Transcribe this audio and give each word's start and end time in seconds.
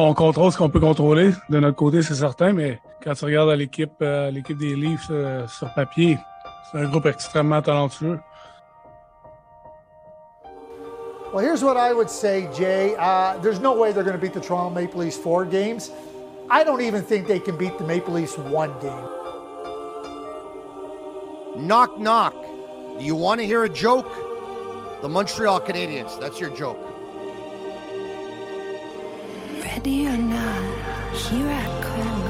On 0.00 0.14
contrôle 0.14 0.52
ce 0.52 0.56
qu'on 0.56 0.68
peut 0.68 0.78
contrôler. 0.78 1.32
De 1.50 1.58
notre 1.58 1.74
côté, 1.74 2.02
c'est 2.02 2.14
certain, 2.14 2.52
mais 2.52 2.78
quand 3.02 3.14
tu 3.14 3.24
regardes 3.24 3.50
l'équipe 3.50 3.90
euh, 4.00 4.30
l'équipe 4.30 4.56
des 4.56 4.76
Leafs 4.76 5.08
euh, 5.10 5.44
sur 5.48 5.74
papier, 5.74 6.16
c'est 6.70 6.78
un 6.78 6.84
groupe 6.84 7.06
extrêmement 7.06 7.60
talentueux. 7.60 8.20
Well, 11.34 11.44
here's 11.44 11.64
what 11.64 11.76
I 11.76 11.92
would 11.92 12.08
say, 12.08 12.48
Jay. 12.56 12.94
Uh, 12.96 13.38
there's 13.42 13.58
no 13.58 13.74
way 13.74 13.90
they're 13.92 14.04
going 14.04 14.14
to 14.16 14.22
beat 14.22 14.34
the 14.34 14.40
Toronto 14.40 14.70
Maple 14.72 15.00
Leafs 15.00 15.16
four 15.16 15.44
games. 15.44 15.90
I 16.48 16.62
don't 16.62 16.80
even 16.80 17.02
think 17.02 17.26
they 17.26 17.40
can 17.40 17.56
beat 17.56 17.76
the 17.76 17.84
Maple 17.84 18.14
Leafs 18.14 18.38
one 18.38 18.72
game. 18.80 19.04
Knock, 21.66 21.98
knock. 21.98 22.36
Do 23.00 23.04
you 23.04 23.16
want 23.16 23.40
to 23.40 23.46
hear 23.46 23.64
a 23.64 23.68
joke? 23.68 24.08
The 25.02 25.08
Montreal 25.08 25.60
Canadiens. 25.60 26.20
That's 26.20 26.38
your 26.38 26.50
joke. 26.50 26.78
Ready 29.78 30.08
or 30.08 30.16
not, 30.16 31.14
here 31.14 31.46
I 31.46 31.64
come. 31.82 32.22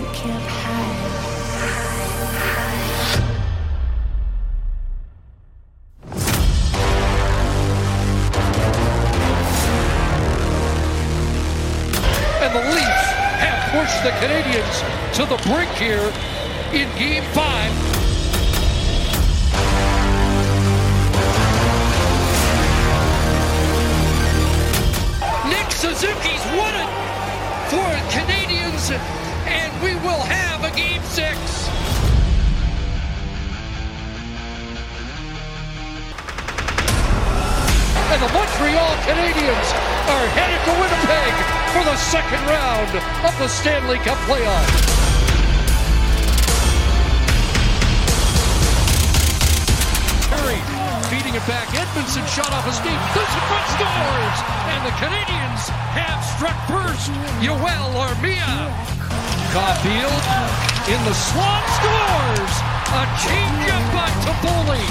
You 0.00 0.06
can't 0.14 0.48
hide. 0.48 1.18
And 12.42 12.52
the 12.54 12.64
Leafs 12.72 13.06
have 13.36 13.60
pushed 13.70 14.02
the 14.02 14.12
Canadians 14.22 14.76
to 15.18 15.26
the 15.26 15.36
brink 15.46 15.70
here 15.72 16.10
in 16.72 16.88
Game 16.96 17.24
5. 17.34 17.87
Suzuki's 25.98 26.44
won 26.54 26.72
it 26.78 26.90
for 27.66 27.90
Canadians, 28.14 28.92
and 29.50 29.82
we 29.82 29.94
will 30.06 30.22
have 30.30 30.62
a 30.62 30.70
Game 30.76 31.02
6. 31.02 31.18
And 38.14 38.22
the 38.22 38.30
Montreal 38.30 38.94
Canadiens 39.10 39.68
are 40.06 40.26
headed 40.38 40.62
to 40.66 40.72
Winnipeg 40.78 41.34
for 41.74 41.82
the 41.82 41.96
second 41.96 42.46
round 42.46 42.94
of 43.26 43.36
the 43.40 43.48
Stanley 43.48 43.98
Cup 43.98 44.18
playoffs. 44.18 44.97
It 51.38 51.46
back. 51.46 51.70
Edmondson 51.70 52.26
shot 52.26 52.50
off. 52.50 52.66
Goes 52.66 52.78
in 52.82 53.44
front, 53.46 53.66
scores! 53.78 54.38
And 54.74 54.80
the 54.82 54.94
Canadians 54.98 55.62
have 55.94 56.18
struck 56.34 56.58
first. 56.66 57.10
Yoel 57.38 57.94
Armia. 57.94 58.74
Caulfield 59.54 60.22
in 60.90 61.00
the 61.06 61.14
slot 61.14 61.64
scores! 61.78 62.54
A 62.90 63.02
change-up 63.22 63.84
by 63.94 64.10
Toffoli. 64.26 64.86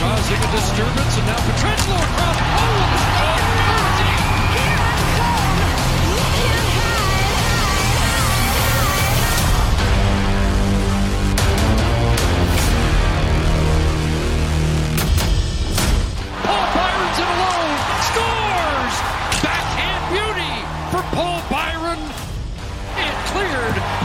Causing 0.00 0.40
a 0.42 0.50
disturbance, 0.52 1.14
and 1.16 1.26
now 1.26 1.40
Petrangelo 1.48 1.96
across. 1.96 2.36
Oh, 2.60 3.57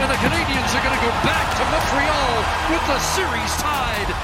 and 0.04 0.12
the 0.12 0.16
Canadians 0.16 0.70
are 0.74 0.84
going 0.84 0.98
to 0.98 1.04
go 1.06 1.12
back 1.24 1.48
to 1.56 1.64
Montreal 1.72 2.32
with 2.68 2.84
the 2.86 2.98
series 3.16 3.52
tied. 3.56 4.14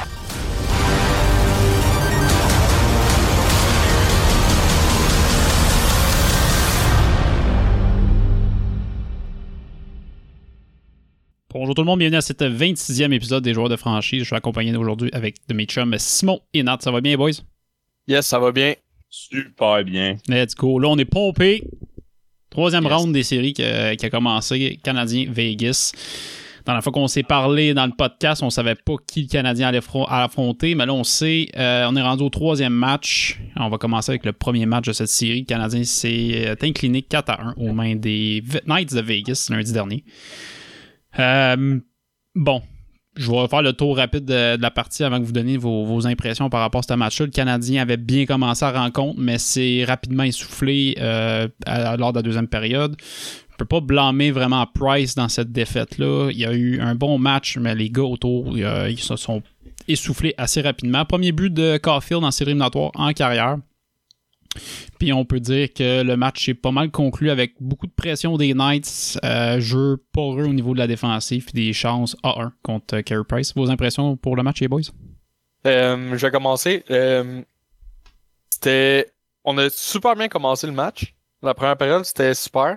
Bonjour 11.48 11.74
tout 11.74 11.82
le 11.82 11.86
monde, 11.86 11.98
bienvenue 11.98 12.18
à 12.18 12.20
cet 12.20 12.42
26e 12.42 13.12
épisode 13.12 13.42
des 13.42 13.54
joueurs 13.54 13.70
de 13.70 13.76
franchise. 13.76 14.20
Je 14.20 14.24
suis 14.24 14.36
accompagné 14.36 14.76
aujourd'hui 14.76 15.08
avec 15.14 15.36
de 15.48 15.54
mes 15.54 15.64
chums 15.64 15.96
Simon 15.98 16.40
et 16.52 16.62
Nat. 16.62 16.78
Ça 16.80 16.90
va 16.90 17.00
bien, 17.00 17.16
boys? 17.16 17.42
Yes, 18.06 18.26
ça 18.26 18.38
va 18.38 18.52
bien. 18.52 18.74
Super 19.08 19.82
bien. 19.84 20.18
Let's 20.28 20.54
go. 20.54 20.78
Là, 20.78 20.88
on 20.88 20.98
est 20.98 21.06
pompé. 21.06 21.64
Troisième 22.50 22.84
Yes. 22.84 22.92
round 22.92 23.12
des 23.12 23.22
séries 23.22 23.52
qui 23.52 23.62
a, 23.62 23.94
qui 23.96 24.04
a 24.06 24.10
commencé. 24.10 24.78
Canadien-Vegas. 24.82 25.92
Dans 26.66 26.74
la 26.74 26.82
fois 26.82 26.92
qu'on 26.92 27.08
s'est 27.08 27.22
parlé 27.22 27.72
dans 27.72 27.86
le 27.86 27.92
podcast, 27.96 28.42
on 28.42 28.50
savait 28.50 28.74
pas 28.74 28.92
qui 29.06 29.22
le 29.22 29.28
Canadien 29.28 29.68
allait 29.68 29.78
fro- 29.80 30.06
allait 30.08 30.24
affronter, 30.24 30.74
mais 30.74 30.84
là, 30.84 30.92
on 30.92 31.04
sait. 31.04 31.48
euh, 31.56 31.86
on 31.88 31.96
est 31.96 32.02
rendu 32.02 32.22
au 32.22 32.28
troisième 32.28 32.74
match. 32.74 33.40
On 33.56 33.70
va 33.70 33.78
commencer 33.78 34.10
avec 34.12 34.26
le 34.26 34.32
premier 34.32 34.66
match 34.66 34.86
de 34.86 34.92
cette 34.92 35.08
série. 35.08 35.40
Le 35.40 35.46
Canadien 35.46 35.84
s'est 35.84 36.48
euh, 36.48 36.54
incliné 36.62 37.00
4 37.00 37.30
à 37.30 37.42
1 37.48 37.54
aux 37.56 37.72
mains 37.72 37.96
des 37.96 38.42
Knights 38.66 38.92
de 38.94 39.00
Vegas 39.00 39.46
lundi 39.50 39.72
dernier. 39.72 40.04
Euh, 41.18 41.78
bon, 42.34 42.62
je 43.16 43.30
vais 43.30 43.48
faire 43.48 43.62
le 43.62 43.72
tour 43.72 43.96
rapide 43.96 44.24
de, 44.24 44.60
la 44.60 44.70
partie 44.70 45.02
avant 45.04 45.18
que 45.20 45.24
vous 45.24 45.32
donniez 45.32 45.56
vos, 45.56 46.06
impressions 46.06 46.48
par 46.48 46.60
rapport 46.60 46.80
à 46.80 46.82
ce 46.88 46.94
match-là. 46.94 47.26
Le 47.26 47.32
Canadien 47.32 47.82
avait 47.82 47.96
bien 47.96 48.26
commencé 48.26 48.64
la 48.64 48.72
rencontre, 48.72 49.18
mais 49.18 49.38
c'est 49.38 49.84
rapidement 49.84 50.22
essoufflé 50.22 50.96
euh, 50.98 51.48
à- 51.66 51.96
lors 51.96 52.12
de 52.12 52.18
la 52.18 52.22
deuxième 52.22 52.48
période. 52.48 52.96
Je 53.00 53.56
peux 53.56 53.64
pas 53.64 53.80
blâmer 53.80 54.30
vraiment 54.30 54.66
Price 54.66 55.14
dans 55.14 55.28
cette 55.28 55.52
défaite-là. 55.52 56.30
Il 56.30 56.38
y 56.38 56.46
a 56.46 56.52
eu 56.52 56.80
un 56.80 56.94
bon 56.94 57.18
match, 57.18 57.58
mais 57.58 57.74
les 57.74 57.90
gars 57.90 58.02
autour, 58.02 58.56
ils 58.56 58.98
se 58.98 59.16
sont 59.16 59.42
essoufflés 59.86 60.34
assez 60.38 60.62
rapidement. 60.62 61.04
Premier 61.04 61.32
but 61.32 61.52
de 61.52 61.76
Caulfield 61.76 62.24
en 62.24 62.30
série 62.30 62.50
éliminatoire 62.50 62.92
en 62.94 63.12
carrière. 63.12 63.58
Puis 64.98 65.12
on 65.12 65.24
peut 65.24 65.40
dire 65.40 65.72
que 65.72 66.02
le 66.02 66.16
match 66.16 66.48
est 66.48 66.54
pas 66.54 66.72
mal 66.72 66.90
conclu 66.90 67.30
avec 67.30 67.54
beaucoup 67.60 67.86
de 67.86 67.92
pression 67.92 68.36
des 68.36 68.54
Knights, 68.54 69.18
euh, 69.24 69.60
jeu 69.60 70.02
poreux 70.12 70.44
au 70.44 70.52
niveau 70.52 70.74
de 70.74 70.78
la 70.78 70.86
défensive, 70.86 71.44
puis 71.44 71.54
des 71.54 71.72
chances 71.72 72.16
A1 72.24 72.50
contre 72.62 72.96
euh, 72.96 73.02
Carey 73.02 73.24
Price. 73.26 73.54
Vos 73.54 73.70
impressions 73.70 74.16
pour 74.16 74.36
le 74.36 74.42
match, 74.42 74.60
les 74.60 74.68
boys? 74.68 74.80
Euh, 75.66 76.16
je 76.16 76.26
vais 76.26 76.30
commencer. 76.30 76.84
Euh. 76.90 77.42
On 79.44 79.56
a 79.56 79.70
super 79.70 80.16
bien 80.16 80.28
commencé 80.28 80.66
le 80.66 80.72
match. 80.72 81.14
La 81.42 81.54
première 81.54 81.76
période, 81.76 82.04
c'était 82.04 82.34
super. 82.34 82.76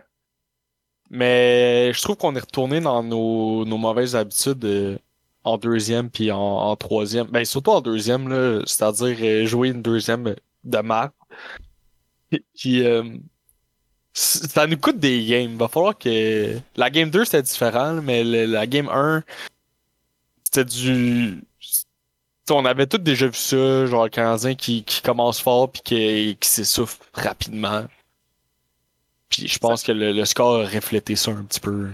Mais 1.10 1.92
je 1.94 2.02
trouve 2.02 2.16
qu'on 2.16 2.36
est 2.36 2.40
retourné 2.40 2.80
dans 2.80 3.04
nos, 3.04 3.66
mauvaises 3.66 4.16
habitudes 4.16 5.00
en 5.44 5.58
deuxième 5.58 6.10
puis 6.10 6.32
en, 6.32 6.76
troisième. 6.78 7.28
Ben, 7.28 7.44
surtout 7.44 7.72
en 7.72 7.82
deuxième, 7.82 8.64
c'est-à-dire 8.66 9.46
jouer 9.46 9.70
une 9.70 9.82
deuxième 9.82 10.36
de 10.64 10.78
match. 10.80 11.12
Puis, 12.56 12.84
euh, 12.86 13.04
ça 14.14 14.68
nous 14.68 14.78
coûte 14.78 15.00
des 15.00 15.26
games. 15.26 15.58
Va 15.58 15.68
falloir 15.68 15.98
que. 15.98 16.58
La 16.76 16.90
game 16.90 17.10
2, 17.10 17.26
c'était 17.26 17.42
différent, 17.42 18.02
mais 18.02 18.24
le- 18.24 18.46
la 18.46 18.68
game 18.68 18.90
1, 18.90 19.24
c'était 20.44 20.66
du. 20.66 21.42
T'sais, 21.60 22.54
on 22.56 22.66
avait 22.66 22.88
tous 22.88 22.98
déjà 22.98 23.28
vu 23.28 23.34
ça, 23.36 23.86
genre 23.86 24.04
le 24.04 24.10
Canadien 24.10 24.54
qui, 24.56 24.84
qui 24.84 25.02
commence 25.02 25.40
fort 25.40 25.72
puis 25.72 25.82
qui, 25.84 26.38
qui 26.40 26.50
s'essouffle 26.50 27.02
rapidement. 27.14 27.86
Puis 29.30 29.48
je 29.48 29.58
pense 29.60 29.82
que 29.84 29.92
le, 29.94 30.12
le 30.12 30.26
score 30.26 30.60
a 30.62 30.66
reflété 30.68 31.16
ça 31.16 31.32
un 31.32 31.44
petit 31.44 31.62
peu. 31.62 31.90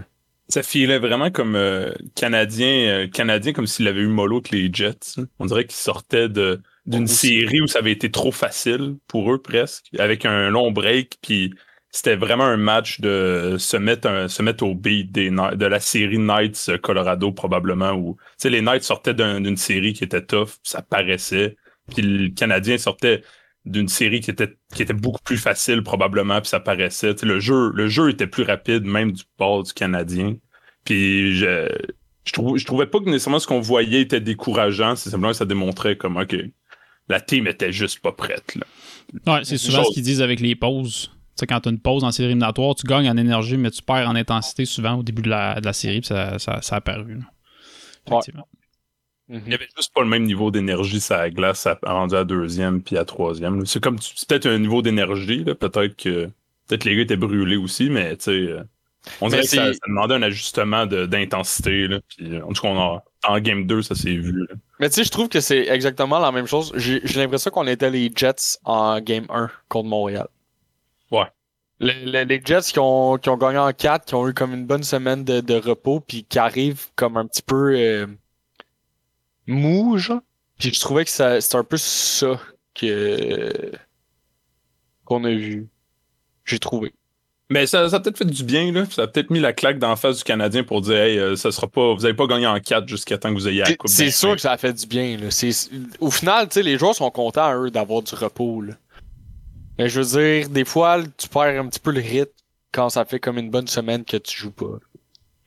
Ça 0.50 0.64
filait 0.64 0.98
vraiment 0.98 1.30
comme 1.30 1.56
euh, 1.56 1.94
Canadien, 2.16 2.68
euh, 2.90 3.08
Canadien 3.08 3.54
comme 3.54 3.68
s'il 3.68 3.88
avait 3.88 4.02
eu 4.02 4.08
mollo 4.08 4.38
avec 4.38 4.50
les 4.50 4.74
Jets. 4.74 5.18
On 5.38 5.46
dirait 5.46 5.66
qu'il 5.66 5.76
sortait 5.76 6.28
de 6.28 6.60
d'une 6.90 7.08
série 7.08 7.62
où 7.62 7.68
ça 7.68 7.80
avait 7.80 7.94
été 7.94 8.12
trop 8.12 8.32
facile 8.34 8.98
pour 9.08 9.34
eux 9.34 9.42
presque, 9.42 9.88
avec 10.00 10.26
un 10.26 10.50
long 10.50 10.72
break. 10.72 11.18
Puis 11.24 11.54
c'était 11.92 12.16
vraiment 12.18 12.46
un 12.46 12.58
match 12.58 13.00
de 13.02 13.56
se 13.60 13.78
mettre 13.78 14.08
un- 14.10 14.28
se 14.28 14.42
mettre 14.44 14.64
au 14.66 14.76
beat 14.76 15.12
des 15.12 15.30
de 15.32 15.66
la 15.66 15.80
série 15.80 16.20
Knights 16.20 16.68
euh, 16.70 16.78
Colorado 16.78 17.32
probablement 17.32 17.94
où 17.94 18.18
tu 18.20 18.44
sais 18.44 18.50
les 18.52 18.62
Knights 18.62 18.84
sortaient 18.84 19.14
d'un- 19.16 19.42
d'une 19.42 19.58
série 19.58 19.94
qui 19.94 20.04
était 20.04 20.26
tough, 20.26 20.50
ça 20.64 20.82
paraissait. 20.84 21.56
Puis 21.94 22.02
le 22.04 22.30
Canadien 22.30 22.78
sortait 22.78 23.24
d'une 23.66 23.88
série 23.88 24.20
qui 24.22 24.32
était 24.32 24.56
qui 24.74 24.82
était 24.84 24.94
beaucoup 24.94 25.22
plus 25.24 25.38
facile 25.38 25.84
probablement 25.84 26.40
puis 26.42 26.50
ça 26.50 26.60
paraissait 26.60 27.14
le 27.24 27.40
jeu 27.40 27.72
le 27.74 27.88
jeu 27.90 28.10
était 28.10 28.28
plus 28.28 28.44
rapide 28.44 28.86
même 28.86 29.12
du 29.12 29.24
bord 29.38 29.64
du 29.64 29.74
Canadien 29.74 30.36
puis 30.86 31.36
je 31.36 31.68
je, 32.26 32.32
trou- 32.34 32.58
je 32.58 32.66
trouvais 32.66 32.86
pas 32.88 33.00
que 33.00 33.06
nécessairement 33.06 33.40
ce 33.40 33.48
qu'on 33.48 33.60
voyait 33.60 34.02
était 34.02 34.22
décourageant 34.22 34.96
c'est 34.96 35.10
simplement 35.10 35.32
que 35.32 35.38
ça 35.38 35.46
démontrait 35.46 35.98
comme 35.98 36.18
ok 36.18 36.36
la 37.10 37.20
team 37.22 37.48
était 37.48 37.72
juste 37.72 38.00
pas 38.00 38.12
prête 38.12 38.56
là. 38.56 38.66
Ouais, 39.34 39.42
c'est 39.44 39.58
souvent 39.58 39.84
ce 39.84 39.94
qu'ils 39.94 40.04
disent 40.04 40.22
avec 40.22 40.40
les 40.40 40.56
pauses. 40.56 41.08
Tu 41.12 41.42
sais, 41.42 41.48
quand 41.48 41.62
tu 41.62 41.70
as 41.70 41.72
une 41.72 41.80
pause 41.80 42.04
en 42.04 42.12
série 42.12 42.28
éliminatoire, 42.28 42.76
tu 42.76 42.86
gagnes 42.86 43.10
en 43.10 43.18
énergie, 43.18 43.58
mais 43.58 43.72
tu 43.72 43.82
perds 43.82 44.08
en 44.08 44.16
intensité 44.16 44.66
souvent 44.66 44.96
au 45.00 45.04
début 45.04 45.22
de 45.24 45.30
la, 45.30 45.60
de 45.60 45.66
la 45.66 45.74
série, 45.74 46.02
puis 46.02 46.08
ça, 46.10 46.38
ça, 46.38 46.62
ça 46.62 46.76
a 46.76 46.78
apparu. 46.78 47.16
là. 47.16 47.22
Effectivement. 48.08 48.48
il 49.30 49.48
y 49.50 49.54
avait 49.54 49.68
juste 49.76 49.94
pas 49.94 50.02
le 50.02 50.08
même 50.10 50.24
niveau 50.24 50.52
d'énergie 50.52 51.00
sur 51.00 51.16
la 51.16 51.30
glace 51.30 51.68
rendu 51.84 52.16
à 52.16 52.24
deuxième 52.24 52.82
puis 52.82 52.98
à 52.98 53.06
troisième 53.06 53.64
c'est 53.68 53.80
comme 53.84 53.98
peut-être 53.98 54.48
un 54.48 54.58
niveau 54.58 54.82
d'énergie 54.82 55.44
là 55.44 55.54
peut-être 55.54 55.96
que 55.96 56.26
peut-être 56.68 56.86
les 56.86 56.96
gars 56.96 57.02
étaient 57.04 57.16
brûlés 57.18 57.56
aussi, 57.58 57.90
mais 57.92 58.16
tu 58.18 58.24
sais, 58.26 58.32
euh, 58.32 58.64
on 59.22 59.26
Mais 59.30 59.42
dirait 59.42 59.42
que 59.44 59.74
ça, 59.74 59.80
demandait 59.88 60.16
un 60.16 60.22
ajustement 60.24 60.86
de- 60.86 61.06
d'intensité. 61.06 61.88
là. 61.88 62.00
Puis, 62.10 62.42
En 62.42 62.52
tout 62.54 62.62
cas, 62.64 62.68
on 62.70 62.80
a- 62.80 63.04
en 63.28 63.40
game 63.40 63.66
2, 63.66 63.82
ça 63.82 63.96
s'est 63.96 64.16
vu. 64.16 64.46
là. 64.48 64.56
Mais 64.80 64.90
tu 64.90 64.96
sais, 64.96 65.04
je 65.04 65.12
trouve 65.12 65.28
que 65.30 65.42
c'est 65.42 65.68
exactement 65.68 66.20
la 66.20 66.32
même 66.32 66.48
chose. 66.48 66.72
J'ai 66.76 67.00
l'impression 67.20 67.52
qu'on 67.52 67.68
était 67.68 67.90
les 67.90 68.12
Jets 68.16 68.58
en 68.64 69.00
game 69.02 69.26
1 69.30 69.50
contre 69.68 69.90
Montréal. 69.90 70.28
Ouais. 71.12 71.26
Le- 71.80 72.06
le- 72.12 72.24
les 72.24 72.42
Jets 72.44 72.72
qui 72.72 72.80
ont, 72.80 73.18
qui 73.18 73.30
ont 73.30 73.38
gagné 73.38 73.58
en 73.58 73.72
4, 73.74 74.06
qui 74.06 74.16
ont 74.16 74.28
eu 74.28 74.34
comme 74.34 74.54
une 74.54 74.66
bonne 74.66 74.84
semaine 74.84 75.24
de, 75.26 75.42
de 75.42 75.56
repos, 75.56 76.00
puis 76.00 76.24
qui 76.24 76.40
arrivent 76.40 76.88
comme 76.96 77.18
un 77.18 77.26
petit 77.28 77.42
peu 77.42 77.74
euh, 77.78 78.08
mou, 79.48 79.98
genre. 79.98 80.22
Puis 80.58 80.74
je 80.74 80.80
trouvais 80.80 81.06
que 81.06 81.12
ça- 81.12 81.40
c'est 81.42 81.56
un 81.56 81.64
peu 81.64 81.78
ça 81.78 82.40
que 82.74 83.72
qu'on 85.06 85.24
a 85.26 85.32
vu. 85.32 85.68
J'ai 86.46 86.60
trouvé. 86.60 86.94
Mais 87.52 87.66
ça, 87.66 87.90
ça 87.90 87.96
a 87.96 88.00
peut-être 88.00 88.18
fait 88.20 88.26
du 88.26 88.44
bien, 88.44 88.72
là. 88.72 88.86
Ça 88.92 89.04
a 89.04 89.08
peut-être 89.08 89.32
mis 89.32 89.40
la 89.40 89.54
claque 89.54 89.80
d'en 89.80 89.96
face 89.96 90.18
du 90.20 90.24
Canadien 90.24 90.64
pour 90.64 90.82
dire 90.82 90.96
Hey, 90.98 91.18
euh, 91.18 91.36
ça 91.36 91.52
sera 91.52 91.68
pas. 91.68 91.94
Vous 91.96 92.02
n'allez 92.02 92.14
pas 92.14 92.28
gagné 92.28 92.46
en 92.46 92.60
4 92.60 92.88
jusqu'à 92.88 93.18
temps 93.18 93.30
que 93.30 93.34
vous 93.40 93.48
ayez 93.48 93.62
la 93.62 93.66
C'est- 93.66 93.76
coupe. 93.78 93.90
C'est 93.90 94.12
sûr 94.12 94.36
que 94.36 94.42
ça 94.42 94.52
a 94.52 94.58
fait 94.58 94.74
du 94.74 94.86
bien. 94.86 95.18
Là. 95.18 95.30
Au 96.00 96.12
final, 96.12 96.48
tu 96.48 96.54
sais, 96.56 96.64
les 96.64 96.78
joueurs 96.78 96.94
sont 96.96 97.10
contents, 97.10 97.52
eux, 97.64 97.72
d'avoir 97.72 98.02
du 98.04 98.14
repos. 98.14 98.62
Là. 98.62 98.74
Mais 99.80 99.90
je 99.90 100.02
veux 100.02 100.22
dire, 100.22 100.50
des 100.50 100.66
fois, 100.66 101.02
tu 101.18 101.28
perds 101.28 101.60
un 101.62 101.68
petit 101.68 101.80
peu 101.80 101.92
le 101.92 102.02
rythme 102.02 102.32
quand 102.72 102.90
ça 102.90 103.04
fait 103.06 103.20
comme 103.20 103.38
une 103.40 103.50
bonne 103.50 103.68
semaine 103.68 104.06
que 104.06 104.18
tu 104.18 104.38
joues 104.38 104.52
pas. 104.52 104.78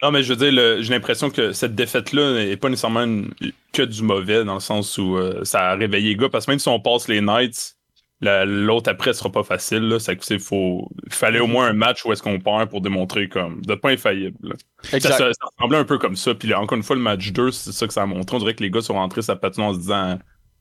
Non, 0.03 0.11
mais 0.11 0.25
je 0.25 0.33
veux 0.35 0.51
dire, 0.51 0.83
j'ai 0.83 0.93
l'impression 0.93 1.31
que 1.31 1.53
cette 1.53 1.77
défaite-là 1.77 2.33
n'est 2.47 2.57
pas 2.57 2.69
nécessairement 2.69 3.05
une- 3.05 3.33
que 3.73 3.83
du 3.83 4.03
mauvais, 4.03 4.45
dans 4.45 4.55
le 4.55 4.61
sens 4.61 4.99
où 4.99 5.17
euh, 5.17 5.45
ça 5.45 5.71
a 5.71 5.75
réveillé 5.77 6.09
les 6.11 6.17
gars. 6.17 6.29
Parce 6.29 6.47
que 6.47 6.51
même 6.51 6.59
si 6.59 6.67
on 6.69 6.81
passe 6.81 7.07
les 7.07 7.21
Knights, 7.21 7.77
la- 8.23 8.45
l'autre 8.47 8.89
après 8.91 9.13
sera 9.13 9.31
pas 9.31 9.43
facile. 9.43 9.81
Là. 9.89 9.99
Ça, 9.99 10.13
c'est 10.21 10.39
faut, 10.39 10.89
il 11.07 11.13
fallait 11.13 11.41
au 11.41 11.47
moins 11.47 11.67
un 11.67 11.73
match 11.75 12.05
où 12.07 12.13
est-ce 12.13 12.23
qu'on 12.23 12.39
perd 12.41 12.71
pour 12.71 12.81
démontrer 12.81 13.29
comme 13.29 13.61
de 13.63 13.75
pas 13.75 13.91
infaillible. 13.91 14.39
là. 14.43 14.55
Ça, 14.85 14.99
ça- 15.19 15.19
ça 15.33 15.47
ressemblait 15.57 15.79
un 15.79 15.85
peu 15.85 15.99
comme 15.99 16.17
ça. 16.17 16.35
Puis 16.35 16.49
là, 16.49 16.61
encore 16.61 16.77
une 16.77 16.85
fois, 16.85 16.97
le 16.97 17.03
match 17.03 17.33
2, 17.33 17.51
c'est 17.51 17.73
ça 17.73 17.87
que 17.87 17.93
ça 17.93 18.03
a 18.03 18.07
montré. 18.07 18.37
On 18.37 18.39
dirait 18.41 18.55
que 18.55 18.63
les 18.63 18.71
gars 18.71 18.81
sont 18.81 18.95
rentrés 18.95 19.23
sa 19.23 19.37
patinoire 19.37 19.71
en 19.71 19.75
se 19.75 19.81
disant 19.81 20.19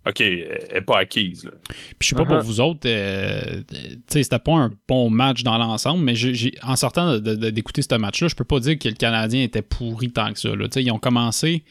OK, 0.07 0.19
elle 0.19 0.65
est 0.73 0.81
pas 0.81 0.97
acquise. 0.97 1.45
là. 1.45 1.51
Puis 1.69 1.77
je 2.01 2.07
sais 2.07 2.15
pas 2.15 2.25
pour 2.25 2.39
vous 2.43 2.59
autres, 2.59 2.79
euh, 2.89 3.61
tu 3.71 3.75
sais, 4.07 4.23
c'était 4.23 4.39
pas 4.39 4.53
un 4.55 4.71
bon 4.87 5.11
match 5.11 5.43
dans 5.43 5.59
l'ensemble, 5.59 6.03
mais 6.03 6.15
en 6.63 6.75
sortant 6.75 7.19
d'écouter 7.19 7.83
ce 7.83 7.93
match-là, 7.95 8.27
je 8.27 8.33
peux 8.33 8.43
pas 8.43 8.59
dire 8.59 8.79
que 8.79 8.87
le 8.89 8.95
Canadien 8.95 9.43
était 9.43 9.61
pourri 9.61 10.11
tant 10.11 10.33
que 10.33 10.39
ça. 10.39 10.55
là. 10.55 10.67
Tu 10.67 10.73
sais, 10.73 10.83
Ils 10.83 10.91
ont 10.91 10.97
commencé. 10.97 11.63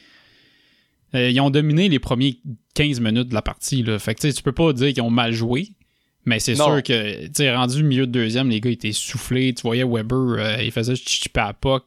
euh, 1.13 1.29
ils 1.29 1.41
ont 1.41 1.49
dominé 1.49 1.89
les 1.89 1.99
premiers 1.99 2.37
15 2.73 3.01
minutes 3.01 3.27
de 3.27 3.33
la 3.33 3.41
partie. 3.41 3.83
Là. 3.83 3.99
Fait 3.99 4.15
que 4.15 4.21
tu 4.21 4.29
sais, 4.29 4.33
tu 4.33 4.41
peux 4.43 4.53
pas 4.53 4.71
dire 4.71 4.93
qu'ils 4.93 5.03
ont 5.03 5.09
mal 5.09 5.33
joué. 5.33 5.67
Mais 6.25 6.39
c'est 6.39 6.55
sûr 6.55 6.83
que, 6.83 7.25
tu 7.25 7.31
sais, 7.33 7.55
rendu 7.55 7.83
milieu 7.83 8.05
de 8.05 8.11
deuxième, 8.11 8.49
les 8.49 8.61
gars 8.61 8.69
étaient 8.69 8.91
soufflés. 8.91 9.53
Tu 9.53 9.63
voyais 9.63 9.83
Weber, 9.83 10.17
euh, 10.37 10.63
il 10.63 10.71
faisait 10.71 10.95
chichiper 10.95 11.39
à 11.39 11.53
POC. 11.53 11.83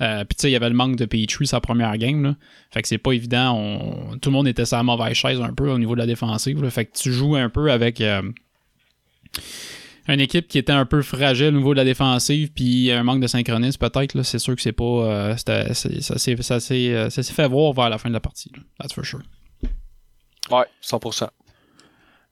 Euh, 0.00 0.24
Puis 0.24 0.36
tu 0.36 0.42
sais, 0.42 0.50
il 0.50 0.52
y 0.52 0.56
avait 0.56 0.68
le 0.68 0.74
manque 0.74 0.96
de 0.96 1.04
Petrie 1.04 1.46
sa 1.46 1.60
première 1.60 1.96
game. 1.96 2.22
Là. 2.22 2.36
Fait 2.70 2.82
que 2.82 2.88
c'est 2.88 2.98
pas 2.98 3.12
évident. 3.12 3.56
On... 3.56 4.18
Tout 4.18 4.30
le 4.30 4.34
monde 4.34 4.48
était 4.48 4.64
sur 4.64 4.76
la 4.76 4.82
mauvaise 4.82 5.14
chaise 5.14 5.40
un 5.40 5.52
peu 5.52 5.68
au 5.70 5.78
niveau 5.78 5.94
de 5.94 6.00
la 6.00 6.06
défensive. 6.06 6.62
là. 6.62 6.70
Fait 6.70 6.86
que 6.86 6.96
tu 6.96 7.12
joues 7.12 7.36
un 7.36 7.48
peu 7.48 7.70
avec 7.70 8.00
euh, 8.00 8.22
une 10.08 10.20
équipe 10.20 10.48
qui 10.48 10.58
était 10.58 10.72
un 10.72 10.86
peu 10.86 11.02
fragile 11.02 11.48
au 11.48 11.58
niveau 11.58 11.72
de 11.74 11.78
la 11.78 11.84
défensive, 11.84 12.50
puis 12.52 12.90
un 12.90 13.02
manque 13.04 13.20
de 13.20 13.26
synchronisme 13.26 13.78
peut-être. 13.78 14.22
C'est 14.22 14.38
sûr 14.38 14.56
que 14.56 14.62
c'est 14.62 14.72
pas. 14.72 14.84
euh, 14.84 15.36
ça 15.36 15.72
s'est 15.72 17.32
fait 17.32 17.48
voir 17.48 17.72
vers 17.72 17.88
la 17.90 17.98
fin 17.98 18.08
de 18.08 18.14
la 18.14 18.20
partie. 18.20 18.50
Là. 18.56 18.62
That's 18.80 18.92
for 18.92 19.04
sure. 19.04 19.22
Ouais, 20.50 20.64
100%. 20.82 21.28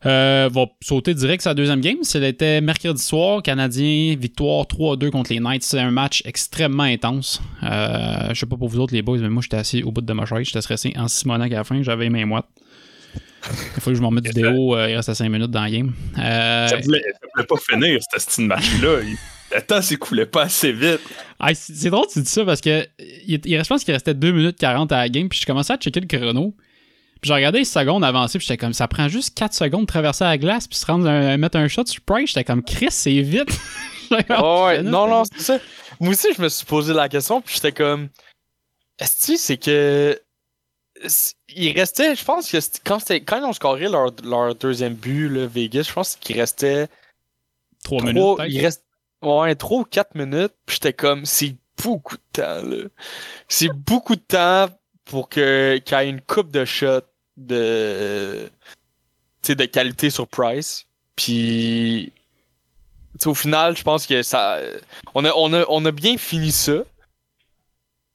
Euh, 0.06 0.48
va 0.50 0.64
sauter 0.82 1.12
direct 1.12 1.42
sa 1.42 1.52
deuxième 1.52 1.80
game. 1.82 1.98
C'était 2.02 2.60
mercredi 2.62 3.02
soir. 3.02 3.42
Canadien, 3.42 4.16
victoire 4.18 4.64
3-2 4.64 5.10
contre 5.10 5.30
les 5.32 5.40
Knights. 5.40 5.62
C'est 5.62 5.78
un 5.78 5.90
match 5.90 6.22
extrêmement 6.24 6.84
intense. 6.84 7.42
Euh, 7.62 8.30
je 8.30 8.40
sais 8.40 8.46
pas 8.46 8.56
pour 8.56 8.68
vous 8.68 8.78
autres, 8.80 8.94
les 8.94 9.02
boys, 9.02 9.18
mais 9.18 9.28
moi, 9.28 9.42
j'étais 9.42 9.58
assis 9.58 9.82
au 9.82 9.92
bout 9.92 10.00
de 10.00 10.12
ma 10.14 10.24
chaise. 10.24 10.46
J'étais 10.46 10.62
stressé 10.62 10.94
en 10.96 11.06
Simonac 11.06 11.52
à 11.52 11.56
la 11.56 11.64
fin. 11.64 11.82
J'avais 11.82 12.08
mains 12.08 12.24
moites. 12.24 12.46
Il 13.76 13.80
faut 13.82 13.90
que 13.90 13.96
je 13.96 14.00
m'en 14.02 14.08
remette 14.08 14.24
du 14.24 14.32
déo. 14.32 14.76
euh, 14.76 14.90
il 14.90 14.96
reste 14.96 15.08
à 15.10 15.14
5 15.14 15.28
minutes 15.28 15.50
dans 15.50 15.62
la 15.62 15.70
game. 15.70 15.92
Euh, 16.18 16.68
Ça 16.68 16.76
voulait, 16.76 17.02
ça 17.02 17.26
voulait 17.34 17.46
pas 17.46 17.56
finir, 17.56 18.00
ce 18.12 18.20
style 18.20 18.46
match-là. 18.46 18.98
Le 19.54 19.60
temps 19.62 19.82
s'écoulait 19.82 20.26
pas 20.26 20.42
assez 20.44 20.72
vite. 20.72 21.00
Ah, 21.38 21.52
c'est 21.54 21.90
drôle 21.90 22.06
que 22.06 22.12
tu 22.12 22.20
dis 22.22 22.30
ça 22.30 22.44
parce 22.44 22.60
que 22.60 22.86
il, 23.26 23.40
il 23.44 23.56
reste, 23.56 23.68
je 23.68 23.74
pense 23.74 23.84
qu'il 23.84 23.92
restait 23.94 24.14
2 24.14 24.30
minutes 24.32 24.56
40 24.58 24.92
à 24.92 24.98
la 24.98 25.08
game, 25.08 25.28
puis 25.28 25.38
je 25.40 25.46
commençais 25.46 25.72
à 25.72 25.76
checker 25.76 26.00
le 26.00 26.06
chrono. 26.06 26.54
Puis 27.20 27.28
j'ai 27.28 27.34
regardé 27.34 27.58
les 27.60 27.64
secondes 27.64 28.02
avancer, 28.04 28.38
puis 28.38 28.46
j'étais 28.46 28.56
comme 28.58 28.72
ça 28.72 28.88
prend 28.88 29.08
juste 29.08 29.34
4 29.36 29.52
secondes 29.52 29.82
de 29.82 29.86
traverser 29.86 30.24
la 30.24 30.38
glace, 30.38 30.66
puis 30.66 30.78
se 30.78 30.86
rendre 30.86 31.08
un- 31.08 31.36
mettre 31.36 31.58
un 31.58 31.68
shot 31.68 31.86
sur 31.86 32.00
Price. 32.02 32.28
J'étais 32.30 32.44
comme 32.44 32.62
Chris, 32.62 32.88
c'est 32.90 33.20
vite. 33.22 33.48
Oh, 34.42 34.64
ouais, 34.66 34.82
non, 34.82 35.06
non, 35.06 35.22
c'est 35.24 35.40
ça. 35.40 35.58
Moi 36.00 36.10
aussi, 36.10 36.26
je 36.36 36.42
me 36.42 36.48
suis 36.48 36.66
posé 36.66 36.92
la 36.92 37.08
question, 37.08 37.40
puis 37.40 37.54
j'étais 37.54 37.70
comme. 37.70 38.08
Est-ce 38.98 39.28
que 39.32 39.36
c'est 39.38 39.56
que. 39.56 40.20
Il 41.54 41.70
restait, 41.78 42.16
je 42.16 42.24
pense 42.24 42.50
que 42.50 42.58
quand, 42.84 42.98
quand 43.08 43.38
ils 43.38 43.44
ont 43.44 43.52
scoré 43.52 43.88
leur, 43.88 44.10
leur 44.24 44.56
deuxième 44.56 44.94
but, 44.94 45.28
là, 45.28 45.46
Vegas, 45.46 45.84
je 45.88 45.92
pense 45.92 46.16
qu'il 46.16 46.40
restait. 46.40 46.88
3 47.84 48.02
minutes. 48.02 48.38
Il 48.48 48.60
reste 48.60 48.84
ouais, 49.22 49.54
3 49.54 49.78
ou 49.78 49.84
4 49.84 50.16
minutes, 50.16 50.54
puis 50.66 50.74
j'étais 50.74 50.92
comme, 50.92 51.24
c'est 51.24 51.54
beaucoup 51.80 52.16
de 52.16 52.22
temps, 52.32 52.62
là. 52.64 52.88
C'est 53.46 53.70
beaucoup 53.72 54.16
de 54.16 54.20
temps 54.22 54.68
pour 55.04 55.28
que 55.28 55.78
qu'il 55.84 55.96
y 55.96 56.00
ait 56.00 56.08
une 56.10 56.20
coupe 56.20 56.50
de 56.50 56.64
shots 56.64 57.02
de, 57.46 58.48
de 59.48 59.64
qualité 59.64 60.10
sur 60.10 60.26
Price. 60.28 60.86
Puis, 61.16 62.12
au 63.26 63.34
final, 63.34 63.76
je 63.76 63.82
pense 63.82 64.06
que 64.06 64.22
ça, 64.22 64.60
on 65.14 65.24
a, 65.24 65.32
on 65.34 65.52
a, 65.52 65.64
on 65.68 65.84
a 65.84 65.90
bien 65.90 66.16
fini 66.16 66.52
ça. 66.52 66.82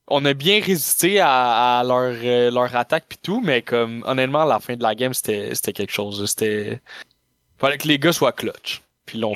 On 0.08 0.24
a 0.26 0.34
bien 0.34 0.62
résisté 0.62 1.20
à, 1.20 1.80
à 1.80 1.84
leur, 1.84 2.14
euh, 2.24 2.52
leur 2.52 2.76
attaque 2.76 3.06
puis 3.10 3.18
tout, 3.22 3.42
mais 3.42 3.64
comme, 3.64 4.04
honnêtement, 4.06 4.44
à 4.44 4.46
la 4.46 4.60
fin 4.60 4.76
de 4.76 4.84
la 4.84 4.94
game, 4.94 5.14
c'était, 5.16 5.54
c'était 5.56 5.74
quelque 5.74 5.92
chose. 5.92 6.24
C'était, 6.30 6.80
fallait 7.58 7.78
que 7.80 7.88
les 7.88 7.98
gars 7.98 8.14
soient 8.14 8.32
clutch. 8.32 8.82
Puis 9.08 9.18
ils 9.18 9.22
l'ont, 9.22 9.34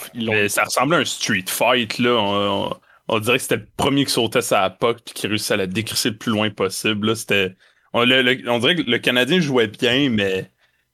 ça 0.50 0.64
ressemblait 0.66 0.98
à 0.98 1.00
un 1.02 1.06
street 1.06 1.46
fight, 1.48 1.98
là. 2.00 2.12
On, 2.12 2.68
on- 2.70 2.78
on 3.12 3.18
dirait 3.20 3.38
que 3.38 3.42
c'était 3.42 3.56
le 3.58 3.68
premier 3.76 4.06
qui 4.06 4.12
sautait 4.12 4.44
sa 4.44 4.70
puck 4.70 5.00
puis 5.04 5.16
qui 5.16 5.26
réussissait 5.26 5.56
à 5.56 5.58
la 5.58 5.66
décrisser 5.66 6.12
le 6.12 6.18
plus 6.18 6.32
loin 6.32 6.52
possible. 6.52 7.08
là. 7.08 7.16
C'était. 7.16 7.56
On, 7.94 8.06
le- 8.06 8.22
le- 8.22 8.50
on 8.50 8.60
dirait 8.60 8.76
que 8.76 8.82
le 8.84 9.00
Canadien 9.00 9.40
jouait 9.40 9.68
bien, 9.68 10.10
mais 10.10 10.50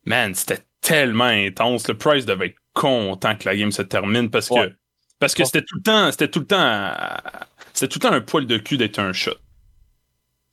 man, 0.05 0.33
c'était 0.35 0.63
tellement 0.81 1.25
intense. 1.25 1.87
Le 1.87 1.97
Price 1.97 2.25
devait 2.25 2.47
être 2.47 2.55
content 2.73 3.35
que 3.35 3.45
la 3.49 3.55
game 3.55 3.71
se 3.71 3.81
termine 3.81 4.29
parce 4.29 4.49
que 4.49 4.73
parce 5.19 5.33
que 5.33 5.41
Ouais. 5.43 5.45
c'était 5.45 5.61
tout 5.63 5.77
le 5.77 5.81
temps. 5.83 6.11
C'était 6.11 6.29
tout 6.29 6.39
le 6.39 6.45
temps. 6.47 6.91
C'était 7.73 7.87
tout 7.87 7.99
le 7.99 8.09
temps 8.09 8.13
un 8.13 8.21
poil 8.21 8.45
de 8.47 8.57
cul 8.57 8.77
d'être 8.77 8.99
un 8.99 9.13
shot. 9.13 9.35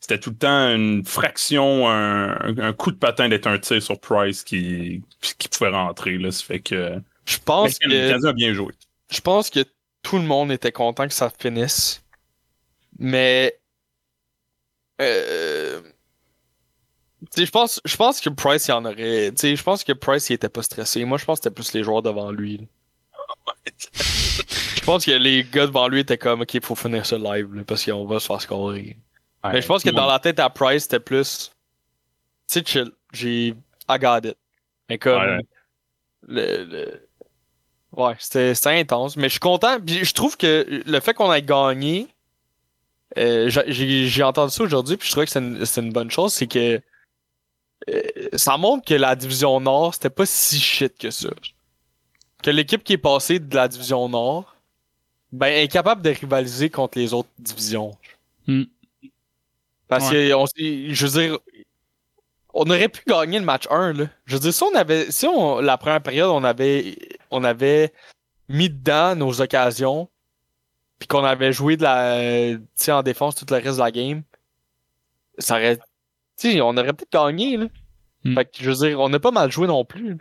C'était 0.00 0.18
tout 0.18 0.30
le 0.30 0.36
temps 0.36 0.74
une 0.74 1.04
fraction, 1.04 1.88
un, 1.88 2.58
un- 2.58 2.72
coup 2.72 2.90
de 2.90 2.96
patin 2.96 3.28
d'être 3.28 3.46
un 3.46 3.58
tir 3.58 3.80
sur 3.82 4.00
Price 4.00 4.42
qui, 4.42 5.02
qui 5.38 5.48
pouvait 5.48 5.70
rentrer. 5.70 6.18
Là. 6.18 6.30
Ça 6.32 6.44
fait 6.44 6.60
que. 6.60 7.00
Je 7.26 7.38
pense 7.38 7.78
le 7.82 7.88
que 7.88 8.08
Canadien 8.08 8.28
a 8.30 8.32
bien 8.32 8.52
joué. 8.52 8.72
je 9.10 9.20
pense 9.20 9.48
que 9.50 9.64
tout 10.02 10.16
le 10.16 10.24
monde 10.24 10.50
était 10.50 10.72
content 10.72 11.06
que 11.06 11.14
ça 11.14 11.30
finisse. 11.38 12.02
Mais 12.98 13.58
euh, 15.00 15.80
je 17.36 17.50
pense 17.50 17.80
je 17.84 17.96
pense 17.96 18.20
que 18.20 18.28
Price 18.30 18.66
il 18.68 18.72
en 18.72 18.84
aurait, 18.84 19.32
je 19.40 19.62
pense 19.62 19.84
que 19.84 19.92
Price 19.92 20.28
il 20.30 20.34
était 20.34 20.48
pas 20.48 20.62
stressé. 20.62 21.04
Moi 21.04 21.18
je 21.18 21.24
pense 21.24 21.38
que 21.38 21.44
c'était 21.44 21.54
plus 21.54 21.72
les 21.72 21.82
joueurs 21.82 22.02
devant 22.02 22.30
lui. 22.30 22.66
je 23.94 24.80
pense 24.84 25.04
que 25.04 25.12
les 25.12 25.44
gars 25.44 25.66
devant 25.66 25.88
lui 25.88 26.00
étaient 26.00 26.18
comme 26.18 26.42
OK, 26.42 26.58
faut 26.62 26.74
finir 26.74 27.06
ce 27.06 27.14
live 27.14 27.54
là, 27.54 27.62
parce 27.64 27.84
qu'on 27.84 28.04
va 28.06 28.18
se 28.20 28.26
faire 28.26 28.40
scorer. 28.40 28.96
Mais 29.44 29.60
je 29.60 29.66
pense 29.66 29.82
que 29.82 29.90
dans 29.90 30.06
la 30.06 30.18
tête 30.18 30.38
à 30.38 30.50
Price, 30.50 30.84
c'était 30.84 31.00
plus 31.00 31.50
tu 32.48 32.58
sais 32.60 32.64
chill, 32.64 32.90
j'ai 33.12 33.54
I 33.88 33.98
got 34.00 34.20
it. 34.24 34.36
Mais 34.88 34.98
comme 34.98 35.20
Ouais. 35.20 35.38
le, 36.28 36.64
le- 36.64 37.08
Ouais, 37.92 38.14
c'était 38.18 38.54
c'était 38.54 38.70
intense. 38.80 39.16
Mais 39.16 39.24
je 39.24 39.32
suis 39.32 39.40
content. 39.40 39.78
Puis 39.80 40.04
je 40.04 40.14
trouve 40.14 40.36
que 40.38 40.82
le 40.86 41.00
fait 41.00 41.12
qu'on 41.12 41.30
ait 41.32 41.42
gagné, 41.42 42.08
euh, 43.18 43.50
j'ai- 43.50 44.22
entendu 44.22 44.50
ça 44.52 44.62
aujourd'hui, 44.62 44.96
puis 44.96 45.06
je 45.06 45.12
trouvais 45.12 45.26
que 45.26 45.32
c'est 45.32 45.40
une, 45.40 45.64
c'est 45.66 45.82
une 45.82 45.92
bonne 45.92 46.10
chose, 46.10 46.32
c'est 46.32 46.46
que 46.46 46.80
ça 48.34 48.56
montre 48.56 48.86
que 48.86 48.94
la 48.94 49.14
division 49.16 49.60
Nord, 49.60 49.94
c'était 49.94 50.10
pas 50.10 50.26
si 50.26 50.58
shit 50.58 50.96
que 50.98 51.10
ça. 51.10 51.30
Que 52.42 52.50
l'équipe 52.50 52.82
qui 52.82 52.94
est 52.94 52.98
passée 52.98 53.38
de 53.38 53.54
la 53.54 53.68
division 53.68 54.08
Nord, 54.08 54.56
ben, 55.32 55.46
est 55.46 55.68
capable 55.68 56.02
de 56.02 56.10
rivaliser 56.10 56.70
contre 56.70 56.98
les 56.98 57.14
autres 57.14 57.30
divisions. 57.38 57.96
Hmm. 58.46 58.64
Parce 59.88 60.10
que, 60.10 60.34
on, 60.34 60.46
je 60.56 61.06
veux 61.06 61.20
dire, 61.20 61.38
on 62.54 62.68
aurait 62.68 62.88
pu 62.88 63.02
gagner 63.06 63.38
le 63.38 63.44
match 63.44 63.66
1, 63.70 63.92
là. 63.94 64.06
Je 64.24 64.34
veux 64.34 64.40
dire, 64.40 64.54
si 64.54 64.62
on 64.62 64.74
avait, 64.74 65.10
si 65.10 65.26
on, 65.26 65.60
la 65.60 65.78
première 65.78 66.02
période, 66.02 66.30
on 66.30 66.44
avait, 66.44 66.96
on 67.30 67.44
avait 67.44 67.92
mis 68.48 68.68
dedans 68.68 69.14
nos 69.16 69.40
occasions, 69.40 70.08
puis 70.98 71.08
qu'on 71.08 71.24
avait 71.24 71.52
joué 71.52 71.76
de 71.76 71.82
la, 71.82 72.54
tu 72.54 72.62
sais, 72.74 72.92
en 72.92 73.02
défense 73.02 73.34
tout 73.34 73.46
le 73.50 73.56
reste 73.56 73.76
de 73.76 73.82
la 73.82 73.90
game, 73.90 74.22
ça 75.38 75.56
aurait, 75.56 75.78
sais, 76.50 76.60
on 76.60 76.70
aurait 76.76 76.92
peut-être 76.92 77.12
gagné, 77.12 77.56
là. 77.56 77.66
Hmm. 78.24 78.34
Fait 78.34 78.44
que, 78.44 78.50
je 78.62 78.70
veux 78.70 78.88
dire, 78.88 79.00
on 79.00 79.08
n'a 79.08 79.18
pas 79.18 79.30
mal 79.32 79.50
joué 79.50 79.66
non 79.66 79.84
plus. 79.84 80.10
là. 80.10 80.16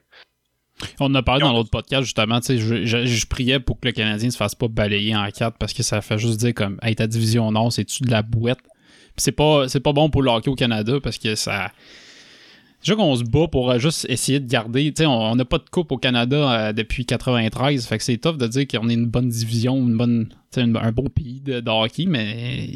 On 0.99 1.05
en 1.05 1.15
a 1.15 1.21
parlé 1.21 1.41
dans 1.41 1.53
l'autre 1.53 1.69
podcast, 1.69 2.03
justement. 2.03 2.39
tu 2.39 2.47
sais, 2.47 2.57
Je, 2.57 2.85
je, 2.85 3.05
je 3.05 3.27
priais 3.27 3.59
pour 3.59 3.79
que 3.79 3.87
le 3.87 3.91
Canadien 3.91 4.31
se 4.31 4.37
fasse 4.37 4.55
pas 4.55 4.67
balayer 4.67 5.15
en 5.15 5.29
quatre 5.29 5.57
parce 5.59 5.73
que 5.73 5.83
ça 5.83 6.01
fait 6.01 6.17
juste 6.17 6.39
dire 6.39 6.53
comme 6.55 6.79
Hey, 6.81 6.95
ta 6.95 7.05
division 7.05 7.51
Nord, 7.51 7.71
c'est-tu 7.71 8.03
de 8.03 8.09
la 8.09 8.23
bouette? 8.23 8.57
Puis 9.15 9.17
c'est 9.17 9.31
pas, 9.31 9.67
c'est 9.67 9.79
pas 9.81 9.93
bon 9.93 10.09
pour 10.09 10.23
le 10.23 10.31
hockey 10.31 10.49
au 10.49 10.55
Canada 10.55 10.93
parce 11.03 11.17
que 11.19 11.35
ça. 11.35 11.71
Déjà 12.81 12.95
qu'on 12.95 13.15
se 13.15 13.23
bat 13.23 13.47
pour 13.47 13.69
euh, 13.69 13.77
juste 13.77 14.07
essayer 14.09 14.39
de 14.39 14.49
garder. 14.49 14.91
Tu 14.91 15.03
sais, 15.03 15.05
on 15.05 15.35
n'a 15.35 15.45
pas 15.45 15.59
de 15.59 15.69
coupe 15.69 15.91
au 15.91 15.97
Canada 15.97 16.69
euh, 16.69 16.73
depuis 16.73 17.05
93. 17.05 17.85
Fait 17.85 17.97
que 17.97 18.03
c'est 18.03 18.17
tough 18.17 18.37
de 18.37 18.47
dire 18.47 18.67
qu'on 18.67 18.89
est 18.89 18.93
une 18.93 19.05
bonne 19.05 19.29
division, 19.29 19.77
une 19.77 19.97
bonne, 19.97 20.29
un 20.57 20.91
beau 20.91 21.03
pays 21.03 21.41
de, 21.41 21.61
hockey, 21.69 22.05
mais 22.07 22.67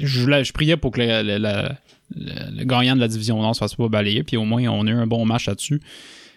je, 0.00 0.42
je 0.42 0.52
priais 0.52 0.76
pour 0.76 0.92
que 0.92 1.00
le 1.00 2.64
gagnant 2.64 2.96
de 2.96 3.00
la 3.00 3.08
division 3.08 3.40
Nord 3.40 3.54
se 3.54 3.58
fasse 3.58 3.74
pas 3.74 3.88
balayer. 3.88 4.22
Puis 4.22 4.36
au 4.38 4.44
moins, 4.44 4.66
on 4.68 4.86
a 4.86 4.90
eu 4.90 4.94
un 4.94 5.06
bon 5.06 5.26
match 5.26 5.46
là-dessus. 5.46 5.80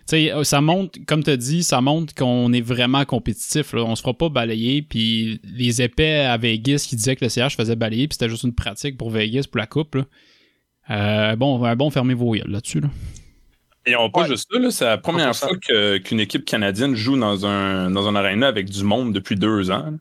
Tu 0.08 0.16
sais, 0.16 0.34
euh, 0.34 0.46
ça 0.46 0.62
montre, 0.62 1.00
comme 1.06 1.22
tu 1.22 1.30
as 1.30 1.38
dit, 1.38 1.64
ça 1.64 1.82
montre 1.82 2.16
qu'on 2.16 2.54
est 2.54 2.62
vraiment 2.62 3.04
compétitif. 3.04 3.74
Là. 3.74 3.84
On 3.84 3.96
se 3.96 4.02
fera 4.02 4.14
pas 4.14 4.30
balayer. 4.30 4.82
Puis 4.82 5.42
les 5.44 5.82
épais 5.82 6.20
à 6.20 6.38
Vegas 6.38 6.86
qui 6.88 6.96
disaient 6.96 7.16
que 7.16 7.26
le 7.26 7.30
CH 7.30 7.56
faisait 7.58 7.76
balayer, 7.76 8.08
puis 8.08 8.16
c'était 8.16 8.30
juste 8.30 8.44
une 8.44 8.54
pratique 8.54 8.98
pour 8.98 9.10
Vegas 9.10 9.46
pour 9.52 9.60
la 9.60 9.68
coupe. 9.68 9.96
Là. 9.96 10.06
Euh, 10.90 11.36
bon, 11.36 11.64
un 11.64 11.76
bon 11.76 11.90
fermer 11.90 12.14
vos 12.14 12.32
gueules 12.32 12.50
là-dessus. 12.50 12.80
Là. 12.82 12.90
Et 13.86 13.96
on 13.96 14.10
pas 14.10 14.22
Ouais. 14.22 14.28
juste 14.28 14.48
ça, 14.52 14.60
là, 14.60 14.70
c'est 14.72 14.86
la 14.86 14.98
première 14.98 15.34
100%. 15.34 15.48
fois 15.48 16.00
qu'une 16.00 16.20
équipe 16.20 16.44
canadienne 16.46 16.96
joue 16.96 17.18
dans 17.18 17.46
un, 17.46 17.90
dans 17.90 18.08
un 18.08 18.16
aréna 18.16 18.48
avec 18.48 18.70
du 18.70 18.84
monde 18.84 19.14
depuis 19.14 19.36
deux 19.36 19.72
ans. 19.72 19.94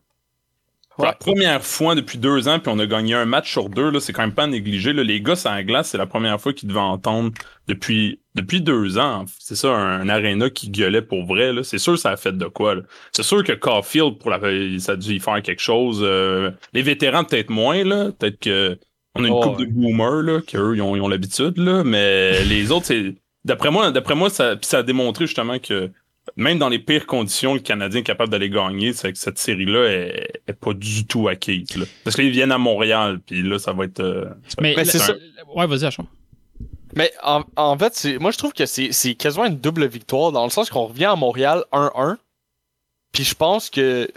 La 0.99 1.13
première 1.13 1.63
fois 1.63 1.95
depuis 1.95 2.17
deux 2.17 2.49
ans, 2.49 2.59
puis 2.59 2.73
on 2.75 2.79
a 2.79 2.87
gagné 2.87 3.13
un 3.13 3.27
match 3.27 3.53
sur 3.53 3.69
deux, 3.69 3.91
là, 3.91 4.01
c'est 4.01 4.15
quand 4.15 4.23
même 4.23 4.33
pas 4.33 4.47
négligé. 4.47 4.95
Là. 4.95 5.03
Les 5.03 5.21
gars, 5.21 5.37
sur 5.37 5.51
la 5.51 5.63
glace, 5.63 5.91
c'est 5.91 5.99
la 5.99 6.07
première 6.07 6.41
fois 6.41 6.55
qu'ils 6.55 6.71
devaient 6.71 6.81
entendre 6.81 7.33
depuis, 7.69 8.19
depuis 8.35 8.63
deux 8.63 8.97
ans. 8.97 9.27
C'est 9.39 9.57
ça, 9.57 9.69
un, 9.77 10.09
aréna 10.09 10.49
qui 10.49 10.71
gueulait 10.71 11.03
pour 11.03 11.27
vrai. 11.27 11.53
là. 11.53 11.63
C'est 11.65 11.77
sûr 11.77 11.99
ça 11.99 12.13
a 12.13 12.17
fait 12.17 12.33
de 12.33 12.47
quoi. 12.47 12.77
C'est 13.13 13.25
sûr 13.25 13.45
que 13.45 13.53
Caulfield, 13.53 14.17
pour 14.19 14.31
la, 14.31 14.41
ça 14.81 14.93
a 14.93 14.97
dû 14.97 15.13
y 15.13 15.21
faire 15.21 15.43
quelque 15.43 15.61
chose. 15.61 16.01
Euh, 16.03 16.51
les 16.73 16.81
vétérans, 16.81 17.25
peut-être 17.25 17.51
moins. 17.51 17.85
là. 17.85 18.11
Peut-être 18.19 18.39
que 18.41 18.79
on 19.19 19.25
a 19.25 19.29
une 19.29 19.33
Oh, 19.35 19.41
coupe 19.43 19.59
ouais. 19.59 19.67
de 19.67 19.73
boomers, 19.73 20.23
là, 20.23 20.41
qu'eux, 20.41 20.77
ils 20.77 20.83
ont, 20.83 20.97
ils 20.97 21.01
ont 21.03 21.09
l'habitude. 21.09 21.59
là. 21.59 21.83
Mais 21.85 22.45
les 22.45 22.71
autres, 22.73 22.87
c'est... 22.87 23.15
D'après 23.45 23.71
moi, 23.71 23.91
d'après 23.93 24.15
moi 24.17 24.29
ça, 24.29 24.57
ça 24.63 24.79
a 24.79 24.83
démontré 24.83 25.27
justement 25.27 25.59
que 25.61 25.91
même 26.37 26.59
dans 26.59 26.69
les 26.69 26.81
pires 26.81 27.07
conditions, 27.07 27.55
le 27.55 27.61
Canadien 27.61 28.01
est 28.01 28.05
capable 28.05 28.31
d'aller 28.33 28.51
gagner. 28.51 28.93
C'est 28.93 29.13
que 29.13 29.19
cette 29.19 29.39
série-là 29.39 29.85
est, 29.89 30.41
est 30.49 30.53
pas 30.53 30.73
du 30.75 31.07
tout 31.07 31.29
acquise. 31.29 31.77
Là. 31.77 31.85
Parce 32.03 32.17
qu'ils 32.17 32.31
viennent 32.31 32.51
à 32.51 32.59
Montréal, 32.59 33.21
puis 33.25 33.43
là, 33.43 33.61
ça 33.61 33.73
va 33.73 33.85
être. 33.85 34.01
euh, 34.01 34.25
Mais, 34.61 34.75
c'est 34.85 34.99
ça. 34.99 35.15
Ouais, 35.55 35.67
vas-y, 35.69 35.85
Achon. 35.85 36.07
Mais 36.97 37.13
en, 37.23 37.45
en 37.57 37.79
fait, 37.79 37.95
c'est- 37.95 38.19
moi 38.19 38.31
je 38.33 38.39
trouve 38.39 38.53
que 38.53 38.67
c'est 38.67 38.91
c'est 38.91 39.15
quasiment 39.15 39.45
une 39.47 39.59
double 39.61 39.87
victoire 39.87 40.33
dans 40.33 40.43
le 40.45 40.51
sens 40.51 40.69
qu'on 40.71 40.87
revient 40.87 41.05
à 41.05 41.15
Montréal 41.15 41.63
1-1. 41.71 42.17
Puis 43.13 43.23
je 43.23 43.35
pense 43.37 43.71
que 43.71 44.09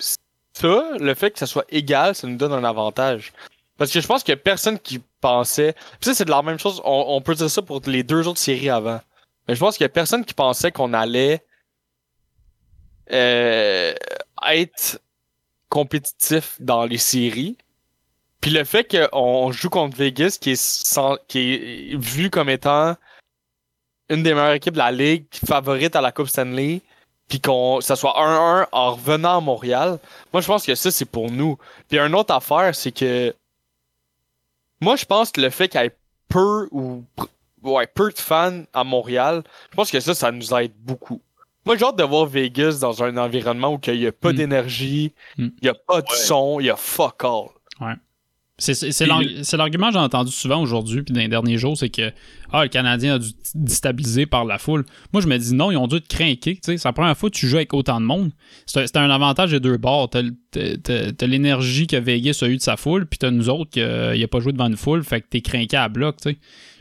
ça, 0.53 0.83
le 0.99 1.13
fait 1.13 1.29
que 1.31 1.37
ça 1.39 1.45
soit 1.45 1.65
égal, 1.69 2.15
ça 2.15 2.25
nous 2.27 2.37
donne 2.37 2.53
un 2.53 2.63
avantage. 2.63 3.31
Parce 3.79 3.91
que 3.91 3.99
je 4.01 4.05
pense 4.05 4.21
qu'il 4.23 4.33
y 4.33 4.37
a 4.37 4.37
personne 4.37 4.77
qui 4.77 5.01
pensait. 5.21 5.73
Puis 5.73 6.09
ça, 6.09 6.13
c'est 6.13 6.25
de 6.25 6.29
la 6.29 6.43
même 6.43 6.59
chose. 6.59 6.79
On, 6.83 7.05
on 7.07 7.21
peut 7.21 7.33
dire 7.33 7.49
ça 7.49 7.61
pour 7.63 7.81
les 7.87 8.03
deux 8.03 8.27
autres 8.27 8.39
séries 8.39 8.69
avant. 8.69 8.99
Mais 9.47 9.55
je 9.55 9.59
pense 9.59 9.77
qu'il 9.77 9.83
y 9.83 9.87
a 9.87 9.89
personne 9.89 10.23
qui 10.25 10.33
pensait 10.35 10.71
qu'on 10.71 10.93
allait 10.93 11.43
euh, 13.11 13.93
être 14.47 14.99
compétitif 15.69 16.57
dans 16.59 16.85
les 16.85 16.97
séries. 16.97 17.57
Puis 18.41 18.51
le 18.51 18.63
fait 18.63 18.85
qu'on 19.09 19.51
joue 19.51 19.69
contre 19.69 19.97
Vegas, 19.97 20.37
qui 20.39 20.51
est, 20.51 20.61
sans- 20.61 21.17
qui 21.27 21.53
est 21.53 21.97
vu 21.97 22.29
comme 22.29 22.49
étant 22.49 22.95
une 24.09 24.23
des 24.23 24.33
meilleures 24.33 24.53
équipes 24.53 24.73
de 24.73 24.79
la 24.79 24.91
ligue, 24.91 25.25
favorite 25.45 25.95
à 25.95 26.01
la 26.01 26.11
Coupe 26.11 26.27
Stanley, 26.29 26.81
puis 27.27 27.39
qu'on 27.39 27.79
ça 27.81 27.95
soit 27.95 28.13
1-1 28.17 28.67
en 28.71 28.93
revenant 28.93 29.37
à 29.37 29.41
Montréal, 29.41 29.99
moi 30.33 30.41
je 30.41 30.47
pense 30.47 30.65
que 30.65 30.73
ça 30.73 30.89
c'est 30.89 31.05
pour 31.05 31.29
nous. 31.29 31.57
Puis 31.87 31.99
une 31.99 32.15
autre 32.15 32.33
affaire, 32.33 32.73
c'est 32.73 32.91
que 32.91 33.35
moi 34.81 34.95
je 34.95 35.05
pense 35.05 35.31
que 35.31 35.41
le 35.41 35.49
fait 35.49 35.67
qu'il 35.69 35.81
y 35.81 35.85
ait 35.85 35.95
peu 36.27 36.67
ou 36.71 37.03
pr- 37.17 37.27
ouais, 37.63 37.87
peu 37.87 38.11
de 38.11 38.17
fans 38.19 38.63
à 38.73 38.83
Montréal, 38.83 39.43
je 39.71 39.75
pense 39.75 39.91
que 39.91 39.99
ça, 39.99 40.13
ça 40.13 40.31
nous 40.31 40.53
aide 40.55 40.73
beaucoup. 40.79 41.21
Moi 41.65 41.75
j'ai 41.77 41.85
hâte 41.85 41.97
de 41.97 42.03
voir 42.03 42.25
Vegas 42.25 42.77
dans 42.81 43.03
un 43.03 43.17
environnement 43.17 43.73
où 43.73 43.79
il 43.87 43.95
y 43.95 44.07
a 44.07 44.11
pas 44.11 44.31
Mm. 44.31 44.35
d'énergie, 44.35 45.13
il 45.37 45.45
Mm. 45.45 45.51
y 45.63 45.67
a 45.69 45.73
pas 45.73 46.01
de 46.01 46.07
Ouais. 46.09 46.15
son, 46.17 46.59
il 46.59 46.67
y 46.67 46.69
a 46.69 46.75
fuck 46.75 47.23
all. 47.23 47.47
C'est 48.59 49.57
l'argument 49.57 49.87
que 49.87 49.93
j'ai 49.93 49.99
entendu 49.99 50.31
souvent 50.31 50.61
aujourd'hui, 50.61 51.01
puis 51.01 51.13
dans 51.13 51.21
les 51.21 51.27
derniers 51.27 51.57
jours, 51.57 51.77
c'est 51.77 51.89
que 51.89 52.11
ah, 52.51 52.63
le 52.63 52.69
Canadien 52.69 53.15
a 53.15 53.19
dû 53.19 53.29
déstabiliser 53.55 54.25
par 54.25 54.43
la 54.45 54.57
foule. 54.57 54.85
Moi, 55.13 55.21
je 55.21 55.27
me 55.27 55.37
dis 55.37 55.53
non, 55.53 55.71
ils 55.71 55.77
ont 55.77 55.87
dû 55.87 56.01
te 56.01 56.07
craquer. 56.07 56.55
tu 56.55 56.59
sais. 56.63 56.77
C'est 56.77 56.87
la 56.87 56.93
première 56.93 57.17
fois 57.17 57.29
que 57.29 57.35
tu 57.35 57.47
joues 57.47 57.55
avec 57.57 57.73
autant 57.73 57.99
de 58.01 58.05
monde. 58.05 58.31
C'est 58.65 58.95
un- 58.97 59.09
avantage 59.09 59.51
des 59.51 59.59
deux 59.59 59.77
bords. 59.77 60.09
T'as 60.09 61.27
l'énergie 61.27 61.87
que 61.87 61.95
Vegas 61.95 62.39
a 62.41 62.47
eu 62.47 62.57
de 62.57 62.61
sa 62.61 62.77
foule, 62.77 63.05
puis 63.05 63.17
t'as 63.17 63.31
nous 63.31 63.49
autres 63.49 63.71
qu'il 63.71 63.83
a 64.23 64.27
pas 64.27 64.39
joué 64.39 64.51
devant 64.51 64.67
une 64.67 64.77
foule, 64.77 65.03
fait 65.03 65.21
que 65.21 65.27
t'es 65.29 65.41
craqué 65.41 65.77
à 65.77 65.89
bloc. 65.89 66.17
tu 66.21 66.29
sais. 66.31 66.35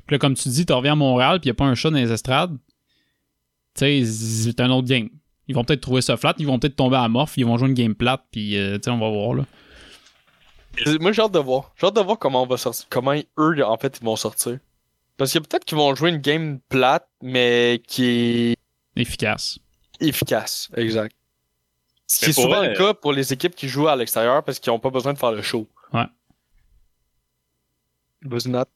Puis 0.07 0.15
là, 0.15 0.19
comme 0.19 0.35
tu 0.35 0.49
dis, 0.49 0.65
tu 0.67 0.73
reviens 0.73 0.93
à 0.93 0.97
Montréal, 0.97 1.39
puis 1.41 1.49
il 1.49 1.51
a 1.51 1.55
pas 1.55 1.67
un 1.67 1.75
chat 1.75 1.91
dans 1.91 1.99
les 1.99 2.11
estrades. 2.11 2.57
Tu 3.77 4.05
sais, 4.05 4.05
c'est 4.05 4.61
un 4.61 4.71
autre 4.71 4.89
game. 4.89 5.09
Ils 5.49 5.55
vont 5.55 5.65
peut-être 5.65 5.81
trouver 5.81 6.01
ça 6.03 6.17
flat, 6.17 6.35
ils 6.39 6.47
vont 6.47 6.59
peut-être 6.59 6.77
tomber 6.77 6.97
à 6.97 7.09
morph, 7.09 7.35
ils 7.37 7.47
vont 7.47 7.57
jouer 7.57 7.69
une 7.69 7.75
game 7.75 7.95
plate, 7.95 8.23
puis 8.31 8.57
euh, 8.57 8.79
on 8.87 8.99
va 8.99 9.09
voir 9.11 9.35
là. 9.35 9.47
Moi, 11.01 11.13
j'ai 11.13 11.23
hâte 11.23 11.33
de 11.33 11.39
voir. 11.39 11.73
J'ai 11.81 11.87
hâte 11.87 11.97
de 11.97 12.01
voir 12.01 12.19
comment 12.19 12.43
on 12.43 12.47
va 12.47 12.57
sortir, 12.57 12.87
comment 12.91 13.15
eux, 13.39 13.65
en 13.65 13.77
fait, 13.79 13.99
ils 14.01 14.05
vont 14.05 14.17
sortir. 14.17 14.59
Parce 15.17 15.33
que 15.33 15.39
peut-être 15.41 15.65
qu'ils 15.65 15.79
vont 15.79 15.95
jouer 15.95 16.11
une 16.11 16.19
game 16.19 16.61
plate, 16.69 17.09
mais 17.23 17.83
qui 17.87 18.55
Efficace. 18.97 19.59
est 20.01 20.07
efficace. 20.09 20.69
Exact. 20.77 21.15
Ce 22.07 22.25
qui 22.25 22.31
est 22.31 22.33
souvent 22.33 22.59
vrai- 22.59 22.71
le 22.71 22.77
cas 22.77 22.95
pour 22.95 23.13
les 23.13 23.33
équipes 23.33 23.55
qui 23.55 23.69
jouent 23.69 23.89
à 23.89 23.97
l'extérieur 23.97 24.43
parce 24.45 24.59
qu'ils 24.61 24.73
n'ont 24.73 24.79
pas 24.79 24.91
besoin 24.91 25.13
de 25.13 25.19
faire 25.19 25.33
le 25.33 25.43
show. 25.43 25.69
Ouais. 25.93 26.07
Nat. 28.47 28.67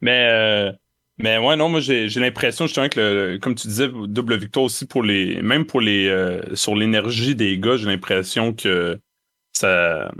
Mais, 0.00 0.28
euh, 0.30 0.72
mais 1.18 1.38
ouais, 1.38 1.56
non, 1.56 1.68
moi 1.68 1.80
j'ai 1.80 2.08
j'ai 2.08 2.20
l'impression 2.20 2.66
justement 2.66 2.88
que, 2.88 3.00
le- 3.00 3.38
comme 3.38 3.54
tu 3.54 3.66
disais, 3.68 3.88
double 3.88 4.36
victoire 4.38 4.64
aussi 4.66 4.86
pour 4.86 5.02
les. 5.02 5.40
Même 5.42 5.66
pour 5.66 5.80
les. 5.80 6.06
euh, 6.08 6.54
sur 6.54 6.74
l'énergie 6.76 7.34
des 7.34 7.58
gars, 7.58 7.76
j'ai 7.76 7.86
l'impression 7.86 8.52
que 8.52 8.98
ça. 9.52 10.12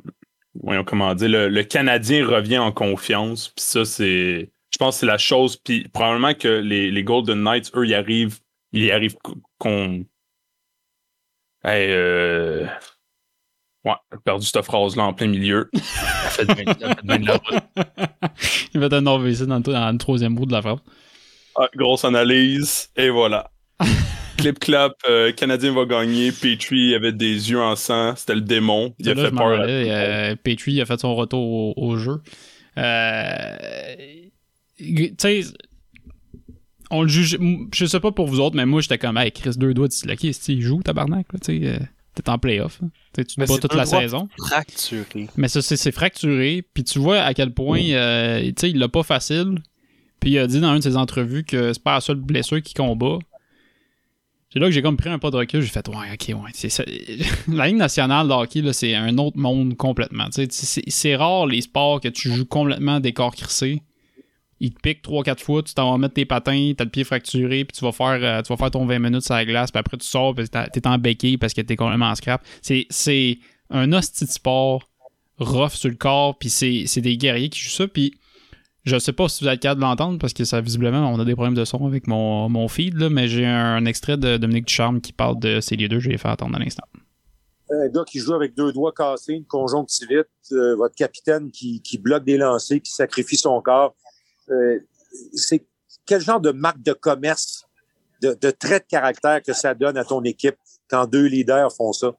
Voyons 0.62 0.84
comment 0.84 1.14
dire, 1.14 1.28
le, 1.28 1.48
le 1.48 1.62
Canadien 1.64 2.26
revient 2.26 2.58
en 2.58 2.72
confiance. 2.72 3.48
Puis 3.48 3.64
ça, 3.64 3.84
c'est. 3.84 4.50
Je 4.72 4.78
pense 4.78 4.96
que 4.96 5.00
c'est 5.00 5.06
la 5.06 5.18
chose. 5.18 5.56
Puis 5.56 5.88
probablement 5.88 6.34
que 6.34 6.48
les, 6.48 6.90
les 6.90 7.02
Golden 7.04 7.42
Knights, 7.42 7.70
eux, 7.74 7.86
y 7.86 7.94
arrivent. 7.94 8.38
Ils 8.72 8.84
y 8.84 8.90
arrivent 8.90 9.16
qu'on. 9.58 10.04
Hey, 11.64 11.90
euh... 11.90 12.66
Ouais, 13.84 13.94
j'ai 14.12 14.18
perdu 14.24 14.46
cette 14.46 14.64
phrase-là 14.64 15.04
en 15.04 15.12
plein 15.14 15.28
milieu. 15.28 15.70
Ça 15.74 16.44
fait 16.44 16.44
bien- 16.54 16.74
ça 16.78 16.94
fait 16.94 17.02
bien 17.04 17.18
de 17.18 17.26
la 17.26 17.36
route. 17.36 17.62
Il 18.74 18.80
va 18.80 18.86
être 18.86 18.92
un 18.94 19.02
dans 19.02 19.18
le, 19.18 19.32
dans 19.46 19.92
le 19.92 19.98
troisième 19.98 20.34
bout 20.34 20.46
de 20.46 20.52
la 20.52 20.62
phrase. 20.62 20.78
Ah, 21.56 21.68
grosse 21.74 22.04
analyse, 22.04 22.90
et 22.96 23.08
voilà. 23.08 23.50
Clip 24.36 24.58
clap, 24.58 24.92
euh, 25.08 25.32
Canadien 25.32 25.72
va 25.72 25.84
gagner. 25.86 26.30
Petrie 26.32 26.94
avait 26.94 27.12
des 27.12 27.50
yeux 27.50 27.60
en 27.60 27.74
sang, 27.76 28.14
c'était 28.16 28.34
le 28.34 28.40
démon. 28.42 28.94
Il 28.98 29.08
a 29.08 29.14
Là, 29.14 29.24
fait 29.24 29.30
peur. 29.34 29.60
à- 29.60 29.64
euh, 29.64 30.36
Petrie 30.36 30.80
a 30.80 30.86
fait 30.86 31.00
son 31.00 31.14
retour 31.14 31.40
au, 31.40 31.74
au 31.76 31.96
jeu. 31.96 32.20
Euh, 32.78 33.94
tu 34.78 35.14
sais, 35.18 35.40
on 36.90 37.02
le 37.02 37.08
juge. 37.08 37.38
Je 37.74 37.86
sais 37.86 38.00
pas 38.00 38.12
pour 38.12 38.26
vous 38.26 38.40
autres, 38.40 38.56
mais 38.56 38.66
moi, 38.66 38.80
j'étais 38.80 38.98
comme, 38.98 39.16
hey, 39.16 39.32
Chris, 39.32 39.52
deux 39.56 39.72
doigts 39.74 39.88
disloqués. 39.88 40.32
Si 40.32 40.54
il 40.54 40.60
joue, 40.62 40.82
tabarnak, 40.82 41.26
là, 41.32 41.38
tu 41.44 41.60
sais. 41.62 41.66
euh, 41.68 41.78
T'es 42.14 42.30
en 42.30 42.38
playoff. 42.38 42.80
hein. 42.82 42.88
Tu 43.14 43.24
te 43.26 43.32
Mais 43.38 43.44
bats 43.46 43.54
c'est 43.54 43.60
toute 43.60 43.74
la 43.74 43.84
saison. 43.84 44.26
Fracturé. 44.38 45.26
Mais 45.36 45.48
ça, 45.48 45.60
c'est 45.60 45.92
fracturé. 45.92 46.64
Puis 46.72 46.82
tu 46.82 46.98
vois 46.98 47.18
à 47.20 47.34
quel 47.34 47.52
point, 47.52 47.82
euh, 47.90 48.40
tu 48.42 48.54
sais, 48.58 48.70
il 48.70 48.78
l'a 48.78 48.88
pas 48.88 49.02
facile. 49.02 49.58
Puis 50.18 50.30
il 50.30 50.38
a 50.38 50.46
dit 50.46 50.60
dans 50.60 50.72
une 50.72 50.78
de 50.78 50.82
ses 50.82 50.96
entrevues 50.96 51.44
que 51.44 51.74
c'est 51.74 51.82
pas 51.82 51.92
la 51.96 52.00
seule 52.00 52.16
blessure 52.16 52.62
qui 52.62 52.72
combat. 52.72 53.18
C'est 54.56 54.60
là 54.60 54.68
que 54.68 54.72
j'ai 54.72 54.80
comme 54.80 54.96
pris 54.96 55.10
un 55.10 55.18
pas 55.18 55.30
de 55.30 55.36
recul. 55.36 55.60
J'ai 55.60 55.68
fait, 55.68 55.86
ouais, 55.86 56.14
ok, 56.14 56.42
ouais. 56.42 56.70
ça. 56.70 56.82
La 57.48 57.66
Ligue 57.66 57.76
nationale 57.76 58.26
de 58.26 58.32
hockey, 58.32 58.62
c'est 58.72 58.94
un 58.94 59.18
autre 59.18 59.36
monde 59.36 59.76
complètement. 59.76 60.28
C'est 60.30 61.14
rare 61.16 61.46
les 61.46 61.60
sports 61.60 62.00
que 62.00 62.08
tu 62.08 62.32
joues 62.32 62.46
complètement 62.46 62.98
des 62.98 63.12
corps 63.12 63.34
crissés. 63.34 63.82
Ils 64.60 64.72
te 64.72 64.80
piquent 64.80 65.04
3-4 65.04 65.40
fois, 65.40 65.62
tu 65.62 65.74
t'en 65.74 65.92
vas 65.92 65.98
mettre 65.98 66.14
tes 66.14 66.24
patins, 66.24 66.72
t'as 66.74 66.84
le 66.84 66.90
pied 66.90 67.04
fracturé, 67.04 67.66
puis 67.66 67.76
tu 67.76 67.84
vas 67.84 67.92
faire 67.92 68.18
euh, 68.22 68.40
tu 68.40 68.48
vas 68.48 68.56
faire 68.56 68.70
ton 68.70 68.86
20 68.86 68.98
minutes 68.98 69.24
sur 69.24 69.34
la 69.34 69.44
glace, 69.44 69.70
puis 69.70 69.78
après 69.78 69.98
tu 69.98 70.06
sors, 70.06 70.34
puis 70.34 70.48
t'es 70.48 70.86
en 70.86 70.96
béquille 70.96 71.36
parce 71.36 71.52
que 71.52 71.60
t'es 71.60 71.76
complètement 71.76 72.08
en 72.08 72.14
scrap. 72.14 72.42
C'est- 72.62 73.38
un 73.68 73.92
hostie 73.92 74.24
de 74.24 74.30
sport 74.30 74.88
rough 75.38 75.72
sur 75.72 75.90
le 75.90 75.96
corps, 75.96 76.38
puis 76.38 76.48
c'est 76.48 76.84
c'est 76.86 77.02
des 77.02 77.18
guerriers 77.18 77.50
qui 77.50 77.60
jouent 77.60 77.68
ça, 77.68 77.88
puis 77.88 78.14
je 78.86 78.98
sais 79.00 79.12
pas 79.12 79.28
si 79.28 79.42
vous 79.42 79.50
êtes 79.50 79.60
capable 79.60 79.80
de 79.80 79.86
l'entendre, 79.86 80.18
parce 80.18 80.32
que 80.32 80.44
ça, 80.44 80.60
visiblement, 80.60 81.12
on 81.12 81.18
a 81.18 81.24
des 81.24 81.34
problèmes 81.34 81.56
de 81.56 81.64
son 81.64 81.84
avec 81.86 82.06
mon, 82.06 82.48
mon 82.48 82.68
feed, 82.68 82.96
là, 82.96 83.10
mais 83.10 83.26
j'ai 83.26 83.44
un, 83.44 83.84
extrait 83.84 84.16
de 84.16 84.36
Dominique 84.36 84.66
Ducharme 84.66 85.00
qui 85.00 85.12
parle 85.12 85.40
de 85.40 85.60
ces 85.60 85.74
les 85.74 85.88
deux, 85.88 85.98
je 85.98 86.08
vais 86.08 86.16
faire 86.16 86.30
attendre 86.30 86.56
un 86.56 86.62
instant. 86.62 86.84
un 87.68 87.88
gars 87.88 88.04
qui 88.04 88.20
joue 88.20 88.34
avec 88.34 88.54
deux 88.54 88.72
doigts 88.72 88.92
cassés, 88.92 89.32
une 89.32 89.44
conjonctivite, 89.44 90.28
euh, 90.52 90.76
votre 90.76 90.94
capitaine 90.94 91.50
qui, 91.50 91.82
qui 91.82 91.98
bloque 91.98 92.24
des 92.24 92.36
lancers, 92.36 92.80
qui 92.80 92.92
sacrifie 92.92 93.36
son 93.36 93.60
corps. 93.60 93.96
Euh, 94.50 94.78
c'est 95.34 95.66
quel 96.06 96.20
genre 96.20 96.40
de 96.40 96.52
marque 96.52 96.80
de 96.82 96.92
commerce 96.92 97.66
de, 98.22 98.38
de 98.40 98.50
traits 98.52 98.84
de 98.84 98.88
caractère 98.88 99.42
que 99.42 99.52
ça 99.52 99.74
donne 99.74 99.96
à 99.96 100.04
ton 100.04 100.22
équipe 100.22 100.56
quand 100.88 101.06
deux 101.06 101.26
leaders 101.26 101.74
font 101.74 101.92
ça? 101.92 102.12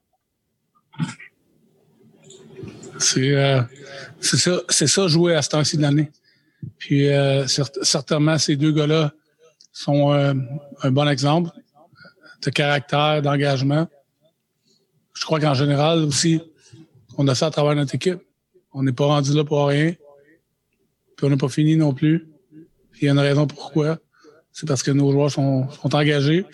C'est 2.98 3.34
euh, 3.34 3.62
c'est 4.20 4.36
ça, 4.36 4.60
c'est 4.68 4.86
ça 4.86 5.06
jouer 5.06 5.34
à 5.34 5.40
ce 5.40 5.48
temps-ci 5.48 5.78
de 5.78 5.82
l'année. 5.82 6.10
Puis 6.78 7.08
euh, 7.08 7.46
cert- 7.46 7.82
certainement, 7.82 8.38
ces 8.38 8.56
deux 8.56 8.72
gars-là 8.72 9.12
sont 9.72 10.12
euh, 10.12 10.34
un 10.82 10.90
bon 10.90 11.08
exemple 11.08 11.50
de 12.42 12.50
caractère, 12.50 13.22
d'engagement. 13.22 13.88
Je 15.14 15.24
crois 15.24 15.40
qu'en 15.40 15.54
général 15.54 16.00
aussi, 16.00 16.40
on 17.16 17.26
a 17.28 17.34
ça 17.34 17.46
à 17.46 17.50
travers 17.50 17.74
notre 17.74 17.94
équipe. 17.94 18.20
On 18.72 18.82
n'est 18.82 18.92
pas 18.92 19.06
rendu 19.06 19.32
là 19.34 19.44
pour 19.44 19.66
rien. 19.66 19.94
Puis 21.16 21.26
on 21.26 21.30
n'a 21.30 21.36
pas 21.36 21.48
fini 21.48 21.76
non 21.76 21.92
plus. 21.92 22.28
Il 23.00 23.04
y 23.04 23.08
a 23.08 23.12
une 23.12 23.18
raison 23.18 23.46
pourquoi. 23.46 23.98
C'est 24.52 24.66
parce 24.66 24.82
que 24.82 24.90
nos 24.90 25.10
joueurs 25.10 25.30
sont, 25.30 25.68
engagés. 25.92 26.44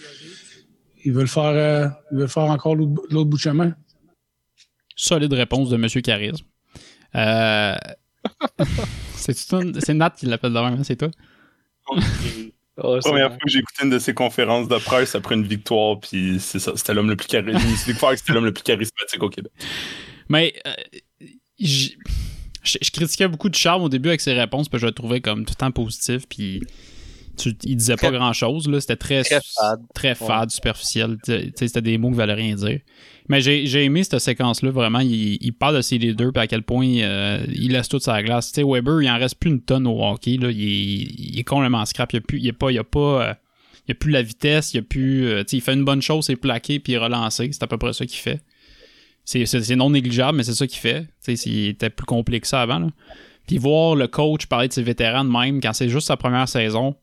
Ils 1.04 1.12
veulent 1.12 1.28
faire, 1.28 1.44
euh, 1.44 1.88
ils 2.12 2.18
veulent 2.18 2.28
faire 2.28 2.44
encore 2.44 2.74
l'autre 2.74 3.24
bout 3.24 3.36
de 3.36 3.42
chemin. 3.42 3.74
Solide 4.96 5.32
réponse 5.32 5.68
de 5.68 5.76
Monsieur 5.76 6.00
Charisme. 6.00 6.46
Euh... 7.14 7.74
c'est 9.16 9.94
Nat 9.94 10.10
qui 10.10 10.26
l'appelle 10.26 10.52
de 10.52 10.58
même, 10.58 10.74
hein, 10.74 10.84
c'est 10.84 10.96
toi? 10.96 11.10
Oh, 11.88 12.98
Première 13.00 13.28
fois 13.28 13.38
que 13.38 13.50
j'ai 13.50 13.60
écouté 13.60 13.84
une 13.84 13.90
de 13.90 13.98
ses 13.98 14.14
conférences 14.14 14.66
de 14.66 14.76
presse 14.78 15.14
après 15.14 15.36
une 15.36 15.46
victoire, 15.46 16.00
puis 16.00 16.38
c'est 16.40 16.58
ça, 16.58 16.72
c'était 16.74 16.92
l'homme 16.92 17.08
le 17.08 17.16
plus 17.16 17.28
charismatique. 17.28 17.96
C'était 18.16 18.32
l'homme 18.32 18.44
le 18.46 18.52
plus 18.52 18.64
charismatique 18.64 19.22
au 19.22 19.28
Québec. 19.28 19.52
Mais 20.28 20.54
euh, 20.66 20.72
je 21.60 22.90
critiquais 22.92 23.28
beaucoup 23.28 23.48
de 23.48 23.54
Charles 23.54 23.82
au 23.82 23.88
début 23.88 24.08
avec 24.08 24.20
ses 24.20 24.32
réponses, 24.32 24.68
puis 24.68 24.80
je 24.80 24.86
le 24.86 24.92
trouvais 24.92 25.20
comme 25.20 25.44
tout 25.44 25.52
le 25.52 25.56
temps 25.56 25.70
positif, 25.70 26.26
puis 26.28 26.60
tu- 27.36 27.56
il 27.64 27.76
disait 27.76 27.96
pas 27.96 28.10
grand 28.10 28.32
chose, 28.32 28.68
là. 28.68 28.80
C'était 28.80 28.96
très, 28.96 29.22
Très 29.22 29.40
fade. 29.40 29.80
très 29.94 30.14
fade, 30.14 30.50
superficiel. 30.50 31.16
C'était 31.56 31.82
des 31.82 31.98
mots 31.98 32.10
qui 32.10 32.16
valaient 32.16 32.34
rien 32.34 32.54
dire. 32.54 32.80
Mais 33.28 33.40
j'ai 33.40 33.84
aimé 33.84 34.04
cette 34.04 34.18
séquence-là, 34.18 34.70
vraiment. 34.70 35.00
Il, 35.00 35.38
il 35.40 35.52
parle 35.52 35.76
de 35.76 35.80
ses 35.80 35.96
leaders, 35.98 36.32
puis 36.32 36.42
à 36.42 36.46
quel 36.46 36.62
point 36.62 36.86
euh, 36.86 37.44
il 37.52 37.72
laisse 37.72 37.88
tout 37.88 37.98
la 38.06 38.22
glace. 38.22 38.52
Tu 38.52 38.60
sais, 38.60 38.66
Weber, 38.66 39.00
il 39.02 39.08
en 39.10 39.18
reste 39.18 39.36
plus 39.36 39.50
une 39.50 39.62
tonne 39.62 39.86
au 39.86 40.02
hockey. 40.04 40.36
Là. 40.36 40.50
Il, 40.50 40.60
est, 40.62 41.06
il 41.18 41.38
est 41.38 41.44
complètement 41.44 41.84
scrap. 41.86 42.12
Il 42.12 42.16
n'y 42.16 42.18
a, 42.18 42.22
plus- 42.26 42.40
il 42.40 42.48
a 42.50 42.52
pas. 42.52 42.70
Il 42.70 42.78
a 42.78 42.84
pas 42.84 43.28
euh, 43.30 43.34
il 43.88 43.92
a 43.92 43.94
plus 43.94 44.10
la 44.12 44.22
vitesse, 44.22 44.72
il 44.74 44.78
a 44.78 44.82
plus. 44.82 45.26
euh, 45.26 45.42
tu 45.44 45.50
sais, 45.50 45.56
il 45.58 45.60
fait 45.60 45.74
une 45.74 45.84
bonne 45.84 46.00
chose, 46.02 46.24
c'est 46.26 46.36
plaqué 46.36 46.80
puis 46.80 46.96
relancer. 46.96 47.50
C'est 47.52 47.62
à 47.62 47.66
peu 47.66 47.76
près 47.78 47.92
ça 47.92 48.06
qu'il 48.06 48.18
fait. 48.18 48.40
C'est 49.24 49.76
non 49.76 49.90
négligeable, 49.90 50.36
mais 50.36 50.42
c'est 50.44 50.54
ça 50.54 50.66
qu'il 50.66 50.78
fait. 50.80 51.02
Tu 51.24 51.34
sais, 51.34 51.36
c'était 51.36 51.90
plus 51.90 52.04
compliqué 52.04 52.40
que 52.40 52.46
ça 52.46 52.60
avant. 52.62 52.78
Là. 52.78 52.88
Puis 53.46 53.58
voir 53.58 53.94
le 53.94 54.06
coach 54.06 54.46
parler 54.46 54.68
de 54.68 54.72
ses 54.72 54.82
vétérans 54.82 55.24
de 55.24 55.30
même 55.30 55.60
quand 55.60 55.72
c'est 55.72 55.88
juste 55.88 56.06
sa 56.06 56.16
première 56.16 56.48
saison, 56.48 56.94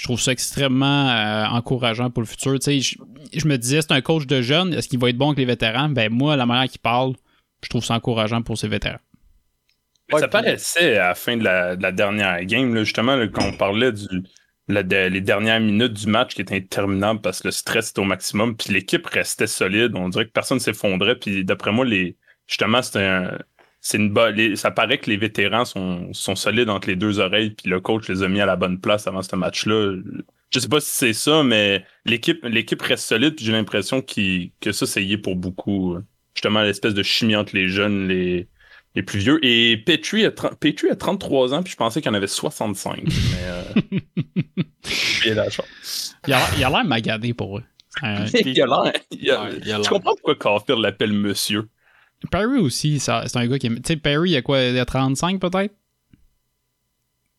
je 0.00 0.04
trouve 0.06 0.18
ça 0.18 0.32
extrêmement 0.32 1.10
euh, 1.10 1.44
encourageant 1.48 2.08
pour 2.10 2.22
le 2.22 2.26
futur. 2.26 2.54
Tu 2.58 2.60
sais, 2.62 2.80
je, 2.80 2.96
je 3.38 3.46
me 3.46 3.58
disais, 3.58 3.82
c'est 3.82 3.92
un 3.92 4.00
coach 4.00 4.26
de 4.26 4.40
jeunes, 4.40 4.72
est-ce 4.72 4.88
qu'il 4.88 4.98
va 4.98 5.10
être 5.10 5.18
bon 5.18 5.26
avec 5.28 5.38
les 5.38 5.44
vétérans? 5.44 5.90
Ben 5.90 6.10
moi, 6.10 6.36
la 6.36 6.46
manière 6.46 6.70
qu'il 6.70 6.80
parle, 6.80 7.12
je 7.62 7.68
trouve 7.68 7.84
ça 7.84 7.94
encourageant 7.94 8.40
pour 8.40 8.56
ses 8.56 8.68
vétérans. 8.68 8.96
Mais 10.08 10.14
Ouais, 10.14 10.20
ça 10.22 10.28
puis- 10.28 10.32
paraissait 10.32 10.96
à 10.96 11.08
la 11.08 11.14
fin 11.14 11.36
de 11.36 11.44
la, 11.44 11.76
de 11.76 11.82
la 11.82 11.92
dernière 11.92 12.42
game, 12.46 12.74
là, 12.74 12.82
justement, 12.82 13.14
là, 13.14 13.28
quand 13.28 13.44
on 13.46 13.52
parlait 13.52 13.92
du 13.92 14.06
la- 14.68 14.82
de- 14.82 15.08
les 15.08 15.20
dernières 15.20 15.60
minutes 15.60 15.92
du 15.92 16.06
match 16.06 16.34
qui 16.34 16.40
étaient 16.40 16.56
interminables 16.56 17.20
parce 17.20 17.40
que 17.42 17.48
le 17.48 17.52
stress 17.52 17.90
était 17.90 18.00
au 18.00 18.04
maximum, 18.04 18.56
puis 18.56 18.72
l'équipe 18.72 19.06
restait 19.06 19.46
solide. 19.48 19.92
On 19.96 20.08
dirait 20.08 20.24
que 20.26 20.30
personne 20.30 20.60
s'effondrait. 20.60 21.16
Puis 21.16 21.44
d'après 21.44 21.72
moi, 21.72 21.84
les 21.84 22.16
justement, 22.46 22.80
c'était 22.80 23.04
un. 23.04 23.38
C'est 23.80 23.96
une 23.96 24.56
ça 24.56 24.70
paraît 24.70 24.98
que 24.98 25.08
les 25.08 25.16
vétérans 25.16 25.64
sont, 25.64 26.12
sont 26.12 26.34
solides 26.34 26.68
entre 26.68 26.88
les 26.88 26.96
deux 26.96 27.18
oreilles, 27.18 27.50
puis 27.50 27.70
le 27.70 27.80
coach 27.80 28.08
les 28.08 28.22
a 28.22 28.28
mis 28.28 28.40
à 28.40 28.46
la 28.46 28.56
bonne 28.56 28.78
place 28.78 29.06
avant 29.06 29.22
ce 29.22 29.34
match-là. 29.36 29.94
Je 30.50 30.58
sais 30.58 30.68
pas 30.68 30.80
si 30.80 30.90
c'est 30.92 31.12
ça, 31.14 31.42
mais 31.42 31.84
l'équipe 32.04 32.44
l'équipe 32.44 32.82
reste 32.82 33.04
solide, 33.06 33.36
puis 33.36 33.44
j'ai 33.44 33.52
l'impression 33.52 34.02
qu'il- 34.02 34.50
que 34.60 34.72
ça, 34.72 34.86
c'est 34.86 35.02
y 35.02 35.12
est 35.14 35.18
pour 35.18 35.36
beaucoup. 35.36 35.96
Justement, 36.34 36.62
l'espèce 36.62 36.94
de 36.94 37.02
chimie 37.02 37.36
entre 37.36 37.54
les 37.56 37.68
jeunes, 37.68 38.08
les, 38.08 38.48
les 38.94 39.02
plus 39.02 39.18
vieux. 39.20 39.38
Et 39.44 39.76
Petrie 39.78 40.26
a, 40.26 40.30
30 40.30 40.58
Petrie 40.58 40.90
a 40.90 40.96
33 40.96 41.54
ans, 41.54 41.62
puis 41.62 41.72
je 41.72 41.76
pensais 41.76 42.02
qu'il 42.02 42.10
en 42.10 42.14
avait 42.14 42.26
65. 42.26 43.02
Mais 43.04 43.12
euh, 43.44 43.62
il 45.26 45.38
a. 45.38 45.48
Il 46.26 46.34
a, 46.34 46.70
l'air 46.70 46.84
magadé 46.84 47.32
pour 47.34 47.58
eux. 47.58 47.64
Euh, 48.04 48.26
Il 48.44 48.62
a 48.62 48.66
l'air. 48.66 48.92
Ouais, 49.42 49.58
l'air. 49.64 49.80
comprends 49.88 50.14
pourquoi 50.14 50.34
Caulfield 50.36 50.80
l'appelle 50.80 51.12
monsieur? 51.12 51.68
Perry 52.30 52.58
aussi, 52.58 53.00
c'est 53.00 53.36
un 53.36 53.46
gars 53.46 53.58
qui 53.58 53.66
est. 53.66 53.74
Tu 53.76 53.80
sais, 53.86 53.96
Perry, 53.96 54.30
il 54.30 54.36
a 54.36 54.42
quoi 54.42 54.60
Il 54.62 54.78
a 54.78 54.84
35 54.84 55.40
peut-être? 55.40 55.74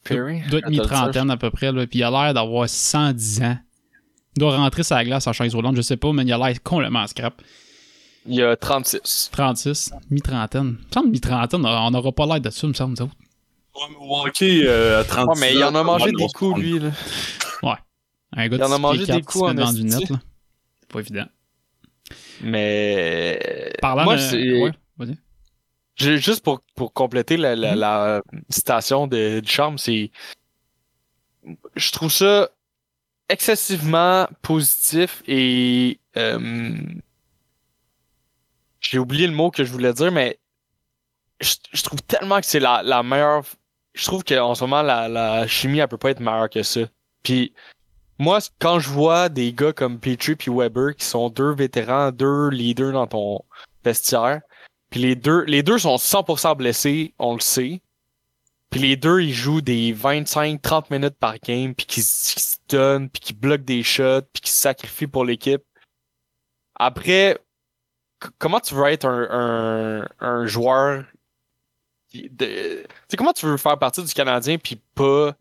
Perry? 0.04 0.42
Il 0.46 0.50
doit 0.50 0.60
être 0.60 0.70
mi-trentaine 0.70 1.30
à 1.30 1.38
peu 1.38 1.52
près, 1.52 1.72
là, 1.72 1.86
puis 1.86 2.00
il 2.00 2.04
a 2.04 2.10
l'air 2.10 2.34
d'avoir 2.34 2.68
110 2.68 3.42
ans. 3.44 3.58
Il 4.36 4.40
doit 4.40 4.56
rentrer 4.56 4.84
sa 4.84 5.04
glace 5.04 5.28
en 5.28 5.34
chaise 5.34 5.54
roulante, 5.54 5.76
je 5.76 5.82
sais 5.82 5.98
pas, 5.98 6.12
mais 6.14 6.24
il 6.24 6.34
a 6.34 6.38
l'air 6.38 6.64
complètement 6.64 7.06
scrap. 7.06 7.42
Il 8.26 8.36
y 8.36 8.42
a 8.42 8.56
36. 8.56 9.30
36, 9.32 9.94
mi-trentaine. 10.10 10.78
Il 10.80 10.88
me 10.88 10.94
semble 10.94 11.10
mi-trentaine, 11.10 11.66
on 11.66 11.92
n'aura 11.92 12.12
pas 12.12 12.26
l'air 12.26 12.42
de 12.42 12.50
ça, 12.50 12.62
il 12.64 12.70
me 12.70 12.74
semble, 12.74 12.96
nous 12.98 13.04
autres. 13.04 13.16
Ok, 14.28 14.42
euh, 14.42 15.02
à 15.02 15.04
30 15.04 15.28
Ouais, 15.28 15.36
mais 15.40 15.54
il 15.56 15.64
en 15.64 15.76
a 15.76 15.84
mangé 15.84 16.12
des 16.12 16.28
coups, 16.34 16.60
lui. 16.60 16.80
Là. 16.80 16.92
Un 18.34 18.48
gars 18.48 18.58
Il 18.58 18.64
en 18.64 18.72
a 18.72 18.78
mangé 18.78 19.06
6 19.06 19.12
des 19.12 19.22
coups 19.22 19.44
en 19.44 19.54
devant 19.54 19.74
du 19.74 19.84
net, 19.84 20.10
là. 20.10 20.20
C'est 20.80 20.90
pas 20.90 21.00
évident. 21.00 21.26
Mais. 22.44 23.74
Parlant 23.82 24.04
Moi, 24.04 24.16
de... 24.16 24.64
Ouais, 24.64 24.72
vas-y. 24.98 25.18
Juste 25.98 26.44
pour, 26.44 26.62
pour 26.76 26.94
compléter 26.94 27.38
la, 27.38 27.56
la, 27.56 27.74
Mhm. 27.74 27.80
la 27.80 28.22
citation 28.50 29.08
de, 29.08 29.40
du 29.40 29.50
charme, 29.52 29.78
c'est. 29.78 30.12
Je 31.76 31.92
trouve 31.92 32.12
ça 32.12 32.50
excessivement 33.30 34.28
positif 34.42 35.22
et. 35.28 36.00
euh, 36.18 36.40
J'ai 38.80 39.00
oublié 39.00 39.28
le 39.28 39.34
mot 39.34 39.52
que 39.52 39.64
je 39.64 39.72
voulais 39.72 39.94
dire, 39.94 40.12
mais 40.12 40.40
je, 41.40 41.56
je 41.72 41.84
trouve 41.84 42.02
tellement 42.04 42.40
que 42.40 42.46
c'est 42.46 42.60
la, 42.60 42.82
la 42.84 43.04
meilleure. 43.04 43.44
Je 43.94 44.06
trouve 44.06 44.24
qu'en 44.24 44.56
ce 44.56 44.64
moment, 44.64 44.82
la, 44.82 45.08
la 45.08 45.48
chimie, 45.48 45.80
elle 45.80 45.88
peut 45.88 45.98
pas 45.98 46.12
être 46.12 46.20
meilleure 46.20 46.50
que 46.50 46.64
ça. 46.64 46.82
Puis, 47.24 47.54
moi, 48.22 48.38
quand 48.60 48.80
je 48.80 48.90
vois 48.90 49.30
des 49.30 49.52
gars 49.52 49.74
comme 49.74 50.00
Petrie 50.00 50.36
puis 50.36 50.52
Weber 50.54 50.96
qui 50.96 51.06
sont 51.06 51.30
deux 51.30 51.54
vétérans, 51.56 52.12
deux 52.12 52.50
leaders 52.50 52.94
dans 52.94 53.08
ton 53.08 53.40
vestiaire, 53.84 54.42
puis 54.92 55.00
les 55.00 55.16
deux, 55.16 55.44
les 55.46 55.64
deux 55.64 55.80
sont 55.80 55.96
100% 55.96 56.56
blessés, 56.56 57.16
on 57.18 57.34
le 57.34 57.40
sait. 57.40 57.82
Puis 58.70 58.80
les 58.80 58.96
deux, 58.96 59.22
ils 59.22 59.34
jouent 59.34 59.62
des 59.62 59.92
25-30 59.94 60.86
minutes 60.92 61.18
par 61.18 61.40
game, 61.40 61.74
puis 61.74 61.88
qu'ils 61.88 62.04
se 62.04 62.58
donnent, 62.70 63.10
puis 63.10 63.22
qu'ils 63.22 63.38
bloquent 63.38 63.64
des 63.64 63.82
shots, 63.82 64.22
puis 64.34 64.42
qu'ils 64.42 64.52
se 64.52 64.62
sacrifient 64.62 65.08
pour 65.08 65.26
l'équipe. 65.26 65.64
Après, 66.76 67.40
comment 68.38 68.60
tu 68.60 68.76
veux 68.76 68.86
être 68.86 69.06
un, 69.06 69.28
un, 69.32 70.08
un 70.20 70.46
joueur. 70.46 71.06
Tu 72.12 72.30
sais, 72.40 72.86
comment 73.18 73.34
tu 73.34 73.48
veux 73.48 73.58
faire 73.58 73.80
partie 73.80 74.04
du 74.04 74.14
Canadien 74.14 74.60
puis 74.60 74.80
pas 74.94 75.36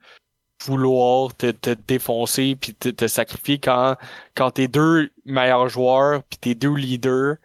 vouloir 0.63 1.35
te, 1.35 1.51
te 1.51 1.75
défoncer 1.89 2.57
puis 2.61 2.75
te, 2.75 2.89
te 2.89 3.07
sacrifier 3.07 3.59
quand, 3.59 3.97
quand 4.35 4.51
tes 4.53 4.69
deux 4.69 5.11
meilleurs 5.25 5.69
joueurs 5.69 6.23
puis 6.25 6.39
tes 6.39 6.55
deux 6.55 6.75
leaders 6.75 7.37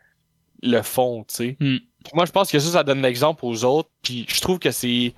le 0.61 0.81
font, 0.81 1.23
tu 1.27 1.35
sais. 1.35 1.57
Hmm. 1.59 1.77
Moi, 2.13 2.25
je 2.25 2.31
pense 2.31 2.51
que 2.51 2.59
ça, 2.59 2.71
ça 2.71 2.83
donne 2.83 3.01
l'exemple 3.01 3.45
aux 3.45 3.63
autres. 3.63 3.89
Puis 4.01 4.25
je 4.27 4.41
trouve 4.41 4.59
que 4.59 4.71
c'est. 4.71 5.13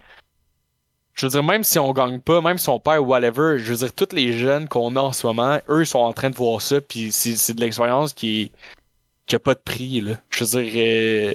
Je 1.13 1.25
veux 1.25 1.31
dire, 1.31 1.43
même 1.43 1.63
si 1.63 1.79
on 1.79 1.91
gagne 1.93 2.19
pas, 2.19 2.41
même 2.41 2.57
si 2.57 2.69
on 2.69 2.79
perd 2.79 2.99
ou 2.99 3.07
whatever, 3.07 3.57
je 3.57 3.71
veux 3.73 3.77
dire, 3.77 3.93
tous 3.93 4.13
les 4.15 4.33
jeunes 4.33 4.67
qu'on 4.67 4.95
a 4.95 5.01
en 5.01 5.11
ce 5.11 5.25
moment, 5.25 5.59
eux, 5.67 5.83
sont 5.83 5.99
en 5.99 6.13
train 6.13 6.29
de 6.29 6.35
voir 6.35 6.61
ça. 6.61 6.79
Puis 6.79 7.11
c'est 7.11 7.35
c'est 7.35 7.53
de 7.53 7.61
l'expérience 7.61 8.13
qui 8.13 8.41
est 8.41 8.51
qui 9.25 9.35
a 9.35 9.39
pas 9.39 9.55
de 9.55 9.59
prix, 9.59 10.01
là. 10.01 10.13
Je 10.29 10.43
veux 10.43 10.61
dire, 10.63 10.73
euh, 10.75 11.33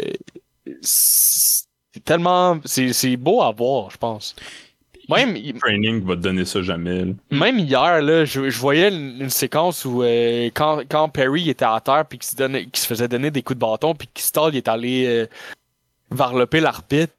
c'est 0.82 2.04
tellement. 2.04 2.60
C'est 2.64 2.92
c'est 2.92 3.16
beau 3.16 3.42
à 3.42 3.52
voir, 3.52 3.90
je 3.90 3.98
pense. 3.98 4.34
Même, 5.16 5.34
Le 5.34 5.58
training 5.58 6.04
va 6.04 6.14
te 6.16 6.20
donner 6.20 6.44
ça 6.44 6.62
jamais. 6.62 7.04
là. 7.04 7.12
même 7.30 7.58
hier, 7.58 8.00
là, 8.02 8.24
je, 8.24 8.50
je 8.50 8.58
voyais 8.58 8.88
une, 8.88 9.20
une 9.22 9.30
séquence 9.30 9.84
où 9.84 10.02
euh, 10.02 10.46
quand, 10.54 10.82
quand 10.88 11.08
Perry 11.08 11.48
était 11.50 11.64
à 11.64 11.80
terre 11.80 12.04
puis 12.08 12.18
qu'il 12.18 12.28
se, 12.28 12.80
se 12.80 12.86
faisait 12.86 13.08
donner 13.08 13.30
des 13.30 13.42
coups 13.42 13.56
de 13.56 13.60
bâton 13.60 13.94
puis 13.94 14.08
que 14.12 14.20
Stall 14.20 14.54
est 14.56 14.68
allé 14.68 15.06
euh, 15.06 15.26
varloper 16.10 16.60
l'arbitre, 16.60 17.12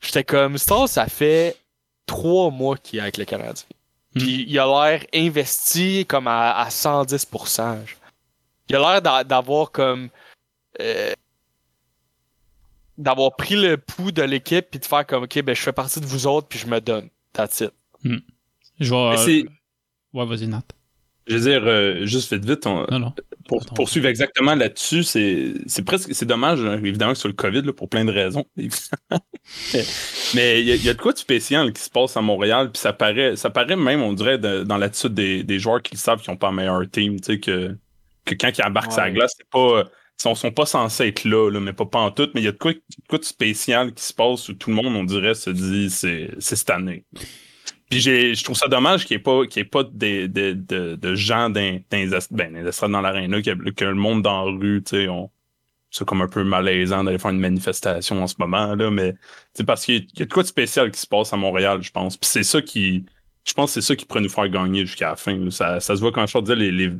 j'étais 0.00 0.24
comme 0.24 0.58
Stall, 0.58 0.88
ça 0.88 1.06
fait 1.06 1.56
trois 2.06 2.50
mois 2.50 2.76
qu'il 2.76 2.98
est 2.98 3.02
avec 3.02 3.16
le 3.16 3.24
Canadien. 3.24 3.64
Puis 4.14 4.44
il 4.48 4.58
a 4.58 4.66
l'air 4.66 5.04
investi 5.12 6.06
comme 6.06 6.28
à, 6.28 6.52
à 6.52 6.68
110%. 6.68 7.78
Il 8.68 8.76
a 8.76 8.78
l'air 8.78 9.02
d'a- 9.02 9.24
d'avoir 9.24 9.70
comme 9.72 10.08
euh, 10.80 11.12
d'avoir 12.96 13.34
pris 13.36 13.56
le 13.56 13.76
pouls 13.76 14.12
de 14.12 14.22
l'équipe 14.22 14.66
puis 14.70 14.78
de 14.78 14.84
faire 14.84 15.04
comme 15.06 15.24
ok 15.24 15.42
ben 15.42 15.54
je 15.54 15.60
fais 15.60 15.72
partie 15.72 16.00
de 16.00 16.06
vous 16.06 16.26
autres 16.26 16.46
puis 16.46 16.58
je 16.58 16.66
me 16.66 16.80
donne. 16.80 17.08
That's 17.34 17.60
it. 17.60 17.70
Je 18.80 18.90
vais. 18.90 19.10
Mais 19.10 19.16
c'est- 19.18 19.44
Ouais, 20.14 20.24
vas-y, 20.26 20.46
Nat. 20.46 20.62
Je 21.26 21.36
veux 21.36 21.40
dire, 21.50 21.62
euh, 21.64 22.04
juste 22.06 22.32
vite 22.34 22.44
vite, 22.44 22.66
on- 22.66 22.86
Non, 22.90 22.98
non. 22.98 23.12
pour 23.48 23.64
poursuivre 23.74 24.06
exactement 24.08 24.54
là-dessus, 24.54 25.02
c'est, 25.04 25.54
c'est 25.66 25.82
presque 25.82 26.14
c'est 26.14 26.26
dommage, 26.26 26.60
hein, 26.60 26.78
évidemment, 26.84 27.12
que 27.14 27.18
sur 27.18 27.28
le 27.28 27.34
COVID, 27.34 27.62
là, 27.62 27.72
pour 27.72 27.88
plein 27.88 28.04
de 28.04 28.12
raisons. 28.12 28.44
mais 30.34 30.60
il 30.62 30.68
y, 30.84 30.88
a 30.88 30.94
de 30.94 30.98
quoi 31.00 31.12
de 31.12 31.18
spécial 31.18 31.72
qui 31.72 31.82
se 31.82 31.90
passe 31.90 32.16
à 32.16 32.20
Montréal, 32.20 32.70
puis 32.72 32.80
ça 32.80 32.92
paraît, 32.92 33.36
ça 33.36 33.50
paraît 33.50 33.76
même, 33.76 34.02
on 34.02 34.12
dirait, 34.12 34.38
dans 34.38 34.76
l'attitude 34.76 35.14
des, 35.14 35.42
des 35.44 35.58
joueurs 35.58 35.82
qui 35.82 35.96
savent 35.96 36.20
qu'ils 36.20 36.30
n'ont 36.32 36.36
pas 36.38 36.48
un 36.48 36.52
meilleur 36.52 36.82
team, 36.90 37.18
tu 37.20 37.32
sais, 37.34 37.40
que, 37.40 37.76
que 38.24 38.34
quand 38.34 38.50
ils 38.56 38.64
embarquent 38.64 38.92
sur 38.92 39.00
la 39.02 39.10
glace, 39.10 39.32
c'est 39.36 39.48
pas. 39.48 39.84
Sont, 40.16 40.34
sont 40.34 40.52
pas 40.52 40.66
censés 40.66 41.08
être 41.08 41.24
là, 41.24 41.50
là 41.50 41.60
mais 41.60 41.72
pas, 41.72 41.86
pas 41.86 41.98
en 41.98 42.10
tout, 42.10 42.30
mais 42.34 42.40
il 42.40 42.44
y 42.44 42.48
a 42.48 42.52
de 42.52 42.56
quoi, 42.56 42.72
de 42.72 42.80
quoi 43.08 43.18
spécial 43.22 43.92
qui 43.92 44.02
se 44.02 44.14
passe 44.14 44.48
où 44.48 44.54
tout 44.54 44.70
le 44.70 44.76
monde, 44.76 44.94
on 44.94 45.04
dirait, 45.04 45.34
se 45.34 45.50
dit 45.50 45.90
c'est, 45.90 46.30
cette 46.38 46.70
année. 46.70 47.04
Puis 47.90 48.00
je 48.00 48.42
trouve 48.44 48.56
ça 48.56 48.68
dommage 48.68 49.04
qu'il 49.04 49.16
n'y 49.16 49.20
ait 49.20 49.22
pas, 49.22 49.46
qu'il 49.46 49.62
ait 49.62 49.64
pas 49.64 49.84
de, 49.84 50.26
de, 50.26 50.52
de, 50.52 50.96
de 50.96 51.14
gens 51.14 51.50
dans, 51.50 51.80
dans, 51.90 52.18
ben, 52.30 52.70
dans 52.90 53.00
l'aréna, 53.00 53.42
que, 53.42 53.70
que 53.70 53.84
le 53.84 53.94
monde 53.94 54.22
dans 54.22 54.46
la 54.46 54.52
rue, 54.52 54.82
tu 54.82 54.96
sais, 54.96 55.08
on, 55.08 55.30
c'est 55.94 56.04
comme 56.04 56.22
un 56.22 56.28
peu 56.28 56.42
malaisant 56.42 57.04
d'aller 57.04 57.18
faire 57.18 57.30
une 57.30 57.38
manifestation 57.40 58.20
en 58.20 58.26
ce 58.26 58.34
moment, 58.38 58.74
là, 58.74 58.90
mais 58.90 59.14
c'est 59.52 59.64
parce 59.64 59.84
qu'il 59.84 60.08
y 60.16 60.22
a 60.22 60.24
de 60.24 60.32
quoi 60.32 60.42
de 60.42 60.48
spécial 60.48 60.90
qui 60.90 61.00
se 61.00 61.06
passe 61.06 61.32
à 61.32 61.36
Montréal, 61.36 61.82
je 61.82 61.90
pense. 61.92 62.16
Puis 62.16 62.28
c'est 62.28 62.42
ça 62.42 62.60
qui, 62.60 63.04
je 63.44 63.52
pense 63.52 63.70
que 63.74 63.80
c'est 63.80 63.86
ça 63.86 63.94
qui 63.94 64.04
pourrait 64.04 64.20
nous 64.20 64.28
faire 64.28 64.48
gagner 64.48 64.86
jusqu'à 64.86 65.10
la 65.10 65.16
fin. 65.16 65.50
Ça, 65.50 65.78
ça 65.78 65.94
se 65.94 66.00
voit 66.00 66.10
quand 66.10 66.26
je 66.26 66.52
les, 66.52 66.72
les, 66.72 66.92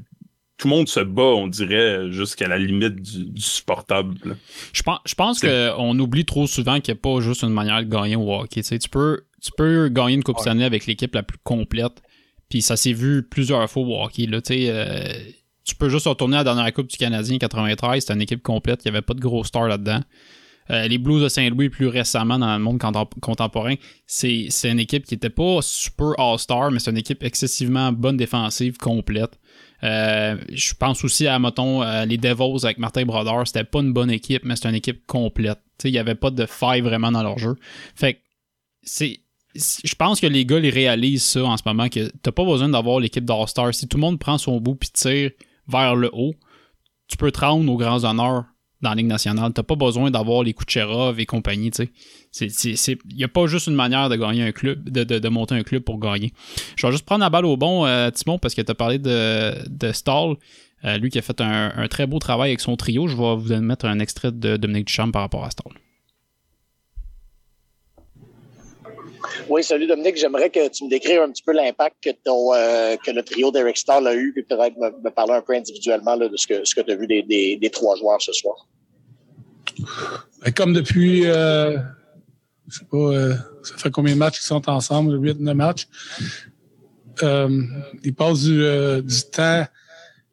tout 0.56 0.68
le 0.68 0.74
monde 0.74 0.88
se 0.88 1.00
bat, 1.00 1.22
on 1.22 1.48
dirait, 1.48 2.10
jusqu'à 2.12 2.46
la 2.46 2.58
limite 2.58 3.02
du, 3.02 3.24
du 3.24 3.42
supportable. 3.42 4.36
Je 4.72 4.82
pense, 4.82 5.00
je 5.04 5.14
pense 5.14 5.40
qu'on 5.40 5.98
oublie 5.98 6.24
trop 6.24 6.46
souvent 6.46 6.80
qu'il 6.80 6.94
n'y 6.94 6.98
a 6.98 7.00
pas 7.00 7.20
juste 7.20 7.42
une 7.42 7.50
manière 7.50 7.82
de 7.82 7.88
gagner 7.88 8.16
au 8.16 8.32
hockey. 8.32 8.62
Tu, 8.62 8.68
sais, 8.68 8.78
tu 8.78 8.88
peux 8.88 9.24
tu 9.44 9.50
peux 9.56 9.88
gagner 9.88 10.14
une 10.14 10.24
Coupe 10.24 10.38
Stanley 10.38 10.64
avec 10.64 10.86
l'équipe 10.86 11.14
la 11.14 11.22
plus 11.22 11.38
complète. 11.44 12.02
Puis 12.48 12.62
ça 12.62 12.76
s'est 12.76 12.94
vu 12.94 13.22
plusieurs 13.22 13.68
fois 13.70 13.82
au 13.82 14.02
hockey. 14.02 14.26
Là, 14.26 14.40
euh, 14.50 15.12
tu 15.64 15.76
peux 15.76 15.90
juste 15.90 16.06
retourner 16.06 16.36
à 16.36 16.40
la 16.40 16.44
dernière 16.44 16.72
Coupe 16.72 16.88
du 16.88 16.96
Canadien 16.96 17.36
93, 17.38 18.00
c'était 18.00 18.14
une 18.14 18.22
équipe 18.22 18.42
complète, 18.42 18.82
il 18.84 18.90
n'y 18.90 18.96
avait 18.96 19.04
pas 19.04 19.14
de 19.14 19.20
gros 19.20 19.44
stars 19.44 19.68
là-dedans. 19.68 20.00
Euh, 20.70 20.88
les 20.88 20.96
Blues 20.96 21.22
de 21.22 21.28
Saint-Louis 21.28 21.68
plus 21.68 21.88
récemment 21.88 22.38
dans 22.38 22.54
le 22.54 22.62
monde 22.62 22.80
contemporain, 23.20 23.74
c'est 24.06 24.48
une 24.64 24.80
équipe 24.80 25.04
qui 25.04 25.14
n'était 25.14 25.30
pas 25.30 25.58
super 25.60 26.18
all-star, 26.18 26.70
mais 26.70 26.78
c'est 26.78 26.90
une 26.90 26.96
équipe 26.96 27.22
excessivement 27.22 27.92
bonne 27.92 28.16
défensive, 28.16 28.78
complète. 28.78 29.38
Euh, 29.84 30.36
je 30.50 30.74
pense 30.74 31.04
aussi 31.04 31.26
à, 31.26 31.38
mettons, 31.38 31.82
les 32.04 32.16
Devils 32.16 32.64
avec 32.64 32.78
Martin 32.78 33.04
Brodeur, 33.04 33.46
c'était 33.46 33.64
pas 33.64 33.80
une 33.80 33.92
bonne 33.92 34.10
équipe, 34.10 34.44
mais 34.44 34.56
c'était 34.56 34.70
une 34.70 34.74
équipe 34.76 35.06
complète. 35.06 35.60
Il 35.84 35.92
n'y 35.92 35.98
avait 35.98 36.14
pas 36.14 36.30
de 36.30 36.46
faille 36.46 36.80
vraiment 36.80 37.12
dans 37.12 37.22
leur 37.22 37.38
jeu. 37.38 37.56
Fait 37.94 38.14
que 38.14 38.20
c'est 38.82 39.20
je 39.56 39.94
pense 39.94 40.20
que 40.20 40.26
les 40.26 40.44
gars 40.44 40.58
les 40.58 40.70
réalisent 40.70 41.22
ça 41.22 41.44
en 41.44 41.56
ce 41.56 41.62
moment 41.64 41.88
que 41.88 42.10
t'as 42.22 42.32
pas 42.32 42.44
besoin 42.44 42.68
d'avoir 42.68 42.98
l'équipe 42.98 43.24
d'All-Star. 43.24 43.72
Si 43.72 43.86
tout 43.86 43.96
le 43.96 44.00
monde 44.00 44.18
prend 44.18 44.36
son 44.36 44.60
bout 44.60 44.74
puis 44.74 44.90
tire 44.90 45.30
vers 45.68 45.94
le 45.94 46.10
haut, 46.12 46.34
tu 47.06 47.16
peux 47.16 47.30
te 47.30 47.40
rendre 47.40 47.70
aux 47.70 47.76
grands 47.76 48.04
honneurs 48.04 48.44
dans 48.84 48.90
la 48.90 48.96
Ligue 48.96 49.06
nationale. 49.06 49.52
T'as 49.52 49.64
pas 49.64 49.74
besoin 49.74 50.10
d'avoir 50.10 50.44
les 50.44 50.54
Kucherov 50.54 51.18
et 51.18 51.26
compagnie. 51.26 51.70
Il 52.40 52.48
n'y 53.16 53.24
a 53.24 53.28
pas 53.28 53.46
juste 53.46 53.66
une 53.66 53.74
manière 53.74 54.08
de 54.08 54.16
gagner 54.16 54.44
un 54.44 54.52
club, 54.52 54.88
de, 54.88 55.28
monter 55.28 55.56
un 55.56 55.62
club 55.62 55.82
pour 55.82 55.98
gagner. 55.98 56.32
Je 56.76 56.86
vais 56.86 56.92
juste 56.92 57.04
prendre 57.04 57.22
la 57.22 57.30
balle 57.30 57.46
au 57.46 57.56
bon, 57.56 57.84
euh, 57.84 58.10
Timon, 58.10 58.38
parce 58.38 58.54
que 58.54 58.62
tu 58.62 58.70
as 58.70 58.74
parlé 58.74 58.98
de, 58.98 59.54
de 59.68 59.92
Stall. 59.92 60.36
Euh, 60.84 60.98
lui 60.98 61.08
qui 61.08 61.18
a 61.18 61.22
fait 61.22 61.40
un, 61.40 61.72
un, 61.74 61.88
très 61.88 62.06
beau 62.06 62.18
travail 62.18 62.50
avec 62.50 62.60
son 62.60 62.76
trio. 62.76 63.08
Je 63.08 63.16
vais 63.16 63.36
vous 63.36 63.62
mettre 63.62 63.86
un 63.86 63.98
extrait 64.00 64.30
de 64.30 64.56
Dominique 64.58 64.86
Duchamp 64.86 65.10
par 65.10 65.22
rapport 65.22 65.44
à 65.44 65.50
Stall. 65.50 65.72
Oui, 69.48 69.62
salut 69.62 69.86
Dominique. 69.86 70.16
J'aimerais 70.16 70.50
que 70.50 70.68
tu 70.68 70.84
me 70.84 70.90
décrives 70.90 71.20
un 71.20 71.30
petit 71.30 71.42
peu 71.42 71.52
l'impact 71.52 71.96
que, 72.02 72.10
euh, 72.10 72.96
que 72.96 73.10
le 73.10 73.22
trio 73.22 73.50
d'Eric 73.50 73.76
Stahl 73.76 74.06
a 74.06 74.14
eu, 74.14 74.32
puis 74.32 74.42
peut-être 74.42 74.76
me, 74.76 75.10
parler 75.10 75.34
un 75.34 75.42
peu 75.42 75.54
individuellement 75.54 76.16
de 76.16 76.34
ce 76.36 76.46
que, 76.46 76.64
ce 76.64 76.74
que 76.74 76.80
tu 76.80 76.92
as 76.92 76.96
vu 76.96 77.06
des, 77.06 77.22
des, 77.56 77.70
trois 77.70 77.96
joueurs 77.96 78.20
ce 78.20 78.32
soir. 78.32 78.66
Ben, 80.42 80.52
comme 80.52 80.72
depuis, 80.72 81.26
euh, 81.26 81.78
je 82.68 82.78
sais 82.78 82.84
pas, 82.90 82.96
euh, 82.96 83.34
ça 83.62 83.76
fait 83.76 83.90
combien 83.90 84.14
de 84.14 84.18
matchs 84.18 84.38
qu'ils 84.38 84.46
sont 84.46 84.68
ensemble, 84.68 85.20
8, 85.20 85.40
9 85.40 85.54
matchs. 85.54 85.88
Euh, 87.22 87.62
ils 88.02 88.14
passent 88.14 88.42
du, 88.42 88.62
du 89.02 89.22
temps 89.30 89.66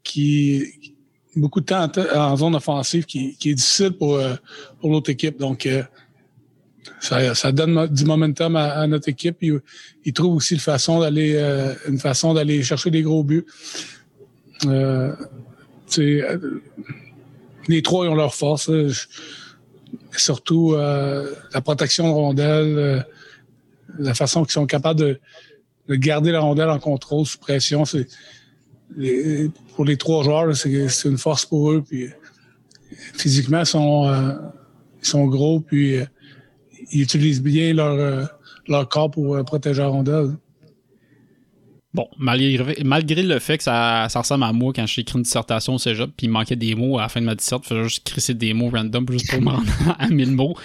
qui, 0.03 0.95
beaucoup 1.35 1.61
de 1.61 1.65
temps 1.65 1.89
en, 2.15 2.37
zone 2.37 2.55
offensive 2.55 3.05
qui, 3.05 3.37
est 3.45 3.53
difficile 3.53 3.91
pour, 3.91 4.19
pour 4.79 4.91
l'autre 4.91 5.09
équipe. 5.09 5.37
Donc, 5.37 5.67
ça, 7.01 7.51
donne 7.51 7.87
du 7.87 8.05
momentum 8.05 8.55
à, 8.55 8.85
notre 8.87 9.09
équipe. 9.09 9.37
Il, 9.41 9.59
il, 10.05 10.13
trouve 10.13 10.35
aussi 10.35 10.53
une 10.55 10.59
façon 10.59 10.99
d'aller 10.99 11.35
euh, 11.35 12.63
chercher 12.63 12.91
des 12.91 13.01
gros 13.01 13.23
buts. 13.23 13.45
Euh, 14.65 15.13
euh 15.97 16.59
les 17.67 17.81
trois 17.81 18.07
ont 18.07 18.15
leur 18.15 18.33
force. 18.33 18.69
Surtout 20.15 20.73
euh, 20.73 21.33
la 21.53 21.61
protection 21.61 22.07
de 22.07 22.13
rondelle, 22.13 23.05
la 23.99 24.13
façon 24.13 24.43
qu'ils 24.43 24.53
sont 24.53 24.65
capables 24.65 24.99
de, 24.99 25.19
de, 25.87 25.95
garder 25.95 26.31
la 26.31 26.39
rondelle 26.39 26.69
en 26.69 26.79
contrôle 26.79 27.25
sous 27.25 27.37
pression. 27.37 27.85
C'est 27.85 28.07
pour 29.75 29.85
les 29.85 29.97
trois 29.97 30.23
joueurs, 30.23 30.55
c'est 30.55 31.05
une 31.05 31.17
force 31.17 31.45
pour 31.45 31.71
eux. 31.71 31.83
Puis 31.87 32.09
physiquement, 33.13 33.59
ils 33.59 33.65
sont, 33.65 34.39
ils 35.01 35.07
sont 35.07 35.25
gros. 35.27 35.59
Puis 35.59 36.01
ils 36.91 37.01
utilisent 37.01 37.41
bien 37.41 37.73
leur, 37.73 37.93
euh, 37.93 38.25
leur 38.67 38.87
corps 38.89 39.11
pour 39.11 39.35
euh, 39.35 39.43
protéger 39.43 39.81
la 39.81 39.87
rondelle. 39.87 40.31
Bon, 41.93 42.07
malgré, 42.17 42.77
malgré 42.85 43.21
le 43.21 43.37
fait 43.39 43.57
que 43.57 43.65
ça, 43.65 44.07
ressemble 44.07 44.45
à 44.45 44.53
moi 44.53 44.71
quand 44.73 44.85
j'ai 44.85 45.01
écrit 45.01 45.17
une 45.17 45.23
dissertation 45.23 45.75
au 45.75 45.77
cégep, 45.77 46.09
puis 46.15 46.27
il 46.27 46.29
manquait 46.29 46.55
des 46.55 46.73
mots 46.73 46.97
à 46.97 47.01
la 47.01 47.09
fin 47.09 47.19
de 47.19 47.25
ma 47.25 47.35
disserte, 47.35 47.65
je 47.69 47.83
juste 47.83 48.05
crisser 48.05 48.33
des 48.33 48.53
mots 48.53 48.69
random 48.69 49.05
juste 49.11 49.29
pour 49.29 49.41
me 49.41 49.49
rendre 49.49 49.67
à 49.99 50.07
1000 50.07 50.31
mots. 50.31 50.55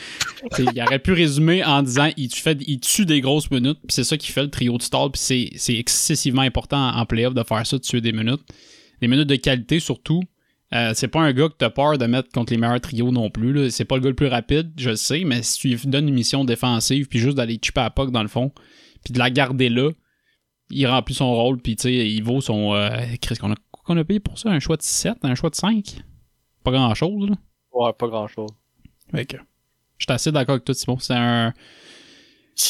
il 0.56 0.82
aurait 0.82 1.00
pu 1.00 1.12
résumer 1.12 1.64
en 1.64 1.82
disant 1.82 2.10
il, 2.16 2.30
il 2.68 2.80
tue 2.80 3.06
des 3.06 3.20
grosses 3.20 3.50
minutes, 3.50 3.78
puis 3.80 3.92
c'est 3.92 4.04
ça 4.04 4.16
qui 4.16 4.30
fait 4.30 4.42
le 4.42 4.50
trio 4.50 4.78
de 4.78 4.82
stall, 4.82 5.10
puis 5.10 5.52
c'est 5.56 5.74
excessivement 5.74 6.42
important 6.42 6.90
en, 6.90 7.04
playoff 7.06 7.34
de 7.34 7.42
faire 7.42 7.66
ça, 7.66 7.76
de 7.76 7.82
tuer 7.82 8.00
des 8.00 8.12
minutes. 8.12 8.42
Des 9.00 9.08
minutes 9.08 9.28
de 9.28 9.36
qualité 9.36 9.80
surtout, 9.80 10.22
euh, 10.74 10.92
c'est 10.94 11.08
pas 11.08 11.20
un 11.20 11.32
gars 11.32 11.48
que 11.48 11.54
t'as 11.58 11.70
peur 11.70 11.98
de 11.98 12.06
mettre 12.06 12.30
contre 12.30 12.52
les 12.52 12.58
meilleurs 12.58 12.80
trios 12.80 13.10
non 13.10 13.30
plus. 13.30 13.70
C'est 13.72 13.84
pas 13.84 13.96
le 13.96 14.02
gars 14.02 14.10
le 14.10 14.14
plus 14.14 14.28
rapide, 14.28 14.70
je 14.76 14.90
le 14.90 14.96
sais, 14.96 15.24
mais 15.24 15.42
si 15.42 15.58
tu 15.58 15.68
lui 15.68 15.76
donnes 15.86 16.06
une 16.06 16.14
mission 16.14 16.44
défensive, 16.44 17.08
puis 17.08 17.18
juste 17.18 17.36
d'aller 17.36 17.58
chipper 17.60 17.80
à 17.80 17.90
POC 17.90 18.12
dans 18.12 18.22
le 18.22 18.28
fond, 18.28 18.52
puis 19.04 19.12
de 19.12 19.18
la 19.18 19.30
garder 19.30 19.68
là, 19.68 19.90
il 20.70 20.86
remplit 20.86 21.14
son 21.14 21.32
rôle, 21.34 21.58
puis 21.58 21.76
tu 21.76 21.82
sais, 21.82 21.94
il 21.94 22.22
vaut 22.22 22.40
son. 22.40 22.74
Euh, 22.74 22.90
Qu'est-ce 23.20 23.40
qu'on 23.40 23.52
a, 23.52 23.56
qu'on 23.70 23.96
a 23.96 24.04
payé 24.04 24.20
pour 24.20 24.38
ça 24.38 24.50
Un 24.50 24.60
choix 24.60 24.76
de 24.76 24.82
7, 24.82 25.18
un 25.22 25.34
choix 25.34 25.50
de 25.50 25.54
5 25.54 26.02
Pas 26.64 26.70
grand 26.72 26.94
chose, 26.94 27.28
là. 27.28 27.36
Ouais, 27.72 27.92
pas 27.92 28.08
grand 28.08 28.26
chose. 28.26 28.50
Fait 29.10 29.26
que. 29.26 29.36
Je 29.98 30.04
suis 30.04 30.12
assez 30.12 30.32
d'accord 30.32 30.54
avec 30.54 30.64
toi, 30.64 30.74
Simon. 30.74 30.98
C'est 30.98 31.14
un. 31.14 31.52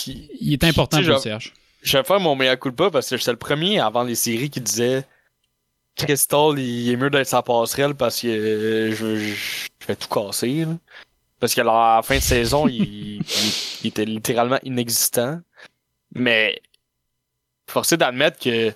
Il 0.07 0.53
est 0.53 0.65
important 0.65 1.01
pour 1.01 1.09
le 1.09 1.19
CH. 1.19 1.53
Je 1.83 1.99
vais 1.99 2.05
faire 2.05 2.21
mon 2.21 2.35
meilleur 2.35 2.59
coup 2.59 2.71
de 2.71 2.75
pas 2.75 2.91
parce 2.91 3.09
que 3.09 3.17
j'étais 3.17 3.31
le 3.31 3.37
premier 3.37 3.79
avant 3.79 4.03
les 4.03 4.17
séries 4.17 4.51
qui 4.51 4.61
disait 4.61 5.05
Crystal, 5.95 6.59
il 6.59 6.91
est 6.91 6.97
mieux 6.97 7.11
d'être 7.11 7.27
sa 7.27 7.43
passerelle 7.43 7.95
parce 7.95 8.21
que 8.21 8.27
euh, 8.27 8.91
je, 8.95 9.17
je, 9.17 9.87
vais 9.87 9.97
tout 9.97 10.09
casser. 10.09 10.67
Parce 11.39 11.55
qu'à 11.55 11.65
la 11.65 12.01
fin 12.03 12.17
de 12.17 12.23
saison, 12.23 12.67
il, 12.69 13.21
était 13.85 14.05
littéralement 14.05 14.59
inexistant. 14.63 15.41
Mais 16.15 16.61
forcé 17.69 17.97
d'admettre 17.97 18.39
que 18.39 18.73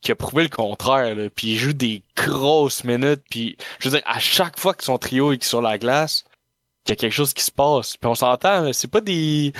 qu'il 0.00 0.12
a 0.12 0.16
prouvé 0.16 0.42
le 0.42 0.50
contraire. 0.50 1.14
Là. 1.14 1.30
Puis 1.30 1.52
il 1.52 1.58
joue 1.58 1.72
des 1.72 2.02
grosses 2.16 2.84
minutes. 2.84 3.22
Puis 3.30 3.56
je 3.78 3.88
veux 3.88 3.96
dire, 3.96 4.06
à 4.06 4.18
chaque 4.18 4.58
fois 4.58 4.74
que 4.74 4.84
son 4.84 4.98
trio 4.98 5.32
est 5.32 5.42
sur 5.42 5.62
la 5.62 5.78
glace, 5.78 6.24
il 6.86 6.90
y 6.90 6.92
a 6.92 6.96
quelque 6.96 7.12
chose 7.12 7.32
qui 7.32 7.42
se 7.42 7.50
passe. 7.50 7.96
Puis 7.96 8.08
on 8.08 8.14
s'entend, 8.14 8.72
c'est 8.72 8.90
pas 8.90 9.00
des. 9.00 9.52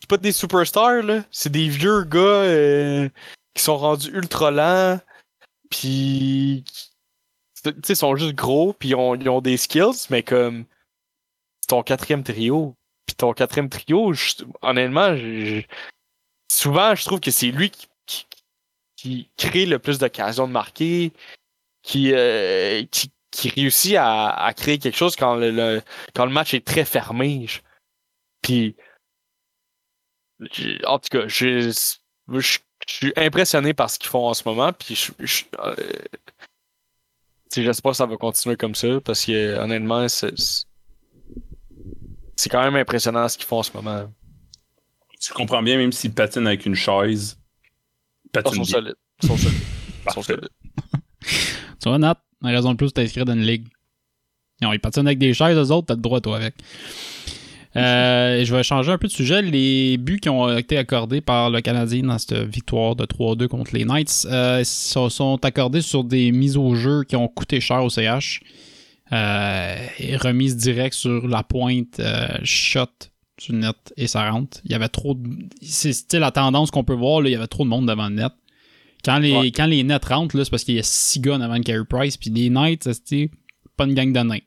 C'est 0.00 0.08
pas 0.08 0.18
des 0.18 0.32
superstars, 0.32 1.02
là. 1.02 1.24
C'est 1.30 1.50
des 1.50 1.68
vieux 1.68 2.04
gars 2.04 2.20
euh, 2.20 3.08
qui 3.54 3.62
sont 3.62 3.78
rendus 3.78 4.10
ultra 4.10 4.50
lents 4.50 5.00
puis, 5.70 6.64
tu 7.62 7.70
sais, 7.82 7.92
ils 7.92 7.96
sont 7.96 8.16
juste 8.16 8.34
gros, 8.34 8.72
puis 8.72 8.90
ils 8.90 8.94
ont, 8.94 9.40
des 9.40 9.56
skills, 9.56 10.06
mais 10.10 10.22
comme 10.22 10.64
ton 11.68 11.82
quatrième 11.82 12.22
trio. 12.22 12.74
Puis 13.06 13.16
ton 13.16 13.32
quatrième 13.32 13.68
trio, 13.68 14.12
honnêtement, 14.62 15.14
souvent, 16.48 16.94
je 16.94 17.04
trouve 17.04 17.20
que 17.20 17.30
c'est 17.30 17.50
lui 17.50 17.70
qui, 17.70 18.26
qui, 18.96 19.30
crée 19.36 19.66
le 19.66 19.78
plus 19.78 19.98
d'occasions 19.98 20.46
de 20.46 20.52
marquer, 20.52 21.12
qui, 21.82 22.12
euh, 22.12 22.84
qui, 22.90 23.12
qui, 23.30 23.48
réussit 23.50 23.96
à, 23.96 24.30
à, 24.30 24.54
créer 24.54 24.78
quelque 24.78 24.96
chose 24.96 25.16
quand 25.16 25.36
le, 25.36 25.82
quand 26.14 26.26
le 26.26 26.32
match 26.32 26.54
est 26.54 26.66
très 26.66 26.84
fermé. 26.84 27.46
Puis, 28.42 28.76
en 30.86 30.98
tout 30.98 31.08
cas, 31.10 31.28
je, 31.28 31.70
je, 32.28 32.58
je 32.86 32.94
suis 32.94 33.12
impressionné 33.16 33.74
par 33.74 33.90
ce 33.90 33.98
qu'ils 33.98 34.10
font 34.10 34.26
en 34.26 34.34
ce 34.34 34.46
moment. 34.46 34.72
Puis 34.72 34.94
je, 34.94 35.12
euh, 35.58 35.74
j'espère 37.54 37.92
que 37.92 37.96
ça 37.96 38.06
va 38.06 38.16
continuer 38.16 38.56
comme 38.56 38.74
ça 38.74 39.00
parce 39.04 39.24
que 39.24 39.58
honnêtement, 39.58 40.06
c'est 40.08 40.64
quand 42.50 42.62
même 42.62 42.76
impressionnant 42.76 43.28
ce 43.28 43.36
qu'ils 43.36 43.46
font 43.46 43.58
en 43.58 43.62
ce 43.62 43.72
moment. 43.72 44.10
Tu 45.26 45.32
comprends 45.32 45.60
bien, 45.60 45.76
même 45.76 45.90
s'ils 45.90 46.12
patinent 46.12 46.46
avec 46.46 46.66
une 46.66 46.76
chaise, 46.76 47.36
ils 48.32 48.54
sont 48.54 48.64
solides. 48.64 48.94
Ils 49.22 49.26
sont 49.26 49.36
solides. 49.36 49.58
Ils 50.06 50.12
sont 50.12 50.22
solides. 50.22 50.48
tu 51.20 51.88
vois, 51.88 51.98
Nat, 51.98 52.22
Une 52.42 52.50
raison 52.50 52.70
de 52.70 52.76
plus 52.76 52.88
de 52.88 52.92
t'inscrire 52.92 53.24
dans 53.24 53.34
une 53.34 53.42
ligue. 53.42 53.66
Non, 54.62 54.72
ils 54.72 54.78
patinent 54.78 55.08
avec 55.08 55.18
des 55.18 55.34
chaises, 55.34 55.56
eux 55.56 55.72
autres, 55.72 55.88
t'as 55.88 55.94
le 55.94 56.00
droit, 56.00 56.20
toi, 56.20 56.36
avec. 56.36 56.54
Euh, 57.74 58.44
je 58.44 58.54
vais 58.54 58.62
changer 58.62 58.92
un 58.92 58.98
peu 58.98 59.08
de 59.08 59.12
sujet. 59.12 59.42
Les 59.42 59.98
buts 59.98 60.20
qui 60.20 60.28
ont 60.28 60.56
été 60.56 60.78
accordés 60.78 61.20
par 61.20 61.50
le 61.50 61.60
Canadien 61.60 62.04
dans 62.04 62.18
cette 62.18 62.34
victoire 62.44 62.94
de 62.94 63.04
3-2 63.04 63.48
contre 63.48 63.74
les 63.74 63.84
Knights 63.84 64.26
euh, 64.30 64.62
sont, 64.64 65.10
sont 65.10 65.44
accordés 65.44 65.82
sur 65.82 66.04
des 66.04 66.30
mises 66.30 66.56
au 66.56 66.76
jeu 66.76 67.02
qui 67.02 67.16
ont 67.16 67.26
coûté 67.26 67.60
cher 67.60 67.82
au 67.82 67.90
CH. 67.90 68.40
Euh, 69.12 69.86
et 69.98 70.16
remise 70.16 70.56
directe 70.56 70.94
sur 70.94 71.26
la 71.26 71.42
pointe, 71.42 71.98
euh, 71.98 72.28
shot 72.44 72.86
sur 73.38 73.52
le 73.52 73.60
net 73.60 73.76
et 73.96 74.06
ça 74.06 74.30
rentre. 74.30 74.58
Il 74.64 74.72
y 74.72 74.74
avait 74.74 74.88
trop 74.88 75.14
de... 75.14 75.28
C'est 75.62 76.14
la 76.14 76.30
tendance 76.30 76.70
qu'on 76.70 76.84
peut 76.84 76.94
voir, 76.94 77.20
là, 77.20 77.28
il 77.28 77.32
y 77.32 77.36
avait 77.36 77.46
trop 77.46 77.64
de 77.64 77.68
monde 77.68 77.86
devant 77.88 78.08
le 78.08 78.14
net. 78.16 78.32
Quand 79.04 79.18
les, 79.18 79.36
Ouais. 79.36 79.52
quand 79.52 79.66
les 79.66 79.82
nets 79.84 80.04
rentrent, 80.04 80.36
là, 80.36 80.44
c'est 80.44 80.50
parce 80.50 80.64
qu'il 80.64 80.74
y 80.74 80.78
a 80.78 80.82
6 80.82 81.20
gars 81.20 81.38
devant 81.38 81.54
le 81.54 81.62
Carey 81.62 81.84
Price, 81.88 82.16
puis 82.16 82.30
les 82.30 82.48
Knights, 82.50 82.88
c'est 83.04 83.30
pas 83.76 83.84
une 83.84 83.94
gang 83.94 84.12
de 84.12 84.20
nains. 84.20 84.38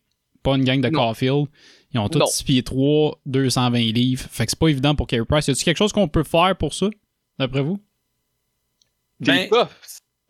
Pas 0.44 0.56
une 0.56 0.64
gang 0.64 0.82
de 0.82 0.90
Non. 0.90 1.00
Caulfield. 1.00 1.48
Ils 1.94 2.00
ont 2.00 2.10
tous 2.10 2.20
Non. 2.20 2.26
6 2.26 2.44
pieds 2.44 2.64
3, 2.64 3.20
220 3.26 3.78
livres. 3.94 4.26
Fait 4.30 4.46
que 4.46 4.52
c'est 4.52 4.60
pas 4.60 4.68
évident 4.68 4.96
pour 4.96 5.08
Carey 5.08 5.26
Price. 5.26 5.48
Y 5.48 5.52
a-t-il 5.52 5.64
quelque 5.64 5.78
chose 5.78 5.92
qu'on 5.94 6.08
peut 6.08 6.24
faire 6.24 6.56
pour 6.58 6.74
ça, 6.74 6.88
d'après 7.38 7.62
vous? 7.62 7.80
Ben. 9.20 9.48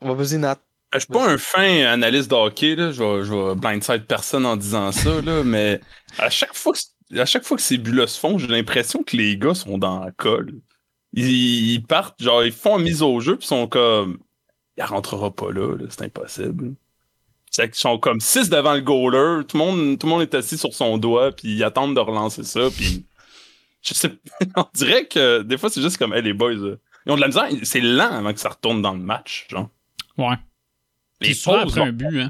On 0.01 0.09
va 0.09 0.13
vas-y, 0.23 0.37
Nat. 0.37 0.57
Je 0.93 0.99
suis 0.99 1.07
pas 1.07 1.29
un 1.31 1.37
fin 1.37 1.85
analyste 1.85 2.29
de 2.31 2.35
hockey, 2.35 2.75
là. 2.75 2.91
Je 2.91 3.03
vais, 3.03 3.23
je 3.23 3.31
vais 3.33 3.55
blindside 3.55 4.05
personne 4.05 4.45
en 4.45 4.57
disant 4.57 4.91
ça, 4.91 5.21
là, 5.21 5.43
mais 5.43 5.79
à 6.17 6.29
chaque 6.31 6.55
fois 6.55 6.73
que, 6.73 6.79
à 7.17 7.25
chaque 7.25 7.43
fois 7.43 7.57
que 7.57 7.63
ces 7.63 7.77
buts-là 7.77 8.07
se 8.07 8.19
font, 8.19 8.37
j'ai 8.37 8.47
l'impression 8.47 9.03
que 9.03 9.17
les 9.17 9.37
gars 9.37 9.55
sont 9.55 9.77
dans 9.77 10.03
la 10.03 10.11
colle. 10.11 10.53
Ils, 11.13 11.73
ils 11.73 11.83
partent, 11.83 12.21
genre, 12.21 12.43
ils 12.43 12.51
font 12.51 12.77
une 12.77 12.83
mise 12.83 13.01
au 13.01 13.19
jeu, 13.19 13.35
puis 13.37 13.47
sont 13.47 13.67
comme. 13.67 14.19
Il 14.77 14.83
rentrera 14.83 15.31
pas 15.31 15.51
là, 15.51 15.75
là, 15.75 15.85
c'est 15.89 16.03
impossible. 16.03 16.75
C'est 17.51 17.67
qu'ils 17.67 17.79
sont 17.79 17.97
comme 17.97 18.19
six 18.19 18.49
devant 18.49 18.75
le 18.75 18.81
goaler, 18.81 19.45
tout 19.45 19.57
le 19.57 19.63
monde, 19.63 19.99
tout 19.99 20.05
le 20.07 20.11
monde 20.11 20.21
est 20.21 20.35
assis 20.35 20.57
sur 20.57 20.73
son 20.73 20.97
doigt, 20.97 21.31
puis 21.31 21.55
ils 21.55 21.63
attendent 21.63 21.95
de 21.95 21.99
relancer 21.99 22.43
ça, 22.43 22.69
puis. 22.75 23.05
Je 23.81 23.93
sais 23.93 24.11
on 24.57 24.65
dirait 24.73 25.05
que 25.05 25.41
des 25.41 25.57
fois 25.57 25.69
c'est 25.69 25.81
juste 25.81 25.97
comme, 25.97 26.13
hey, 26.13 26.21
les 26.21 26.33
boys, 26.33 26.53
là, 26.53 26.75
ils 27.05 27.11
ont 27.13 27.15
de 27.15 27.21
la 27.21 27.27
misère, 27.27 27.47
c'est 27.63 27.79
lent 27.79 28.11
avant 28.11 28.33
que 28.33 28.39
ça 28.39 28.49
retourne 28.49 28.81
dans 28.81 28.93
le 28.93 28.99
match, 28.99 29.47
genre. 29.49 29.69
Ouais. 30.17 30.35
Les 31.21 31.29
pauses, 31.29 31.47
après 31.47 31.81
un 31.81 31.91
but, 31.91 32.21
hein. 32.21 32.29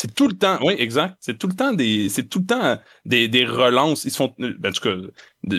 C'est 0.00 0.14
tout 0.14 0.28
le 0.28 0.32
temps, 0.32 0.58
oui, 0.62 0.74
exact. 0.78 1.18
C'est 1.20 1.36
tout 1.38 1.46
le 1.46 1.52
temps 1.54 1.74
des, 1.74 2.08
c'est 2.08 2.24
tout 2.26 2.38
le 2.38 2.46
temps 2.46 2.80
des, 3.04 3.28
des 3.28 3.44
relances. 3.44 4.06
Ils 4.06 4.10
se 4.10 4.16
font, 4.16 4.34
ben, 4.38 4.54
en 4.64 4.72
tout 4.72 4.80
cas, 4.80 4.96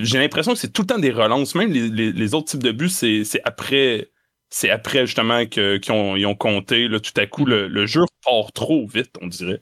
j'ai 0.01 0.17
l'impression 0.17 0.53
que 0.53 0.57
c'est 0.57 0.73
tout 0.73 0.81
le 0.81 0.87
temps 0.87 0.97
des 0.97 1.11
relances. 1.11 1.53
Même 1.53 1.71
les, 1.71 1.89
les, 1.89 2.11
les 2.11 2.33
autres 2.33 2.47
types 2.49 2.63
de 2.63 2.71
buts, 2.71 2.89
c'est, 2.89 3.23
c'est 3.23 3.39
après, 3.43 4.09
c'est 4.49 4.71
après 4.71 5.05
justement 5.05 5.45
que, 5.45 5.77
qu'ils 5.77 5.93
ont, 5.93 6.15
ils 6.15 6.25
ont 6.25 6.33
compté. 6.33 6.87
Là, 6.87 6.99
tout 6.99 7.11
à 7.17 7.27
coup, 7.27 7.45
le, 7.45 7.67
le 7.67 7.85
jeu 7.85 8.01
part 8.25 8.51
trop 8.51 8.87
vite, 8.87 9.11
on 9.21 9.27
dirait. 9.27 9.61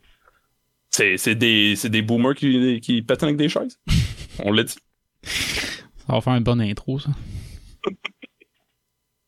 C'est, 0.92 1.18
c'est 1.18 1.36
des, 1.36 1.76
c'est 1.76 1.90
des 1.90 2.02
boomers 2.02 2.36
qui, 2.36 2.80
qui 2.80 3.02
patinent 3.02 3.28
avec 3.28 3.38
des 3.38 3.50
chaises. 3.50 3.82
on 4.46 4.54
l'a 4.54 4.64
dit. 4.64 4.78
Ça 5.24 6.14
va 6.14 6.22
faire 6.22 6.36
une 6.36 6.44
bonne 6.46 6.62
intro, 6.62 7.00
ça. 7.00 7.10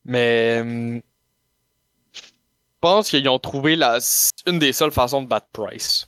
Mais 0.06 0.60
hum, 0.62 1.02
pense 2.82 3.10
qu'ils 3.10 3.30
ont 3.30 3.40
trouvé 3.40 3.76
la, 3.76 4.00
une 4.48 4.60
des 4.60 4.74
seules 4.74 4.92
façons 4.92 5.22
de 5.22 5.28
battre 5.28 5.48
Price. 5.54 6.08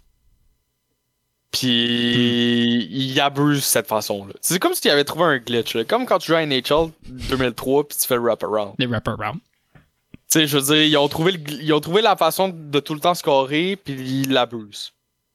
Puis 1.52 2.88
ils 2.90 3.20
abusent 3.22 3.64
cette 3.64 3.88
façon-là. 3.88 4.34
C'est 4.42 4.58
comme 4.58 4.74
si 4.74 4.82
tu 4.82 4.90
avais 4.90 5.04
trouvé 5.04 5.26
un 5.26 5.38
glitch. 5.38 5.76
là. 5.76 5.84
Comme 5.84 6.08
quand 6.08 6.18
tu 6.18 6.28
joues 6.28 6.36
à 6.36 6.46
NHL 6.46 6.90
2003 7.06 7.88
puis 7.88 7.98
tu 7.98 8.08
fais 8.08 8.16
le 8.16 8.22
wraparound. 8.22 8.74
Les 8.80 8.88
wraparound. 8.88 9.40
Tu 9.76 10.40
sais, 10.40 10.48
je 10.48 10.58
veux 10.58 10.64
dire, 10.64 10.84
ils 10.84 10.98
ont 10.98 11.08
trouvé, 11.08 11.34
le 11.34 11.40
ils 11.62 11.72
ont 11.74 11.80
trouvé 11.80 12.02
la 12.02 12.16
façon 12.16 12.50
de 12.50 12.80
tout 12.80 12.96
le 12.96 13.00
temps 13.00 13.14
scorer 13.14 13.76
puis 13.76 13.94
ils 13.94 14.32
l'abusent. 14.32 14.94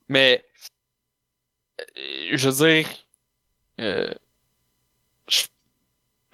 Mais 0.09 0.45
euh, 1.81 1.85
je 2.33 2.49
veux 2.49 2.67
dire, 2.67 2.89
euh, 3.81 4.13
je, 5.29 5.45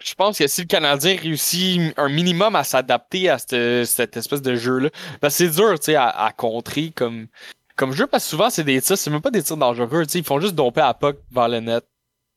je 0.04 0.14
pense 0.14 0.38
que 0.38 0.46
si 0.46 0.60
le 0.62 0.66
Canadien 0.66 1.16
réussit 1.16 1.94
un 1.96 2.08
minimum 2.10 2.54
à 2.56 2.62
s'adapter 2.62 3.30
à 3.30 3.38
cette, 3.38 3.86
cette 3.86 4.16
espèce 4.16 4.42
de 4.42 4.54
jeu-là, 4.54 4.90
parce 5.20 5.38
que 5.38 5.48
c'est 5.48 5.56
dur, 5.56 5.78
tu 5.78 5.86
sais, 5.86 5.94
à, 5.94 6.08
à 6.08 6.30
contrer 6.32 6.90
comme, 6.90 7.26
comme 7.74 7.92
jeu, 7.92 8.06
parce 8.06 8.24
que 8.24 8.30
souvent 8.30 8.50
c'est 8.50 8.64
des 8.64 8.82
tirs, 8.82 8.98
c'est 8.98 9.10
même 9.10 9.22
pas 9.22 9.30
des 9.30 9.42
tirs 9.42 9.56
dangereux, 9.56 10.04
tu 10.04 10.12
sais, 10.12 10.18
ils 10.18 10.24
font 10.24 10.40
juste 10.40 10.54
domper 10.54 10.82
à 10.82 10.88
la 10.88 10.94
puck 10.94 11.16
vers 11.30 11.48
le 11.48 11.60
net, 11.60 11.84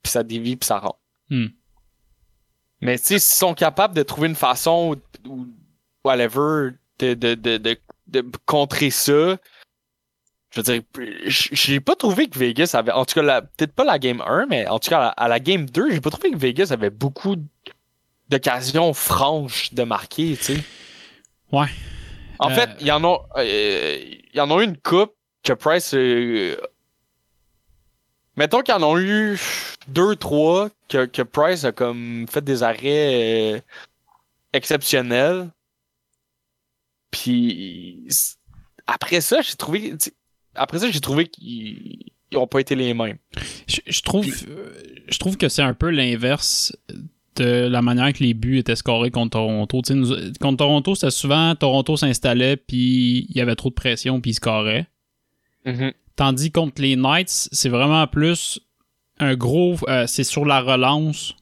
puis 0.01 0.11
ça 0.11 0.23
dévie, 0.23 0.55
puis 0.55 0.65
ça 0.65 0.79
rentre. 0.79 0.99
Hmm. 1.29 1.47
Mais 2.79 2.97
tu 2.97 3.05
sais, 3.05 3.19
s'ils 3.19 3.37
sont 3.37 3.53
capables 3.53 3.95
de 3.95 4.03
trouver 4.03 4.29
une 4.29 4.35
façon 4.35 4.95
ou, 5.25 5.29
ou 5.29 5.47
whatever 6.05 6.71
de, 6.99 7.15
de, 7.15 7.35
de, 7.35 7.77
de 8.07 8.25
contrer 8.45 8.91
ça, 8.91 9.37
je 10.51 10.61
veux 10.61 10.63
dire, 10.63 10.81
j'ai 11.27 11.79
pas 11.79 11.95
trouvé 11.95 12.27
que 12.29 12.39
Vegas 12.39 12.71
avait, 12.73 12.91
en 12.91 13.05
tout 13.05 13.19
cas, 13.19 13.41
peut-être 13.41 13.73
pas 13.73 13.83
la 13.83 13.99
game 13.99 14.21
1, 14.21 14.45
mais 14.47 14.67
en 14.67 14.79
tout 14.79 14.89
cas, 14.89 14.99
à 14.99 15.01
la, 15.01 15.09
à 15.09 15.27
la 15.27 15.39
game 15.39 15.65
2, 15.69 15.91
j'ai 15.91 16.01
pas 16.01 16.09
trouvé 16.09 16.31
que 16.31 16.37
Vegas 16.37 16.69
avait 16.71 16.89
beaucoup 16.89 17.35
d'occasions 18.29 18.93
franches 18.93 19.73
de 19.73 19.83
marquer, 19.83 20.37
tu 20.37 20.43
sais. 20.55 20.63
Ouais. 21.51 21.67
En 22.39 22.49
Euh, 22.49 22.53
fait, 22.55 22.69
il 22.79 22.87
y 22.87 22.91
en 22.91 23.03
a, 23.03 23.25
euh, 23.37 23.97
il 23.99 24.35
y 24.35 24.39
en 24.39 24.49
a 24.51 24.61
eu 24.61 24.65
une 24.65 24.77
coupe 24.77 25.13
que 25.43 25.53
Price, 25.53 25.93
euh, 25.93 26.55
mettons 28.35 28.61
qu'il 28.61 28.73
y 28.73 28.77
en 28.77 28.83
a 28.95 28.99
eu 28.99 29.39
deux, 29.87 30.15
trois 30.15 30.69
que, 30.87 31.05
que 31.05 31.21
Price 31.21 31.63
a 31.65 31.71
comme 31.71 32.25
fait 32.29 32.43
des 32.43 32.63
arrêts 32.63 33.55
euh, 33.55 33.59
exceptionnels. 34.53 35.49
Puis 37.11 38.07
après 38.85 39.21
ça, 39.21 39.41
j'ai 39.41 39.55
trouvé, 39.55 39.95
après 40.57 40.79
ça, 40.79 40.89
j'ai 40.91 40.99
trouvé 40.99 41.27
qu'ils 41.27 41.99
ils 42.31 42.37
ont 42.37 42.47
pas 42.47 42.59
été 42.59 42.75
les 42.75 42.93
mêmes. 42.93 43.17
Je, 43.67 43.79
je 43.87 44.01
trouve, 44.01 44.25
euh, 44.49 44.73
je 45.07 45.17
trouve 45.17 45.37
que 45.37 45.47
c'est 45.47 45.61
un 45.61 45.73
peu 45.73 45.89
l'inverse 45.89 46.75
de 47.37 47.67
la 47.67 47.81
manière 47.81 48.11
que 48.11 48.21
les 48.23 48.33
buts 48.33 48.57
étaient 48.57 48.75
scorés 48.75 49.11
contre 49.11 49.31
Toronto. 49.31 49.81
Nous- 49.91 50.33
contre 50.41 50.57
Toronto, 50.57 50.95
c'était 50.95 51.11
souvent 51.11 51.55
Toronto 51.55 51.95
s'installait, 51.95 52.57
puis 52.57 53.27
il 53.29 53.35
y 53.37 53.39
avait 53.41 53.55
trop 53.55 53.69
de 53.69 53.75
pression, 53.75 54.19
puis 54.19 54.31
il 54.31 54.33
scorait. 54.33 54.87
Tandis 56.15 56.51
contre 56.51 56.81
les 56.81 56.95
Knights, 56.95 57.47
c'est 57.51 57.69
vraiment 57.69 58.05
plus 58.07 58.59
un 59.19 59.35
gros. 59.35 59.75
euh, 59.87 60.05
c'est 60.07 60.23
sur 60.23 60.43
la 60.45 60.61
relance. 60.61 61.35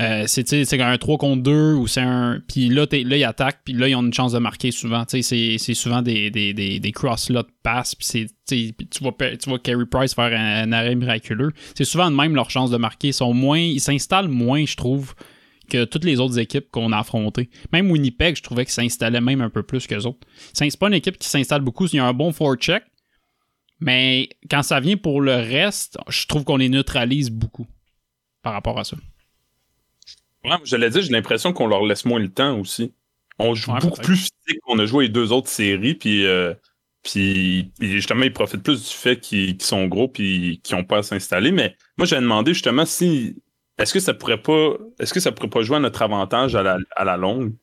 Euh, 0.00 0.24
c'est 0.26 0.80
un 0.80 0.98
3 0.98 1.18
contre 1.18 1.42
2 1.44 1.74
ou 1.74 1.86
c'est 1.86 2.00
un. 2.00 2.40
Puis 2.48 2.68
là, 2.68 2.84
là, 2.90 3.16
ils 3.16 3.24
attaquent, 3.24 3.60
puis 3.64 3.74
là, 3.74 3.86
ils 3.88 3.94
ont 3.94 4.02
une 4.02 4.12
chance 4.12 4.32
de 4.32 4.38
marquer 4.38 4.72
souvent. 4.72 5.04
C'est- 5.06 5.22
souvent 5.74 6.02
des, 6.02 6.30
des, 6.30 6.52
des, 6.52 6.80
des 6.80 6.92
puis 7.94 8.06
c'est- 8.06 8.26
tu 8.26 8.66
sais, 8.66 8.72
puis 8.76 8.88
tu 8.88 9.04
vois, 9.04 9.12
tu 9.12 9.48
vois 9.48 9.58
Carey 9.60 9.86
Price 9.88 10.14
faire 10.14 10.32
un, 10.36 10.72
arrêt 10.72 10.96
miraculeux. 10.96 11.52
C'est 11.76 11.84
souvent 11.84 12.10
de 12.10 12.16
même 12.16 12.34
leur 12.34 12.50
chance 12.50 12.70
de 12.70 12.76
marquer. 12.76 13.08
Ils 13.08 13.14
sont 13.14 13.32
moins. 13.32 13.60
Ils 13.60 13.80
s'installent 13.80 14.28
moins, 14.28 14.64
je 14.66 14.74
trouve, 14.74 15.14
que 15.70 15.84
toutes 15.84 16.04
les 16.04 16.18
autres 16.18 16.40
équipes 16.40 16.70
qu'on 16.72 16.90
a 16.90 16.98
affrontées. 16.98 17.48
Même 17.72 17.90
Winnipeg, 17.90 18.36
je 18.36 18.42
trouvais 18.42 18.64
qu'ils 18.64 18.74
s'installaient 18.74 19.20
même 19.20 19.40
un 19.40 19.50
peu 19.50 19.62
plus 19.62 19.86
qu'eux 19.86 20.02
autres. 20.02 20.26
C'est 20.52 20.76
pas 20.76 20.88
une 20.88 20.94
équipe 20.94 21.18
qui 21.18 21.28
s'installe 21.28 21.62
beaucoup. 21.62 21.86
Il 21.86 21.96
y 21.96 21.98
a 22.00 22.04
un 22.04 22.12
bon 22.12 22.32
forecheck, 22.32 22.82
mais 23.78 24.28
quand 24.50 24.62
ça 24.62 24.80
vient 24.80 24.96
pour 24.96 25.20
le 25.20 25.34
reste, 25.34 25.98
je 26.08 26.26
trouve 26.26 26.42
qu'on 26.42 26.56
les 26.56 26.68
neutralise 26.68 27.30
beaucoup 27.30 27.66
par 28.42 28.52
rapport 28.54 28.78
à 28.78 28.84
ça. 28.84 28.96
Ouais, 30.44 30.56
je 30.64 30.76
l'ai 30.76 30.90
dit, 30.90 31.02
j'ai 31.02 31.10
l'impression 31.12 31.52
qu'on 31.52 31.66
leur 31.66 31.84
laisse 31.84 32.04
moins 32.04 32.18
le 32.20 32.32
temps 32.32 32.58
aussi. 32.60 32.92
On 33.38 33.54
joue 33.54 33.72
Ouais, 33.72 33.80
beaucoup 33.80 34.00
plus 34.00 34.16
physique 34.16 34.60
qu'on 34.62 34.78
a 34.78 34.86
joué 34.86 35.04
les 35.06 35.10
deux 35.10 35.32
autres 35.32 35.48
séries, 35.48 35.94
puis, 35.94 36.26
euh, 36.26 36.54
puis, 37.02 37.72
puis 37.78 37.92
justement, 37.92 38.24
ils 38.24 38.32
profitent 38.32 38.62
plus 38.62 38.82
du 38.88 38.94
fait 38.94 39.18
qu'ils 39.18 39.60
sont 39.62 39.86
gros 39.86 40.08
puis 40.08 40.60
qu'ils 40.62 40.76
ont 40.76 40.84
pas 40.84 40.98
à 40.98 41.02
s'installer. 41.02 41.52
Mais 41.52 41.76
moi, 41.98 42.06
j'avais 42.06 42.22
demandé 42.22 42.54
justement 42.54 42.84
si 42.86 43.36
est-ce 43.78 43.92
que 43.92 44.00
ça 44.00 44.14
pourrait 44.14 44.40
pas 44.42 44.74
est-ce 45.00 45.12
que 45.14 45.20
ça 45.20 45.32
pourrait 45.32 45.50
pas 45.50 45.62
jouer 45.62 45.76
à 45.78 45.80
notre 45.80 46.02
avantage 46.02 46.54
à 46.56 46.62
la, 46.62 46.78
à 46.96 47.04
la 47.04 47.16
longue? 47.16 47.54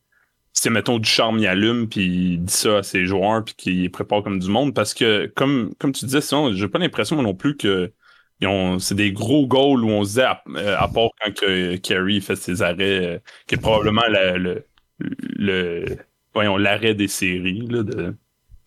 Si 0.54 0.70
mettons 0.70 1.00
du 1.00 1.10
charme 1.10 1.40
y 1.40 1.48
allume 1.48 1.88
puis 1.90 2.06
il 2.34 2.44
dit 2.46 2.54
ça 2.54 2.80
à 2.80 2.84
ses 2.84 3.06
joueurs 3.06 3.46
puis 3.46 3.56
qu'il 3.56 3.92
prépare 3.92 4.24
comme 4.24 4.40
du 4.40 4.50
monde 4.50 4.74
parce 4.76 4.94
que 4.94 5.28
comme 5.36 5.74
comme 5.80 5.94
tu 5.94 6.06
disais 6.06 6.22
sinon 6.22 6.54
j'ai 6.54 6.68
pas 6.68 6.80
l'impression 6.80 7.22
non 7.22 7.34
plus 7.36 7.56
que 7.58 7.94
c'est 8.80 8.96
des 8.96 9.12
gros 9.12 9.46
goals 9.46 9.84
où 9.84 9.90
on 9.90 10.04
se 10.04 10.10
disait, 10.10 10.24
à, 10.24 10.42
euh, 10.56 10.76
à 10.78 10.88
part 10.88 11.10
quand 11.22 11.34
que 11.34 11.76
Kerry 11.78 12.22
fait 12.22 12.36
ses 12.36 12.62
arrêts, 12.62 13.06
euh, 13.06 13.20
qui 13.48 13.56
est 13.56 13.62
probablement 13.62 14.06
la- 14.10 14.38
le, 14.38 14.66
le, 15.00 15.86
voyons, 16.34 16.58
l'arrêt 16.58 16.96
des 16.96 17.08
séries, 17.08 17.68
là, 17.70 17.84
de, 17.84 18.16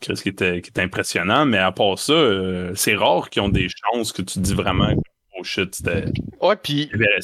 Chris, 0.00 0.14
qui 0.22 0.28
était, 0.28 0.60
qui 0.60 0.70
était 0.70 0.82
impressionnant, 0.82 1.46
mais 1.46 1.58
à 1.58 1.72
part 1.72 1.98
ça, 1.98 2.12
euh, 2.12 2.72
c'est 2.74 2.94
rare 2.94 3.30
qu'ils 3.30 3.42
ont 3.42 3.48
des 3.48 3.68
chances 3.68 4.12
que 4.12 4.22
tu 4.22 4.38
dis 4.38 4.54
vraiment, 4.54 4.90
oh 5.38 5.44
shit, 5.44 5.74
c'était, 5.74 6.04
Ouais, 6.40 6.56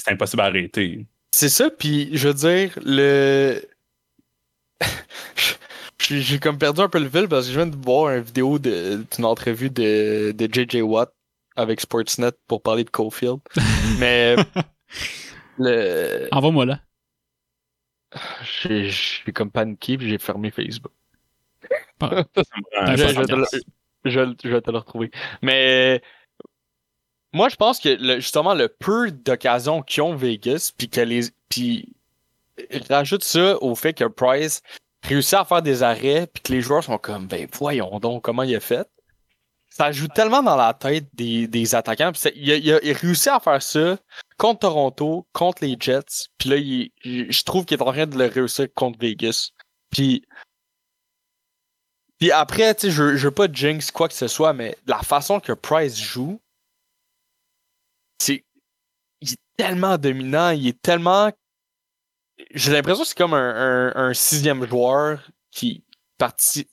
impossible 0.09 0.43
à 0.43 0.47
arrêter. 0.47 1.07
C'est 1.33 1.49
ça, 1.49 1.71
puis 1.71 2.11
je 2.13 2.29
veux 2.29 2.35
dire, 2.35 2.79
le. 2.85 3.63
J'ai 6.01 6.39
comme 6.41 6.59
perdu 6.59 6.81
un 6.81 6.89
peu 6.89 6.99
le 6.99 7.09
fil 7.09 7.29
parce 7.29 7.47
que 7.47 7.53
je 7.53 7.59
viens 7.59 7.67
de 7.69 7.77
voir 7.77 8.13
une 8.15 8.23
vidéo 8.23 8.59
d'une 8.59 9.25
entrevue 9.25 9.71
de, 9.71 10.33
de 10.33 10.49
JJ 10.53 10.81
Watt 10.83 11.13
avec 11.61 11.81
Sportsnet 11.81 12.33
pour 12.47 12.63
parler 12.63 12.85
de 12.85 12.91
Cofield. 12.91 13.39
Mais 13.99 14.37
le. 15.59 16.29
Envoie-moi 16.33 16.67
là. 16.67 16.81
J'ai 18.43 18.91
comme 19.33 19.51
paniqué 19.51 19.97
j'ai 20.01 20.19
fermé 20.19 20.51
Facebook. 20.51 20.93
Pas- 21.99 22.25
Je- 22.37 23.03
vais 23.19 23.25
te 23.27 23.35
le- 23.35 23.45
ça- 23.45 23.59
je, 24.05 24.35
je 24.43 24.49
vais 24.49 24.61
te 24.61 24.71
le 24.71 24.79
retrouver. 24.79 25.11
Mais 25.43 26.03
moi, 27.33 27.49
je 27.49 27.57
pense 27.57 27.79
que 27.79 27.91
le- 27.91 28.17
justement 28.21 28.55
le 28.55 28.69
peu 28.69 29.11
d'occasions 29.13 29.83
qu'ils 29.83 30.03
ont 30.03 30.17
Vegas, 30.17 30.73
puis 30.77 30.89
que 30.89 31.01
les, 31.01 31.23
puis 31.49 31.93
rajoute 32.89 33.23
ça 33.23 33.57
au 33.63 33.75
fait 33.75 33.93
que 33.95 34.05
Price 34.05 34.63
réussit 35.05 35.35
à 35.35 35.45
faire 35.45 35.63
des 35.63 35.83
arrêts, 35.83 36.27
puis 36.27 36.43
que 36.43 36.53
les 36.53 36.61
joueurs 36.63 36.83
sont 36.83 36.99
comme, 36.99 37.27
ben 37.27 37.47
voyons 37.53 38.01
donc 38.01 38.23
comment 38.25 38.43
il 38.43 38.57
a 38.57 38.61
fait. 38.61 38.89
Ça 39.81 39.93
joue 39.93 40.09
tellement 40.09 40.43
dans 40.43 40.57
la 40.57 40.75
tête 40.75 41.07
des, 41.15 41.49
des 41.49 41.75
attaquants. 41.75 42.13
Il, 42.35 42.71
a, 42.71 42.77
réussi 42.99 43.31
à 43.31 43.41
faire 43.41 43.63
ça 43.63 43.97
contre 44.37 44.61
Toronto, 44.61 45.27
contre 45.33 45.65
les 45.65 45.75
Jets. 45.81 46.29
Puis 46.37 46.51
là, 46.51 46.57
je 47.03 47.43
trouve 47.45 47.65
qu'il 47.65 47.79
est 47.79 47.83
en 47.83 47.91
train 47.91 48.07
de 48.07 48.19
le 48.19 48.27
réussir 48.27 48.67
contre 48.75 48.99
Vegas. 48.99 49.53
Puis, 49.89 50.23
puis 52.19 52.31
après, 52.31 52.75
tu 52.75 52.89
sais, 52.89 52.91
je, 52.91 53.17
je 53.17 53.29
veux 53.29 53.35
pas 53.35 53.51
jinx 53.51 53.91
quoi 53.91 54.09
que 54.09 54.13
ce 54.13 54.29
soit, 54.29 54.53
mais 54.53 54.77
la 54.85 54.99
façon 54.99 55.41
que 55.41 55.55
Price 55.55 55.97
joue, 55.99 56.39
c'est. 58.19 58.45
Il 59.23 59.33
est 59.33 59.41
tellement 59.57 59.97
dominant, 59.97 60.51
il 60.51 60.69
est 60.69 60.83
tellement. 60.83 61.33
J'ai 62.51 62.71
l'impression 62.71 63.05
que 63.05 63.09
c'est 63.09 63.17
comme 63.17 63.33
un, 63.33 63.93
un, 63.97 64.13
sixième 64.13 64.69
joueur 64.69 65.27
qui 65.51 65.83
participe 66.19 66.69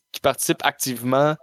activement 0.65 1.37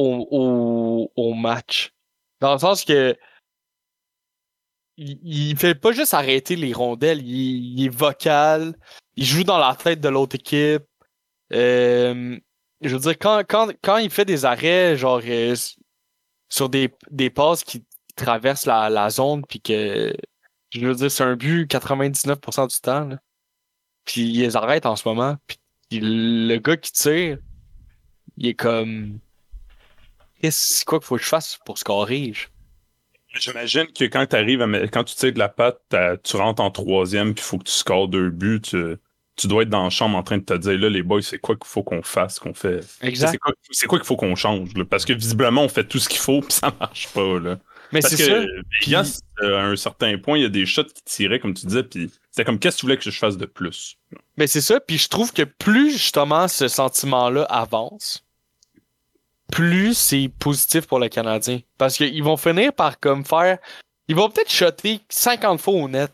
au, 0.00 1.10
au, 1.16 1.34
match. 1.34 1.92
Dans 2.40 2.52
le 2.54 2.58
sens 2.58 2.84
que 2.84 3.16
il, 4.96 5.18
il 5.22 5.56
fait 5.56 5.74
pas 5.74 5.92
juste 5.92 6.14
arrêter 6.14 6.56
les 6.56 6.72
rondelles, 6.72 7.22
il, 7.26 7.78
il 7.78 7.86
est 7.86 7.88
vocal, 7.88 8.74
il 9.16 9.24
joue 9.24 9.44
dans 9.44 9.58
la 9.58 9.74
tête 9.74 10.00
de 10.00 10.08
l'autre 10.08 10.36
équipe. 10.36 10.84
Euh, 11.52 12.38
je 12.80 12.88
veux 12.96 13.00
dire, 13.00 13.18
quand, 13.18 13.42
quand, 13.48 13.72
quand 13.82 13.98
il 13.98 14.10
fait 14.10 14.24
des 14.24 14.44
arrêts, 14.44 14.96
genre 14.96 15.20
euh, 15.24 15.54
sur 16.48 16.68
des, 16.68 16.94
des 17.10 17.30
passes 17.30 17.64
qui 17.64 17.84
traversent 18.16 18.66
la, 18.66 18.90
la 18.90 19.10
zone, 19.10 19.44
puis 19.46 19.60
que 19.60 20.14
je 20.70 20.86
veux 20.86 20.94
dire, 20.94 21.10
c'est 21.10 21.24
un 21.24 21.36
but 21.36 21.70
99% 21.70 22.68
du 22.68 22.80
temps. 22.80 23.10
Puis 24.04 24.22
il 24.22 24.40
les 24.40 24.56
arrête 24.56 24.86
en 24.86 24.96
ce 24.96 25.08
moment. 25.08 25.36
Puis 25.46 26.00
le 26.00 26.56
gars 26.58 26.76
qui 26.76 26.92
tire, 26.92 27.38
il 28.36 28.48
est 28.48 28.54
comme. 28.54 29.18
Qu'est-ce 30.40 30.74
c'est 30.74 30.84
quoi 30.84 30.98
qu'il 30.98 31.06
faut 31.06 31.16
que 31.16 31.22
je 31.22 31.28
fasse 31.28 31.58
pour 31.64 31.78
scorer? 31.78 32.32
J'imagine 33.34 33.86
que 33.86 34.04
quand 34.04 34.26
tu 34.26 34.36
arrives, 34.36 34.60
quand 34.92 35.04
tu 35.04 35.14
tires 35.14 35.32
de 35.32 35.38
la 35.38 35.48
patte, 35.48 35.80
tu 36.24 36.36
rentres 36.36 36.62
en 36.62 36.70
troisième, 36.70 37.34
puis 37.34 37.42
il 37.44 37.46
faut 37.46 37.58
que 37.58 37.64
tu 37.64 37.72
scores 37.72 38.08
deux 38.08 38.30
buts. 38.30 38.60
Tu, 38.60 38.96
tu 39.36 39.46
dois 39.48 39.62
être 39.62 39.70
dans 39.70 39.84
la 39.84 39.90
chambre 39.90 40.18
en 40.18 40.22
train 40.22 40.38
de 40.38 40.42
te 40.42 40.54
dire 40.54 40.78
là, 40.78 40.88
les 40.88 41.02
boys, 41.02 41.22
c'est 41.22 41.38
quoi 41.38 41.56
qu'il 41.56 41.66
faut 41.66 41.82
qu'on 41.82 42.02
fasse, 42.02 42.38
qu'on 42.38 42.54
fait? 42.54 42.80
Exact. 43.00 43.38
C'est 43.70 43.86
quoi, 43.86 43.98
qu'il 43.98 44.06
faut 44.06 44.16
qu'on 44.16 44.34
change, 44.34 44.74
là? 44.74 44.84
Parce 44.84 45.04
que 45.04 45.12
visiblement, 45.12 45.62
on 45.62 45.68
fait 45.68 45.84
tout 45.84 45.98
ce 45.98 46.08
qu'il 46.08 46.20
faut, 46.20 46.40
puis 46.42 46.52
ça 46.52 46.74
marche 46.78 47.08
pas, 47.08 47.38
là. 47.38 47.58
Mais 47.92 48.02
c'est 48.02 48.16
ça. 48.16 48.40
Vegas, 48.82 49.20
euh, 49.42 49.58
à 49.58 49.64
un 49.64 49.76
certain 49.76 50.16
point, 50.18 50.38
il 50.38 50.42
y 50.42 50.46
a 50.46 50.50
des 50.50 50.66
shots 50.66 50.84
qui 50.84 51.02
tiraient, 51.04 51.40
comme 51.40 51.54
tu 51.54 51.66
disais, 51.66 51.82
puis 51.82 52.10
c'était 52.30 52.44
comme 52.44 52.58
qu'est-ce 52.58 52.76
que 52.76 52.80
tu 52.80 52.86
voulais 52.86 52.96
que 52.96 53.10
je 53.10 53.18
fasse 53.18 53.36
de 53.36 53.46
plus? 53.46 53.96
Mais 54.36 54.46
c'est 54.46 54.60
ça, 54.60 54.78
puis 54.78 54.98
je 54.98 55.08
trouve 55.08 55.32
que 55.32 55.42
plus 55.42 55.92
justement 55.92 56.46
ce 56.46 56.68
sentiment-là 56.68 57.42
avance, 57.44 58.24
plus 59.50 59.94
c'est 59.96 60.30
positif 60.38 60.86
pour 60.86 60.98
le 60.98 61.08
Canadien. 61.08 61.60
Parce 61.78 61.96
qu'ils 61.96 62.22
vont 62.22 62.36
finir 62.36 62.72
par 62.72 62.98
comme 63.00 63.24
faire. 63.24 63.58
Ils 64.08 64.16
vont 64.16 64.28
peut-être 64.30 64.50
shotter 64.50 65.00
50 65.08 65.60
fois 65.60 65.74
au 65.74 65.88
net. 65.88 66.12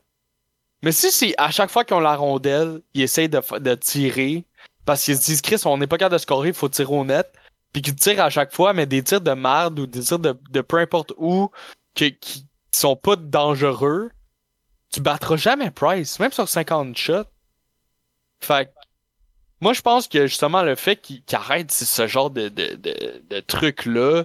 Mais 0.82 0.92
si 0.92 1.10
c'est 1.10 1.34
à 1.38 1.50
chaque 1.50 1.70
fois 1.70 1.84
qu'ils 1.84 1.96
ont 1.96 2.00
la 2.00 2.16
rondelle, 2.16 2.80
ils 2.94 3.02
essayent 3.02 3.28
de, 3.28 3.40
de 3.58 3.74
tirer. 3.74 4.44
Parce 4.84 5.02
qu'ils 5.04 5.16
se 5.16 5.24
disent, 5.24 5.40
Chris, 5.42 5.60
on 5.64 5.78
n'est 5.78 5.86
pas 5.86 5.98
capable 5.98 6.14
de 6.14 6.18
scorer, 6.18 6.48
il 6.48 6.54
faut 6.54 6.68
tirer 6.68 6.92
au 6.94 7.04
net. 7.04 7.32
Puis 7.72 7.82
qu'ils 7.82 7.96
tirent 7.96 8.22
à 8.22 8.30
chaque 8.30 8.52
fois, 8.54 8.72
mais 8.72 8.86
des 8.86 9.02
tirs 9.02 9.20
de 9.20 9.32
merde 9.32 9.78
ou 9.80 9.86
des 9.86 10.00
tirs 10.00 10.18
de, 10.18 10.38
de 10.50 10.60
peu 10.60 10.78
importe 10.78 11.12
où, 11.16 11.50
que- 11.94 12.04
qui 12.04 12.46
sont 12.70 12.96
pas 12.96 13.16
dangereux, 13.16 14.10
tu 14.92 15.00
battras 15.00 15.36
jamais 15.36 15.70
Price, 15.70 16.18
même 16.20 16.32
sur 16.32 16.48
50 16.48 16.96
shots. 16.96 17.24
Fait 18.40 18.70
moi, 19.60 19.72
je 19.72 19.80
pense 19.82 20.08
que 20.08 20.26
justement, 20.26 20.62
le 20.62 20.74
fait 20.74 20.96
qu'il 20.96 21.22
arrête 21.32 21.70
ce- 21.72 22.06
genre 22.06 22.30
de, 22.30 22.48
de, 22.48 22.74
de, 22.74 23.22
de 23.28 23.40
truc-là, 23.40 24.24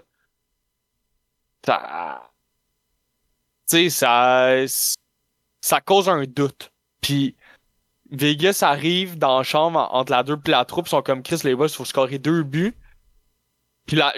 ça. 1.66 2.30
Tu 3.70 3.78
sais, 3.78 3.90
ça. 3.90 4.66
Ça 5.62 5.80
cause 5.80 6.10
un 6.10 6.24
doute. 6.24 6.72
Puis, 7.02 7.36
Vegas 8.10 8.60
arrive 8.64 9.18
dans 9.18 9.38
la 9.38 9.44
chambre 9.44 9.80
en- 9.80 10.00
entre 10.00 10.12
la 10.12 10.24
2 10.24 10.38
et 10.46 10.50
la 10.50 10.66
3, 10.66 10.84
pis 10.84 10.90
sont 10.90 11.02
comme 11.02 11.24
Chris, 11.24 11.42
les 11.44 11.52
il 11.52 11.70
faut 11.70 11.86
scorer 11.86 12.18
deux 12.18 12.44
buts. 12.44 12.76
Puis 13.86 13.96
là, 13.98 14.14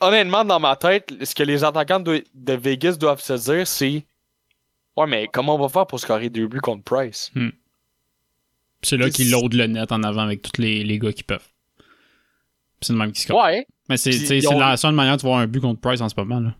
honnêtement, 0.00 0.44
dans 0.44 0.60
ma 0.60 0.76
tête, 0.76 1.12
ce 1.24 1.34
que 1.34 1.42
les 1.42 1.64
attaquants 1.64 2.00
de, 2.00 2.24
de 2.34 2.52
Vegas 2.54 2.96
doivent 2.96 3.20
se 3.20 3.32
dire, 3.34 3.66
c'est 3.66 4.04
Ouais, 4.96 5.06
mais 5.06 5.28
comment 5.32 5.54
on 5.54 5.58
va 5.58 5.68
faire 5.68 5.86
pour 5.86 6.00
scorer 6.00 6.28
deux 6.30 6.46
buts 6.48 6.60
contre 6.60 6.82
Price? 6.82 7.30
C'est 8.82 8.96
là 8.96 9.10
qu'ils 9.10 9.30
loadent 9.30 9.54
le 9.54 9.66
net 9.66 9.92
en 9.92 10.02
avant 10.02 10.22
avec 10.22 10.42
tous 10.42 10.60
les, 10.60 10.82
les 10.84 10.98
gars 10.98 11.12
qui 11.12 11.22
peuvent. 11.22 11.46
C'est 12.80 12.92
le 12.94 12.98
même 12.98 13.12
qui 13.12 13.20
score. 13.22 13.42
Ouais. 13.44 13.66
Mais 13.88 13.96
c'est 13.96 14.46
ont- 14.46 14.58
la 14.58 14.76
seule 14.76 14.94
manière 14.94 15.16
de 15.16 15.22
voir 15.22 15.38
un 15.40 15.46
but 15.46 15.60
contre 15.60 15.80
Price 15.80 16.00
en 16.00 16.08
ce 16.08 16.14
moment. 16.16 16.40
Là. 16.40 16.54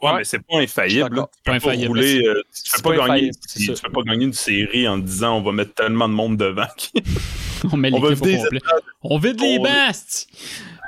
Ouais, 0.00 0.18
mais 0.18 0.24
c'est 0.24 0.38
pas 0.38 0.58
infaillible. 0.60 1.14
là. 1.16 1.28
Tu 1.32 1.42
peux 1.44 1.50
Pas 1.50 1.56
infaillible, 1.56 1.88
rouler, 1.88 2.20
mais 2.22 2.28
euh, 2.28 2.42
c'est- 2.50 2.62
tu, 2.64 2.70
c'est 2.70 2.76
peux 2.76 2.82
pas 2.82 2.88
pas 2.90 2.96
gagner, 2.96 3.30
infaillible, 3.30 3.36
tu, 3.52 3.74
tu 3.74 3.82
peux 3.82 3.92
pas 3.92 4.02
gagner 4.02 4.24
une 4.26 4.32
série 4.32 4.88
en 4.88 4.98
disant 4.98 5.38
on 5.38 5.42
va 5.42 5.52
mettre 5.52 5.74
tellement 5.74 6.08
de 6.08 6.14
monde 6.14 6.36
devant. 6.36 6.66
qu'il- 6.76 7.02
On 7.72 7.76
met 7.76 7.92
On 7.92 8.00
l'équipe 8.00 8.22
au 8.22 8.24
vider 8.26 8.36
complet. 8.38 8.60
On 9.02 9.18
vide 9.18 9.40
les 9.40 9.58
bastes! 9.58 10.28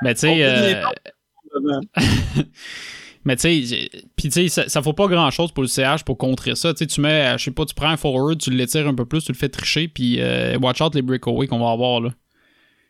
Mais 0.03 0.15
tu 0.15 0.21
sais. 0.21 0.83
Mais 3.25 3.37
tu 3.37 3.67
sais, 3.67 3.91
tu 4.17 4.31
sais, 4.31 4.49
ça, 4.49 4.69
ça 4.69 4.83
faut 4.83 4.95
pas 4.95 5.07
grand 5.07 5.31
chose 5.31 5.53
pour 5.53 5.63
le 5.63 5.69
CH 5.69 6.05
pour 6.05 6.17
contrer 6.17 6.55
ça. 6.55 6.73
Tu 6.73 6.79
sais, 6.79 6.87
tu 6.87 7.01
mets, 7.03 7.35
euh, 7.35 7.39
je 7.39 7.45
sais 7.45 7.51
pas, 7.51 7.67
tu 7.67 7.75
prends 7.75 7.91
un 7.91 7.97
forward, 7.99 8.41
tu 8.41 8.51
l'étires 8.51 8.89
un 8.89 8.95
peu 8.95 9.05
plus, 9.05 9.25
tu 9.25 9.33
le 9.33 9.37
fais 9.37 9.51
tricher, 9.51 9.89
puis 9.89 10.21
euh, 10.21 10.59
watch 10.59 10.81
out 10.81 10.95
les 10.95 11.03
breakaways 11.03 11.47
qu'on 11.47 11.59
va 11.59 11.71
avoir 11.71 12.01
là. 12.01 12.15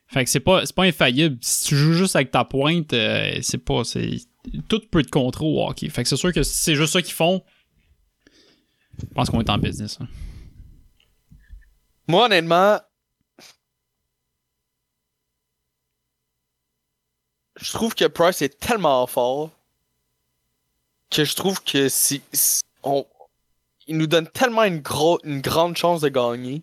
Fait 0.07 0.25
que 0.25 0.31
c'est 0.31 0.41
pas, 0.41 0.63
pas 0.75 0.85
infaillible. 0.85 1.39
Si 1.41 1.67
tu 1.69 1.77
joues 1.77 1.93
juste 1.95 2.15
avec 2.17 2.31
ta 2.31 2.45
pointe, 2.45 2.93
euh, 2.93 3.39
c'est 3.43 3.59
pas, 3.59 3.83
tout 4.69 4.81
peut 4.91 5.01
être 5.01 5.11
contré 5.11 5.45
au 5.45 5.65
hockey. 5.67 5.89
Fait 5.89 6.03
que 6.03 6.09
c'est 6.09 6.17
sûr 6.17 6.33
que 6.33 6.43
si 6.43 6.55
c'est 6.55 6.75
juste 6.75 6.93
ça 6.93 7.03
qu'ils 7.03 7.15
font, 7.15 7.43
je 9.01 9.07
pense 9.15 9.31
qu'on 9.31 9.41
est 9.41 9.51
en 9.51 9.59
business. 9.59 9.99
hein. 10.01 10.09
Moi, 12.09 12.27
honnêtement, 12.27 12.81
je 17.61 17.73
trouve 17.73 17.95
que 17.95 18.07
Price 18.07 18.43
est 18.43 18.59
tellement 18.59 19.07
fort 19.07 19.51
que 21.11 21.25
je 21.25 21.35
trouve 21.35 21.63
que 21.63 21.89
si, 21.89 22.23
si- 22.33 22.61
on, 22.83 23.05
il 23.87 23.97
nous 23.99 24.07
donne 24.07 24.29
tellement 24.29 24.65
une, 24.65 24.81
gros, 24.81 25.19
une 25.25 25.41
grande 25.41 25.77
chance 25.77 26.01
de 26.01 26.09
gagner. 26.09 26.63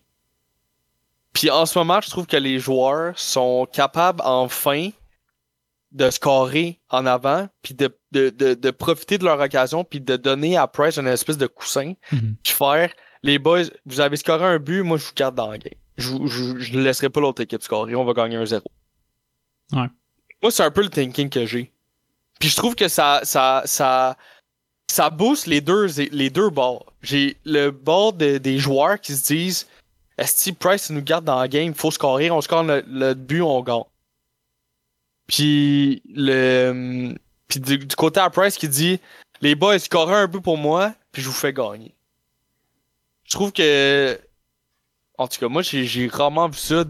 Puis 1.33 1.49
en 1.51 1.65
ce 1.65 1.77
moment, 1.77 1.99
je 2.01 2.09
trouve 2.09 2.25
que 2.25 2.37
les 2.37 2.59
joueurs 2.59 3.17
sont 3.19 3.67
capables 3.71 4.21
enfin 4.23 4.89
de 5.91 6.09
scorer 6.09 6.79
en 6.89 7.05
avant, 7.05 7.47
puis 7.61 7.73
de, 7.73 7.95
de, 8.11 8.29
de, 8.29 8.53
de 8.55 8.71
profiter 8.71 9.17
de 9.17 9.23
leur 9.25 9.39
occasion, 9.39 9.83
puis 9.83 10.01
de 10.01 10.15
donner 10.17 10.57
à 10.57 10.67
Price 10.67 10.97
une 10.97 11.07
espèce 11.07 11.37
de 11.37 11.47
coussin, 11.47 11.93
puis 12.43 12.53
faire 12.53 12.91
les 13.23 13.39
boys, 13.39 13.63
vous 13.85 13.99
avez 13.99 14.17
scoré 14.17 14.45
un 14.45 14.59
but, 14.59 14.83
moi 14.83 14.97
je 14.97 15.05
vous 15.05 15.13
garde 15.15 15.35
dans 15.35 15.49
la 15.51 15.57
game. 15.57 15.73
Je, 15.97 16.09
vous- 16.09 16.27
je, 16.27 16.59
je 16.59 16.73
ne 16.77 16.81
laisserai 16.83 17.09
pas 17.09 17.19
l'autre 17.21 17.41
équipe 17.41 17.63
scorer, 17.63 17.95
on 17.95 18.03
va 18.05 18.13
gagner 18.13 18.35
un 18.35 18.45
0 18.45 18.63
Ouais. 19.73 19.87
Moi, 20.41 20.51
c'est 20.51 20.63
un 20.63 20.71
peu 20.71 20.81
le 20.83 20.89
thinking 20.89 21.29
que 21.29 21.45
j'ai. 21.45 21.73
Puis 22.39 22.49
je 22.49 22.55
trouve 22.55 22.75
que 22.75 22.87
ça, 22.87 23.21
ça, 23.23 23.63
ça, 23.65 24.15
ça 24.89 25.09
booste 25.09 25.47
les 25.47 25.61
deux, 25.61 25.87
les 26.11 26.29
deux 26.29 26.49
bords. 26.49 26.85
J'ai 27.01 27.37
le 27.45 27.71
bord 27.71 28.13
de- 28.13 28.37
des 28.37 28.57
joueurs 28.57 28.99
qui 28.99 29.13
se 29.13 29.25
disent 29.27 29.67
Est-ce 30.17 30.49
que 30.49 30.55
Price 30.55 30.89
nous 30.89 31.01
garde 31.01 31.25
dans 31.25 31.39
la 31.39 31.47
game, 31.47 31.73
faut 31.73 31.91
scorer, 31.91 32.31
on 32.31 32.41
score 32.41 32.63
le, 32.63 32.83
le 32.87 33.13
but, 33.13 33.41
on 33.41 33.61
gagne. 33.61 33.83
Puis 35.27 36.01
le 36.13 37.13
puis 37.47 37.59
du, 37.61 37.77
du 37.77 37.95
côté 37.95 38.19
à 38.19 38.29
Price 38.29 38.57
qui 38.57 38.67
dit 38.67 38.99
Les 39.41 39.55
boys, 39.55 39.79
scorez 39.79 40.15
un 40.15 40.27
but 40.27 40.41
pour 40.41 40.57
moi, 40.57 40.93
puis 41.11 41.21
je 41.21 41.27
vous 41.27 41.33
fais 41.33 41.53
gagner. 41.53 41.93
Je 43.25 43.31
trouve 43.31 43.51
que 43.51 44.19
en 45.17 45.27
tout 45.27 45.39
cas, 45.39 45.47
moi 45.47 45.61
j'ai 45.63 46.07
rarement 46.07 46.47
vu 46.47 46.57
ça. 46.57 46.83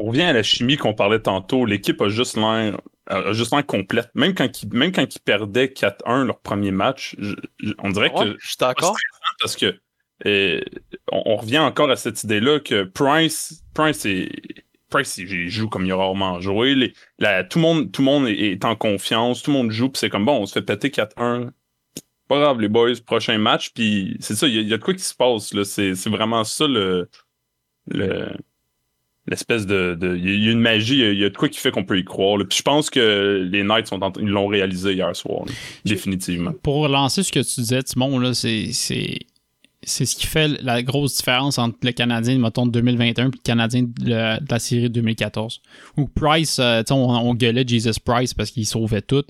On 0.00 0.06
revient 0.08 0.22
à 0.22 0.32
la 0.32 0.42
chimie 0.42 0.76
qu'on 0.76 0.94
parlait 0.94 1.20
tantôt. 1.20 1.64
L'équipe 1.66 2.00
a 2.00 2.08
juste 2.08 2.36
l'air 2.36 2.80
a 3.06 3.32
juste 3.32 3.52
l'air 3.52 3.64
complète. 3.66 4.10
Même 4.14 4.34
quand 4.34 4.62
ils, 4.62 4.72
même 4.72 4.92
quand 4.92 5.14
ils 5.14 5.20
perdaient 5.20 5.66
4-1 5.68 6.24
leur 6.24 6.40
premier 6.40 6.70
match, 6.70 7.14
je- 7.18 7.34
je- 7.58 7.72
on 7.78 7.90
dirait 7.90 8.10
Ouais, 8.12 8.24
que 8.32 8.36
je 8.40 8.46
suis 8.48 8.56
d'accord. 8.58 8.96
parce 9.40 9.56
que 9.56 9.74
euh, 10.26 10.60
on, 11.12 11.22
on 11.26 11.36
revient 11.36 11.58
encore 11.58 11.90
à 11.90 11.96
cette 11.96 12.22
idée-là 12.24 12.60
que 12.60 12.84
Price, 12.84 13.62
Price 13.74 14.06
est 14.06 14.30
Price 14.90 15.16
il, 15.18 15.48
joue 15.50 15.68
comme 15.68 15.84
il 15.86 15.92
a 15.92 15.96
rarement 15.96 16.40
joué. 16.40 16.74
Les- 16.76 16.92
la- 17.18 17.42
tout 17.42 17.58
le 17.58 17.62
monde, 17.62 17.90
tout 17.90 18.00
le 18.02 18.06
monde 18.06 18.28
est, 18.28 18.52
est 18.52 18.64
en 18.64 18.76
confiance, 18.76 19.42
tout 19.42 19.50
le 19.50 19.56
monde 19.56 19.70
joue, 19.72 19.88
puis 19.88 19.98
c'est 19.98 20.08
comme 20.10 20.24
bon, 20.24 20.42
on 20.42 20.46
se 20.46 20.52
fait 20.52 20.62
péter 20.62 20.90
4-1. 20.90 21.50
Pas 22.28 22.38
grave, 22.38 22.60
les 22.60 22.68
boys, 22.68 22.92
prochain 23.04 23.36
match, 23.38 23.70
puis 23.74 24.16
c'est 24.20 24.34
ça, 24.36 24.46
il 24.46 24.54
y, 24.54 24.64
y 24.64 24.72
a 24.72 24.78
de 24.78 24.82
quoi 24.82 24.94
qui 24.94 25.02
se 25.02 25.14
passe, 25.14 25.52
là. 25.52 25.64
C'est 25.64 25.94
c'est 25.94 26.08
vraiment 26.10 26.44
ça 26.44 26.66
le. 26.66 27.10
le 27.88 28.28
l'espèce 29.26 29.66
de, 29.66 29.96
de- 29.98 30.16
il 30.16 30.44
y 30.44 30.48
a 30.48 30.52
une 30.52 30.60
magie, 30.60 30.98
il 30.98 31.18
y 31.18 31.24
a- 31.24 31.30
de 31.30 31.36
quoi 31.36 31.48
qui 31.48 31.58
fait 31.58 31.70
qu'on 31.70 31.84
peut 31.84 31.98
y 31.98 32.04
croire. 32.04 32.36
là. 32.36 32.44
Puis 32.44 32.58
je 32.58 32.62
pense 32.62 32.90
que 32.90 33.48
les 33.50 33.62
Knights 33.62 33.86
sont 33.88 34.02
en- 34.02 34.12
ils 34.20 34.28
l'ont 34.28 34.46
réalisé 34.48 34.92
hier 34.94 35.14
soir, 35.16 35.44
là. 35.46 35.52
définitivement. 35.84 36.52
Pour 36.62 36.76
relancer 36.82 37.22
ce 37.22 37.32
que 37.32 37.40
tu 37.40 37.60
disais, 37.60 37.82
Timon, 37.82 38.18
là, 38.18 38.34
c'est, 38.34 38.72
c'est, 38.72 39.18
c'est 39.82 40.06
ce 40.06 40.16
qui 40.16 40.26
fait 40.26 40.48
la 40.62 40.82
grosse 40.82 41.16
différence 41.16 41.58
entre 41.58 41.78
le 41.82 41.92
Canadien, 41.92 42.38
mettons, 42.38 42.66
de 42.66 42.72
2021 42.72 43.24
et 43.26 43.30
le 43.32 43.38
Canadien 43.42 43.82
de, 43.82 43.88
le- 44.04 44.40
de 44.40 44.46
la 44.50 44.58
série 44.58 44.84
de 44.84 44.88
2014. 44.88 45.60
Où 45.96 46.06
Price, 46.06 46.58
euh, 46.58 46.82
on, 46.90 46.94
on 46.94 47.34
gueulait 47.34 47.66
Jesus 47.66 48.00
Price 48.04 48.34
parce 48.34 48.50
qu'il 48.50 48.66
sauvait 48.66 49.02
tout. 49.02 49.24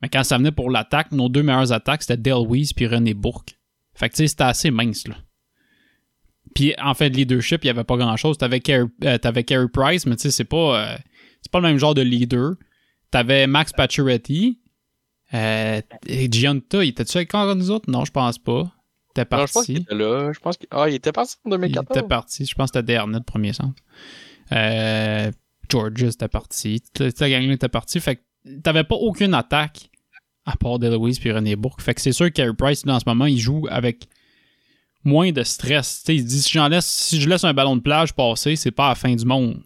Mais 0.00 0.08
quand 0.08 0.22
ça 0.24 0.38
venait 0.38 0.52
pour 0.52 0.70
l'attaque, 0.70 1.10
nos 1.12 1.28
deux 1.28 1.42
meilleures 1.42 1.72
attaques, 1.72 2.02
c'était 2.02 2.16
Del 2.16 2.46
Weiss 2.48 2.72
puis 2.72 2.86
René 2.86 3.14
Bourque. 3.14 3.56
Fait 3.94 4.08
que, 4.08 4.14
tu 4.14 4.22
sais, 4.22 4.28
c'était 4.28 4.44
assez 4.44 4.70
mince, 4.70 5.08
là. 5.08 5.16
Puis, 6.54 6.74
en 6.80 6.94
fait, 6.94 7.08
leadership, 7.10 7.62
il 7.64 7.66
n'y 7.66 7.70
avait 7.70 7.84
pas 7.84 7.96
grand-chose. 7.96 8.38
T'avais 8.38 8.60
Carey, 8.60 8.86
euh, 9.04 9.18
t'avais 9.18 9.44
Carey 9.44 9.66
Price, 9.72 10.06
mais 10.06 10.16
tu 10.16 10.22
sais, 10.22 10.30
c'est 10.30 10.44
pas, 10.44 10.92
euh, 10.92 10.96
c'est 11.42 11.50
pas 11.52 11.60
le 11.60 11.68
même 11.68 11.78
genre 11.78 11.94
de 11.94 12.02
leader. 12.02 12.52
T'avais 13.10 13.46
Max 13.46 13.72
Pacioretty. 13.72 14.60
Euh, 15.34 15.80
et 16.06 16.28
Gianta, 16.30 16.82
il 16.84 16.88
était-tu 16.88 17.16
avec 17.18 17.34
encore 17.34 17.54
nous 17.54 17.70
autres? 17.70 17.90
Non, 17.90 18.04
je 18.04 18.10
pense 18.12 18.38
pas. 18.38 18.70
Il 19.16 19.20
était 19.22 19.36
Non, 19.36 19.46
je 19.46 19.52
pense 19.52 19.66
qu'il 19.66 19.84
parti. 19.84 19.92
était 19.92 19.94
là. 19.94 20.32
Je 20.32 20.38
pense 20.40 20.56
qu'il 20.56 20.68
ah, 20.70 20.88
il 20.88 20.94
était 20.94 21.12
parti 21.12 21.34
en 21.44 21.48
Il 21.50 21.52
2014. 21.52 21.98
était 21.98 22.08
parti. 22.08 22.44
Je 22.46 22.54
pense 22.54 22.70
que 22.70 22.78
c'était 22.78 22.92
Dernet, 22.94 23.18
le 23.18 23.24
premier 23.24 23.52
centre. 23.52 23.74
Euh, 24.52 25.30
Georges 25.70 26.02
était 26.02 26.28
parti. 26.28 26.82
La 26.98 27.30
gang 27.30 27.42
était 27.50 27.68
partie. 27.68 28.00
Fait 28.00 28.16
que 28.16 28.22
t'avais 28.62 28.84
pas 28.84 28.94
aucune 28.94 29.34
attaque 29.34 29.90
à 30.46 30.56
part 30.56 30.78
DeLuise 30.78 31.18
puis 31.18 31.30
René 31.32 31.56
Bourque. 31.56 31.82
Fait 31.82 31.94
que 31.94 32.00
c'est 32.00 32.12
sûr 32.12 32.26
que 32.26 32.32
Carey 32.32 32.54
Price, 32.56 32.86
là, 32.86 32.94
en 32.94 33.00
ce 33.00 33.04
moment, 33.06 33.26
il 33.26 33.38
joue 33.38 33.66
avec 33.70 34.08
moins 35.04 35.32
de 35.32 35.42
stress. 35.42 36.02
Tu 36.04 36.06
sais, 36.06 36.16
il 36.16 36.24
dit 36.24 36.42
si, 36.42 36.58
laisse, 36.58 36.86
si 36.86 37.20
je 37.20 37.28
laisse 37.28 37.44
un 37.44 37.54
ballon 37.54 37.76
de 37.76 37.80
plage 37.80 38.12
passer, 38.12 38.56
c'est 38.56 38.70
pas 38.70 38.90
la 38.90 38.94
fin 38.94 39.14
du 39.14 39.24
monde. 39.24 39.62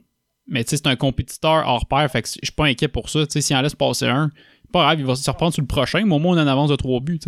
Mais 0.46 0.64
c'est 0.66 0.86
un 0.86 0.96
compétiteur 0.96 1.66
hors 1.66 1.86
pair. 1.86 2.10
Fait 2.10 2.22
que 2.22 2.28
je 2.28 2.38
suis 2.42 2.52
pas 2.52 2.66
inquiet 2.66 2.88
pour 2.88 3.08
ça. 3.08 3.20
S'il 3.28 3.56
en 3.56 3.62
laisse 3.62 3.74
passer 3.74 4.06
un, 4.06 4.30
pas 4.72 4.82
grave, 4.82 5.00
il 5.00 5.06
va 5.06 5.14
se 5.14 5.30
reprendre 5.30 5.54
sur 5.54 5.62
le 5.62 5.68
prochain. 5.68 6.04
Mais 6.04 6.14
au 6.14 6.18
moins, 6.18 6.36
on 6.36 6.40
une 6.40 6.48
avance 6.48 6.70
de 6.70 6.76
3 6.76 7.00
buts. 7.00 7.20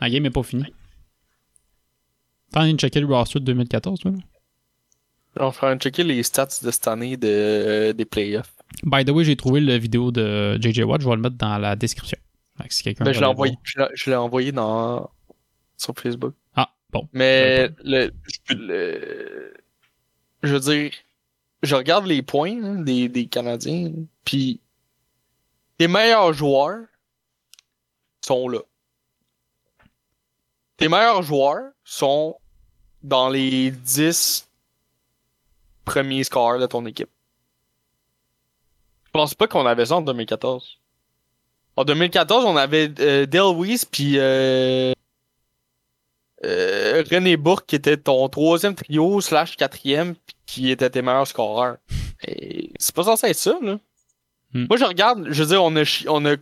La 0.00 0.10
game 0.10 0.24
est 0.26 0.30
pas 0.30 0.42
finie. 0.42 0.72
T'en 2.52 2.60
as 2.60 2.72
de 2.72 2.78
checker 2.78 3.00
le 3.00 3.06
roster 3.06 3.40
de 3.40 3.44
2014, 3.44 4.00
toi? 4.00 4.10
là? 4.12 4.18
On 5.40 5.52
fera 5.52 5.76
checker 5.76 6.02
les 6.02 6.22
stats 6.22 6.48
de 6.62 6.70
cette 6.70 6.88
année 6.88 7.16
de, 7.16 7.28
euh, 7.28 7.92
des 7.92 8.04
playoffs. 8.04 8.54
By 8.84 9.04
the 9.04 9.10
way, 9.10 9.24
j'ai 9.24 9.36
trouvé 9.36 9.60
la 9.60 9.78
vidéo 9.78 10.10
de 10.10 10.58
JJ 10.60 10.80
Watt. 10.80 11.00
Je 11.00 11.08
vais 11.08 11.14
le 11.14 11.20
mettre 11.20 11.36
dans 11.36 11.58
la 11.58 11.76
description. 11.76 12.18
Si 12.70 12.82
Ben, 12.94 13.12
l'ai 13.12 13.24
envoyé, 13.24 13.54
je 13.64 14.10
l'ai 14.10 14.16
envoyé 14.16 14.50
dans, 14.50 15.08
sur 15.76 15.94
Facebook. 15.96 16.34
Bon. 16.90 17.08
Mais 17.12 17.70
le, 17.84 18.10
le- 18.50 19.54
je 20.42 20.52
veux 20.54 20.60
dire, 20.60 20.92
je 21.62 21.74
regarde 21.74 22.06
les 22.06 22.22
points 22.22 22.62
hein, 22.62 22.76
des, 22.76 23.08
des 23.08 23.26
Canadiens, 23.26 23.92
puis 24.24 24.60
les 25.78 25.88
meilleurs 25.88 26.32
joueurs 26.32 26.86
sont 28.24 28.48
là. 28.48 28.60
Tes 30.76 30.88
meilleurs 30.88 31.22
joueurs 31.22 31.72
sont 31.84 32.36
dans 33.02 33.28
les 33.28 33.70
10 33.70 34.48
premiers 35.84 36.24
scores 36.24 36.58
de 36.58 36.66
ton 36.66 36.86
équipe. 36.86 37.10
Je 39.06 39.10
pense 39.10 39.34
pas 39.34 39.48
qu'on 39.48 39.66
avait 39.66 39.86
ça 39.86 39.96
en 39.96 40.02
2014. 40.02 40.78
En 41.76 41.84
2014, 41.84 42.44
on 42.44 42.56
avait 42.56 42.92
euh, 43.00 43.26
Del 43.26 43.56
Weiss 43.56 43.84
puis 43.84 44.18
euh, 44.18 44.92
euh, 46.44 47.02
René 47.10 47.36
Bourque 47.36 47.66
qui 47.66 47.76
était 47.76 47.96
ton 47.96 48.28
troisième 48.28 48.74
trio 48.74 49.20
slash 49.20 49.56
quatrième 49.56 50.14
qui 50.46 50.70
était 50.70 50.90
tes 50.90 51.02
meilleurs 51.02 51.26
scoreurs. 51.26 51.78
C'est 52.22 52.94
pas 52.94 53.04
censé 53.04 53.28
être 53.28 53.36
ça, 53.36 53.58
là. 53.60 53.78
Hmm. 54.54 54.66
Moi, 54.68 54.78
je 54.78 54.84
regarde, 54.84 55.26
je 55.30 55.42
veux 55.42 55.48
dire, 55.48 55.62
on 55.62 55.76
a, 55.76 56.04
on 56.08 56.24
a, 56.24 56.36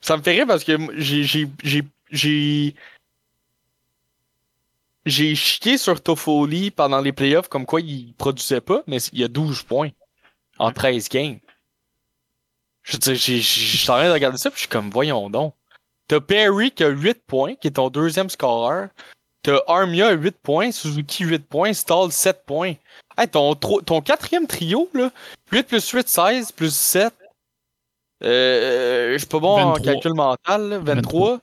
ça 0.00 0.16
me 0.16 0.22
fait 0.22 0.32
rire 0.32 0.46
parce 0.46 0.64
que 0.64 0.76
j'ai, 0.96 1.24
j'ai, 1.24 1.48
j'ai, 1.62 1.82
j'ai, 2.10 2.74
j'ai 5.06 5.34
chié 5.34 5.78
sur 5.78 6.02
Toffoli 6.02 6.70
pendant 6.70 7.00
les 7.00 7.12
playoffs 7.12 7.48
comme 7.48 7.64
quoi 7.64 7.80
il 7.80 8.12
produisait 8.14 8.60
pas, 8.60 8.82
mais 8.86 8.98
il 9.12 9.20
y 9.20 9.24
a 9.24 9.28
12 9.28 9.62
points 9.62 9.90
en 10.58 10.72
13 10.72 11.08
games. 11.08 11.38
Je 12.82 12.92
veux 12.92 12.98
dire, 12.98 13.14
j'ai, 13.14 13.36
j'ai, 13.36 13.40
je 13.40 13.76
suis 13.78 13.90
en 13.90 13.94
train 13.94 14.08
de 14.08 14.12
regarder 14.12 14.38
ça 14.38 14.50
puis 14.50 14.58
je 14.58 14.62
suis 14.62 14.68
comme, 14.68 14.90
voyons 14.90 15.30
donc. 15.30 15.54
T'as 16.08 16.20
Perry 16.20 16.72
qui 16.72 16.84
a 16.84 16.88
8 16.88 17.22
points, 17.26 17.54
qui 17.54 17.68
est 17.68 17.72
ton 17.72 17.88
deuxième 17.88 18.28
scoreur. 18.28 18.88
T'as 19.42 19.58
Armia 19.66 20.12
8 20.12 20.36
points, 20.42 20.70
Suzuki 20.70 21.24
8 21.24 21.46
points, 21.46 21.72
Stall 21.72 22.12
7 22.12 22.44
points. 22.44 22.74
Hey, 23.16 23.28
ton, 23.28 23.54
tro- 23.54 23.80
ton 23.80 24.00
quatrième 24.02 24.46
trio, 24.46 24.88
là, 24.94 25.10
8 25.52 25.62
plus 25.66 25.90
8, 25.90 26.08
16, 26.08 26.52
plus 26.52 26.74
7. 26.74 27.12
Euh, 28.22 29.12
je 29.14 29.18
suis 29.18 29.26
pas 29.26 29.38
bon 29.38 29.56
23. 29.56 29.78
en 29.80 29.82
calcul 29.82 30.14
mental, 30.14 30.68
là, 30.68 30.78
23. 30.78 31.38
Tu 31.38 31.42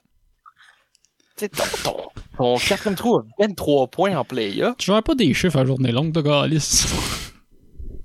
sais, 1.36 1.48
ton, 1.48 1.64
ton, 1.82 1.96
ton 2.36 2.56
quatrième 2.58 2.94
trio 2.94 3.18
a 3.18 3.22
23 3.40 3.86
points 3.88 4.16
en 4.16 4.24
play-off. 4.24 4.76
Tu 4.78 4.86
joues 4.92 5.00
pas 5.02 5.14
des 5.16 5.34
chiffres 5.34 5.58
à 5.58 5.64
journée 5.64 5.90
longue, 5.90 6.12
de 6.12 6.20
Galice. 6.20 6.86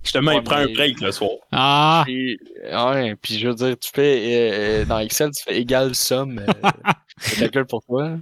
Justement, 0.03 0.31
il 0.33 0.43
prend 0.43 0.57
un 0.57 0.67
break 0.67 0.99
le 0.99 1.11
soir. 1.11 1.31
Ah! 1.51 2.03
Puis, 2.05 2.37
ouais, 2.61 3.15
puis 3.15 3.39
je 3.39 3.47
veux 3.47 3.55
dire, 3.55 3.77
tu 3.79 3.89
fais 3.93 4.19
euh, 4.19 4.81
euh, 4.81 4.85
dans 4.85 4.99
Excel, 4.99 5.31
tu 5.31 5.43
fais 5.43 5.57
égal 5.59 5.95
somme. 5.95 6.39
Euh, 6.39 6.69
je 7.21 7.39
calcule 7.39 7.65
pour 7.65 7.83
toi. 7.85 8.17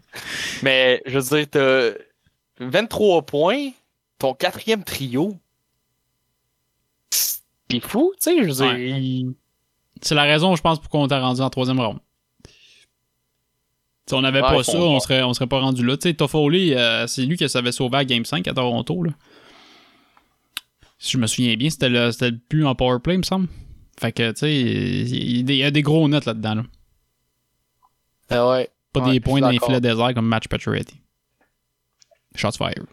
Mais 0.61 1.01
je 1.07 1.17
veux 1.17 1.37
dire, 1.37 1.47
t'as 1.49 1.91
23 2.59 3.23
points, 3.23 3.69
ton 4.19 4.35
quatrième 4.35 4.83
trio. 4.83 5.37
C'est 7.09 7.79
fou, 7.79 8.13
tu 8.21 8.31
sais, 8.31 8.43
je 8.43 8.47
veux 8.47 8.53
dire. 8.53 8.73
Ouais. 8.73 9.33
C'est 10.01 10.15
la 10.15 10.23
raison, 10.23 10.55
je 10.55 10.61
pense, 10.61 10.79
pour 10.79 10.89
qu'on 10.89 11.07
t'a 11.07 11.19
rendu 11.19 11.41
en 11.41 11.49
troisième 11.49 11.79
round. 11.79 11.99
Si 14.07 14.13
on 14.13 14.21
n'avait 14.21 14.41
Ouais, 14.41 14.49
pas 14.49 14.63
ça, 14.63 14.77
on 14.77 14.99
serait, 14.99 15.23
on 15.23 15.33
serait 15.33 15.47
pas 15.47 15.59
rendu 15.59 15.85
là. 15.85 15.95
Tu 15.95 16.09
sais, 16.09 16.13
Toffoli, 16.13 16.73
euh, 16.73 17.07
c'est 17.07 17.21
lui 17.21 17.37
qui 17.37 17.47
s'avait 17.47 17.71
sauvé 17.71 17.97
à 17.99 18.05
Game 18.05 18.25
5 18.25 18.47
à 18.47 18.53
Toronto. 18.53 19.03
Là. 19.03 19.11
Si 21.03 21.13
je 21.13 21.17
me 21.17 21.25
souviens 21.25 21.55
bien, 21.55 21.71
c'était 21.71 21.89
le, 21.89 22.11
c'était 22.11 22.29
le 22.29 22.37
but 22.47 22.63
en 22.63 22.75
powerplay, 22.75 23.15
il 23.15 23.17
me 23.17 23.23
semble. 23.23 23.47
Fait 23.99 24.11
que, 24.11 24.31
tu 24.33 24.37
sais, 24.37 24.55
il, 24.55 25.51
y 25.51 25.63
a 25.63 25.71
des 25.71 25.81
gros 25.81 26.07
nets 26.07 26.25
là-dedans. 26.25 26.53
Là. 26.53 26.63
Ah 28.29 28.49
ouais. 28.51 28.69
Pas 28.93 29.01
Ouais, 29.01 29.13
des 29.13 29.19
points 29.19 29.41
dans 29.41 29.49
les 29.49 29.57
filets 29.59 29.81
déserts 29.81 30.13
comme 30.13 30.27
Match 30.27 30.47
Pacioretty. 30.47 31.01
Shots 32.35 32.51
fired. 32.57 32.85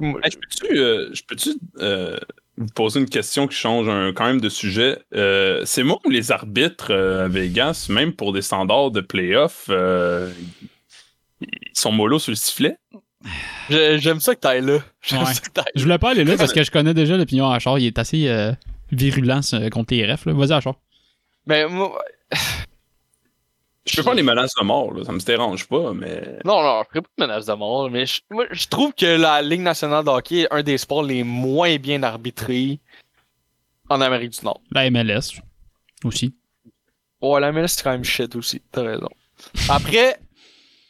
Hey, 0.00 0.30
je 0.32 0.36
peux-tu 0.38 0.78
euh, 0.78 1.10
je 1.12 1.22
peux-tu, 1.22 1.50
euh, 1.78 2.18
vous 2.56 2.66
poser 2.74 2.98
une 2.98 3.08
question 3.08 3.46
qui 3.46 3.56
change 3.56 3.88
un- 3.88 4.12
quand 4.12 4.24
même 4.24 4.40
de 4.40 4.48
sujet? 4.48 4.98
Euh, 5.14 5.62
c'est 5.64 5.84
moi 5.84 6.00
ou 6.04 6.10
les 6.10 6.32
arbitres 6.32 6.90
euh, 6.90 7.26
à 7.26 7.28
Vegas, 7.28 7.86
même 7.90 8.12
pour 8.12 8.32
des 8.32 8.42
standards 8.42 8.90
de 8.90 9.02
playoff, 9.02 9.66
euh, 9.68 10.32
ils 11.40 11.48
sont 11.74 11.92
mollo 11.92 12.18
sur 12.18 12.32
le 12.32 12.36
sifflet? 12.36 12.76
J'aime 13.68 14.20
ça 14.20 14.34
que 14.34 14.40
t'ailles 14.40 14.64
là. 14.64 14.78
J'aime 15.02 15.20
Ouais. 15.22 15.34
ça 15.34 15.40
que 15.40 15.50
t'ailles 15.50 15.72
Je 15.74 15.82
voulais 15.82 15.98
pas 15.98 16.10
aller 16.10 16.24
là 16.24 16.36
parce 16.36 16.52
que 16.52 16.62
je 16.62 16.70
connais 16.70 16.94
déjà 16.94 17.16
l'opinion 17.16 17.48
à 17.50 17.56
Achard. 17.56 17.78
Il 17.78 17.86
est 17.86 17.98
assez 17.98 18.28
euh, 18.28 18.52
virulent 18.90 19.40
contre 19.70 19.94
les 19.94 20.10
refs. 20.10 20.26
Vas-y, 20.26 20.52
Achard. 20.52 20.76
Mais 21.46 21.66
moi, 21.68 21.98
Je 23.86 23.96
peux 23.96 24.02
faire 24.02 24.14
les 24.14 24.22
menaces 24.22 24.52
de 24.60 24.64
mort, 24.64 24.92
là, 24.92 25.04
ça 25.04 25.12
me 25.12 25.18
dérange 25.20 25.66
pas, 25.66 25.92
mais. 25.92 26.38
non, 26.44 26.62
non, 26.62 26.82
je 26.84 26.88
ferai 26.88 27.00
pas 27.02 27.08
de 27.18 27.24
menace 27.26 27.46
de 27.46 27.52
mort, 27.54 27.90
mais 27.90 28.06
je, 28.06 28.20
moi, 28.30 28.44
je 28.50 28.66
trouve 28.68 28.92
que 28.94 29.06
la 29.06 29.42
Ligue 29.42 29.62
nationale 29.62 30.04
de 30.04 30.10
hockey 30.10 30.40
est 30.40 30.48
un 30.52 30.62
des 30.62 30.78
sports 30.78 31.02
les 31.02 31.24
moins 31.24 31.76
bien 31.76 32.02
arbitrés 32.02 32.78
en 33.88 34.00
Amérique 34.00 34.38
du 34.38 34.44
Nord. 34.44 34.60
La 34.70 34.88
MLS 34.90 35.40
aussi. 36.04 36.34
Ouais, 37.20 37.40
la 37.40 37.52
MLS, 37.52 37.68
c'est 37.68 37.82
quand 37.82 37.90
même 37.90 38.04
shit 38.04 38.34
aussi. 38.36 38.62
T'as 38.70 38.82
raison. 38.82 39.08
Après, 39.68 40.18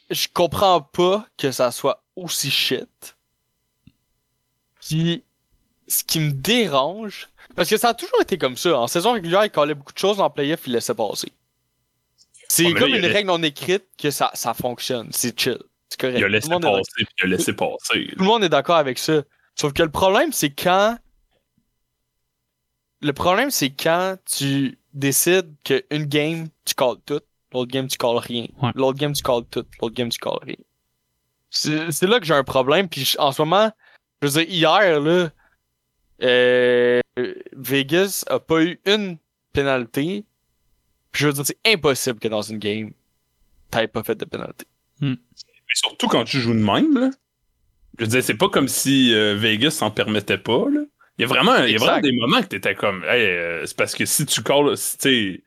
je 0.09 0.27
comprends 0.31 0.81
pas 0.81 1.25
que 1.37 1.51
ça 1.51 1.71
soit 1.71 2.03
aussi 2.21 2.51
shit. 2.51 3.15
Puis, 4.81 5.23
ce 5.87 6.03
qui 6.03 6.19
me 6.19 6.31
dérange, 6.31 7.29
parce 7.55 7.69
que 7.69 7.77
ça 7.77 7.89
a 7.89 7.93
toujours 7.93 8.21
été 8.21 8.37
comme 8.37 8.57
ça. 8.57 8.79
En 8.79 8.87
saison 8.87 9.13
régulière, 9.13 9.45
il 9.45 9.51
collait 9.51 9.75
beaucoup 9.75 9.93
de 9.93 9.97
choses, 9.97 10.19
en 10.19 10.29
playoff, 10.29 10.61
il 10.65 10.73
laissait 10.73 10.95
passer. 10.95 11.31
C'est 12.47 12.73
comme 12.73 12.89
là, 12.89 12.97
une 12.97 13.05
règle 13.05 13.27
non 13.27 13.41
écrite 13.43 13.85
que 13.97 14.11
ça, 14.11 14.31
ça 14.33 14.53
fonctionne. 14.53 15.09
C'est 15.11 15.39
chill. 15.39 15.57
C'est 15.87 15.99
correct. 15.99 16.17
Il 16.19 16.23
a 16.23 16.27
Tout 16.27 16.33
laissé 16.33 16.49
le 16.49 16.53
monde 16.53 16.65
est 16.65 16.71
passer, 16.71 16.91
puis 16.95 17.15
il 17.19 17.23
a 17.23 17.27
laissé 17.27 17.53
passer. 17.53 18.07
tout 18.11 18.19
le 18.19 18.25
monde 18.25 18.43
est 18.43 18.49
d'accord 18.49 18.75
avec 18.75 18.99
ça. 18.99 19.23
Sauf 19.55 19.73
que 19.73 19.83
le 19.83 19.91
problème, 19.91 20.31
c'est 20.31 20.51
quand. 20.51 20.97
Le 23.01 23.13
problème, 23.13 23.51
c'est 23.51 23.71
quand 23.71 24.17
tu 24.25 24.77
décides 24.93 25.53
qu'une 25.63 26.05
game, 26.05 26.49
tu 26.65 26.73
calls 26.75 26.97
tout, 27.05 27.21
l'autre 27.53 27.71
game, 27.71 27.87
tu 27.87 27.97
calls 27.97 28.17
rien. 28.17 28.47
Ouais. 28.61 28.71
L'autre 28.75 28.99
game, 28.99 29.13
tu 29.13 29.23
calls 29.23 29.45
tout, 29.49 29.65
l'autre 29.81 29.95
game, 29.95 30.09
tu 30.09 30.19
calls 30.19 30.39
rien. 30.41 30.55
C'est 31.51 32.03
là 32.03 32.19
que 32.19 32.25
j'ai 32.25 32.33
un 32.33 32.43
problème. 32.45 32.87
Puis 32.89 33.15
en 33.19 33.31
ce 33.31 33.41
moment, 33.41 33.71
je 34.21 34.27
veux 34.27 34.43
dire, 34.45 34.49
hier, 34.53 34.99
là, 35.01 35.29
euh, 36.23 37.01
Vegas 37.53 38.23
a 38.27 38.39
pas 38.39 38.63
eu 38.63 38.79
une 38.85 39.17
pénalité. 39.53 40.23
Puis 41.11 41.21
je 41.23 41.27
veux 41.27 41.33
dire, 41.33 41.45
c'est 41.45 41.59
impossible 41.65 42.19
que 42.19 42.27
dans 42.29 42.41
une 42.41 42.57
game, 42.57 42.91
t'aies 43.69 43.87
pas 43.87 44.01
fait 44.03 44.15
de 44.15 44.25
pénalité. 44.25 44.65
Mais 45.01 45.17
surtout 45.73 46.07
quand 46.07 46.23
tu 46.23 46.39
joues 46.39 46.53
de 46.53 46.59
même, 46.63 46.97
là. 46.97 47.09
Je 47.99 48.05
veux 48.05 48.09
dire, 48.11 48.23
c'est 48.23 48.35
pas 48.37 48.47
comme 48.49 48.69
si 48.69 49.13
euh, 49.13 49.35
Vegas 49.35 49.71
s'en 49.71 49.91
permettait 49.91 50.37
pas, 50.37 50.65
là. 50.69 50.79
Il 51.17 51.23
y 51.23 51.25
a 51.25 51.27
vraiment, 51.27 51.55
il 51.57 51.59
y 51.59 51.63
a 51.63 51.67
Exact. 51.73 51.85
vraiment 51.85 52.01
des 52.01 52.11
moments 52.13 52.41
que 52.41 52.47
t'étais 52.47 52.73
comme, 52.73 53.03
hey, 53.03 53.25
euh, 53.25 53.65
c'est 53.65 53.75
parce 53.75 53.93
que 53.93 54.05
si 54.05 54.25
tu 54.25 54.41
calls, 54.41 54.75
si, 54.77 54.97
tu 54.97 55.09
sais, 55.09 55.43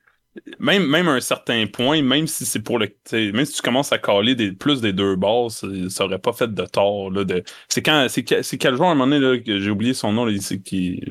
même, 0.59 0.87
même 0.87 1.09
à 1.09 1.13
un 1.13 1.21
certain 1.21 1.67
point, 1.67 2.03
même 2.03 2.27
si 2.27 2.45
c'est 2.45 2.61
pour 2.61 2.79
le, 2.79 2.89
même 3.13 3.45
si 3.45 3.55
tu 3.55 3.63
commences 3.63 3.93
à 3.93 3.99
caller 3.99 4.35
des, 4.35 4.53
plus 4.53 4.81
des 4.81 4.93
deux 4.93 5.17
bases, 5.17 5.65
ça, 5.89 6.05
aurait 6.05 6.19
pas 6.19 6.33
fait 6.33 6.53
de 6.53 6.65
tort, 6.65 7.11
là, 7.11 7.25
de, 7.25 7.43
c'est 7.69 7.83
quand, 7.83 8.07
c'est, 8.09 8.25
que- 8.25 8.43
c'est 8.43 8.59
quel 8.59 8.77
joueur 8.77 8.89
à 8.89 8.93
un 8.93 8.95
moment 8.95 9.19
donné, 9.19 9.37
là, 9.37 9.39
que 9.39 9.61
j'ai 9.61 9.71
oublié 9.71 9.95
son 9.95 10.13
nom, 10.13 10.25
là, 10.25 10.37
c'est 10.41 10.61
qui, 10.61 11.03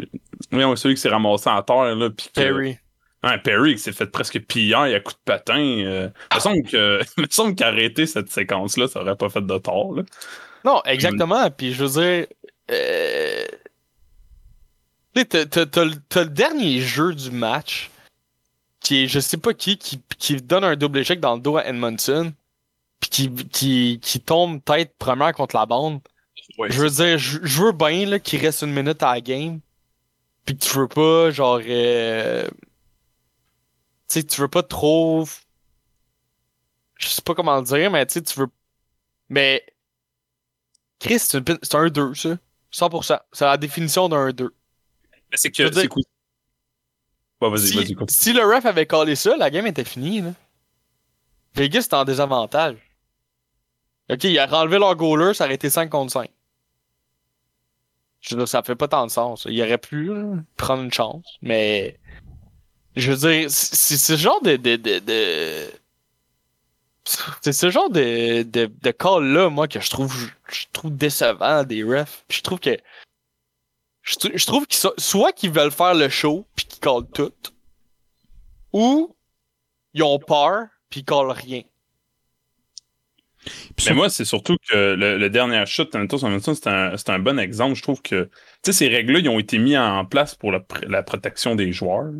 oui, 0.52 0.64
on 0.64 0.76
celui 0.76 0.96
qui 0.96 1.02
s'est 1.02 1.10
ramassé 1.10 1.50
à 1.50 1.64
terre, 1.66 1.96
là, 1.96 2.10
Perry. 2.34 2.78
Ouais, 3.24 3.38
Perry 3.38 3.76
qui 3.76 3.82
s'est 3.82 3.94
fait 3.94 4.08
presque 4.08 4.38
piller 4.42 4.76
à 4.76 5.00
coup 5.00 5.14
de 5.14 5.18
patin. 5.24 5.56
Euh, 5.58 6.10
il 6.32 6.36
me 6.36 6.40
semble 6.42 6.64
que, 6.64 7.00
il 7.18 7.22
me 7.24 7.28
semble 7.30 7.56
qu'arrêter 7.56 8.06
cette 8.06 8.30
séquence-là, 8.30 8.88
ça 8.88 9.02
aurait 9.02 9.16
pas 9.16 9.30
fait 9.30 9.46
de 9.46 9.58
tort, 9.58 9.94
là. 9.96 10.04
Non, 10.66 10.82
exactement. 10.86 11.50
Puis 11.52 11.74
je 11.74 11.84
veux 11.86 12.02
dire. 12.02 12.28
Euh... 12.72 13.46
t'as 15.14 15.84
le 15.86 16.30
dernier 16.30 16.80
jeu 16.80 17.14
du 17.14 17.32
match 17.32 17.90
qui 18.84 19.04
est 19.06 19.08
je 19.10 19.20
sais 19.22 19.38
pas 19.38 19.54
qui 19.56 19.78
qui, 19.80 20.02
qui 20.20 20.38
donne 20.38 20.66
un 20.66 20.76
double 20.78 21.00
échec 21.00 21.20
dans 21.22 21.36
le 21.36 21.42
dos 21.42 21.58
à 21.58 21.66
Edmondson 21.68 22.34
puis 23.02 23.10
qui, 23.12 23.36
qui, 23.50 24.00
qui 24.02 24.22
tombe 24.22 24.64
tête 24.64 24.96
première 25.00 25.34
contre 25.34 25.56
la 25.58 25.66
bande. 25.68 26.02
Ouais, 26.58 26.72
Je 26.72 26.82
veux 26.82 26.90
dire, 26.90 27.18
je, 27.20 27.40
je 27.44 27.64
veux 27.64 27.72
bien 27.74 28.06
là, 28.08 28.20
qu'il 28.20 28.40
reste 28.42 28.64
une 28.64 28.74
minute 28.74 29.04
à 29.04 29.14
la 29.16 29.22
game. 29.22 29.60
Puis 30.46 30.58
que 30.58 30.64
tu 30.66 30.78
veux 30.80 30.88
pas, 30.90 31.32
genre. 31.32 31.62
euh, 31.66 32.48
Tu 34.08 34.20
sais, 34.22 34.24
tu 34.26 34.40
veux 34.42 34.48
pas 34.48 34.64
trop. 34.64 35.26
Je 37.00 37.08
sais 37.08 37.22
pas 37.22 37.36
comment 37.36 37.58
le 37.58 37.64
dire, 37.64 37.92
mais 37.92 38.06
tu 38.06 38.14
sais, 38.14 38.22
tu 38.24 38.40
veux. 38.40 38.48
Mais. 39.30 39.66
Chris, 41.00 41.20
c'est 41.20 41.38
une 41.38 41.60
c'est 41.62 41.76
un 41.76 41.88
2, 41.90 42.14
ça. 42.16 42.38
100%. 42.72 43.20
C'est 43.32 43.46
la 43.46 43.58
définition 43.58 44.10
d'un 44.10 44.32
2. 44.32 44.50
Mais 45.32 45.38
c'est 45.38 45.52
que, 45.52 45.72
c'est. 45.74 45.90
Bon, 47.44 47.50
vas-y, 47.50 47.68
Si, 47.68 47.76
vas-y, 47.76 47.94
continue. 47.94 48.08
si 48.18 48.32
le 48.32 48.46
ref 48.46 48.66
avait 48.66 48.86
collé 48.86 49.16
ça, 49.18 49.36
la 49.36 49.50
game 49.50 49.68
était 49.68 49.84
finie, 49.84 50.22
là. 50.22 50.32
Vegas 51.56 51.82
était 51.82 51.96
en 51.96 52.06
désavantage. 52.06 52.78
Ok, 54.10 54.24
il 54.24 54.40
a 54.40 54.50
enlevé 54.58 54.80
leur 54.80 54.96
goaler, 54.96 55.34
ça 55.34 55.44
aurait 55.44 55.56
été 55.56 55.70
5 55.70 55.90
contre 55.90 56.14
5. 56.14 56.30
Je 58.22 58.36
veux 58.36 58.40
dire, 58.44 58.48
ça 58.48 58.64
fait 58.64 58.76
pas 58.78 58.88
tant 58.88 59.06
de 59.06 59.12
sens. 59.12 59.46
Il 59.50 59.62
aurait 59.62 59.78
pu 59.78 60.06
là, 60.06 60.36
prendre 60.56 60.84
une 60.84 60.94
chance, 60.94 61.26
mais. 61.42 62.00
Je 62.96 63.12
veux 63.12 63.18
dire, 63.30 63.52
c'est 63.52 63.76
c'est 63.76 63.98
ce 63.98 64.16
genre 64.16 64.42
de. 64.42 64.56
de, 64.56 64.78
de, 64.78 65.00
de- 65.00 65.70
C'est 67.42 67.52
ce 67.52 67.70
genre 67.70 67.90
de, 67.90 68.44
de, 68.44 68.72
de 68.82 68.92
call-là, 68.92 69.50
moi, 69.50 69.68
que 69.68 69.82
je 69.82 69.90
trouve, 69.90 70.16
je 70.50 70.66
trouve 70.72 70.96
décevant 70.96 71.66
des 71.66 71.84
refs. 71.84 72.24
Puis 72.30 72.38
je 72.38 72.44
trouve 72.44 72.62
que. 72.62 72.78
Je, 74.04 74.16
trou- 74.18 74.32
je 74.36 74.46
trouve 74.46 74.68
qu'ils 74.68 74.80
sont- 74.80 74.94
soit 74.98 75.32
qu'ils 75.34 75.52
veulent 75.52 75.72
faire 75.72 75.96
le 75.96 76.10
show, 76.10 76.46
puis 76.56 76.66
qu'ils 76.66 76.80
callent 76.80 77.10
tout, 77.12 77.34
ou 78.74 79.16
ils 79.94 80.04
ont 80.04 80.20
peur, 80.20 80.68
puis 80.90 81.02
ils 81.02 81.06
callent 81.06 81.32
rien. 81.32 81.64
Mais 83.86 83.94
moi, 83.94 84.10
c'est 84.10 84.26
surtout 84.26 84.56
que 84.70 84.76
le, 84.96 85.18
le 85.18 85.30
dernier 85.30 85.66
shot, 85.66 85.86
Thanatos 85.86 86.24
Hamilton, 86.24 86.56
c'est 86.56 86.68
un, 86.68 86.98
c'est 86.98 87.10
un 87.10 87.20
bon 87.20 87.40
exemple. 87.40 87.76
Je 87.76 87.82
trouve 87.82 88.02
que, 88.02 88.26
tu 88.26 88.72
sais, 88.72 88.74
ces 88.74 88.88
règles-là, 88.88 89.20
ils 89.20 89.30
ont 89.30 89.40
été 89.40 89.58
mis 89.58 89.78
en 89.78 90.06
place 90.06 90.36
pour 90.36 90.52
la 90.52 91.04
protection 91.04 91.56
des 91.56 91.72
joueurs. 91.74 92.12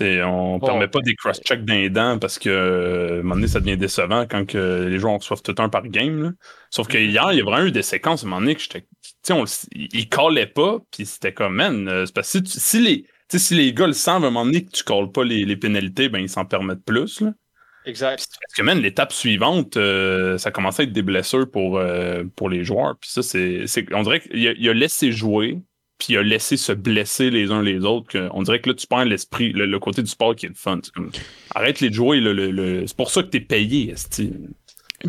On 0.00 0.58
Bon. 0.58 0.66
permet 0.66 0.88
pas 0.88 1.00
des 1.00 1.14
cross-checks 1.14 1.64
d'un 1.64 1.88
dents 1.88 2.18
parce 2.18 2.38
que, 2.38 2.48
euh, 2.50 3.08
à 3.08 3.12
un 3.14 3.22
moment 3.22 3.34
donné, 3.36 3.48
ça 3.48 3.60
devient 3.60 3.76
décevant 3.76 4.26
quand 4.28 4.46
que 4.46 4.86
les 4.88 4.98
joueurs 4.98 5.14
en 5.14 5.18
reçoivent 5.18 5.42
tout 5.42 5.54
un 5.58 5.68
par 5.68 5.86
game. 5.88 6.22
là. 6.22 6.30
Sauf 6.70 6.88
que 6.88 6.98
hier, 6.98 7.32
il 7.32 7.38
y 7.38 7.40
a 7.40 7.44
vraiment 7.44 7.64
eu 7.66 7.72
des 7.72 7.82
séquences, 7.82 8.22
à 8.22 8.26
un 8.26 8.30
moment 8.30 8.40
donné, 8.40 8.54
que 8.54 8.60
j'étais, 8.62 8.86
ils 9.74 10.08
callaient 10.08 10.46
pas, 10.46 10.78
puis 10.90 11.06
c'était 11.06 11.32
comme, 11.32 11.54
man, 11.54 11.88
euh, 11.88 12.06
c'est 12.06 12.14
parce 12.14 12.32
que 12.32 12.38
si, 12.38 12.42
tu- 12.44 12.60
si 12.60 12.80
les, 12.80 13.04
si 13.32 13.54
les 13.54 13.72
gars 13.72 13.86
le 13.86 13.92
savent, 13.92 14.24
à 14.24 14.28
un 14.28 14.30
moment 14.30 14.44
donné, 14.46 14.64
que 14.64 14.70
tu 14.70 14.84
calls 14.84 15.10
pas 15.12 15.24
les, 15.24 15.44
les 15.44 15.56
pénalités, 15.56 16.08
ben, 16.08 16.18
ils 16.20 16.28
s'en 16.28 16.44
permettent 16.44 16.84
plus, 16.84 17.20
là. 17.20 17.32
Exact. 17.84 18.26
Parce 18.40 18.54
que, 18.54 18.62
man, 18.62 18.78
l'étape 18.80 19.12
suivante, 19.12 19.76
euh, 19.78 20.36
ça 20.36 20.50
commençait 20.50 20.82
à 20.82 20.84
être 20.84 20.92
des 20.92 21.02
blessures 21.02 21.50
pour, 21.50 21.80
pour 22.36 22.50
les 22.50 22.62
joueurs. 22.64 22.96
Puis 23.00 23.10
ça, 23.10 23.22
c'est. 23.22 23.64
On 23.92 24.02
dirait 24.02 24.20
qu'il 24.20 24.46
a, 24.46 24.52
il 24.52 24.68
a 24.68 24.74
laissé 24.74 25.10
jouer, 25.10 25.58
puis 25.98 26.14
il 26.14 26.16
a 26.18 26.22
laissé 26.22 26.56
se 26.56 26.72
blesser 26.72 27.30
les 27.30 27.50
uns 27.50 27.62
les 27.62 27.84
autres. 27.84 28.06
que- 28.08 28.28
on 28.32 28.42
dirait 28.42 28.60
que 28.60 28.68
là, 28.70 28.74
tu 28.74 28.86
perds 28.86 29.04
l'esprit, 29.04 29.52
le, 29.52 29.66
le 29.66 29.78
côté 29.78 30.02
du 30.02 30.08
sport 30.08 30.34
qui 30.36 30.46
est 30.46 30.50
le 30.50 30.54
fun. 30.54 30.80
Comme, 30.94 31.10
arrête 31.54 31.80
les 31.80 31.90
de 31.90 31.94
jouer, 31.94 32.20
le, 32.20 32.32
le- 32.32 32.50
le- 32.50 32.86
c'est 32.86 32.96
pour 32.96 33.10
ça 33.10 33.22
que 33.22 33.28
t'es 33.28 33.40
payé, 33.40 33.90
esti. 33.90 34.32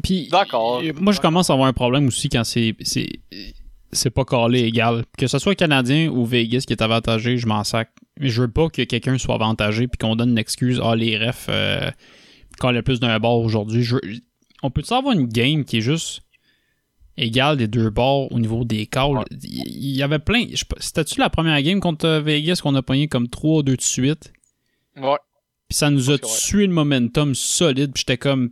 Puis, 0.04 0.28
D'accord. 0.32 0.82
euh, 0.84 0.92
moi, 1.00 1.14
je 1.14 1.20
commence 1.22 1.50
à 1.50 1.54
avoir 1.54 1.68
un 1.68 1.74
problème 1.74 2.08
aussi 2.08 2.30
quand 2.30 2.44
c'est 2.44 2.76
c'est 2.82 3.08
c'est 3.92 4.12
pas 4.12 4.24
calé 4.26 4.60
égal. 4.62 5.04
Que 5.18 5.26
ce 5.26 5.40
soit 5.40 5.56
Canadien 5.56 6.10
ou 6.10 6.26
Vegas 6.26 6.64
qui 6.68 6.74
est 6.74 6.82
avantagé, 6.82 7.38
je 7.38 7.48
m'en 7.48 7.64
sac. 7.64 7.90
Mais 8.20 8.30
je 8.30 8.42
veux 8.42 8.52
pas 8.52 8.70
que 8.70 8.84
quelqu'un 8.84 9.18
soit 9.18 9.36
avantagé 9.36 9.88
puis 9.88 9.98
qu'on 9.98 10.16
donne 10.16 10.30
une 10.32 10.38
excuse. 10.38 10.80
Ah, 10.84 10.96
les 10.96 11.18
refs, 11.18 11.48
euh, 11.50 11.90
quand 12.60 12.72
le 12.72 12.84
plus 12.84 13.00
d'un 13.00 13.18
bord 13.20 13.40
aujourd'hui. 13.40 13.82
Je 13.82 13.96
veux- 13.96 14.02
On 14.62 14.70
peut-tu 14.70 14.94
avoir 14.94 15.16
une 15.16 15.26
game 15.28 15.64
qui 15.66 15.78
est 15.78 15.82
juste 15.82 16.22
égale 17.20 17.58
des 17.58 17.68
deux 17.68 17.90
bords 17.90 18.32
au 18.32 18.40
niveau 18.40 18.64
des 18.64 18.86
calls? 18.86 19.24
Il 19.44 19.96
y 19.96 20.04
avait 20.04 20.20
plein. 20.20 20.46
C'était-tu 20.80 21.20
la 21.20 21.30
première 21.30 21.62
game 21.62 21.80
contre 21.80 22.06
euh, 22.06 22.22
Vegas 22.22 22.60
qu'on 22.64 22.76
a 22.76 22.82
pogné 22.82 23.08
comme 23.08 23.28
3 23.28 23.64
2 23.64 23.76
de 23.76 23.82
suite? 23.82 24.34
Ouais. 24.98 25.18
Puis 25.68 25.78
ça 25.78 25.90
nous 25.90 26.10
a 26.10 26.18
tué 26.18 26.66
le 26.66 26.74
momentum 26.74 27.36
solide. 27.36 27.92
Puis 27.94 28.02
j'étais 28.02 28.18
comme. 28.18 28.52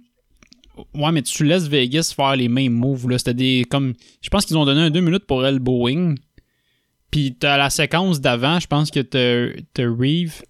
Ouais, 0.94 1.12
mais 1.12 1.24
tu 1.24 1.44
laisses 1.44 1.68
Vegas 1.68 2.14
faire 2.16 2.36
les 2.36 2.50
mêmes 2.50 2.74
moves. 2.74 3.10
là. 3.10 3.18
C'était 3.18 3.34
des. 3.34 3.66
comme 3.70 3.94
Je 4.22 4.30
pense 4.30 4.46
qu'ils 4.46 4.58
ont 4.58 4.66
donné 4.66 4.82
un 4.82 4.90
2 4.92 5.00
minutes 5.00 5.26
pour 5.26 5.46
elbowing. 5.46 6.18
Puis 7.10 7.36
t'as 7.40 7.58
la 7.58 7.70
séquence 7.70 8.20
d'avant, 8.20 8.60
je 8.60 8.68
pense 8.68 8.92
que 8.92 9.00
t'as 9.00 9.60
t'as 9.74 9.88
Reeve 9.90 10.44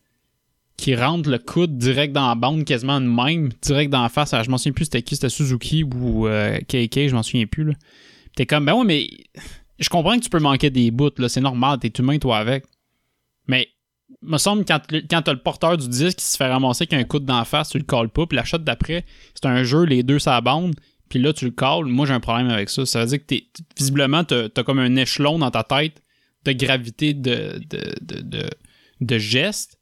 qui 0.77 0.95
rentre 0.95 1.29
le 1.29 1.39
coude 1.39 1.77
direct 1.77 2.13
dans 2.13 2.27
la 2.27 2.35
bande, 2.35 2.63
quasiment 2.63 3.01
de 3.01 3.07
même, 3.07 3.49
direct 3.61 3.91
dans 3.91 4.03
la 4.03 4.09
face. 4.09 4.33
Alors, 4.33 4.45
je 4.45 4.51
m'en 4.51 4.57
souviens 4.57 4.73
plus 4.73 4.85
c'était 4.85 5.01
qui, 5.01 5.15
c'était 5.15 5.29
Suzuki 5.29 5.83
ou 5.83 6.27
euh, 6.27 6.59
KK, 6.59 7.07
je 7.07 7.15
m'en 7.15 7.23
souviens 7.23 7.47
plus. 7.47 7.63
là. 7.65 7.73
T'es 8.35 8.45
comme, 8.45 8.65
ben 8.65 8.75
ouais, 8.75 8.85
mais 8.85 9.09
je 9.79 9.89
comprends 9.89 10.17
que 10.17 10.23
tu 10.23 10.29
peux 10.29 10.39
manquer 10.39 10.69
des 10.69 10.91
bouts, 10.91 11.09
c'est 11.27 11.41
normal, 11.41 11.79
t'es 11.79 11.91
humain 11.97 12.19
toi 12.19 12.37
avec. 12.37 12.65
Mais 13.47 13.67
me 14.21 14.37
semble 14.37 14.65
quand, 14.65 14.79
quand 15.09 15.21
t'as 15.21 15.33
le 15.33 15.39
porteur 15.41 15.77
du 15.77 15.87
disque 15.87 16.19
qui 16.19 16.25
se 16.25 16.37
fait 16.37 16.47
ramasser 16.47 16.83
avec 16.83 16.93
un 16.93 17.03
coup 17.03 17.19
dans 17.19 17.37
la 17.37 17.45
face, 17.45 17.69
tu 17.69 17.77
le 17.77 17.83
calls 17.83 18.09
pas, 18.09 18.25
puis 18.25 18.35
la 18.35 18.43
shot 18.43 18.59
d'après, 18.59 19.05
c'est 19.33 19.47
un 19.47 19.63
jeu, 19.63 19.83
les 19.83 20.03
deux 20.03 20.19
ça 20.19 20.39
bande, 20.41 20.75
puis 21.09 21.19
là 21.19 21.33
tu 21.33 21.45
le 21.45 21.51
calls. 21.51 21.85
Moi 21.85 22.05
j'ai 22.05 22.13
un 22.13 22.19
problème 22.19 22.49
avec 22.49 22.69
ça. 22.69 22.85
Ça 22.85 23.01
veut 23.01 23.07
dire 23.07 23.19
que 23.19 23.25
t'es, 23.25 23.47
visiblement 23.77 24.23
t'as, 24.23 24.49
t'as 24.49 24.63
comme 24.63 24.79
un 24.79 24.95
échelon 24.95 25.39
dans 25.39 25.51
ta 25.51 25.63
tête 25.63 26.01
de 26.45 26.51
gravité 26.53 27.13
de, 27.13 27.59
de, 27.69 27.95
de, 28.01 28.21
de, 28.21 28.49
de 29.01 29.17
gestes. 29.17 29.77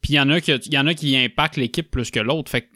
Puis 0.00 0.12
il 0.12 0.16
y 0.16 0.20
en 0.20 0.30
a 0.30 0.40
qui 0.40 0.52
y 0.52 0.78
en 0.78 0.86
a 0.86 0.94
qui 0.94 1.16
impactent 1.16 1.56
l'équipe 1.56 1.90
plus 1.90 2.10
que 2.10 2.20
l'autre. 2.20 2.50
Fait 2.50 2.62
que 2.62 2.68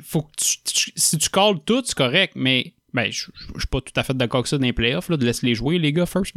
faut 0.00 0.22
que 0.22 0.32
tu, 0.36 0.56
tu- 0.64 0.92
si 0.96 1.18
tu 1.18 1.28
calls 1.30 1.60
tout, 1.64 1.82
c'est 1.84 1.94
correct, 1.96 2.32
mais 2.36 2.74
ben, 2.92 3.10
je 3.12 3.24
suis 3.58 3.68
pas 3.70 3.80
tout 3.80 3.92
à 3.96 4.02
fait 4.02 4.14
d'accord 4.16 4.38
avec 4.38 4.46
ça 4.48 4.56
dans 4.58 4.64
les 4.64 4.72
playoffs, 4.72 5.08
là, 5.10 5.16
de 5.16 5.24
laisser 5.24 5.46
les 5.46 5.54
jouer, 5.54 5.78
les 5.78 5.92
gars, 5.92 6.06
first. 6.06 6.34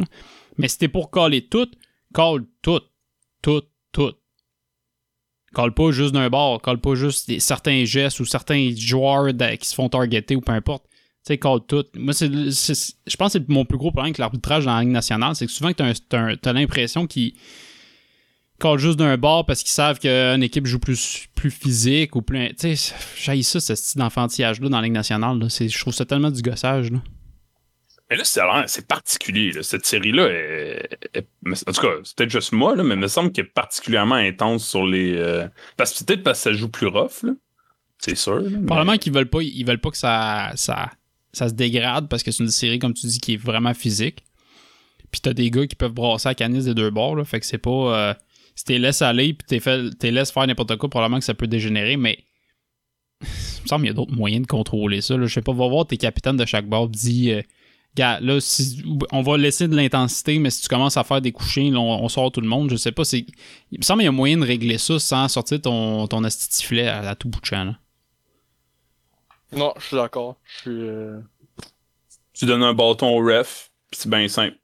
Mais 0.57 0.67
si 0.67 0.77
t'es 0.77 0.87
pour 0.89 1.09
caller 1.09 1.47
tout, 1.47 1.69
call 2.13 2.45
tout, 2.61 2.81
tout, 3.41 3.63
tout. 3.93 4.13
Call 5.55 5.73
pas 5.73 5.91
juste 5.91 6.13
d'un 6.13 6.29
bord, 6.29 6.61
call 6.61 6.79
pas 6.79 6.93
juste 6.95 7.27
des- 7.27 7.39
certains 7.39 7.83
gestes 7.85 8.19
ou 8.19 8.25
certains 8.25 8.71
joueurs 8.75 9.31
qui 9.59 9.67
se 9.67 9.73
font 9.73 9.89
targeter 9.89 10.35
ou 10.35 10.41
peu 10.41 10.51
importe. 10.51 10.85
Tu 10.89 11.33
sais, 11.33 11.37
call 11.39 11.61
tout. 11.67 11.85
Moi, 11.95 12.13
c'est, 12.13 12.27
je 12.29 13.15
pense 13.17 13.33
que 13.33 13.39
c'est 13.39 13.49
mon 13.49 13.65
plus 13.65 13.77
gros 13.77 13.91
problème 13.91 14.07
avec 14.11 14.19
l'arbitrage 14.19 14.65
dans 14.65 14.75
la 14.75 14.81
Ligue 14.81 14.91
nationale, 14.91 15.35
c'est 15.35 15.47
que 15.47 15.51
souvent, 15.51 15.71
un- 15.79 16.35
t'as 16.35 16.53
l'impression 16.53 17.07
qu'ils 17.07 17.33
callent 18.59 18.77
juste 18.77 18.97
d'un 18.99 19.17
bord 19.17 19.45
parce 19.45 19.61
qu'ils 19.63 19.71
savent 19.71 19.99
qu'une 19.99 20.43
équipe 20.43 20.65
joue 20.67 20.79
plus, 20.79 21.27
plus 21.35 21.49
physique 21.51 22.15
ou 22.15 22.21
plus. 22.21 22.49
Tu 22.55 22.75
sais, 22.75 22.93
j'haïs 23.17 23.43
ça, 23.43 23.59
ce 23.59 23.73
style 23.75 23.99
d'enfantillage-là 23.99 24.69
dans 24.69 24.77
la 24.77 24.83
Ligue 24.83 24.93
nationale. 24.93 25.39
là. 25.39 25.47
Je 25.49 25.79
trouve 25.79 25.93
ça 25.93 26.05
tellement 26.05 26.29
du 26.31 26.41
gossage. 26.41 26.91
Là. 26.91 26.99
Mais 28.11 28.17
là, 28.17 28.23
c'est, 28.65 28.87
particulier. 28.87 29.51
là. 29.51 29.61
Cette 29.63 29.85
série-là, 29.85 30.29
en 31.45 31.51
tout 31.73 31.81
cas, 31.81 31.87
c'est 32.03 32.15
peut-être 32.15 32.29
juste 32.31 32.51
moi, 32.53 32.75
là, 32.75 32.83
mais 32.83 32.95
il 32.95 32.99
me 32.99 33.07
semble 33.07 33.31
qu'elle 33.31 33.45
est 33.45 33.49
particulièrement 33.53 34.15
intense 34.15 34.67
sur 34.67 34.85
les. 34.85 35.13
euh, 35.15 35.47
Parce 35.77 35.93
que 35.97 36.03
peut-être 36.03 36.23
parce 36.23 36.39
que 36.39 36.43
ça 36.51 36.53
joue 36.53 36.69
plus 36.69 36.87
rough, 36.87 37.23
là. 37.23 37.33
C'est 37.99 38.15
sûr. 38.15 38.41
mais- 38.41 38.65
Probablement 38.65 38.97
qu'ils 38.97 39.13
veulent 39.13 39.29
pas, 39.29 39.41
ils 39.43 39.63
veulent 39.63 39.79
pas 39.81 39.91
que 39.91 39.97
ça, 39.97 40.51
ça, 40.55 40.89
ça 41.33 41.49
se 41.49 41.53
dégrade 41.53 42.07
parce 42.09 42.23
que 42.23 42.31
c'est 42.31 42.43
une 42.43 42.49
série, 42.49 42.79
comme 42.79 42.93
tu 42.93 43.05
dis, 43.07 43.19
qui 43.19 43.33
est 43.33 43.37
vraiment 43.37 43.73
physique. 43.73 44.23
Puis 45.11 45.21
t'as 45.21 45.33
des 45.33 45.49
gars 45.51 45.67
qui 45.67 45.75
peuvent 45.75 45.91
brasser 45.91 46.29
la 46.29 46.35
canisse 46.35 46.65
des 46.65 46.73
deux 46.73 46.89
bords, 46.91 47.15
là. 47.15 47.23
Fait 47.25 47.39
que 47.39 47.45
c'est 47.45 47.57
pas. 47.59 47.69
euh, 47.69 48.13
si 48.59 48.65
t'es 48.65 48.77
laisses 48.77 49.01
aller 49.01 49.33
puis 49.33 49.45
t'es 49.47 49.61
fait, 49.61 49.89
t'es 49.97 50.11
laisses 50.11 50.31
faire 50.31 50.45
n'importe 50.45 50.75
quoi, 50.75 50.89
probablement 50.89 51.19
que 51.19 51.25
ça 51.25 51.33
peut 51.33 51.47
dégénérer, 51.47 51.95
mais. 51.95 52.19
Il 53.21 53.63
me 53.63 53.67
semble 53.67 53.81
qu'il 53.83 53.87
y 53.89 53.91
a 53.91 53.93
d'autres 53.93 54.13
moyens 54.15 54.41
de 54.43 54.47
contrôler 54.47 54.99
ça. 55.01 55.15
Là. 55.17 55.25
Je 55.25 55.33
sais 55.33 55.41
pas, 55.41 55.53
va 55.53 55.67
voir 55.67 55.85
tes 55.87 55.97
capitaines 55.97 56.37
de 56.37 56.45
chaque 56.45 56.67
bord, 56.67 56.89
dis. 56.89 57.31
euh, 57.31 57.41
Gars, 57.95 58.19
là, 58.19 58.39
si, 58.39 58.83
on 59.11 59.21
va 59.21 59.37
laisser 59.37 59.67
de 59.67 59.75
l'intensité, 59.75 60.37
mais 60.39 60.49
si 60.51 60.61
tu 60.61 60.67
commences 60.67 60.95
à 60.97 61.03
faire 61.03 61.21
des 61.21 61.31
couchins, 61.31 61.71
là, 61.71 61.79
on, 61.79 62.03
on 62.03 62.07
sort 62.09 62.31
tout 62.31 62.39
le 62.41 62.47
monde. 62.47 62.69
Je 62.69 62.75
sais 62.75 62.91
pas. 62.91 63.03
c'est 63.03 63.25
Il 63.71 63.79
me 63.79 63.83
semble 63.83 63.99
qu'il 64.01 64.05
y 64.05 64.09
a 64.09 64.11
moyen 64.11 64.37
de 64.37 64.45
régler 64.45 64.77
ça 64.77 64.99
sans 64.99 65.27
sortir 65.27 65.61
ton, 65.61 66.07
ton 66.07 66.23
asti 66.23 66.47
de 66.49 66.53
sifflet 66.53 66.87
à, 66.87 66.99
à 67.09 67.15
tout 67.15 67.29
bout 67.29 67.39
de 67.41 67.45
champ. 67.45 67.63
Là. 67.63 67.79
Non, 69.51 69.73
je 69.79 69.85
suis 69.85 69.95
d'accord. 69.95 70.37
Je 70.45 70.57
suis. 70.59 70.69
euh, 70.81 71.19
Tu 72.33 72.45
donnes 72.45 72.63
un 72.63 72.73
bâton 72.73 73.07
au 73.17 73.25
ref, 73.25 73.71
puis 73.91 73.99
c'est 74.01 74.09
bien 74.09 74.27
simple. 74.27 74.55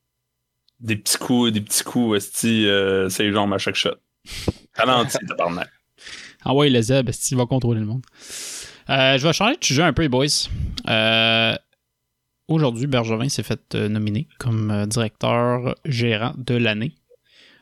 Des 0.80 0.96
petits 0.98 1.18
coups, 1.18 1.52
des 1.52 1.62
petits 1.62 1.84
coups, 1.84 2.18
esti, 2.18 2.68
euh, 2.68 3.10
c'est 3.10 3.24
les 3.24 3.32
jambes 3.32 3.54
à 3.54 3.58
chaque 3.58 3.76
shot. 3.76 3.96
Ralenti, 4.76 5.18
tabarnak. 5.28 5.70
Ah 6.44 6.54
ouais, 6.54 6.70
le 6.70 6.82
Zeb, 6.82 7.10
qu'il 7.10 7.38
va 7.38 7.46
contrôler 7.46 7.80
le 7.80 7.86
monde? 7.86 8.04
Euh, 8.90 9.18
je 9.18 9.26
vais 9.26 9.34
changer 9.34 9.58
de 9.58 9.64
sujet 9.64 9.84
un 9.84 9.94
peu, 9.94 10.04
les 10.04 10.10
boys. 10.10 10.26
Euh, 10.88 11.56
Aujourd'hui, 12.48 12.86
Bergevin 12.86 13.28
s'est 13.28 13.42
fait 13.42 13.74
euh, 13.74 13.90
nominer 13.90 14.28
comme 14.38 14.86
directeur 14.86 15.74
gérant 15.84 16.34
de 16.38 16.54
l'année, 16.54 16.94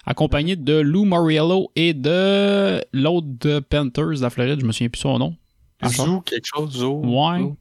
accompagné 0.05 0.57
de 0.57 0.73
Lou 0.73 1.05
Moriello 1.05 1.71
et 1.77 1.93
de 1.93 2.83
l'autre 2.91 3.27
de 3.39 3.59
Panthers 3.59 4.17
de 4.17 4.21
la 4.21 4.29
Floride, 4.29 4.59
je 4.59 4.65
me 4.65 4.73
souviens 4.73 4.89
plus 4.89 4.99
son 4.99 5.17
nom. 5.17 5.37
Zou, 5.85 6.19
quelque 6.21 6.45
chose, 6.45 6.71
Zou? 6.71 7.01
Ouais. 7.05 7.53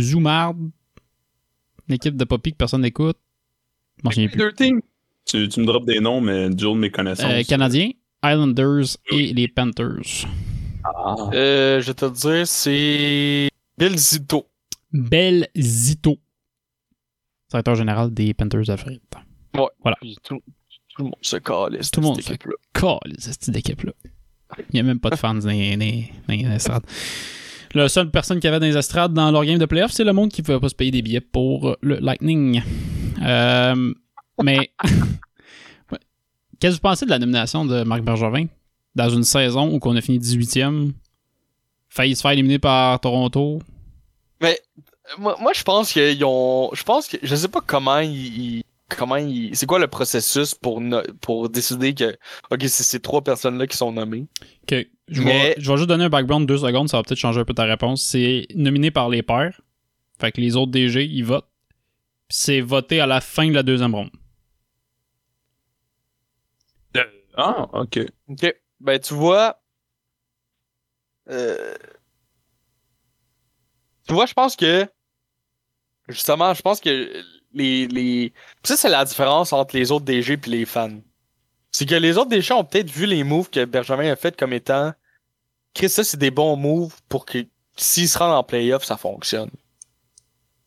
Zoumard. 0.00 0.54
Une 1.88 1.94
équipe 1.94 2.16
de 2.16 2.24
Poppy 2.24 2.52
que 2.52 2.56
personne 2.56 2.80
n'écoute. 2.80 3.18
Je 4.14 4.20
m'en 4.20 4.28
souviens 4.28 4.28
plus. 4.28 4.38
Dirty. 4.38 4.72
Tu, 5.24 5.48
tu 5.48 5.60
me 5.60 5.66
drops 5.66 5.86
des 5.86 5.98
noms, 5.98 6.20
mais 6.20 6.48
Joe 6.56 6.74
de 6.74 6.80
mes 6.80 6.90
connaissances. 6.90 7.30
Euh, 7.30 7.42
Canadiens, 7.42 7.90
Islanders 8.24 8.96
et 9.10 9.32
les 9.32 9.48
Panthers. 9.48 10.26
Euh, 11.32 11.80
je 11.80 11.86
vais 11.86 11.94
te 11.94 12.06
dire, 12.06 12.46
c'est 12.46 13.48
Bill 13.76 13.98
Zito. 13.98 14.46
Bel 14.92 15.48
Zito. 15.58 16.16
Directeur 17.50 17.74
général 17.74 18.14
des 18.14 18.34
Panthers 18.34 18.78
Floride. 18.78 19.00
Ouais. 19.54 19.66
Voilà. 19.82 19.96
Tout, 20.22 20.40
tout 20.94 21.02
le 21.02 21.04
monde 21.04 21.14
se 21.20 21.36
calisse. 21.36 21.90
Tout 21.90 22.00
le 22.00 22.06
monde 22.06 22.22
se 22.22 22.32
équipe-là. 22.32 22.54
Calisse, 22.72 23.24
cette 23.24 23.50
d'équipe-là. 23.50 23.92
Il 24.58 24.74
n'y 24.74 24.80
a 24.80 24.82
même 24.84 25.00
pas 25.00 25.10
de 25.10 25.16
fans 25.16 25.34
dans 25.34 25.48
les, 25.48 26.10
estrades. 26.54 26.84
La 27.74 27.88
seule 27.88 28.10
personne 28.12 28.38
qui 28.38 28.46
avait 28.46 28.60
dans 28.60 28.66
les 28.66 28.76
estrades 28.76 29.12
dans 29.12 29.30
leur 29.32 29.44
game 29.44 29.58
de 29.58 29.66
playoff, 29.66 29.90
c'est 29.90 30.04
le 30.04 30.12
monde 30.12 30.30
qui 30.30 30.40
ne 30.40 30.46
pouvait 30.46 30.60
pas 30.60 30.68
se 30.68 30.74
payer 30.74 30.92
des 30.92 31.02
billets 31.02 31.20
pour 31.20 31.76
le 31.80 31.96
Lightning. 31.96 32.62
Euh, 33.22 33.94
mais 34.42 34.70
qu'est-ce 36.60 36.70
que 36.70 36.74
vous 36.76 36.80
pensez 36.80 37.04
de 37.06 37.10
la 37.10 37.18
nomination 37.18 37.64
de 37.64 37.82
Marc 37.82 38.02
Bergevin 38.02 38.46
dans 38.94 39.08
une 39.10 39.24
saison 39.24 39.72
où 39.74 39.78
on 39.82 39.96
a 39.96 40.00
fini 40.00 40.18
18e, 40.18 40.92
failli 41.88 42.16
se 42.16 42.20
faire 42.22 42.32
éliminer 42.32 42.58
par 42.58 43.00
Toronto? 43.00 43.60
Mais 44.40 44.58
euh, 44.78 44.82
moi, 45.18 45.36
moi 45.40 45.52
je 45.54 45.62
pense 45.62 45.92
qu'ils 45.92 46.24
ont. 46.24 46.70
Je 46.72 46.82
pense 46.82 47.08
que. 47.08 47.16
Je 47.22 47.34
sais 47.34 47.48
pas 47.48 47.60
comment 47.64 47.98
ils. 48.00 48.62
comment 48.88 49.16
ils. 49.16 49.54
C'est 49.56 49.66
quoi 49.66 49.78
le 49.78 49.86
processus 49.86 50.54
pour, 50.54 50.80
no- 50.80 51.02
pour 51.20 51.48
décider 51.48 51.94
que. 51.94 52.16
Ok, 52.50 52.60
c'est 52.62 52.82
ces 52.84 53.00
trois 53.00 53.22
personnes-là 53.22 53.66
qui 53.66 53.76
sont 53.76 53.92
nommées. 53.92 54.26
Ok, 54.70 54.86
Je, 55.08 55.22
Mais- 55.22 55.48
vais, 55.50 55.54
je 55.58 55.70
vais 55.70 55.76
juste 55.78 55.88
donner 55.88 56.04
un 56.04 56.08
background 56.10 56.46
de 56.46 56.52
deux 56.54 56.58
secondes, 56.60 56.88
ça 56.88 56.96
va 56.98 57.02
peut-être 57.02 57.18
changer 57.18 57.40
un 57.40 57.44
peu 57.44 57.54
ta 57.54 57.64
réponse. 57.64 58.02
C'est 58.02 58.46
nominé 58.54 58.90
par 58.90 59.08
les 59.08 59.22
pairs. 59.22 59.60
Fait 60.18 60.32
que 60.32 60.40
les 60.40 60.56
autres 60.56 60.72
DG, 60.72 61.04
ils 61.04 61.24
votent. 61.24 61.48
C'est 62.28 62.60
voté 62.60 63.00
à 63.00 63.06
la 63.06 63.20
fin 63.20 63.48
de 63.48 63.54
la 63.54 63.62
deuxième 63.62 63.94
ronde. 63.94 64.10
Ah, 67.36 67.68
ok. 67.72 68.00
Ok. 68.28 68.54
Ben, 68.80 68.98
tu 68.98 69.14
vois. 69.14 69.60
euh, 71.28 71.74
Tu 74.06 74.14
vois, 74.14 74.26
je 74.26 74.32
pense 74.34 74.56
que. 74.56 74.88
Justement, 76.08 76.54
je 76.54 76.62
pense 76.62 76.80
que 76.80 77.22
les. 77.52 77.86
les... 77.88 78.32
Ça, 78.62 78.76
c'est 78.76 78.88
la 78.88 79.04
différence 79.04 79.52
entre 79.52 79.76
les 79.76 79.90
autres 79.92 80.04
DG 80.04 80.34
et 80.34 80.50
les 80.50 80.64
fans. 80.64 81.00
C'est 81.72 81.86
que 81.86 81.94
les 81.94 82.16
autres 82.16 82.30
DG 82.30 82.54
ont 82.54 82.64
peut-être 82.64 82.90
vu 82.90 83.06
les 83.06 83.24
moves 83.24 83.50
que 83.50 83.64
Benjamin 83.64 84.10
a 84.10 84.16
fait 84.16 84.36
comme 84.36 84.52
étant. 84.52 84.92
Chris, 85.74 85.90
ça, 85.90 86.04
c'est 86.04 86.16
des 86.16 86.30
bons 86.30 86.56
moves 86.56 86.96
pour 87.08 87.26
que 87.26 87.46
s'ils 87.76 88.08
se 88.08 88.18
rendent 88.18 88.38
en 88.38 88.44
playoff, 88.44 88.84
ça 88.84 88.96
fonctionne. 88.96 89.50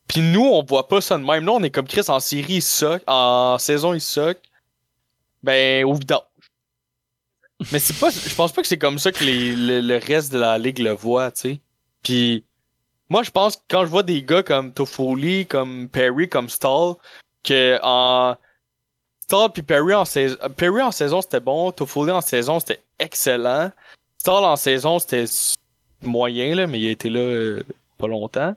Puis 0.09 0.21
nous, 0.21 0.43
on 0.43 0.63
voit 0.63 0.87
pas 0.89 0.99
ça 1.01 1.17
de 1.17 1.23
même. 1.23 1.45
Nous, 1.45 1.51
on 1.53 1.63
est 1.63 1.69
comme 1.69 1.87
Chris 1.87 2.03
en 2.09 2.19
série, 2.19 2.55
il 2.55 2.61
suck. 2.61 3.01
En 3.07 3.57
saison, 3.59 3.93
il 3.93 4.01
suck. 4.01 4.37
Ben, 5.43 5.85
au 5.85 5.93
vidange. 5.93 6.23
Mais 7.71 7.79
c'est 7.79 7.97
pas, 7.97 8.09
je 8.09 8.33
pense 8.35 8.51
pas 8.51 8.61
que 8.61 8.67
c'est 8.67 8.77
comme 8.77 8.99
ça 8.99 9.11
que 9.11 9.23
les- 9.23 9.55
le, 9.55 9.81
le 9.81 9.97
reste 9.97 10.31
de 10.33 10.39
la 10.39 10.57
ligue 10.57 10.79
le 10.79 10.91
voit, 10.91 11.31
tu 11.31 11.41
sais. 11.41 11.59
Puis 12.03 12.43
moi, 13.09 13.21
je 13.23 13.31
pense 13.31 13.57
que 13.57 13.61
quand 13.69 13.81
je 13.85 13.89
vois 13.89 14.03
des 14.03 14.23
gars 14.23 14.43
comme 14.43 14.73
Toffoli, 14.73 15.45
comme 15.45 15.89
Perry, 15.89 16.27
comme 16.29 16.49
Stall, 16.49 16.95
que 17.43 17.77
en 17.83 18.35
Stall 19.21 19.51
puis 19.51 19.61
Perry 19.61 19.93
en 19.93 20.05
saison, 20.05 20.37
Perry 20.57 20.81
en 20.81 20.91
saison 20.91 21.21
c'était 21.21 21.39
bon, 21.41 21.71
Toffoli 21.71 22.11
en 22.11 22.21
saison 22.21 22.59
c'était 22.59 22.81
excellent, 22.97 23.71
Stall 24.17 24.43
en 24.45 24.55
saison 24.55 24.97
c'était 24.99 25.25
moyen 26.01 26.55
là, 26.55 26.65
mais 26.65 26.79
il 26.79 26.87
a 26.87 26.91
été 26.91 27.09
là 27.09 27.19
euh, 27.19 27.63
pas 27.97 28.07
longtemps. 28.07 28.55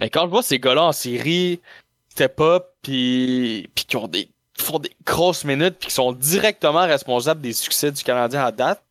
Mais 0.00 0.10
quand 0.10 0.24
je 0.24 0.30
vois 0.30 0.42
ces 0.42 0.58
gars-là 0.58 0.84
en 0.84 0.92
série, 0.92 1.60
step 2.08 2.40
up 2.40 2.64
puis 2.82 3.68
puis 3.74 3.84
qui 3.84 3.96
ont 3.96 4.08
des 4.08 4.28
qui 4.54 4.64
font 4.64 4.78
des 4.78 4.90
grosses 5.04 5.44
minutes 5.44 5.76
puis 5.78 5.88
qui 5.88 5.94
sont 5.94 6.12
directement 6.12 6.82
responsables 6.86 7.40
des 7.40 7.52
succès 7.52 7.92
du 7.92 8.02
Canadien 8.02 8.44
à 8.44 8.50
date. 8.52 8.82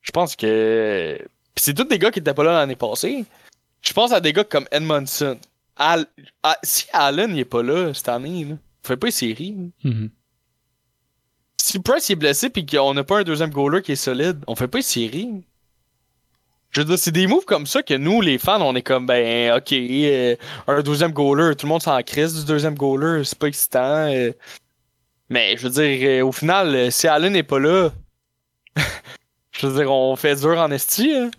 Je 0.00 0.10
pense 0.10 0.34
que 0.36 1.18
puis 1.54 1.62
c'est 1.64 1.74
tous 1.74 1.84
des 1.84 1.98
gars 1.98 2.10
qui 2.10 2.20
étaient 2.20 2.32
pas 2.34 2.44
là 2.44 2.52
l'année 2.54 2.76
passée. 2.76 3.24
Je 3.82 3.92
pense 3.92 4.12
à 4.12 4.20
des 4.20 4.32
gars 4.32 4.44
comme 4.44 4.66
Edmondson. 4.70 5.38
Al- 5.76 6.06
si 6.62 6.86
Allen 6.92 7.32
il 7.34 7.40
est 7.40 7.44
pas 7.44 7.62
là 7.62 7.92
cette 7.94 8.08
année, 8.08 8.44
là, 8.44 8.54
fait 8.82 8.96
pas 8.96 9.08
une 9.08 9.12
série. 9.12 9.56
Mhm. 9.84 10.10
Si 11.56 11.78
Price 11.78 12.10
est 12.10 12.16
blessé 12.16 12.50
puis 12.50 12.66
qu'on 12.66 12.94
n'a 12.94 13.04
pas 13.04 13.20
un 13.20 13.24
deuxième 13.24 13.50
goaler 13.50 13.82
qui 13.82 13.92
est 13.92 13.96
solide, 13.96 14.42
on 14.46 14.56
fait 14.56 14.68
pas 14.68 14.78
une 14.78 14.82
série. 14.82 15.42
Je 16.72 16.80
veux 16.80 16.86
dire, 16.86 16.98
c'est 16.98 17.12
des 17.12 17.26
moves 17.26 17.44
comme 17.44 17.66
ça 17.66 17.82
que 17.82 17.94
nous, 17.94 18.20
les 18.22 18.38
fans, 18.38 18.60
on 18.62 18.74
est 18.74 18.82
comme, 18.82 19.06
ben, 19.06 19.52
ok, 19.56 19.72
euh, 19.72 20.36
un 20.66 20.80
deuxième 20.82 21.12
goaler, 21.12 21.54
tout 21.54 21.66
le 21.66 21.68
monde 21.70 21.82
s'en 21.82 22.00
crise 22.02 22.34
du 22.34 22.44
deuxième 22.46 22.74
goaler, 22.74 23.22
c'est 23.24 23.38
pas 23.38 23.46
excitant. 23.48 24.06
euh. 24.10 24.32
mais 25.28 25.56
je 25.58 25.68
veux 25.68 25.70
dire, 25.70 26.08
euh, 26.22 26.26
au 26.26 26.32
final, 26.32 26.74
euh, 26.74 26.90
si 26.90 27.06
Allen 27.08 27.34
n'est 27.34 27.42
pas 27.42 27.58
là, 27.58 27.90
je 29.52 29.66
veux 29.66 29.78
dire, 29.82 29.92
on 29.92 30.16
fait 30.16 30.34
dur 30.36 30.58
en 30.58 30.70
esti. 30.70 31.12
hein. 31.14 31.30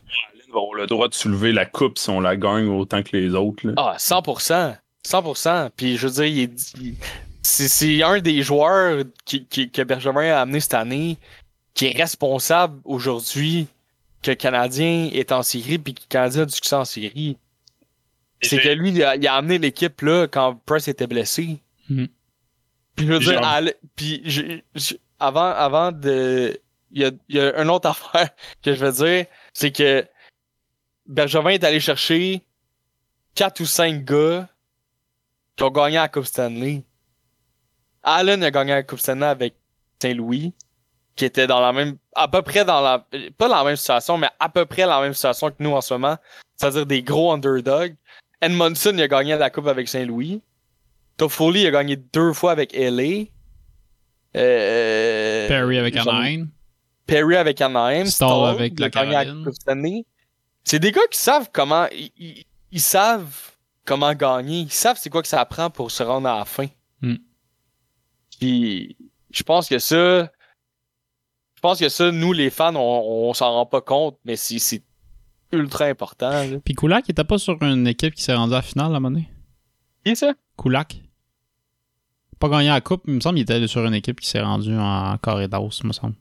Ils 0.48 0.52
vont 0.54 0.62
avoir 0.62 0.76
le 0.76 0.86
droit 0.88 1.08
de 1.08 1.16
soulever 1.16 1.52
la 1.52 1.66
coupe 1.66 1.98
si 1.98 2.10
on 2.12 2.20
la 2.20 2.36
gagne 2.36 2.68
autant 2.68 3.02
que 3.02 3.18
les 3.18 3.34
autres. 3.34 3.66
Là. 3.68 3.74
Ah, 3.78 3.96
100%. 3.98 4.78
100%. 5.06 5.70
Puis 5.76 5.98
je 5.98 6.08
veux 6.08 6.14
dire, 6.14 6.26
il 6.26 6.40
est- 6.44 6.74
il- 6.80 6.96
c'est, 7.42 7.68
c'est 7.68 8.04
un 8.04 8.20
des 8.20 8.44
joueurs 8.44 9.04
qui, 9.26 9.46
qui- 9.48 9.70
que 9.72 9.82
Bergevin 9.82 10.32
a 10.32 10.42
amené 10.42 10.60
cette 10.60 10.76
année 10.76 11.18
qui 11.74 11.88
est 11.88 11.98
responsable 11.98 12.80
aujourd'hui 12.86 13.68
que 14.24 14.32
le 14.32 14.36
Canadien 14.36 15.10
est 15.14 15.32
en 15.32 15.44
série 15.44 15.78
puis 15.78 15.94
que 15.94 16.02
le 16.02 16.08
Canadien 16.08 16.42
a 16.42 16.46
du 16.46 16.54
succès 16.54 16.76
en 16.76 16.86
série. 16.86 17.38
C'est 18.42 18.60
que 18.60 18.70
lui, 18.70 18.90
il 18.90 19.04
a, 19.04 19.16
il 19.16 19.26
a 19.28 19.36
amené 19.36 19.58
l'équipe 19.58 20.02
là 20.02 20.28
quand 20.28 20.56
Price 20.66 20.88
était 20.88 21.08
blessé. 21.08 21.62
Mhm. 21.90 22.08
Puis 22.96 23.06
je 23.08 23.12
veux 23.14 23.20
dire, 23.20 23.44
Al- 23.44 23.74
puis 23.96 24.22
je- 24.26 24.60
je- 24.76 24.96
avant, 25.20 25.46
avant 25.52 25.92
de. 25.92 26.60
Il 26.92 27.02
y 27.02 27.06
a, 27.06 27.12
il 27.30 27.36
y 27.36 27.40
a 27.40 27.62
une 27.62 27.70
autre 27.70 27.90
affaire 27.90 28.30
que 28.62 28.74
je 28.76 28.86
veux 28.86 28.92
dire, 28.92 29.26
c'est 29.54 29.72
que 29.72 30.06
Bergevin 31.08 31.50
est 31.52 31.64
allé 31.64 31.80
chercher 31.80 32.42
quatre 33.36 33.62
ou 33.62 33.66
cinq 33.66 34.04
gars 34.06 34.48
qui 35.56 35.64
ont 35.64 35.72
gagné 35.72 35.96
la 35.96 36.08
Coupe 36.10 36.26
Stanley. 36.26 36.84
Allen 38.04 38.44
a 38.44 38.52
gagné 38.52 38.72
la 38.74 38.84
Coupe 38.84 39.00
Stanley 39.00 39.26
avec 39.26 39.56
Saint-Louis, 40.02 40.54
qui 41.16 41.26
était 41.26 41.48
dans 41.48 41.60
la 41.60 41.72
même, 41.74 41.98
à 42.16 42.28
peu 42.28 42.42
près 42.42 42.66
dans 42.66 42.82
la, 42.82 43.06
pas 43.38 43.48
dans 43.50 43.58
la 43.58 43.64
même 43.64 43.76
situation, 43.76 44.18
mais 44.18 44.30
à 44.40 44.50
peu 44.50 44.66
près 44.66 44.86
la 44.86 45.00
même 45.02 45.14
situation 45.14 45.50
que 45.50 45.56
nous 45.60 45.72
en 45.72 45.82
ce 45.82 45.94
moment. 45.94 46.18
C'est-à-dire 46.56 46.86
des 46.86 47.04
gros 47.04 47.32
underdogs. 47.32 47.96
Edmondson, 48.42 48.92
il 48.94 49.02
a 49.02 49.08
gagné 49.08 49.36
la 49.38 49.50
Coupe 49.50 49.68
avec 49.68 49.88
Saint-Louis. 49.88 50.42
Toffoli 51.18 51.66
a 51.68 51.72
gagné 51.72 51.96
deux 51.98 52.34
fois 52.34 52.52
avec 52.52 52.74
LA. 52.74 53.26
Euh, 54.36 55.48
Perry 55.48 55.78
avec 55.78 55.96
Anaheim. 55.96 56.48
Perry 57.06 57.36
avec 57.38 57.62
Anaheim. 57.62 58.06
Stall 58.06 58.30
avec 58.50 58.74
il 58.74 58.80
la 58.80 58.90
Caroline. 58.90 59.44
C'est 60.64 60.80
des 60.80 60.92
gars 60.92 61.02
qui 61.12 61.20
savent 61.20 61.50
comment. 61.54 61.88
Ils, 61.92 62.12
ils- 62.18 62.46
ils 62.72 62.82
savent 62.82 63.52
comment 63.86 64.14
gagner. 64.16 64.62
Ils 64.62 64.72
savent 64.72 64.98
c'est 65.00 65.10
quoi 65.12 65.22
que 65.22 65.28
ça 65.28 65.46
prend 65.46 65.70
pour 65.70 65.92
se 65.92 66.02
rendre 66.02 66.28
à 66.28 66.40
la 66.40 66.46
fin. 66.46 66.66
Hmm. 67.02 67.18
Puis 68.40 68.98
je 69.32 69.44
pense 69.44 69.70
que 69.70 69.78
ça. 69.80 70.32
Je 71.64 71.70
pense 71.70 71.80
que 71.80 71.88
ça, 71.88 72.12
nous 72.12 72.34
les 72.34 72.50
fans, 72.50 72.76
on, 72.76 73.30
on 73.30 73.34
s'en 73.34 73.54
rend 73.54 73.66
pas 73.66 73.80
compte, 73.80 74.18
mais 74.26 74.36
c'est 74.36 74.60
c'est 74.60 74.84
ultra 75.54 75.86
important. 75.86 76.30
là. 76.30 76.58
Puis 76.66 76.74
Kulak, 76.76 77.06
il 77.08 77.12
était 77.12 77.24
pas 77.24 77.38
sur 77.38 77.58
une 77.64 77.88
équipe 77.88 78.16
qui 78.16 78.22
s'est 78.22 78.34
rendue 78.34 78.52
à 78.52 78.58
la 78.58 78.62
finale 78.62 78.88
à 78.88 78.98
un 78.98 79.00
moment 79.00 79.12
donné? 79.12 79.30
Qui 80.04 80.12
est 80.12 80.16
ça? 80.16 80.34
Kulak. 80.62 81.02
Pas 82.38 82.50
gagné 82.50 82.68
la 82.68 82.82
coupe, 82.82 83.04
il 83.08 83.14
me 83.14 83.22
semble 83.22 83.36
qu'il 83.36 83.44
était 83.44 83.66
sur 83.68 83.86
une 83.86 83.94
équipe 83.94 84.20
qui 84.20 84.28
s'est 84.28 84.42
rendue 84.42 84.76
en 84.76 85.18
corridor, 85.20 85.70
il 85.82 85.88
me 85.88 85.94
semble. 85.94 86.16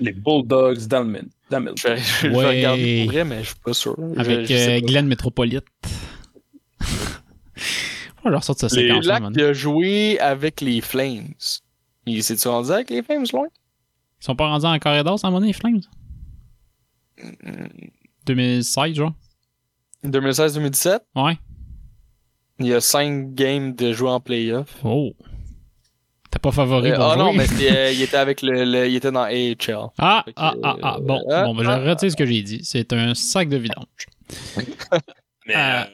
Les 0.00 0.10
Bulldogs 0.12 0.88
d'Hamilton. 0.88 1.30
Je 1.52 1.94
je 1.94 2.26
vais 2.26 2.34
Ouais. 2.34 2.46
regarder 2.48 3.04
pour 3.04 3.12
vrai, 3.12 3.24
mais 3.24 3.42
je 3.44 3.50
suis 3.50 3.58
pas 3.64 3.74
sûr. 3.74 3.96
Avec 4.16 4.46
je 4.48 4.54
euh, 4.54 4.80
pas. 4.80 4.86
Glenn 4.88 5.06
Metropolite. 5.06 5.66
On 8.24 8.28
leur 8.28 8.42
sort 8.42 8.56
de 8.56 8.60
cette 8.62 8.72
Les 8.72 8.88
séquence 8.88 9.30
il 9.36 9.40
a 9.40 9.52
joué 9.52 10.18
avec 10.18 10.60
les 10.60 10.80
Flames. 10.80 11.32
Il 12.06 12.24
s'est-tu 12.24 12.48
rendu 12.48 12.72
avec 12.72 12.90
les 12.90 13.04
Flames 13.04 13.26
loin? 13.32 13.46
Ils 14.24 14.28
sont 14.28 14.36
pas 14.36 14.48
rendus 14.48 14.64
en 14.64 14.78
corridor 14.78 15.18
à 15.22 15.26
un 15.26 15.30
moment 15.30 15.40
donné, 15.40 15.48
les 15.48 15.52
Flames? 15.52 15.82
2016, 18.24 18.94
genre? 18.94 19.12
2016-2017, 20.02 21.00
Ouais. 21.14 21.36
il 22.58 22.68
y 22.68 22.72
a 22.72 22.80
5 22.80 23.34
games 23.34 23.74
de 23.74 23.92
jouer 23.92 24.08
en 24.08 24.20
playoff. 24.20 24.76
Oh. 24.82 25.12
T'as 26.30 26.38
pas 26.38 26.52
favori 26.52 26.90
Euh, 26.90 26.94
pour 26.96 27.04
ah 27.04 27.16
non, 27.16 27.34
jouer? 27.34 27.44
mais 27.60 27.70
euh, 27.70 27.92
il 27.94 28.00
était 28.00 28.16
avec 28.16 28.40
le, 28.40 28.64
le- 28.64 28.88
il 28.88 28.96
était 28.96 29.12
dans 29.12 29.24
AHL. 29.24 29.90
Ah, 29.98 30.22
que, 30.26 30.32
ah, 30.36 30.54
ah, 30.62 30.76
ah, 30.82 30.98
bon, 31.02 31.22
euh, 31.28 31.44
bon, 31.44 31.54
ben, 31.54 31.66
ah, 31.68 31.80
je 31.84 31.90
retire 31.90 32.10
ce 32.10 32.16
que 32.16 32.24
j'ai 32.24 32.40
dit. 32.42 32.60
C'est 32.64 32.94
un 32.94 33.14
sac 33.14 33.50
de 33.50 33.58
vidange. 33.58 34.06
Mais 35.46 35.54
Euh, 35.54 35.82
euh, 35.82 35.84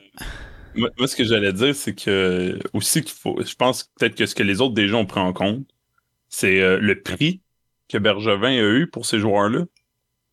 moi, 0.77 0.89
moi, 0.97 1.09
ce 1.09 1.17
que 1.17 1.25
j'allais 1.25 1.53
dire, 1.53 1.75
c'est 1.75 1.97
que 1.97 2.61
aussi 2.73 3.03
qu'il 3.03 3.11
faut. 3.13 3.37
Je 3.45 3.55
pense 3.57 3.91
peut-être 3.99 4.15
que 4.15 4.25
ce 4.27 4.37
que 4.37 4.45
les 4.45 4.61
autres 4.61 4.75
déjà 4.75 4.95
ont 4.95 5.05
pris 5.07 5.19
en 5.19 5.33
compte, 5.33 5.67
c'est 6.29 6.61
euh, 6.61 6.79
le 6.81 7.03
prix 7.03 7.41
que 7.91 7.99
Bergevin 7.99 8.49
a 8.51 8.71
eu 8.79 8.87
pour 8.87 9.05
ces 9.07 9.19
joueurs-là. 9.19 9.65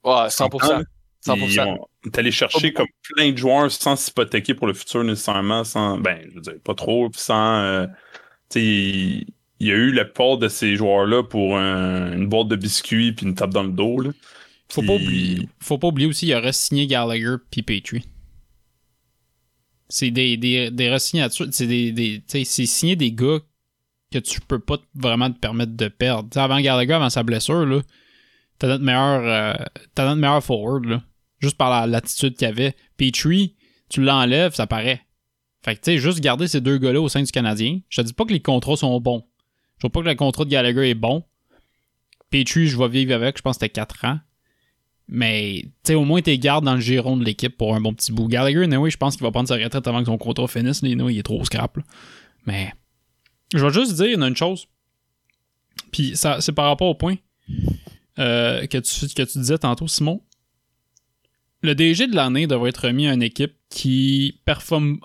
Ouais, 0.03 0.29
100%. 0.29 0.83
100%. 1.25 1.35
Ils 1.53 1.59
ont- 1.61 1.87
T'es 2.11 2.19
allé 2.19 2.31
chercher 2.31 2.71
comme 2.71 2.87
plein 3.03 3.31
de 3.31 3.37
joueurs 3.37 3.69
sans 3.71 3.95
s'hypothéquer 3.97 4.53
pour 4.53 4.67
le 4.67 4.73
futur 4.73 5.03
nécessairement, 5.03 5.63
sans. 5.65 5.97
Ben, 5.97 6.19
je 6.29 6.35
veux 6.35 6.41
dire, 6.41 6.53
pas 6.63 6.73
trop, 6.75 7.09
puis 7.09 7.19
sans. 7.19 7.59
euh, 7.59 7.85
tu 8.49 8.59
sais, 8.59 8.63
il, 8.63 9.25
y 9.59 9.71
a 9.71 9.75
eu 9.75 9.91
la 9.91 10.05
part 10.05 10.37
de 10.37 10.47
ces 10.47 10.75
joueurs-là 10.77 11.23
pour 11.23 11.57
un- 11.57 12.13
une 12.13 12.27
boîte 12.27 12.47
de 12.47 12.55
biscuits 12.55 13.11
puis 13.11 13.25
une 13.25 13.35
tape 13.35 13.49
dans 13.49 13.63
le 13.63 13.71
dos. 13.71 13.99
Là. 13.99 14.11
Faut 14.69 14.81
Puis- 14.81 14.87
pas 14.87 14.93
oublier. 14.95 15.49
Faut 15.59 15.77
pas 15.77 15.87
oublier 15.87 16.07
aussi, 16.07 16.27
il 16.27 16.35
aurait 16.35 16.53
signé 16.53 16.87
Gallagher 16.87 17.35
puis 17.51 17.63
Petrie. 17.63 18.05
C'est 19.89 20.11
des, 20.11 20.37
des, 20.37 20.69
des 20.71 20.93
re-signatures. 20.93 21.47
C'est 21.51 21.67
des, 21.67 21.91
des, 21.91 22.21
signer 22.45 22.95
des 22.95 23.11
gars 23.11 23.39
que 24.11 24.19
tu 24.19 24.39
peux 24.41 24.59
pas 24.59 24.77
vraiment 24.95 25.29
te 25.31 25.37
permettre 25.39 25.73
de 25.75 25.87
perdre. 25.87 26.29
Avant 26.39 26.59
Gallagher, 26.59 26.93
avant 26.93 27.09
sa 27.09 27.23
blessure, 27.23 27.65
là, 27.65 27.81
t'as 28.59 28.67
notre 28.67 28.83
meilleur, 28.83 29.21
euh, 29.23 29.65
notre 29.97 30.15
meilleur 30.15 30.43
forward. 30.43 31.01
Juste 31.39 31.57
par 31.57 31.69
la- 31.69 31.85
l'attitude 31.87 32.35
qu'il 32.35 32.47
avait. 32.47 32.75
Petrie, 32.97 33.55
tu 33.89 34.01
l'enlèves, 34.01 34.53
ça 34.55 34.65
paraît. 34.65 35.01
Fait 35.63 35.75
que, 35.75 35.81
tu 35.81 35.91
sais, 35.91 35.97
juste 35.97 36.19
garder 36.19 36.47
ces 36.47 36.61
deux 36.61 36.77
gars-là 36.77 37.01
au 37.01 37.09
sein 37.09 37.21
du 37.21 37.31
Canadien. 37.31 37.79
Je 37.89 38.01
te 38.01 38.07
dis 38.07 38.13
pas 38.13 38.25
que 38.25 38.33
les 38.33 38.41
contrats 38.41 38.75
sont 38.77 38.99
bons. 39.01 39.23
Je 39.77 39.81
vois 39.81 39.91
pas 39.91 40.01
que 40.01 40.07
le 40.07 40.15
contrat 40.15 40.45
de 40.45 40.49
Gallagher 40.49 40.89
est 40.89 40.95
bon. 40.95 41.23
Petrie, 42.29 42.67
je 42.67 42.77
vais 42.77 42.87
vivre 42.87 43.13
avec, 43.13 43.37
je 43.37 43.41
pense 43.41 43.57
que 43.57 43.65
c'était 43.65 43.73
4 43.73 44.05
ans. 44.05 44.19
Mais, 45.09 45.61
tu 45.63 45.69
sais, 45.85 45.95
au 45.95 46.03
moins, 46.03 46.21
t'es 46.21 46.37
gardes 46.37 46.65
dans 46.65 46.75
le 46.75 46.81
giron 46.81 47.15
de 47.15 47.23
l'équipe 47.23 47.55
pour 47.55 47.75
un 47.75 47.79
bon 47.81 47.93
petit 47.93 48.11
bout. 48.11 48.27
Gallagher, 48.27 48.63
anyway, 48.63 48.89
je 48.89 48.97
pense 48.97 49.15
qu'il 49.15 49.23
va 49.23 49.31
prendre 49.31 49.47
sa 49.47 49.55
retraite 49.55 49.87
avant 49.87 49.99
que 49.99 50.05
son 50.07 50.17
contrat 50.17 50.47
finisse. 50.47 50.81
Il 50.83 51.17
est 51.17 51.23
trop 51.23 51.43
scrap. 51.45 51.77
là. 51.77 51.83
Mais, 52.45 52.73
je 53.53 53.65
vais 53.65 53.73
juste 53.73 53.95
dire 53.95 54.19
une 54.19 54.35
chose. 54.35 54.67
Puis, 55.91 56.15
ça, 56.15 56.41
c'est 56.41 56.51
par 56.51 56.65
rapport 56.65 56.87
au 56.87 56.95
point 56.95 57.15
euh, 58.19 58.65
que, 58.67 58.77
tu, 58.77 59.07
que 59.07 59.23
tu 59.23 59.39
disais 59.39 59.57
tantôt, 59.57 59.87
Simon. 59.87 60.21
Le 61.61 61.75
DG 61.75 62.07
de 62.07 62.15
l'année 62.15 62.47
devrait 62.47 62.69
être 62.69 62.87
remis 62.87 63.07
à 63.07 63.13
une 63.13 63.23
équipe 63.23 63.53
qui 63.69 64.39
performe 64.45 64.99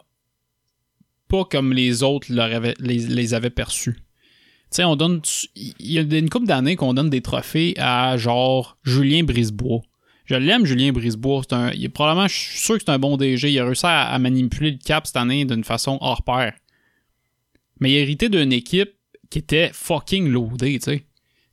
pas 1.28 1.44
comme 1.44 1.72
les 1.72 2.02
autres 2.02 2.28
les, 2.30 3.34
avaient 3.34 3.50
perçus. 3.50 3.94
Tu 3.94 4.76
sais, 4.76 4.84
on 4.84 4.96
donne. 4.96 5.22
Il 5.56 5.74
y 5.80 5.98
a 5.98 6.02
une 6.02 6.28
couple 6.28 6.46
d'années 6.46 6.76
qu'on 6.76 6.94
donne 6.94 7.10
des 7.10 7.22
trophées 7.22 7.74
à 7.78 8.16
genre 8.16 8.76
Julien 8.84 9.22
Brisebois. 9.22 9.80
Je 10.24 10.34
l'aime, 10.34 10.64
Julien 10.64 10.92
Brisebois. 10.92 11.42
Il 11.74 11.84
est 11.84 11.88
probablement, 11.88 12.28
je 12.28 12.34
suis 12.34 12.58
sûr 12.58 12.74
que 12.76 12.82
c'est 12.84 12.92
un 12.92 12.98
bon 12.98 13.16
DG. 13.16 13.50
Il 13.50 13.58
a 13.58 13.64
réussi 13.64 13.86
à 13.86 14.18
manipuler 14.18 14.72
le 14.72 14.78
cap 14.78 15.06
cette 15.06 15.16
année 15.16 15.44
d'une 15.44 15.64
façon 15.64 15.98
hors 16.00 16.22
pair. 16.22 16.52
Mais 17.82 17.92
il 17.92 17.96
a 17.96 18.00
hérité 18.00 18.28
d'une 18.28 18.52
équipe 18.52 18.90
qui 19.30 19.38
était 19.38 19.70
fucking 19.72 20.28
loadée, 20.28 20.78
tu 20.78 20.84
sais. 20.84 21.04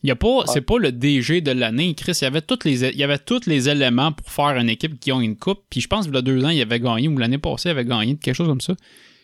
Il 0.04 0.08
y 0.08 0.12
a 0.12 0.16
pas, 0.16 0.44
c'est 0.48 0.62
pas 0.62 0.78
le 0.78 0.94
DG 0.94 1.42
de 1.42 1.52
l'année, 1.52 1.94
Chris. 1.94 2.14
Il 2.22 2.24
y 2.24 2.28
avait 2.28 2.42
tous 2.42 2.60
les, 2.64 2.86
il 2.86 2.96
y 2.98 3.04
avait 3.04 3.18
tous 3.20 3.46
les 3.48 3.68
éléments 3.68 4.14
pour 4.14 4.30
faire 4.32 4.56
une 4.58 4.70
équipe 4.70 4.98
qui 5.00 5.12
a 5.12 5.16
une 5.20 5.36
coupe. 5.36 5.64
Puis 5.70 5.82
je 5.82 5.88
pense 5.90 6.06
que 6.06 6.12
il 6.12 6.16
y 6.16 6.18
a 6.18 6.22
deux 6.22 6.46
ans, 6.46 6.50
il 6.50 6.62
avait 6.62 6.80
gagné 6.80 7.10
ou 7.10 7.18
l'année 7.18 7.38
passée, 7.38 7.68
il 7.68 7.72
avait 7.72 7.84
gagné 7.84 8.16
quelque 8.16 8.34
chose 8.36 8.48
comme 8.48 8.62
ça. 8.62 8.76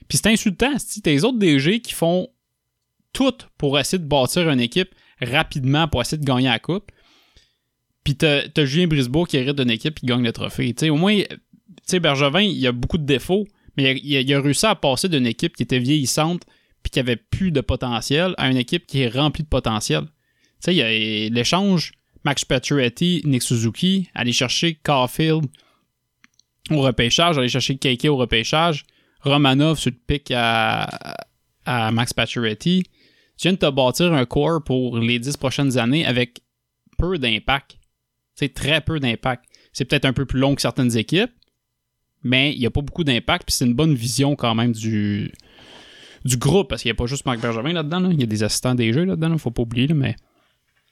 Puis 0.09 0.17
c'est 0.17 0.27
insultant, 0.27 0.73
si 0.77 1.01
t'as 1.01 1.11
les 1.11 1.23
autres 1.23 1.37
DG 1.39 1.79
qui 1.79 1.93
font 1.93 2.27
tout 3.13 3.33
pour 3.57 3.79
essayer 3.79 3.99
de 3.99 4.07
bâtir 4.07 4.49
une 4.49 4.59
équipe 4.59 4.89
rapidement 5.21 5.87
pour 5.87 6.01
essayer 6.01 6.17
de 6.17 6.25
gagner 6.25 6.49
la 6.49 6.59
coupe. 6.59 6.91
Puis 8.03 8.15
t'as, 8.15 8.41
Julien 8.65 8.87
Brisebois 8.87 9.25
qui 9.25 9.37
hérite 9.37 9.55
d'une 9.57 9.71
équipe 9.71 9.99
qui 9.99 10.05
gagne 10.05 10.23
le 10.23 10.31
trophée. 10.33 10.75
Au 10.89 10.95
moins, 10.97 11.15
tu 11.17 11.25
sais, 11.85 11.99
Bergevin, 11.99 12.41
il 12.41 12.67
a 12.67 12.71
beaucoup 12.71 12.97
de 12.97 13.05
défauts, 13.05 13.45
mais 13.77 13.87
a- 13.87 13.93
il 13.93 14.33
a 14.33 14.41
réussi 14.41 14.65
à 14.65 14.75
passer 14.75 15.07
d'une 15.09 15.25
équipe 15.25 15.55
qui 15.55 15.63
était 15.63 15.79
vieillissante 15.79 16.41
puis 16.85 16.91
qui 16.91 16.99
avait 16.99 17.15
plus 17.15 17.51
de 17.51 17.61
potentiel 17.61 18.35
à 18.37 18.47
une 18.47 18.57
équipe 18.57 18.85
qui 18.85 19.01
est 19.01 19.07
remplie 19.07 19.41
de 19.41 19.47
potentiel. 19.47 20.03
Tu 20.03 20.09
sais, 20.59 20.75
il 20.75 20.77
y 20.77 20.83
a 20.83 21.29
l'échange 21.29 21.93
Max 22.23 22.45
Pacioretty, 22.45 23.23
Nick 23.25 23.41
Suzuki, 23.41 24.07
aller 24.13 24.33
chercher 24.33 24.75
Caulfield 24.75 25.45
au 26.69 26.81
repêchage, 26.81 27.39
aller 27.39 27.49
chercher 27.49 27.77
KK 27.77 28.05
au 28.05 28.17
repêchage, 28.17 28.85
Romanov 29.21 29.79
sur 29.79 29.89
le 29.89 29.97
pic 29.97 30.31
à, 30.35 31.17
Max 31.65 32.13
Pacioretty. 32.13 32.83
Tu 33.35 33.47
viens 33.47 33.53
de 33.53 33.57
te 33.57 33.69
bâtir 33.71 34.13
un 34.13 34.25
core 34.25 34.63
pour 34.63 34.99
les 34.99 35.17
10 35.17 35.37
prochaines 35.37 35.79
années 35.79 36.05
avec 36.05 36.41
peu 36.99 37.17
d'impact. 37.17 37.79
C'est 38.35 38.53
très 38.53 38.79
peu 38.81 38.99
d'impact. 38.99 39.45
C'est 39.73 39.85
peut-être 39.85 40.05
un 40.05 40.13
peu 40.13 40.27
plus 40.27 40.39
long 40.39 40.53
que 40.53 40.61
certaines 40.61 40.95
équipes, 40.95 41.33
mais 42.21 42.53
il 42.53 42.59
n'y 42.59 42.67
a 42.67 42.71
pas 42.71 42.81
beaucoup 42.81 43.03
d'impact, 43.03 43.47
puis 43.47 43.55
c'est 43.55 43.65
une 43.65 43.73
bonne 43.73 43.95
vision 43.95 44.35
quand 44.35 44.53
même 44.53 44.71
du, 44.71 45.33
du 46.25 46.37
groupe, 46.37 46.69
parce 46.69 46.81
qu'il 46.81 46.89
n'y 46.89 46.95
a 46.95 46.97
pas 46.97 47.05
juste 47.05 47.25
Marc 47.25 47.39
Bergevin 47.39 47.71
là-dedans, 47.71 47.99
là. 47.99 48.09
il 48.11 48.19
y 48.19 48.23
a 48.23 48.27
des 48.27 48.43
assistants 48.43 48.75
des 48.75 48.91
jeux 48.91 49.05
là-dedans, 49.05 49.31
il 49.31 49.39
faut 49.39 49.51
pas 49.51 49.61
oublier, 49.61 49.87
là, 49.87 49.93
mais 49.93 50.15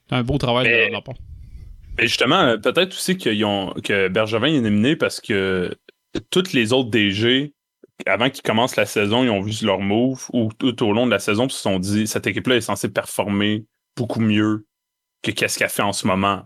c'est 0.07 0.15
un 0.15 0.23
beau 0.23 0.37
travail 0.37 0.67
Mais- 0.67 0.87
de 0.87 0.91
leur 0.91 1.03
part. 1.03 1.15
Mais 1.97 2.07
justement, 2.07 2.39
euh, 2.39 2.57
peut-être 2.57 2.93
aussi 2.93 3.17
ont, 3.43 3.73
que 3.83 4.07
Bergevin 4.07 4.47
est 4.47 4.57
éliminé 4.57 4.95
parce 4.95 5.21
que 5.21 5.75
toutes 6.31 6.53
les 6.53 6.73
autres 6.73 6.89
DG, 6.89 7.53
avant 8.07 8.29
qu'ils 8.29 8.41
commencent 8.41 8.75
la 8.75 8.85
saison, 8.87 9.23
ils 9.23 9.29
ont 9.29 9.41
vu 9.41 9.53
leur 9.63 9.79
move 9.79 10.25
ou 10.33 10.51
tout 10.57 10.83
au 10.83 10.91
long 10.91 11.05
de 11.05 11.11
la 11.11 11.19
saison, 11.19 11.45
ils 11.45 11.51
se 11.51 11.59
sont 11.59 11.77
dit 11.79 12.07
cette 12.07 12.25
équipe-là 12.25 12.55
est 12.55 12.61
censée 12.61 12.91
performer 12.91 13.65
beaucoup 13.95 14.21
mieux 14.21 14.65
que 15.21 15.31
qu'est-ce 15.31 15.59
qu'elle 15.59 15.69
fait 15.69 15.83
en 15.83 15.93
ce 15.93 16.07
moment. 16.07 16.43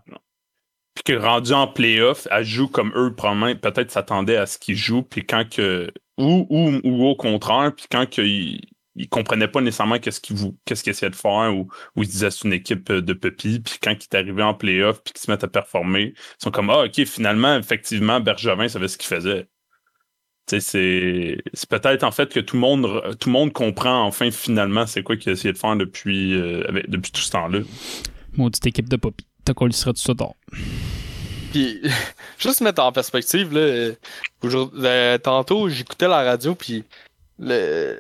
Puis 0.96 1.04
que 1.06 1.14
rendu 1.14 1.54
en 1.54 1.68
playoff, 1.68 2.28
elle 2.30 2.44
joue 2.44 2.68
comme 2.68 2.92
eux, 2.96 3.14
probablement, 3.16 3.56
peut-être 3.56 3.92
s'attendaient 3.92 4.38
à 4.38 4.46
ce 4.48 4.58
qu'ils 4.58 4.76
jouent, 4.76 5.04
puis 5.04 5.26
quand 5.26 5.48
que. 5.50 5.92
Ou, 6.18 6.48
ou, 6.50 6.80
ou 6.84 7.06
au 7.06 7.16
contraire, 7.16 7.72
puis 7.76 7.86
quand 7.92 8.08
qu'ils 8.08 8.60
ils 8.98 9.08
comprenaient 9.08 9.48
pas 9.48 9.62
nécessairement 9.62 10.00
qu'est-ce 10.00 10.20
qu'ils 10.20 10.36
vou- 10.36 10.58
qu'est-ce 10.66 10.84
qu'ils 10.84 10.92
essayaient 10.92 11.10
de 11.10 11.16
faire 11.16 11.54
ou, 11.56 11.68
ou 11.96 12.04
ils 12.04 12.08
se 12.08 12.12
disaient 12.12 12.32
c'est 12.32 12.44
une 12.46 12.54
équipe 12.54 12.92
de 12.92 13.14
pupilles 13.14 13.60
puis 13.62 13.76
quand 13.82 13.92
ils 13.92 14.04
est 14.04 14.16
arrivé 14.16 14.44
en 14.44 14.54
playoff 14.54 15.02
puis 15.04 15.14
qu'ils 15.14 15.22
se 15.22 15.32
mettent 15.32 15.44
à 15.44 15.48
performer 15.48 16.14
ils 16.16 16.44
sont 16.44 16.52
comme 16.52 16.70
ah 16.70 16.84
ok 16.86 17.06
finalement 17.06 17.58
effectivement 17.58 18.20
Bergevin 18.20 18.68
savait 18.68 18.88
ce 18.88 18.98
qu'il 18.98 19.08
faisait 19.08 19.48
Tu 20.50 20.56
sais, 20.56 20.60
c'est 20.60 21.38
c'est 21.54 21.70
peut-être 21.70 22.04
en 22.04 22.12
fait 22.12 22.34
que 22.34 22.40
tout 22.40 22.56
le 22.56 22.62
monde 22.62 23.18
tout 23.20 23.30
le 23.30 23.34
monde 23.34 23.54
comprend 23.54 24.04
enfin 24.04 24.32
finalement 24.32 24.86
c'est 24.88 25.04
quoi 25.04 25.16
qu'il 25.18 25.30
a 25.30 25.34
essayé 25.34 25.54
de 25.54 25.58
faire 25.58 25.76
depuis 25.76 26.34
euh, 26.36 26.64
avec- 26.68 26.90
depuis 26.90 27.12
tout 27.12 27.22
ce 27.22 27.32
temps-là 27.32 27.60
Maudite 28.36 28.66
équipe 28.68 28.90
de 28.90 28.98
Poppy. 28.98 29.26
T'as 29.46 29.54
quoi, 29.54 29.68
il 29.68 29.74
sera 29.74 29.94
tout 29.94 30.00
ça 30.02 30.14
tard. 30.14 30.34
Puis, 31.52 31.82
juste 32.38 32.62
mettre 32.62 32.84
en 32.84 32.92
perspective, 32.92 33.52
là, 33.54 33.60
euh, 33.62 33.96
euh, 34.44 35.18
tantôt, 35.18 35.70
j'écoutais 35.70 36.08
la 36.08 36.22
radio, 36.24 36.54
puis 36.54 36.84
le... 37.40 37.98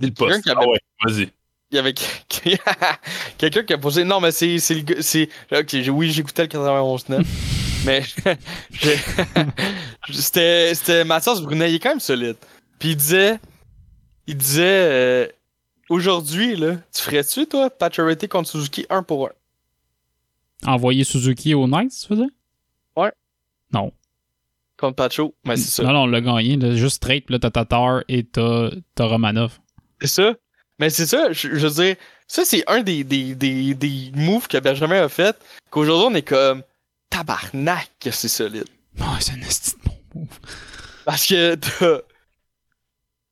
Le 0.00 0.10
poste. 0.10 0.32
Quelqu'un 0.32 0.40
qui 0.42 0.50
avait- 0.50 0.60
Ah 0.64 0.68
ouais, 0.70 0.80
vas-y 1.04 1.28
il 1.70 1.76
y 1.76 1.78
avait 1.80 1.94
quelqu'un 3.38 3.62
qui 3.64 3.72
a 3.72 3.78
posé. 3.78 4.04
Non, 4.04 4.20
mais 4.20 4.30
c'est 4.30 4.58
c'est 4.60 4.74
le 4.74 4.82
gars- 4.82 5.00
c'est 5.02 5.28
ok, 5.50 5.66
j'ai- 5.70 5.90
oui, 5.90 6.10
j'écoutais 6.12 6.42
le 6.42 6.48
91.9, 6.48 7.24
mais 7.84 8.02
c'était 10.12 10.74
c'était 10.74 11.04
Mathias 11.04 11.40
Brunet, 11.40 11.70
il 11.72 11.76
est 11.76 11.78
quand 11.78 11.90
même 11.90 12.00
solide. 12.00 12.36
Puis 12.78 12.90
il 12.90 12.96
disait 12.96 13.38
il 14.26 14.36
disait 14.36 14.62
euh, 14.64 15.26
aujourd'hui 15.88 16.56
là, 16.56 16.76
tu 16.94 17.02
ferais-tu 17.02 17.46
toi 17.46 17.70
Pacioretty 17.70 18.28
contre 18.28 18.48
Suzuki 18.50 18.86
1 18.88 19.02
pour 19.02 19.28
1 20.66 20.72
Envoyer 20.72 21.04
Suzuki 21.04 21.54
au 21.54 21.66
Knights, 21.66 21.92
tu 22.00 22.06
faisais? 22.06 22.28
Ouais. 22.96 23.12
Non. 23.72 23.92
contre 24.78 24.96
Pacho? 24.96 25.34
Ben 25.44 25.56
c'est 25.56 25.70
ça. 25.70 25.82
Non, 25.82 25.92
non, 25.92 26.02
on 26.02 26.06
l'a 26.06 26.20
gagné. 26.20 26.56
là, 26.56 26.74
juste 26.74 26.96
straight, 26.96 27.26
puis 27.26 27.32
là, 27.34 27.38
t'as 27.38 27.50
Tatar 27.50 28.02
et 28.08 28.24
t'as 28.24 28.70
t'as 28.94 29.04
Romanov. 29.06 29.58
C'est 30.06 30.22
ça. 30.22 30.34
Mais 30.78 30.90
c'est 30.90 31.06
ça, 31.06 31.32
je, 31.32 31.54
je 31.54 31.66
veux 31.66 31.84
dire, 31.84 31.96
ça 32.26 32.44
c'est 32.44 32.62
un 32.68 32.82
des, 32.82 33.04
des, 33.04 33.34
des, 33.34 33.74
des 33.74 34.10
moves 34.14 34.48
que 34.48 34.58
Benjamin 34.58 35.02
a 35.04 35.08
fait, 35.08 35.34
qu'aujourd'hui 35.70 36.06
on 36.10 36.14
est 36.16 36.22
comme 36.28 36.62
tabarnak 37.10 37.88
que 38.00 38.10
c'est 38.10 38.28
solide. 38.28 38.66
Oh, 39.00 39.04
c'est 39.20 39.32
un 39.32 39.40
esti 39.40 39.70
de 39.76 39.88
bon 39.88 39.96
move. 40.14 40.38
Parce 41.04 41.26
que 41.26 41.54
t'as- 41.54 42.02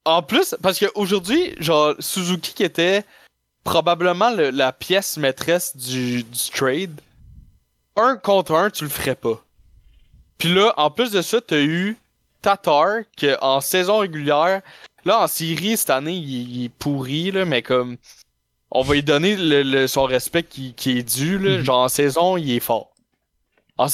En 0.04 0.22
plus, 0.22 0.54
parce 0.62 0.78
qu'aujourd'hui, 0.78 1.54
genre, 1.58 1.94
Suzuki 1.98 2.54
qui 2.54 2.62
était 2.64 3.04
probablement 3.64 4.30
le- 4.30 4.50
la 4.50 4.72
pièce 4.72 5.16
maîtresse 5.16 5.76
du, 5.76 6.22
du 6.22 6.50
trade, 6.54 7.00
un 7.96 8.16
contre 8.16 8.54
un, 8.54 8.70
tu 8.70 8.84
le 8.84 8.90
ferais 8.90 9.14
pas. 9.16 9.44
Puis 10.38 10.54
là, 10.54 10.72
en 10.76 10.90
plus 10.92 11.10
de 11.10 11.22
ça, 11.22 11.40
t'as 11.40 11.60
eu 11.60 11.96
Tatar, 12.40 13.00
que 13.16 13.36
en 13.40 13.60
saison 13.60 13.98
régulière, 13.98 14.62
là, 15.04 15.22
en 15.22 15.26
série, 15.26 15.76
cette 15.76 15.90
année, 15.90 16.14
il, 16.16 16.56
il 16.56 16.64
est 16.66 16.68
pourri, 16.68 17.30
là, 17.30 17.44
mais 17.44 17.62
comme, 17.62 17.96
on 18.70 18.82
va 18.82 18.94
lui 18.94 19.02
donner 19.02 19.36
le, 19.36 19.62
le- 19.62 19.86
son 19.86 20.04
respect 20.04 20.42
qui, 20.44 20.72
qui 20.74 20.98
est 20.98 21.02
dû, 21.16 21.38
là. 21.38 21.62
Genre, 21.62 21.78
en 21.80 21.88
saison, 21.88 22.36
il 22.36 22.50
est 22.52 22.60
fort. 22.60 22.88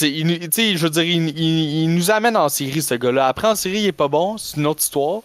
Il 0.03 0.39
tu 0.41 0.49
sais, 0.53 0.77
je 0.77 0.83
veux 0.85 0.91
dire, 0.91 1.03
il, 1.05 1.29
il- 1.39 1.83
il 1.85 1.95
nous 1.95 2.11
amène 2.11 2.37
en 2.37 2.49
série, 2.49 2.83
ce 2.83 2.95
gars-là. 2.95 3.27
Après, 3.29 3.49
en 3.49 3.55
série, 3.55 3.79
il 3.81 3.87
est 3.87 3.93
pas 3.93 4.09
bon, 4.09 4.37
c'est 4.37 4.57
une 4.59 4.67
autre 4.67 4.83
histoire. 4.83 5.23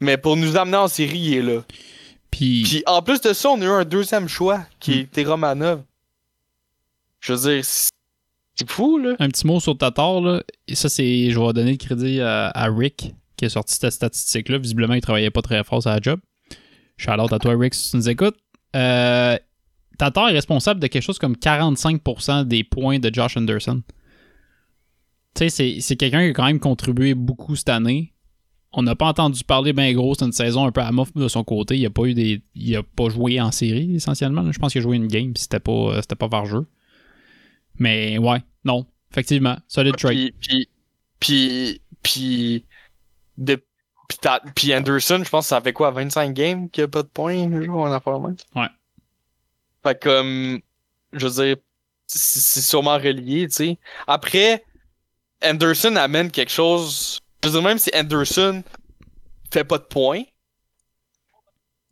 Mais 0.00 0.16
pour 0.16 0.36
nous 0.36 0.56
amener 0.56 0.78
en 0.78 0.88
série, 0.88 1.18
il 1.18 1.34
est 1.34 1.42
là. 1.42 1.62
Puis, 2.30 2.62
Puis 2.64 2.82
en 2.86 3.02
plus 3.02 3.20
de 3.20 3.32
ça, 3.32 3.50
on 3.50 3.60
a 3.60 3.64
eu 3.64 3.68
un 3.68 3.84
deuxième 3.84 4.26
choix 4.26 4.60
qui 4.80 4.96
Hmm. 4.96 5.00
était 5.00 5.22
Romanov. 5.24 5.82
Je 7.20 7.34
veux 7.34 7.50
dire, 7.54 7.64
c'est 7.64 7.90
c'est 8.56 8.70
fou, 8.70 8.98
là. 8.98 9.14
un 9.18 9.28
petit 9.28 9.46
mot 9.46 9.60
sur 9.60 9.76
Tatar, 9.78 10.20
là. 10.20 10.42
Et 10.66 10.74
ça, 10.74 10.88
c'est. 10.88 11.30
Je 11.30 11.38
vais 11.38 11.52
donner 11.52 11.70
le 11.72 11.76
crédit 11.78 12.20
à, 12.20 12.48
à 12.48 12.68
Rick, 12.68 13.14
qui 13.36 13.44
a 13.46 13.48
sorti 13.48 13.74
cette 13.74 13.92
statistique-là. 13.92 14.58
Visiblement, 14.58 14.94
il 14.94 15.00
travaillait 15.00 15.30
pas 15.30 15.42
très 15.42 15.62
fort 15.64 15.82
sur 15.82 15.90
la 15.90 16.00
job. 16.00 16.20
Shout-out 16.96 17.32
à 17.32 17.38
toi, 17.38 17.56
Rick, 17.58 17.74
si 17.74 17.90
tu 17.90 17.96
nous 17.96 18.08
écoutes. 18.08 18.36
Euh, 18.76 19.36
Tatar 19.98 20.28
est 20.30 20.32
responsable 20.32 20.80
de 20.80 20.86
quelque 20.86 21.02
chose 21.02 21.18
comme 21.18 21.36
45% 21.36 22.44
des 22.44 22.64
points 22.64 22.98
de 22.98 23.12
Josh 23.12 23.36
Anderson. 23.36 23.82
Tu 25.34 25.38
sais, 25.44 25.48
c'est- 25.48 25.80
c'est 25.80 25.96
quelqu'un 25.96 26.22
qui 26.24 26.30
a 26.30 26.32
quand 26.32 26.44
même 26.46 26.60
contribué 26.60 27.14
beaucoup 27.14 27.56
cette 27.56 27.68
année. 27.68 28.12
On 28.74 28.82
n'a 28.82 28.96
pas 28.96 29.06
entendu 29.06 29.44
parler 29.44 29.72
bien 29.74 29.92
gros. 29.92 30.14
C'est 30.14 30.24
une 30.24 30.32
saison 30.32 30.64
un 30.66 30.72
peu 30.72 30.80
à 30.80 30.90
mof 30.92 31.12
de 31.14 31.28
son 31.28 31.44
côté. 31.44 31.76
Il 31.78 31.84
a 31.84 31.90
pas 31.90 32.04
eu 32.04 32.14
des. 32.14 32.42
Il 32.54 32.74
a 32.76 32.82
pas 32.82 33.08
joué 33.10 33.38
en 33.40 33.52
série, 33.52 33.94
essentiellement. 33.94 34.50
Je 34.50 34.58
pense 34.58 34.72
qu'il 34.72 34.80
a 34.80 34.82
joué 34.82 34.96
une 34.96 35.08
game, 35.08 35.32
puis 35.34 35.42
c'était 35.42 35.60
pas, 35.60 35.72
euh, 35.72 36.00
c'était 36.00 36.14
pas 36.16 36.28
par 36.28 36.46
jeu. 36.46 36.66
Mais 37.78 38.16
ouais, 38.18 38.42
non. 38.64 38.86
Effectivement, 39.10 39.58
solid 39.68 39.96
trade. 39.96 40.14
Puis, 40.16 40.32
puis, 40.40 40.68
puis, 41.20 41.80
puis, 42.02 42.64
de, 43.38 43.62
puis, 44.54 44.74
Anderson, 44.74 45.22
je 45.24 45.28
pense 45.30 45.44
que 45.46 45.48
ça 45.48 45.60
fait 45.60 45.72
quoi, 45.72 45.90
25 45.90 46.32
games 46.34 46.68
qu'il 46.70 46.82
n'y 46.82 46.86
a 46.86 46.88
pas 46.88 47.02
de 47.02 47.08
points, 47.08 47.36
en 47.68 47.92
affaire 47.92 48.20
même? 48.20 48.36
Ouais. 48.54 48.66
Fait 49.82 50.00
comme, 50.00 50.60
je 51.12 51.26
veux 51.26 51.44
dire, 51.44 51.56
c'est 52.06 52.60
sûrement 52.60 52.96
relié, 52.98 53.46
tu 53.48 53.54
sais. 53.54 53.78
Après, 54.06 54.64
Anderson 55.42 55.96
amène 55.96 56.30
quelque 56.30 56.52
chose, 56.52 57.18
je 57.42 57.48
veux 57.48 57.54
dire, 57.54 57.62
même 57.62 57.78
si 57.78 57.90
Anderson 57.94 58.62
fait 59.52 59.64
pas 59.64 59.78
de 59.78 59.84
points, 59.84 60.22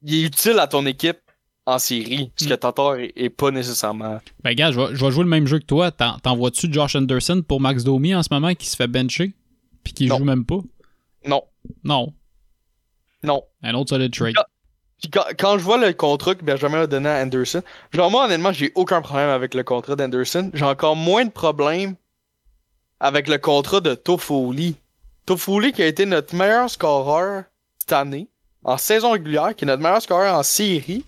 il 0.02 0.14
est 0.14 0.22
utile 0.26 0.58
à 0.58 0.66
ton 0.66 0.86
équipe 0.86 1.18
en 1.66 1.78
série, 1.78 2.32
ce 2.36 2.48
que 2.48 2.54
Tatar 2.54 2.96
est, 2.98 3.30
pas 3.30 3.50
nécessairement. 3.50 4.20
Ben, 4.42 4.54
gars, 4.54 4.72
je 4.72 4.80
vais, 4.80 4.94
je 4.94 5.04
vais 5.04 5.10
jouer 5.12 5.24
le 5.24 5.30
même 5.30 5.46
jeu 5.46 5.58
que 5.58 5.64
toi. 5.66 5.90
T'en- 5.90 6.18
T'envoies-tu 6.18 6.72
Josh 6.72 6.96
Anderson 6.96 7.42
pour 7.46 7.60
Max 7.60 7.84
Domi 7.84 8.14
en 8.14 8.22
ce 8.22 8.28
moment 8.32 8.54
qui 8.54 8.66
se 8.66 8.76
fait 8.76 8.88
bencher? 8.88 9.34
Puis 9.84 9.92
qui 9.92 10.08
joue 10.08 10.24
même 10.24 10.44
pas? 10.44 10.58
Non, 11.26 11.42
Non. 11.84 12.12
non. 13.22 13.42
Un 13.62 13.74
autre 13.74 13.90
solid 13.90 14.12
trade. 14.12 14.34
Puis 15.02 15.10
quand, 15.10 15.24
quand 15.38 15.58
je 15.58 15.64
vois 15.64 15.78
le 15.78 15.92
contrat 15.94 16.34
que 16.34 16.44
Benjamin 16.44 16.82
a 16.82 16.86
donné 16.86 17.08
à 17.08 17.22
Anderson, 17.22 17.62
genre 17.92 18.10
moi 18.10 18.26
honnêtement 18.26 18.52
j'ai 18.52 18.70
aucun 18.74 19.00
problème 19.00 19.30
avec 19.30 19.54
le 19.54 19.62
contrat 19.62 19.96
d'Anderson. 19.96 20.50
J'ai 20.54 20.64
encore 20.64 20.96
moins 20.96 21.24
de 21.24 21.30
problèmes 21.30 21.94
avec 23.00 23.28
le 23.28 23.38
contrat 23.38 23.80
de 23.80 23.94
Toffoli. 23.94 24.76
Toffoli 25.26 25.72
qui 25.72 25.82
a 25.82 25.86
été 25.86 26.04
notre 26.06 26.34
meilleur 26.34 26.68
scoreur 26.68 27.44
cette 27.78 27.92
année, 27.92 28.28
en 28.62 28.76
saison 28.76 29.12
régulière, 29.12 29.54
qui 29.56 29.64
est 29.64 29.68
notre 29.68 29.82
meilleur 29.82 30.02
scoreur 30.02 30.34
en 30.38 30.42
série. 30.42 31.04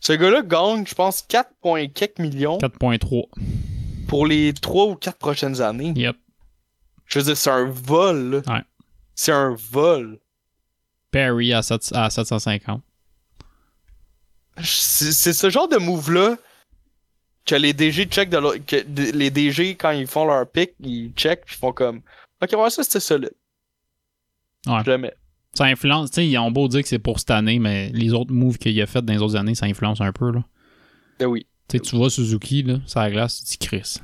Ce 0.00 0.12
gars-là 0.12 0.42
gagne, 0.42 0.84
je 0.86 0.94
pense, 0.94 1.22
4 1.22 1.50
points 1.62 1.86
quelques 1.88 2.18
millions 2.18 2.58
4.3. 2.58 3.28
pour 4.08 4.26
les 4.26 4.52
3 4.52 4.86
ou 4.86 4.94
4 4.96 5.16
prochaines 5.16 5.60
années. 5.60 5.92
Yep. 5.96 6.16
Je 7.06 7.18
veux 7.20 7.24
dire, 7.24 7.36
c'est 7.36 7.50
un 7.50 7.64
vol. 7.70 8.42
là. 8.46 8.54
Ouais. 8.54 8.62
C'est 9.16 9.32
un 9.32 9.56
vol. 9.72 10.20
Perry 11.10 11.52
à, 11.52 11.62
7 11.62 11.90
à 11.94 12.10
750. 12.10 12.82
C'est 14.62 15.12
c'est 15.12 15.32
ce 15.32 15.50
genre 15.50 15.68
de 15.68 15.76
move-là 15.76 16.36
que 17.44 17.54
les 17.54 17.72
DG 17.72 18.04
check 18.06 18.28
de 18.30 18.38
que 18.58 18.76
les 19.16 19.30
DG, 19.30 19.74
quand 19.76 19.90
ils 19.90 20.06
font 20.06 20.24
leur 20.26 20.48
pick, 20.50 20.72
ils 20.80 21.12
check 21.14 21.44
puis 21.44 21.56
ils 21.56 21.58
font 21.58 21.72
comme 21.72 22.02
Ok, 22.42 22.52
ouais, 22.58 22.70
ça 22.70 22.82
c'était 22.82 23.00
solide. 23.00 23.32
Ouais. 24.66 24.98
Mets. 24.98 25.14
Ça 25.54 25.64
influence, 25.64 26.10
tu 26.10 26.16
sais, 26.16 26.28
ils 26.28 26.36
ont 26.38 26.50
beau 26.50 26.68
dire 26.68 26.82
que 26.82 26.88
c'est 26.88 26.98
pour 26.98 27.18
cette 27.18 27.30
année, 27.30 27.58
mais 27.58 27.90
les 27.94 28.12
autres 28.12 28.32
moves 28.32 28.58
qu'il 28.58 28.78
a 28.82 28.86
fait 28.86 29.02
dans 29.02 29.12
les 29.12 29.22
autres 29.22 29.36
années, 29.36 29.54
ça 29.54 29.64
influence 29.66 30.00
un 30.02 30.12
peu, 30.12 30.30
là. 30.32 30.44
Ben 31.18 31.26
oui. 31.26 31.46
Tu 31.68 31.78
sais, 31.78 31.80
tu 31.82 31.96
vois 31.96 32.10
Suzuki, 32.10 32.62
là, 32.62 32.78
sur 32.86 33.00
la 33.00 33.10
glace, 33.10 33.38
tu 33.42 33.44
dis 33.52 33.58
Chris. 33.58 33.96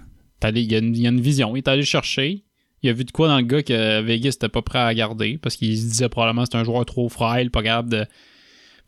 Il 0.45 0.59
y, 0.73 0.75
a 0.75 0.79
une- 0.79 0.95
il 0.97 1.03
y 1.03 1.07
a 1.07 1.11
une 1.11 1.21
vision. 1.21 1.55
Il 1.55 1.59
est 1.59 1.69
allé 1.69 1.83
chercher. 1.85 2.43
Il 2.83 2.91
a 2.91 2.93
vu 2.93 3.05
de 3.05 3.11
quoi 3.11 3.29
dans 3.29 3.37
le 3.37 3.45
gars 3.45 3.63
que 3.63 4.01
Vegas 4.03 4.31
était 4.31 4.49
pas 4.49 4.63
prêt 4.63 4.81
à 4.81 4.93
garder 4.95 5.39
parce 5.41 5.57
qu'il 5.57 5.77
se 5.79 5.85
disait 5.85 6.09
probablement 6.09 6.43
que 6.43 6.49
c'est 6.53 6.59
un 6.59 6.65
joueur 6.65 6.85
trop 6.85 7.09
frêle, 7.09 7.51
pas 7.51 7.63
capable 7.63 7.91
de, 7.91 8.07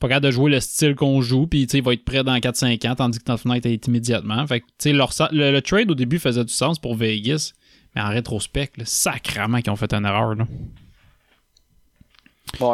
pas 0.00 0.08
capable 0.08 0.26
de 0.26 0.30
jouer 0.32 0.50
le 0.50 0.60
style 0.60 0.94
qu'on 0.94 1.20
joue, 1.22 1.46
puis 1.46 1.62
il 1.62 1.82
va 1.82 1.92
être 1.92 2.04
prêt 2.04 2.24
dans 2.24 2.36
4-5 2.36 2.88
ans, 2.88 2.94
tandis 2.96 3.20
que 3.20 3.36
fenêtre 3.36 3.66
est 3.66 3.86
immédiatement. 3.86 4.46
Fait 4.46 4.60
que, 4.60 4.66
tu 4.66 4.72
sais, 4.78 4.92
leur 4.92 5.10
le, 5.30 5.52
le 5.52 5.62
trade 5.62 5.90
au 5.90 5.94
début 5.94 6.18
faisait 6.18 6.44
du 6.44 6.52
sens 6.52 6.78
pour 6.78 6.96
Vegas, 6.96 7.52
mais 7.94 8.02
en 8.02 8.08
rétrospect, 8.08 8.70
là, 8.76 8.84
sacrément 8.84 9.60
qu'ils 9.60 9.70
ont 9.70 9.76
fait 9.76 9.92
une 9.94 10.04
erreur. 10.04 10.34
Là. 10.34 10.46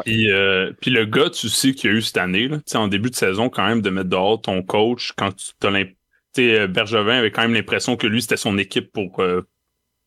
Puis, 0.05 0.31
euh, 0.31 0.73
puis 0.81 0.91
le 0.91 1.05
gars, 1.05 1.31
tu 1.31 1.49
sais 1.49 1.73
qu'il 1.73 1.91
y 1.91 1.95
a 1.95 1.97
eu 1.97 2.03
cette 2.03 2.19
année, 2.19 2.49
là, 2.49 2.57
tu 2.59 2.65
sais, 2.67 2.79
en 2.79 2.89
début 2.89 3.11
de 3.11 3.15
saison, 3.15 3.49
quand 3.49 3.67
même, 3.67 3.83
de 3.83 3.91
mettre 3.91 4.09
dehors 4.09 4.41
ton 4.41 4.63
coach 4.63 5.13
quand 5.17 5.35
tu 5.35 5.67
as 5.67 5.71
l'impression. 5.71 5.97
Bergevin 6.69 7.19
avait 7.19 7.33
quand 7.33 7.43
même 7.43 7.55
l'impression 7.55 7.97
que 7.97 8.07
lui, 8.07 8.23
c'était 8.23 8.37
son 8.37 8.57
équipe 8.57 8.93
pour, 8.93 9.21
euh, 9.21 9.43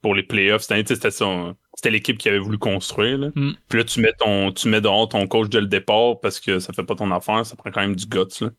pour 0.03 0.13
les 0.13 0.21
playoffs. 0.21 0.61
C'était 0.61 1.09
son. 1.09 1.55
C'était 1.75 1.89
l'équipe 1.89 2.19
qu'il 2.19 2.29
avait 2.29 2.39
voulu 2.39 2.59
construire. 2.59 3.17
Là. 3.17 3.29
Mm. 3.33 3.53
Puis 3.67 3.79
là, 3.79 3.85
tu 3.85 3.99
mets 4.01 4.13
ton, 4.13 4.51
tu 4.51 4.67
mets 4.67 4.81
dehors 4.81 5.09
ton 5.09 5.25
coach 5.25 5.49
dès 5.49 5.61
le 5.61 5.67
départ 5.67 6.19
parce 6.19 6.39
que 6.39 6.59
ça 6.59 6.71
fait 6.73 6.83
pas 6.83 6.93
ton 6.93 7.09
affaire, 7.09 7.43
ça 7.43 7.55
prend 7.55 7.71
quand 7.71 7.81
même 7.81 7.95
du 7.95 8.05
guts. 8.05 8.41
Là. 8.41 8.49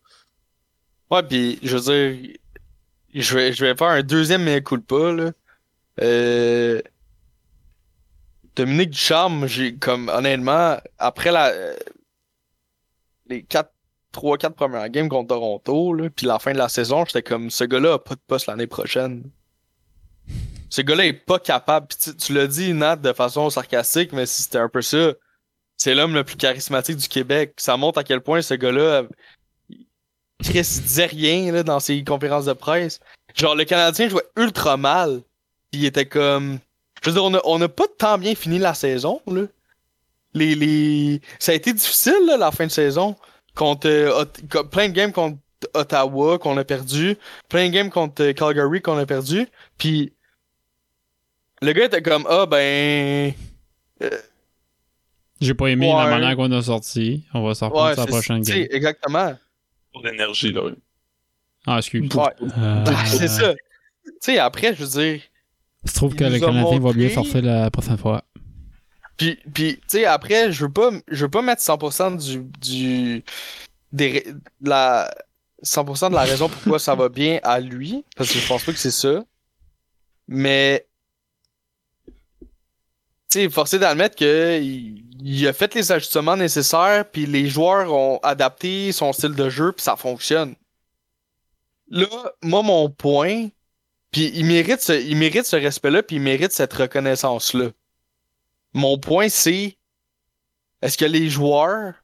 Ouais, 1.10 1.22
puis 1.22 1.60
je 1.62 1.76
veux 1.76 1.82
dire, 2.16 2.36
je 3.14 3.34
vais, 3.36 3.52
je 3.52 3.64
vais 3.64 3.76
faire 3.76 3.88
un 3.88 4.02
deuxième 4.02 4.42
mea 4.42 4.60
culpa, 4.60 5.12
là. 5.12 5.30
Euh... 6.02 6.82
Dominique 8.56 8.90
Ducharme, 8.90 9.46
j'ai 9.46 9.76
comme 9.76 10.08
honnêtement, 10.08 10.76
après 10.98 11.32
la 11.32 11.48
euh, 11.48 11.76
les 13.26 13.42
4 13.42 13.70
3 14.12 14.38
4 14.38 14.54
premières 14.54 14.88
games 14.90 15.08
contre 15.08 15.28
Toronto 15.28 15.92
là, 15.92 16.08
puis 16.08 16.26
la 16.26 16.38
fin 16.38 16.52
de 16.52 16.58
la 16.58 16.68
saison, 16.68 17.04
j'étais 17.04 17.22
comme 17.22 17.50
ce 17.50 17.64
gars-là 17.64 17.94
a 17.94 17.98
pas 17.98 18.14
de 18.14 18.20
poste 18.26 18.46
l'année 18.46 18.68
prochaine. 18.68 19.24
Ce 20.74 20.82
gars-là 20.82 21.06
est 21.06 21.12
pas 21.12 21.38
capable. 21.38 21.86
Tu, 21.86 22.16
tu 22.16 22.34
l'as 22.34 22.48
dit 22.48 22.72
Nat 22.74 22.96
de 22.96 23.12
façon 23.12 23.48
sarcastique, 23.48 24.12
mais 24.12 24.26
c'était 24.26 24.58
un 24.58 24.68
peu 24.68 24.82
ça. 24.82 25.12
C'est 25.76 25.94
l'homme 25.94 26.14
le 26.14 26.24
plus 26.24 26.34
charismatique 26.34 26.96
du 26.96 27.06
Québec. 27.06 27.52
Ça 27.58 27.76
montre 27.76 28.00
à 28.00 28.02
quel 28.02 28.20
point 28.20 28.42
ce 28.42 28.54
gars-là 28.54 29.04
Chris 30.42 30.80
disait 30.82 31.06
rien 31.06 31.52
là, 31.52 31.62
dans 31.62 31.78
ses 31.78 32.02
conférences 32.02 32.46
de 32.46 32.54
presse. 32.54 32.98
Genre, 33.36 33.54
le 33.54 33.62
Canadien 33.62 34.08
jouait 34.08 34.26
ultra 34.36 34.76
mal. 34.76 35.22
Il 35.70 35.84
était 35.84 36.06
comme. 36.06 36.58
Je 37.04 37.10
veux 37.10 37.14
dire, 37.14 37.24
on 37.24 37.34
a, 37.34 37.40
on 37.44 37.68
pas 37.68 37.86
tant 37.96 38.18
bien 38.18 38.34
fini 38.34 38.58
la 38.58 38.74
saison, 38.74 39.20
là. 39.28 39.42
Les, 40.32 40.56
les... 40.56 41.20
Ça 41.38 41.52
a 41.52 41.54
été 41.54 41.72
difficile, 41.72 42.26
là, 42.26 42.36
la 42.36 42.50
fin 42.50 42.66
de 42.66 42.72
saison. 42.72 43.14
Contre. 43.54 43.86
euh, 43.86 44.24
plein 44.72 44.88
de 44.88 44.92
games 44.92 45.12
contre 45.12 45.38
Ottawa 45.72 46.36
qu'on 46.40 46.56
a 46.56 46.64
perdu. 46.64 47.16
Plein 47.48 47.68
de 47.68 47.72
games 47.72 47.90
contre 47.90 48.24
euh, 48.24 48.32
Calgary 48.32 48.82
qu'on 48.82 48.98
a 48.98 49.06
perdu. 49.06 49.46
Puis. 49.78 50.12
Le 51.64 51.72
gars 51.72 51.84
était 51.86 52.02
comme, 52.02 52.26
ah, 52.28 52.46
ben. 52.46 53.32
J'ai 55.40 55.54
pas 55.54 55.66
aimé 55.68 55.88
la 55.94 56.06
manière 56.06 56.36
qu'on 56.36 56.50
a 56.52 56.62
sorti. 56.62 57.24
On 57.34 57.42
va 57.46 57.54
s'en 57.54 57.66
reprendre 57.68 57.88
Ouais, 57.88 57.94
sur 57.94 58.00
la 58.02 58.06
c'est- 58.06 58.12
prochaine 58.12 58.40
game. 58.42 58.66
exactement. 58.70 59.34
Pour 59.92 60.02
l'énergie, 60.04 60.52
là. 60.52 60.64
oui. 60.64 60.72
Ah, 61.66 61.78
excuse. 61.78 62.12
Ouais. 62.14 62.24
Euh, 62.58 62.84
c'est 63.06 63.28
ça. 63.28 63.54
Tu 63.54 64.12
sais, 64.20 64.38
après, 64.38 64.74
je 64.74 64.84
veux 64.84 65.02
dire. 65.02 65.20
Je 65.84 65.92
trouve 65.92 66.14
que 66.14 66.24
le 66.24 66.38
Canadien 66.38 66.78
va 66.80 66.92
mieux 66.92 67.08
montré- 67.08 67.14
sortir 67.14 67.42
la 67.42 67.70
prochaine 67.70 67.98
fois. 67.98 68.24
Puis, 69.16 69.38
puis 69.54 69.76
tu 69.76 69.82
sais, 69.88 70.04
après, 70.06 70.50
je 70.50 70.64
veux 70.64 70.72
pas, 70.72 70.90
je 71.08 71.24
veux 71.24 71.30
pas 71.30 71.42
mettre 71.42 71.62
100% 71.62 72.16
du, 72.16 72.42
du, 72.60 73.24
des, 73.92 74.26
la, 74.62 75.14
100% 75.62 76.10
de 76.10 76.14
la 76.14 76.22
raison 76.22 76.48
pourquoi 76.48 76.78
ça 76.78 76.94
va 76.94 77.08
bien 77.08 77.38
à 77.44 77.60
lui, 77.60 78.04
parce 78.16 78.32
que 78.32 78.38
je 78.38 78.46
pense 78.48 78.64
pas 78.64 78.72
que 78.72 78.78
c'est 78.78 78.90
ça. 78.90 79.22
Mais, 80.26 80.86
sais, 83.40 83.48
forcé 83.50 83.78
d'admettre 83.78 84.16
que 84.16 84.60
il, 84.60 85.04
il 85.26 85.48
a 85.48 85.52
fait 85.52 85.74
les 85.74 85.90
ajustements 85.90 86.36
nécessaires, 86.36 87.08
puis 87.10 87.26
les 87.26 87.48
joueurs 87.48 87.92
ont 87.92 88.18
adapté 88.22 88.92
son 88.92 89.12
style 89.12 89.34
de 89.34 89.48
jeu, 89.48 89.72
puis 89.72 89.82
ça 89.82 89.96
fonctionne. 89.96 90.54
Là, 91.88 92.06
moi, 92.42 92.62
mon 92.62 92.90
point, 92.90 93.48
puis 94.10 94.30
il 94.34 94.44
mérite 94.44 94.80
ce, 94.80 94.92
il 94.92 95.16
mérite 95.16 95.46
ce 95.46 95.56
respect-là, 95.56 96.02
puis 96.02 96.16
il 96.16 96.22
mérite 96.22 96.52
cette 96.52 96.72
reconnaissance-là. 96.72 97.70
Mon 98.74 98.98
point, 98.98 99.28
c'est 99.28 99.76
est-ce 100.82 100.98
que 100.98 101.04
les 101.06 101.30
joueurs 101.30 101.94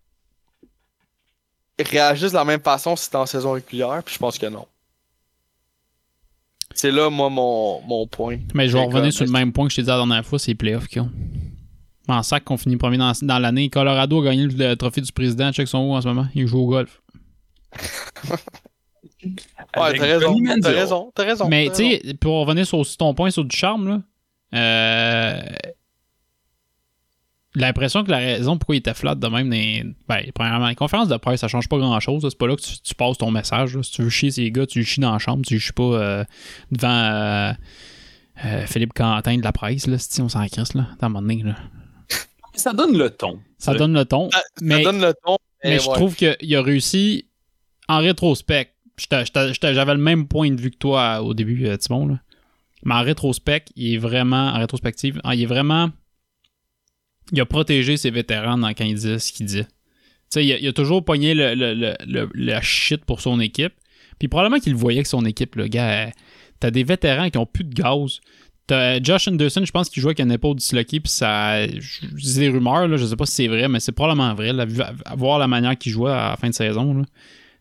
réagissent 1.79 2.33
de 2.33 2.37
la 2.37 2.45
même 2.45 2.63
façon 2.63 2.97
si 2.97 3.05
c'est 3.05 3.17
en 3.17 3.27
saison 3.27 3.53
régulière? 3.53 4.03
Puis 4.03 4.15
je 4.15 4.19
pense 4.19 4.39
que 4.39 4.47
non. 4.47 4.67
C'est 6.81 6.91
là, 6.91 7.11
moi, 7.11 7.29
mon, 7.29 7.83
mon 7.83 8.07
point. 8.07 8.39
Mais 8.55 8.67
je 8.67 8.73
vais 8.73 8.83
revenir 8.83 9.13
sur 9.13 9.27
le 9.27 9.31
même 9.31 9.53
point 9.53 9.67
que 9.67 9.71
je 9.71 9.77
t'ai 9.77 9.83
dit 9.83 9.89
la 9.89 9.99
dernière 9.99 10.25
fois, 10.25 10.39
c'est 10.39 10.53
les 10.53 10.55
playoffs 10.55 10.89
qu'ils 10.89 11.03
ont. 11.03 11.11
En 12.09 12.23
sac 12.23 12.43
qu'on 12.43 12.57
finit 12.57 12.79
premier 12.79 12.97
dans, 12.97 13.13
dans 13.21 13.39
l'année. 13.39 13.69
Colorado 13.69 14.23
a 14.23 14.25
gagné 14.25 14.47
le, 14.47 14.55
le 14.55 14.77
trophée 14.77 15.03
du 15.03 15.13
président. 15.13 15.53
Check 15.53 15.69
son 15.69 15.81
où 15.81 15.93
en 15.93 16.01
ce 16.01 16.09
moment. 16.09 16.27
Il 16.35 16.47
joue 16.47 16.61
au 16.61 16.67
golf. 16.69 17.03
Ouais, 19.77 19.99
t'as 19.99 20.07
raison. 20.71 21.13
T'as 21.15 21.25
raison. 21.25 21.49
Mais 21.49 21.69
tu 21.69 21.75
sais, 21.75 22.15
pour 22.19 22.41
revenir 22.41 22.67
sur 22.67 22.79
aussi 22.79 22.97
ton 22.97 23.13
point 23.13 23.31
sur 23.31 23.45
du 23.45 23.55
charme, 23.55 23.87
là, 23.87 24.01
euh, 24.55 25.43
l'impression 27.55 28.05
que 28.05 28.11
la 28.11 28.19
raison 28.19 28.59
pourquoi 28.59 28.77
il 28.77 28.79
était 28.79 28.95
flat 28.95 29.15
de 29.15 29.27
même, 29.27 29.51
dans, 29.51 29.95
ben, 30.09 30.31
premièrement, 30.35 30.69
les 30.69 30.75
conférences 30.75 31.09
de 31.09 31.17
presse, 31.17 31.41
ça 31.41 31.49
change 31.49 31.69
pas 31.69 31.79
grand 31.79 31.99
chose. 32.01 32.25
C'est 32.29 32.39
pas 32.39 32.47
là 32.47 32.57
que 32.57 32.63
tu, 32.63 32.81
tu 32.81 32.95
passes 32.95 33.19
ton 33.19 33.31
message. 33.31 33.77
là. 33.77 33.83
Si 33.83 33.93
tu 33.93 34.03
veux 34.03 34.11
chier 34.11 34.31
ces 34.31 34.51
gars, 34.51 34.67
tu 34.67 34.85
chies 34.85 35.01
dans 35.01 35.13
la 35.13 35.19
chambre, 35.19 35.45
tu 35.45 35.59
chies 35.59 35.73
pas 35.73 35.83
euh, 35.83 36.25
devant 36.71 36.89
euh, 36.89 37.53
euh, 38.45 38.67
Philippe 38.67 38.93
Quentin 38.95 39.37
de 39.37 39.43
la 39.43 39.53
presse, 39.53 39.87
là, 39.87 39.99
si 39.99 40.21
on 40.23 40.29
s'en 40.29 40.47
crisse, 40.47 40.75
là, 40.75 40.87
à 41.01 41.07
un 41.07 41.09
moment 41.09 41.23
donné, 41.23 41.43
là. 41.43 41.57
Ça 42.55 42.73
donne 42.73 42.97
le 42.97 43.11
ton. 43.11 43.41
Ça 43.59 43.75
donne 43.75 43.95
le 43.95 44.05
ton. 44.05 44.29
Ça 44.31 44.43
mais 44.61 44.83
donne 44.83 45.01
le 45.01 45.15
ton. 45.25 45.39
mais 45.65 45.79
je 45.79 45.89
ouais. 45.89 45.95
trouve 45.95 46.15
qu'il 46.15 46.57
a 46.57 46.63
réussi 46.63 47.27
en 47.89 47.99
rétrospect. 47.99 48.75
J'avais 49.63 49.95
le 49.95 50.01
même 50.01 50.27
point 50.27 50.51
de 50.51 50.61
vue 50.61 50.71
que 50.71 50.77
toi 50.77 51.23
au 51.23 51.33
début, 51.33 51.67
Timon. 51.79 52.09
Là. 52.09 52.19
Mais 52.83 52.95
en 52.95 53.03
rétrospect, 53.03 53.65
il 53.77 53.95
est 53.95 53.99
vraiment. 53.99 54.49
En 54.49 54.59
rétrospective, 54.59 55.21
ah, 55.25 55.35
il 55.35 55.43
est 55.43 55.47
vraiment. 55.47 55.91
Il 57.33 57.41
a 57.41 57.47
protégé 57.47 57.97
ses 57.97 58.11
vétérans 58.11 58.59
dans, 58.59 58.69
quand 58.71 58.85
ce 58.97 59.33
qu'il 59.33 59.49
sais, 59.49 59.67
il, 60.45 60.53
a- 60.53 60.59
il 60.59 60.67
a 60.69 60.73
toujours 60.73 61.05
pogné 61.05 61.35
le 61.35 62.61
shit 62.63 63.05
pour 63.05 63.21
son 63.21 63.41
équipe. 63.41 63.73
Puis 64.19 64.29
probablement 64.29 64.61
qu'il 64.61 64.75
voyait 64.75 65.03
que 65.03 65.09
son 65.09 65.25
équipe, 65.25 65.57
le 65.57 65.67
gars. 65.67 66.11
T'as 66.61 66.71
des 66.71 66.85
vétérans 66.85 67.31
qui 67.31 67.39
ont 67.39 67.47
plus 67.47 67.65
de 67.65 67.73
gaz. 67.75 68.21
T'as 68.67 68.97
euh, 68.97 69.01
Josh 69.03 69.29
Anderson, 69.29 69.63
je 69.65 69.71
pense 69.73 69.89
qu'il 69.89 70.03
jouait 70.03 70.11
avec 70.11 70.21
une 70.21 70.31
épaule 70.31 70.57
disloquée, 70.57 71.01
puis 71.01 71.11
ça. 71.11 71.67
Dis 71.67 72.39
des 72.39 72.49
rumeurs, 72.51 72.87
là, 72.87 72.97
je 72.99 73.07
sais 73.07 73.17
pas 73.17 73.25
si 73.27 73.33
c'est 73.33 73.49
vrai, 73.49 73.67
mais 73.69 73.81
c'est 73.81 73.93
probablement 73.93 74.35
vrai. 74.35 74.53
Là, 74.53 74.67
voir 75.17 75.39
la 75.39 75.49
manière 75.49 75.77
qu'il 75.79 75.91
jouait 75.93 76.11
à 76.11 76.31
la 76.31 76.37
fin 76.37 76.49
de 76.51 76.55
saison. 76.55 77.03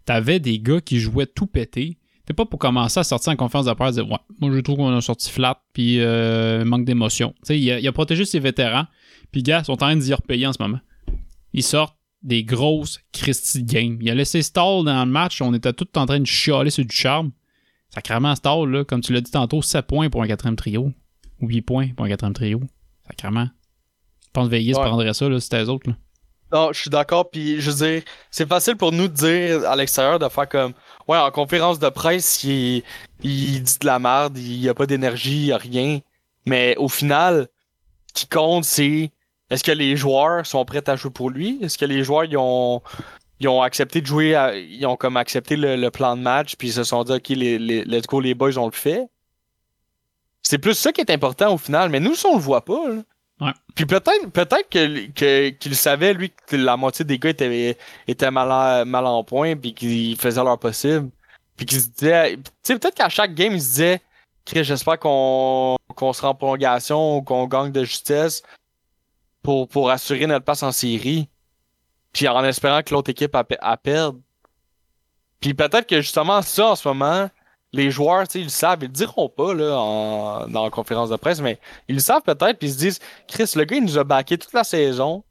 T'avais 0.05 0.39
des 0.39 0.59
gars 0.59 0.82
qui 0.82 0.99
jouaient 0.99 1.26
tout 1.28 1.47
pété. 1.47 1.97
T'es 2.26 2.34
pas 2.34 2.45
pour 2.45 2.59
commencer 2.59 2.99
à 2.99 3.03
sortir 3.03 3.32
en 3.34 3.36
conférence 3.38 3.65
de 3.65 3.74
presse 3.74 3.95
dire 3.95 4.07
Ouais, 4.07 4.17
moi 4.39 4.51
je 4.53 4.59
trouve 4.59 4.78
qu'on 4.78 4.95
a 4.95 5.01
sorti 5.01 5.32
flat, 5.32 5.59
puis 5.74 5.99
euh, 5.99 6.63
manque 6.65 6.86
d'émotion. 6.86 7.34
Tu 7.43 7.53
sais, 7.55 7.59
il 7.59 7.88
a 7.88 7.91
protégé 7.91 8.26
ses 8.26 8.39
vétérans, 8.39 8.86
puis 9.32 9.43
gars, 9.43 9.59
ils 9.59 9.65
sont 9.65 9.73
en 9.73 9.77
train 9.77 9.95
d'y 9.95 10.13
repayer 10.13 10.47
en 10.47 10.53
ce 10.53 10.61
moment. 10.61 10.80
Ils 11.53 11.63
sortent 11.63 11.95
des 12.21 12.43
grosses 12.43 12.99
Christie 13.13 13.63
de 13.63 13.71
game. 13.71 13.97
Il 14.01 14.09
a 14.09 14.15
laissé 14.15 14.41
Stall 14.41 14.84
dans 14.86 15.05
le 15.05 15.11
match, 15.11 15.41
on 15.41 15.53
était 15.53 15.73
tous 15.73 15.88
en 15.95 16.05
train 16.05 16.19
de 16.19 16.25
chialer 16.25 16.69
sur 16.69 16.84
du 16.86 16.95
charme. 16.95 17.32
Sacrément 17.89 18.36
Stall, 18.36 18.69
là, 18.69 18.84
comme 18.84 19.01
tu 19.01 19.13
l'as 19.13 19.21
dit 19.21 19.32
tantôt, 19.32 19.61
7 19.61 19.88
points 19.88 20.09
pour 20.09 20.21
un 20.21 20.27
quatrième 20.27 20.55
trio. 20.55 20.91
Ou 21.41 21.47
8 21.47 21.61
points 21.61 21.88
pour 21.95 22.05
un 22.05 22.09
quatrième 22.09 22.34
trio. 22.34 22.61
Sacrément. 23.07 23.47
Je 24.25 24.27
pense 24.34 24.47
que 24.47 24.51
Vegas 24.51 24.77
Ouais. 24.77 24.86
prendrait 24.86 25.13
ça 25.13 25.27
là, 25.30 25.39
si 25.39 25.45
c'était 25.45 25.63
eux 25.63 25.69
autres. 25.69 25.89
Là. 25.89 25.95
Non, 26.51 26.73
je 26.73 26.82
suis 26.82 26.89
d'accord. 26.89 27.30
Puis, 27.32 27.61
je 27.61 27.71
veux 27.71 27.88
dire, 27.88 28.03
c'est 28.30 28.47
facile 28.47 28.75
pour 28.75 28.91
nous 28.91 29.07
de 29.07 29.13
dire 29.13 29.69
à 29.69 29.75
l'extérieur 29.75 30.19
de 30.19 30.27
faire 30.30 30.47
comme, 30.49 30.73
ouais, 31.07 31.17
en 31.17 31.32
conférence 31.32 31.80
de 31.80 31.89
presse, 31.89 32.43
il, 32.43 32.84
il 33.23 33.63
dit 33.63 33.77
de 33.80 33.86
la 33.86 33.97
merde, 33.99 34.38
il 34.38 34.59
n'y 34.59 34.69
a 34.69 34.73
pas 34.73 34.86
d'énergie, 34.86 35.38
il 35.41 35.45
n'y 35.45 35.51
a 35.51 35.57
rien. 35.57 35.99
Mais 36.45 36.75
au 36.77 36.89
final, 36.89 37.47
ce 38.07 38.21
qui 38.21 38.27
compte, 38.27 38.65
c'est 38.65 39.11
est-ce 39.49 39.63
que 39.63 39.71
les 39.71 39.95
joueurs 39.97 40.45
sont 40.45 40.63
prêts 40.65 40.87
à 40.89 40.95
jouer 40.95 41.11
pour 41.11 41.29
lui? 41.29 41.59
Est-ce 41.61 41.77
que 41.77 41.85
les 41.85 42.03
joueurs, 42.03 42.25
ils 42.25 42.37
ont, 42.37 42.81
ils 43.39 43.47
ont 43.47 43.61
accepté 43.61 44.01
de 44.01 44.05
jouer, 44.05 44.35
à- 44.35 44.55
ils 44.55 44.85
ont 44.85 44.95
comme 44.95 45.17
accepté 45.17 45.55
le, 45.55 45.75
le 45.75 45.91
plan 45.91 46.15
de 46.15 46.21
match, 46.21 46.55
puis 46.55 46.69
ils 46.69 46.73
se 46.73 46.83
sont 46.83 47.03
dit, 47.03 47.13
OK, 47.13 47.29
les, 47.29 47.57
les, 47.57 47.83
let's 47.85 48.05
go, 48.07 48.19
les 48.19 48.33
boys, 48.33 48.57
on 48.57 48.65
le 48.65 48.71
fait? 48.71 49.07
C'est 50.41 50.57
plus 50.57 50.73
ça 50.73 50.91
qui 50.91 51.01
est 51.01 51.11
important 51.11 51.53
au 51.53 51.57
final, 51.57 51.89
mais 51.89 51.99
nous, 51.99 52.15
ça, 52.15 52.29
on 52.29 52.35
le 52.35 52.41
voit 52.41 52.63
pas. 52.63 52.87
là. 52.89 53.01
Ouais. 53.41 53.51
Puis 53.73 53.85
peut-être 53.85 54.27
peut-être 54.33 54.69
que, 54.69 55.07
que- 55.11 55.49
qu'il 55.49 55.75
savait, 55.75 56.13
lui, 56.13 56.31
que 56.47 56.55
la 56.57 56.75
moitié 56.75 57.05
des 57.05 57.17
gars 57.19 57.29
étaient, 57.29 57.77
étaient 58.07 58.31
mal, 58.31 58.51
en, 58.51 58.85
mal 58.85 59.05
en 59.05 59.23
point, 59.23 59.55
puis 59.55 59.73
qu'ils 59.73 60.17
faisaient 60.17 60.43
leur 60.43 60.59
possible. 60.59 61.09
Puis 61.55 61.65
qu'ils 61.65 61.81
se 61.81 61.87
disaient, 61.87 62.35
tu 62.37 62.43
sais, 62.63 62.77
peut-être 62.79 62.95
qu'à 62.95 63.09
chaque 63.09 63.33
game, 63.35 63.53
ils 63.53 63.61
se 63.61 63.67
disaient, 63.69 64.01
Chris, 64.45 64.63
j'espère 64.63 64.97
qu'on 64.99 65.77
qu'on 65.95 66.13
sera 66.13 66.29
en 66.29 66.35
prolongation 66.35 67.17
ou 67.17 67.21
qu'on 67.21 67.45
gagne 67.47 67.71
de 67.71 67.83
justesse 67.83 68.41
pour, 69.49 69.67
pour 69.67 69.89
assurer 69.89 70.27
notre 70.27 70.45
place 70.45 70.61
en 70.61 70.71
série. 70.71 71.27
Puis 72.13 72.27
en 72.27 72.43
espérant 72.43 72.83
que 72.83 72.93
l'autre 72.93 73.09
équipe 73.09 73.33
a, 73.33 73.43
a 73.61 73.77
perdre. 73.77 74.19
Puis 75.39 75.55
peut-être 75.55 75.87
que 75.87 76.01
justement, 76.01 76.43
ça, 76.43 76.67
en 76.67 76.75
ce 76.75 76.87
moment, 76.87 77.31
les 77.73 77.89
joueurs, 77.89 78.27
tu 78.27 78.33
sais, 78.33 78.39
ils 78.41 78.43
le 78.43 78.49
savent, 78.49 78.77
ils 78.83 78.85
le 78.85 78.91
diront 78.93 79.27
pas 79.27 79.55
là, 79.55 79.75
en- 79.75 80.47
dans 80.47 80.65
la 80.65 80.69
conférence 80.69 81.09
de 81.09 81.15
presse, 81.15 81.41
mais 81.41 81.57
ils 81.87 81.95
le 81.95 81.99
savent 82.01 82.21
peut-être, 82.21 82.59
puis 82.59 82.67
ils 82.67 82.73
se 82.73 82.77
disent 82.77 82.99
Chris, 83.27 83.51
le 83.55 83.63
gars, 83.63 83.77
il 83.77 83.83
nous 83.85 83.97
a 83.97 84.03
backé 84.03 84.37
toute 84.37 84.53
la 84.53 84.63
saison 84.63 85.23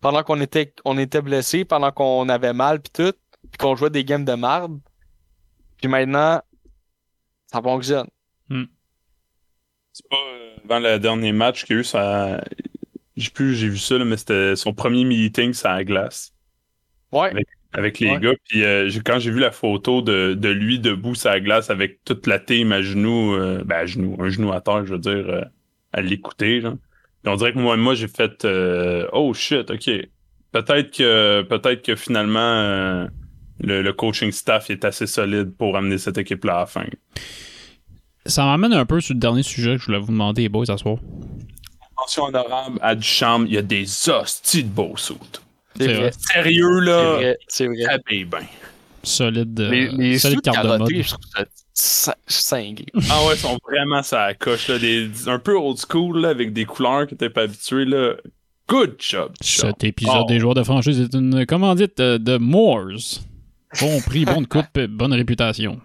pendant 0.00 0.22
qu'on 0.22 0.40
était, 0.40 0.72
on 0.84 0.96
était 0.96 1.20
blessé, 1.20 1.64
pendant 1.64 1.90
qu'on 1.90 2.28
avait 2.28 2.52
mal, 2.52 2.80
puis 2.80 2.92
tout, 2.92 3.16
puis 3.50 3.58
qu'on 3.58 3.74
jouait 3.74 3.90
des 3.90 4.04
games 4.04 4.24
de 4.24 4.34
marde. 4.34 4.78
Puis 5.78 5.88
maintenant, 5.88 6.40
ça 7.50 7.60
fonctionne. 7.60 8.06
C'est 9.92 10.08
pas 10.08 10.16
euh, 10.16 10.56
avant 10.64 10.78
le 10.78 10.98
dernier 11.00 11.32
match 11.32 11.64
qu'il 11.64 11.74
y 11.74 11.78
a 11.78 11.80
eu, 11.80 11.84
ça. 11.84 12.40
J'ai 13.16 13.30
plus, 13.30 13.54
j'ai 13.54 13.68
vu 13.68 13.78
ça, 13.78 13.96
là, 13.98 14.04
mais 14.04 14.16
c'était 14.16 14.56
son 14.56 14.72
premier 14.74 15.04
meeting 15.04 15.52
sur 15.52 15.68
la 15.68 15.84
glace 15.84 16.32
Ouais. 17.12 17.32
avec 17.72 18.00
les 18.00 18.10
Ouais. 18.10 18.20
gars. 18.20 18.34
Puis 18.48 18.64
euh, 18.64 18.90
quand 19.04 19.18
j'ai 19.20 19.30
vu 19.30 19.38
la 19.40 19.52
photo 19.52 20.02
de, 20.02 20.34
de 20.34 20.48
lui 20.48 20.80
debout 20.80 21.14
sur 21.14 21.30
la 21.30 21.40
glace 21.40 21.70
avec 21.70 22.00
toute 22.04 22.26
la 22.26 22.38
team 22.40 22.72
à 22.72 22.82
genoux, 22.82 23.34
euh, 23.34 23.62
ben 23.64 23.76
à 23.76 23.86
genoux, 23.86 24.16
un 24.20 24.28
genou 24.30 24.52
à 24.52 24.60
terre, 24.60 24.84
je 24.86 24.94
veux 24.94 24.98
dire, 24.98 25.26
euh, 25.28 25.42
à 25.92 26.00
l'écouter. 26.00 26.60
genre. 26.60 26.74
Puis 27.22 27.32
on 27.32 27.36
dirait 27.36 27.52
que 27.52 27.58
moi, 27.58 27.76
moi 27.76 27.94
j'ai 27.94 28.08
fait 28.08 28.44
euh, 28.44 29.06
Oh 29.12 29.32
shit, 29.32 29.70
ok. 29.70 29.90
Peut-être 30.52 30.90
que 30.96 31.42
peut-être 31.42 31.82
que 31.82 31.94
finalement 31.96 32.38
euh, 32.40 33.06
le, 33.60 33.82
le 33.82 33.92
coaching 33.92 34.30
staff 34.32 34.70
est 34.70 34.84
assez 34.84 35.06
solide 35.06 35.52
pour 35.56 35.76
amener 35.76 35.98
cette 35.98 36.18
équipe-là 36.18 36.54
à 36.56 36.60
la 36.60 36.66
fin. 36.66 36.84
Ça 38.26 38.44
m'amène 38.44 38.72
un 38.72 38.86
peu 38.86 39.00
sur 39.00 39.14
le 39.14 39.20
dernier 39.20 39.42
sujet 39.42 39.76
que 39.76 39.80
je 39.82 39.86
voulais 39.86 39.98
vous 39.98 40.12
demander, 40.12 40.42
les 40.42 40.48
boys, 40.48 40.70
à 40.70 40.76
soir. 40.78 40.98
Mention 41.98 42.24
honorable 42.24 42.78
à 42.82 42.94
Duchamp, 42.94 43.44
il 43.46 43.52
y 43.52 43.58
a 43.58 43.62
des 43.62 43.84
hosties 44.08 44.64
de 44.64 44.68
beaux 44.68 44.96
soutes. 44.96 45.40
C'est 45.78 45.92
vrai. 45.92 46.10
Sérieux, 46.32 46.80
C'est 46.80 46.86
là, 46.86 47.12
vrai. 47.14 47.38
C'est 47.48 47.66
vrai. 47.66 47.98
bien. 48.06 48.40
Solide, 49.02 49.60
euh, 49.60 49.70
Les, 49.70 49.88
les 49.88 50.18
solide 50.18 50.40
carte 50.40 50.62
de 50.64 50.76
mode. 50.78 50.88
je 50.90 51.08
trouve 51.08 51.24
ça 51.34 51.44
cin- 51.74 52.14
cinglé. 52.26 52.86
Ah 53.10 53.24
ouais, 53.26 53.34
ils 53.34 53.38
sont 53.38 53.58
vraiment 53.68 54.02
ça 54.02 54.26
la 54.28 54.34
coche, 54.34 54.68
là. 54.68 54.78
Des, 54.78 55.08
un 55.26 55.38
peu 55.38 55.56
old 55.56 55.76
school, 55.78 56.20
là, 56.22 56.30
avec 56.30 56.52
des 56.52 56.64
couleurs 56.64 57.06
que 57.06 57.14
t'es 57.14 57.28
pas 57.30 57.42
habitué, 57.42 57.84
là. 57.84 58.14
Good 58.68 58.94
job. 58.98 59.32
Cet 59.42 59.84
épisode 59.84 60.22
Oh. 60.22 60.26
des 60.26 60.38
joueurs 60.40 60.54
de 60.54 60.62
franchise 60.62 60.98
est 61.00 61.12
une 61.14 61.44
commandite 61.44 62.00
euh, 62.00 62.16
de 62.18 62.38
Moores. 62.38 63.20
Bon 63.80 64.00
prix, 64.00 64.24
bonne 64.24 64.46
coupe, 64.46 64.80
bonne 64.88 65.12
réputation. 65.12 65.80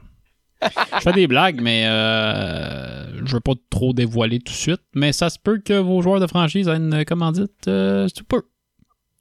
Je 0.62 1.00
fais 1.02 1.14
des 1.14 1.28
blagues, 1.28 1.62
mais 1.62 1.86
euh, 1.88 3.26
je 3.26 3.34
veux 3.34 3.40
pas 3.40 3.54
trop 3.70 3.94
dévoiler 3.94 4.40
tout 4.40 4.52
de 4.52 4.58
suite. 4.58 4.82
Mais 4.94 5.14
ça 5.14 5.30
se 5.30 5.40
peut 5.40 5.60
que 5.60 5.74
vos 5.74 6.02
joueurs 6.02 6.20
de 6.20 6.28
franchise 6.28 6.68
aient 6.68 6.76
une 6.76 7.06
commandite. 7.06 7.68
Euh, 7.68 8.08
peu. 8.28 8.44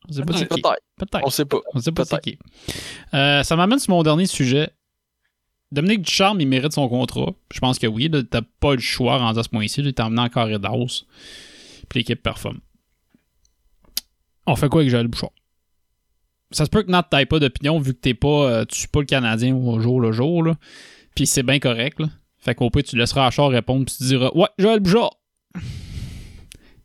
On 0.08 0.12
sait 0.12 0.22
pas 0.22 0.32
c'est 0.32 0.48
qui. 0.48 0.62
Peut-être. 0.62 1.20
On 1.24 1.30
sait 1.30 1.44
pas. 1.44 1.58
On 1.74 1.80
sait 1.80 1.92
pas 1.92 2.04
c'est 2.04 2.20
qui. 2.20 2.38
Euh, 3.14 3.42
ça 3.42 3.56
m'amène 3.56 3.78
sur 3.78 3.94
mon 3.94 4.02
dernier 4.02 4.26
sujet. 4.26 4.70
Dominique 5.70 6.02
Ducharme, 6.02 6.40
il 6.40 6.48
mérite 6.48 6.72
son 6.72 6.88
contrat. 6.88 7.32
Je 7.52 7.60
pense 7.60 7.78
que 7.78 7.86
oui. 7.86 8.10
T'as 8.30 8.40
pas 8.60 8.74
le 8.74 8.80
choix 8.80 9.18
rendu 9.18 9.38
à 9.38 9.42
ce 9.42 9.48
point-ci. 9.50 9.80
Il 9.80 9.88
est 9.88 10.00
emmené 10.00 10.22
en 10.22 10.28
carré 10.28 10.58
d'os. 10.58 11.06
Puis 11.88 12.00
l'équipe 12.00 12.22
performe. 12.22 12.60
On 14.46 14.56
fait 14.56 14.68
quoi 14.68 14.80
avec 14.80 14.90
Joël 14.90 15.08
Bouchard? 15.08 15.30
Ça 16.50 16.64
se 16.64 16.70
peut 16.70 16.82
que 16.82 16.90
Nat 16.90 17.02
t'aille 17.02 17.26
pas 17.26 17.38
d'opinion 17.38 17.78
vu 17.78 17.92
que 17.92 17.98
t'es 17.98 18.14
pas, 18.14 18.50
euh, 18.50 18.64
tu 18.64 18.78
suis 18.78 18.88
pas 18.88 19.00
le 19.00 19.06
Canadien 19.06 19.54
au 19.54 19.78
jour 19.80 20.00
le 20.00 20.12
jour. 20.12 20.42
Là. 20.42 20.54
Puis 21.18 21.26
c'est 21.26 21.42
bien 21.42 21.58
correct. 21.58 21.98
Là. 21.98 22.06
Fait 22.38 22.54
qu'au 22.54 22.70
pire, 22.70 22.84
tu 22.84 22.96
laisseras 22.96 23.26
Achard 23.26 23.48
répondre 23.48 23.86
puis 23.86 23.96
tu 23.98 24.04
diras 24.04 24.30
Ouais, 24.36 24.46
Joël 24.56 24.78
Bouchard! 24.78 25.10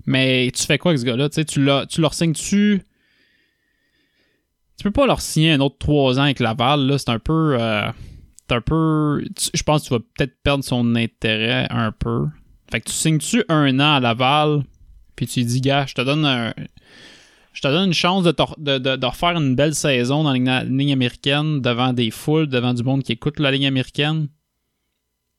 Mais 0.08 0.50
tu 0.56 0.64
fais 0.64 0.80
quoi 0.80 0.90
avec 0.90 1.02
ce 1.02 1.06
gars-là? 1.06 1.30
Tu 1.30 1.46
tu 1.46 1.62
leur 2.02 2.14
signes-tu? 2.16 2.82
Tu 4.76 4.84
peux 4.84 4.90
pas 4.90 5.06
leur 5.06 5.22
signer 5.22 5.52
un 5.52 5.60
autre 5.60 5.76
3 5.78 6.18
ans 6.18 6.24
avec 6.24 6.40
Laval, 6.40 6.88
là, 6.88 6.98
c'est 6.98 7.12
un 7.12 7.20
peu. 7.20 7.58
euh, 7.60 7.88
c'est 8.50 8.56
un 8.56 8.62
peu. 8.62 9.24
Je 9.54 9.62
pense 9.62 9.84
que 9.84 9.88
tu 9.90 9.94
vas 9.94 10.00
peut-être 10.00 10.42
perdre 10.42 10.64
son 10.64 10.96
intérêt 10.96 11.68
un 11.70 11.92
peu. 11.92 12.26
Fait 12.72 12.82
que 12.82 12.90
tu 12.90 12.96
signes-tu 12.96 13.44
un 13.50 13.80
an 13.80 13.98
à 13.98 14.00
Laval, 14.00 14.64
puis 15.16 15.28
tu 15.28 15.44
dis, 15.44 15.62
gars, 15.62 15.86
je 15.86 15.94
te 15.94 16.02
donne 16.02 16.26
un. 16.26 16.56
Je 17.54 17.62
te 17.62 17.68
donne 17.68 17.88
une 17.88 17.94
chance 17.94 18.24
de, 18.24 18.34
de, 18.58 18.78
de- 18.80 18.96
de 18.96 19.06
refaire 19.06 19.38
une 19.38 19.56
belle 19.56 19.76
saison 19.76 20.24
dans 20.24 20.34
la 20.34 20.64
ligne, 20.64 20.92
américaine, 20.92 21.62
devant 21.62 21.94
des 21.94 22.12
foules, 22.12 22.48
devant 22.48 22.74
du 22.74 22.84
monde 22.84 23.04
qui 23.04 23.12
écoute 23.14 23.40
la 23.40 23.52
ligne 23.52 23.68
américaine. 23.68 24.28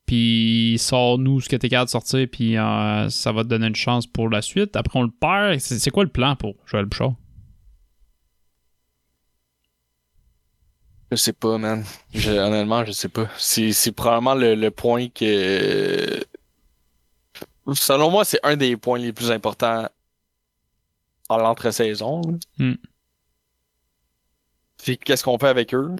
Puis 0.06 0.76
sors-nous 0.78 1.40
ce 1.40 1.48
que 1.48 1.56
t'es 1.56 1.68
capable 1.68 1.86
de 1.86 1.90
sortir, 1.90 2.28
puis 2.30 2.56
euh, 2.56 3.08
ça 3.10 3.32
va 3.32 3.42
te 3.42 3.48
donner 3.48 3.66
une 3.66 3.74
chance 3.74 4.06
pour 4.06 4.28
la 4.28 4.42
suite. 4.42 4.76
Après, 4.76 4.98
on 4.98 5.02
le 5.02 5.10
perd. 5.10 5.58
C'est 5.58 5.90
quoi 5.90 6.04
le 6.04 6.10
plan 6.10 6.36
pour 6.36 6.54
Joël 6.66 6.84
Bouchard? 6.84 7.14
Je 11.10 11.16
sais 11.16 11.32
pas, 11.32 11.58
man. 11.58 11.84
Honnêtement, 12.14 12.84
je 12.84 12.92
sais 12.92 13.08
pas. 13.08 13.28
C'est 13.38 13.92
probablement 13.92 14.34
le, 14.34 14.54
le 14.54 14.70
point 14.70 15.08
que. 15.08 16.20
Selon 17.72 18.10
moi, 18.10 18.24
c'est 18.24 18.40
un 18.42 18.56
des 18.56 18.76
points 18.76 18.98
les 18.98 19.12
plus 19.12 19.30
importants 19.30 19.88
à 21.28 21.38
l'entre-saison. 21.38 22.20
Hmm. 22.58 22.74
Puis 24.82 24.98
qu'est-ce 24.98 25.24
qu'on 25.24 25.38
fait 25.38 25.48
avec 25.48 25.74
eux? 25.74 25.90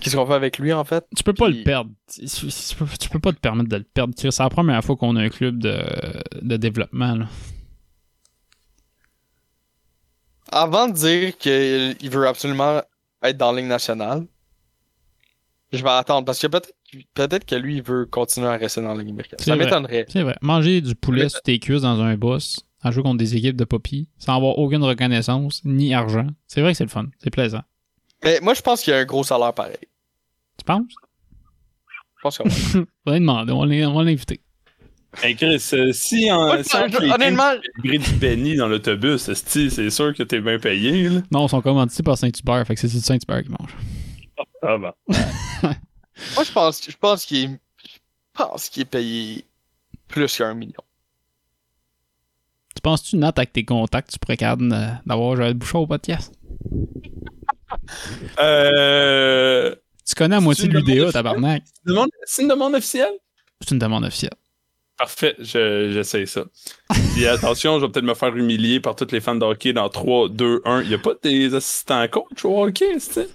Qu'est-ce 0.00 0.14
qu'on 0.16 0.26
fait 0.26 0.34
avec 0.34 0.58
lui, 0.58 0.72
en 0.72 0.84
fait? 0.84 1.04
Tu 1.16 1.22
peux 1.24 1.32
pas 1.32 1.46
Puis- 1.46 1.58
le 1.58 1.64
perdre. 1.64 1.90
Tu 2.12 2.26
tu 2.26 2.76
peux, 2.76 2.86
tu 3.00 3.08
peux 3.08 3.18
pas 3.18 3.32
te 3.32 3.38
permettre 3.38 3.68
de 3.68 3.76
le 3.76 3.82
perdre. 3.84 4.14
C'est 4.16 4.38
la 4.38 4.48
première 4.48 4.84
fois 4.84 4.96
qu'on 4.96 5.16
a 5.16 5.22
un 5.22 5.28
club 5.30 5.58
de, 5.58 5.82
de 6.42 6.56
développement. 6.56 7.14
là. 7.16 7.26
avant 10.52 10.88
de 10.88 10.94
dire 10.94 11.36
qu'il 11.38 12.10
veut 12.10 12.26
absolument 12.26 12.82
être 13.22 13.36
dans 13.36 13.52
la 13.52 13.60
Ligue 13.60 13.70
nationale, 13.70 14.26
je 15.72 15.82
vais 15.82 15.90
attendre 15.90 16.24
parce 16.24 16.40
que 16.40 16.48
peut-être 16.48 16.72
peut-être 17.14 17.44
que 17.44 17.54
lui, 17.54 17.76
il 17.76 17.82
veut 17.82 18.04
continuer 18.06 18.48
à 18.48 18.56
rester 18.56 18.80
dans 18.82 18.92
la 18.94 19.02
Ligue 19.02 19.12
américaine. 19.12 19.38
Ça 19.38 19.54
m'étonnerait. 19.54 20.06
C'est 20.08 20.22
vrai. 20.22 20.36
Manger 20.42 20.80
du 20.80 20.94
poulet 20.96 21.28
sur 21.28 21.40
tes 21.42 21.58
cuisses 21.60 21.82
dans 21.82 22.00
un 22.00 22.16
boss, 22.16 22.60
à 22.82 22.90
jouer 22.90 23.02
contre 23.02 23.18
des 23.18 23.36
équipes 23.36 23.56
de 23.56 23.64
poppy, 23.64 24.08
sans 24.18 24.36
avoir 24.36 24.58
aucune 24.58 24.82
reconnaissance 24.84 25.62
ni 25.64 25.92
argent. 25.94 26.26
C'est 26.46 26.60
vrai 26.62 26.72
que 26.72 26.78
c'est 26.78 26.84
le 26.84 26.90
fun. 26.90 27.06
C'est 27.22 27.30
plaisant. 27.30 27.62
Mais 28.24 28.38
moi, 28.42 28.54
je 28.54 28.62
pense 28.62 28.82
qu'il 28.82 28.92
y 28.92 28.96
a 28.96 29.00
un 29.00 29.04
gros 29.04 29.24
salaire 29.24 29.52
pareil. 29.54 29.76
Tu 30.58 30.64
penses? 30.64 30.92
Je 32.16 32.22
pense 32.22 32.38
que 32.38 32.42
oui. 32.78 32.84
Demander. 33.06 33.52
On 33.52 33.60
va 33.60 33.66
l'in- 33.66 33.88
on 33.90 33.94
va 33.94 34.04
l'inviter. 34.04 34.40
Hey 35.22 35.34
Chris, 35.34 35.60
euh, 35.72 35.90
si 35.92 36.30
en 36.30 36.62
si 36.62 36.76
honnêtement- 36.76 37.54
games, 37.54 37.60
tu 37.82 37.88
fais 37.90 37.98
du 37.98 38.12
Benny 38.14 38.54
dans 38.56 38.68
l'autobus, 38.68 39.32
c'est 39.32 39.90
sûr 39.90 40.14
que 40.14 40.22
t'es 40.22 40.40
bien 40.40 40.58
payé. 40.60 41.08
Là. 41.08 41.20
Non, 41.32 41.46
ils 41.46 41.48
sont 41.48 41.60
commandés 41.60 41.92
par 42.04 42.16
Saint-Hubert. 42.16 42.64
Fait 42.66 42.74
que 42.76 42.80
c'est 42.80 42.86
du 42.88 43.00
Saint-Hubert 43.00 43.42
qui 43.42 43.48
mange. 43.50 43.74
Ah 44.62 44.78
ben. 44.78 44.92
Moi, 45.08 46.44
je 46.44 46.52
pense, 46.52 46.80
je 46.88 46.96
pense 46.96 47.24
qu'il 47.24 47.38
est, 47.44 47.48
je 47.48 47.98
pense 48.34 48.68
qu'il 48.68 48.82
est 48.82 48.86
payé 48.86 49.44
plus 50.06 50.36
qu'un 50.36 50.54
million. 50.54 50.74
Tu 52.80 52.82
penses-tu, 52.82 53.16
Nat, 53.18 53.34
avec 53.36 53.52
tes 53.52 53.62
contacts, 53.62 54.10
tu 54.12 54.18
pourrais 54.18 54.38
capable 54.38 54.72
euh, 54.72 54.86
d'avoir 55.04 55.36
Joël 55.36 55.52
Bouchard 55.52 55.82
au 55.82 55.86
podcast? 55.86 56.32
Euh. 58.40 59.74
Tu 60.06 60.14
connais 60.14 60.36
à 60.36 60.40
moitié 60.40 60.64
C'est 60.64 60.68
de 60.70 60.78
l'UDA, 60.78 61.12
tabarnak. 61.12 61.62
C'est 62.24 62.40
une 62.40 62.48
demande 62.48 62.74
officielle? 62.74 63.12
C'est 63.60 63.72
une 63.72 63.78
demande 63.80 64.06
officielle. 64.06 64.32
Parfait, 64.96 65.36
je- 65.40 65.90
j'essaie 65.92 66.24
ça. 66.24 66.44
Puis 67.14 67.26
attention, 67.26 67.78
je 67.78 67.84
vais 67.84 67.92
peut-être 67.92 68.06
me 68.06 68.14
faire 68.14 68.34
humilier 68.34 68.80
par 68.80 68.96
tous 68.96 69.12
les 69.12 69.20
fans 69.20 69.34
de 69.34 69.44
hockey 69.44 69.74
dans 69.74 69.90
3, 69.90 70.30
2, 70.30 70.62
1. 70.64 70.80
Il 70.84 70.94
a 70.94 70.98
pas 70.98 71.12
des 71.22 71.54
assistants 71.54 72.08
coach 72.08 72.46
au 72.46 72.64
hockey, 72.64 72.98
sais? 72.98 73.28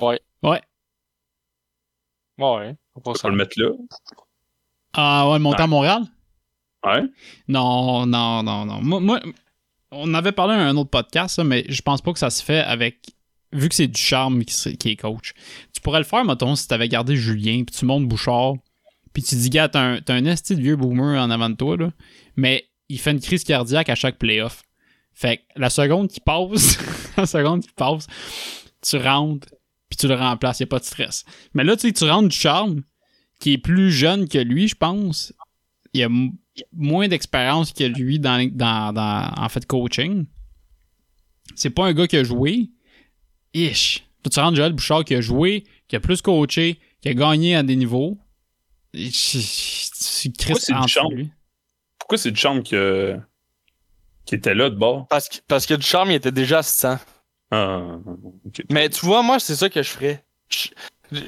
Ouais. 0.00 0.20
Ouais. 0.42 0.60
Ouais. 2.38 2.76
On 3.04 3.12
va 3.12 3.30
le 3.30 3.36
mettre 3.36 3.60
là. 3.60 3.70
Ah, 4.92 5.30
ouais, 5.30 5.38
monter 5.38 5.62
à 5.62 5.66
Montréal? 5.68 6.02
Non, 7.48 8.06
non, 8.06 8.42
non, 8.42 8.64
non. 8.66 8.80
Moi, 8.82 9.20
on 9.90 10.14
avait 10.14 10.32
parlé 10.32 10.54
à 10.54 10.66
un 10.66 10.76
autre 10.76 10.90
podcast, 10.90 11.38
mais 11.40 11.64
je 11.68 11.82
pense 11.82 12.02
pas 12.02 12.12
que 12.12 12.18
ça 12.18 12.30
se 12.30 12.42
fait 12.42 12.60
avec. 12.60 12.98
Vu 13.52 13.68
que 13.68 13.74
c'est 13.74 13.86
du 13.86 14.00
charme 14.00 14.44
qui, 14.44 14.90
est 14.90 14.96
coach. 14.96 15.32
Tu 15.72 15.80
pourrais 15.80 16.00
le 16.00 16.04
faire, 16.04 16.24
mettons, 16.24 16.56
si 16.56 16.66
t'avais 16.66 16.88
gardé 16.88 17.16
Julien, 17.16 17.62
puis 17.64 17.74
tu 17.74 17.84
montes 17.86 18.06
Bouchard, 18.06 18.54
puis 19.12 19.22
tu 19.22 19.36
dis, 19.36 19.50
gars, 19.50 19.68
t'as 19.68 19.80
un, 19.80 20.00
t'as 20.00 20.14
un 20.14 20.24
esti 20.26 20.56
de 20.56 20.60
vieux 20.60 20.76
boomer 20.76 21.18
en 21.18 21.30
avant 21.30 21.48
de 21.48 21.54
toi, 21.54 21.76
là, 21.76 21.90
mais 22.34 22.66
il 22.88 22.98
fait 22.98 23.12
une 23.12 23.20
crise 23.20 23.44
cardiaque 23.44 23.88
à 23.88 23.94
chaque 23.94 24.18
playoff. 24.18 24.62
Fait 25.14 25.38
que 25.38 25.42
la 25.54 25.70
seconde 25.70 26.08
qui 26.08 26.20
passe, 26.20 26.78
la 27.16 27.24
seconde 27.24 27.62
qui 27.62 27.72
passe, 27.74 28.08
tu 28.82 28.96
rentres, 28.98 29.48
puis 29.88 29.96
tu 29.96 30.08
le 30.08 30.14
remplaces, 30.14 30.60
y 30.60 30.64
a 30.64 30.66
pas 30.66 30.80
de 30.80 30.84
stress. 30.84 31.24
Mais 31.54 31.64
là, 31.64 31.76
tu 31.76 31.86
sais, 31.86 31.92
tu 31.94 32.04
rentres 32.04 32.28
du 32.28 32.36
charme, 32.36 32.82
qui 33.40 33.54
est 33.54 33.58
plus 33.58 33.92
jeune 33.92 34.28
que 34.28 34.38
lui, 34.38 34.68
je 34.68 34.74
pense. 34.74 35.32
Il 35.96 36.04
a 36.04 36.08
moins 36.72 37.08
d'expérience 37.08 37.72
que 37.72 37.84
lui 37.84 38.18
dans, 38.18 38.48
dans, 38.52 38.92
dans- 38.92 39.32
en 39.36 39.48
fait 39.48 39.64
coaching. 39.66 40.26
C'est 41.54 41.70
pas 41.70 41.86
un 41.86 41.92
gars 41.92 42.06
qui 42.06 42.16
a 42.16 42.24
joué. 42.24 42.70
Ish. 43.54 44.04
Tu 44.30 44.40
rentres 44.40 44.56
Joël 44.56 44.72
Bouchard 44.72 45.04
qui 45.04 45.14
a 45.14 45.20
joué, 45.20 45.64
qui 45.88 45.94
a 45.96 46.00
plus 46.00 46.20
coaché, 46.20 46.80
qui 47.00 47.08
a 47.08 47.14
gagné 47.14 47.54
à 47.54 47.62
des 47.62 47.76
niveaux. 47.76 48.18
C'est 48.92 50.32
charme? 50.88 51.14
lui. 51.14 51.30
Pourquoi 51.98 52.18
c'est 52.18 52.30
du 52.30 52.40
charme 52.40 52.62
que... 52.62 53.16
qui 54.24 54.34
était 54.34 54.54
là 54.54 54.70
de 54.70 54.74
bord? 54.76 55.06
Parce 55.08 55.28
que, 55.28 55.36
parce 55.46 55.66
que 55.66 55.74
du 55.74 55.86
charme, 55.86 56.10
il 56.10 56.14
était 56.14 56.32
déjà 56.32 56.58
assistant. 56.58 56.98
Ah. 57.50 57.98
Mais 58.70 58.88
tu 58.88 59.04
vois, 59.06 59.22
moi, 59.22 59.38
c'est 59.38 59.54
ça 59.56 59.68
que 59.70 59.82
je 59.82 59.88
ferais. 59.88 60.24
Je- 60.48 60.68
je- 61.12 61.20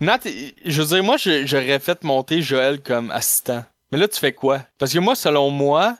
Nat, 0.00 0.20
je 0.64 0.82
veux 0.82 0.88
dire, 0.88 1.04
moi, 1.04 1.16
je- 1.16 1.46
j'aurais 1.46 1.78
fait 1.78 2.02
monter 2.04 2.40
Joël 2.42 2.82
comme 2.82 3.10
assistant. 3.10 3.64
Mais 3.96 4.00
là, 4.00 4.08
tu 4.08 4.20
fais 4.20 4.34
quoi? 4.34 4.60
Parce 4.76 4.92
que 4.92 4.98
moi, 4.98 5.14
selon 5.14 5.48
moi, 5.48 5.96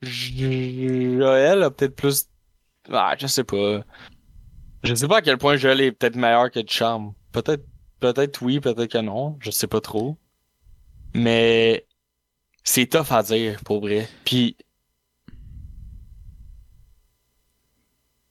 Joël 0.00 1.62
a 1.62 1.70
peut-être 1.70 1.94
plus. 1.94 2.30
Ah, 2.90 3.14
je 3.18 3.26
sais 3.26 3.44
pas. 3.44 3.84
Je 4.82 4.94
sais 4.94 5.06
pas 5.06 5.18
à 5.18 5.20
quel 5.20 5.36
point 5.36 5.58
Joël 5.58 5.82
est 5.82 5.92
peut-être 5.92 6.16
meilleur 6.16 6.50
que 6.50 6.60
Charme. 6.66 7.12
Peut-être, 7.30 7.62
peut-être 8.00 8.40
oui, 8.40 8.58
peut-être 8.58 8.90
que 8.90 8.96
non. 8.96 9.36
Je 9.42 9.50
sais 9.50 9.66
pas 9.66 9.82
trop. 9.82 10.16
Mais 11.14 11.86
c'est 12.64 12.86
tough 12.86 13.12
à 13.12 13.22
dire, 13.22 13.60
pour 13.62 13.82
vrai. 13.82 14.08
Puis. 14.24 14.56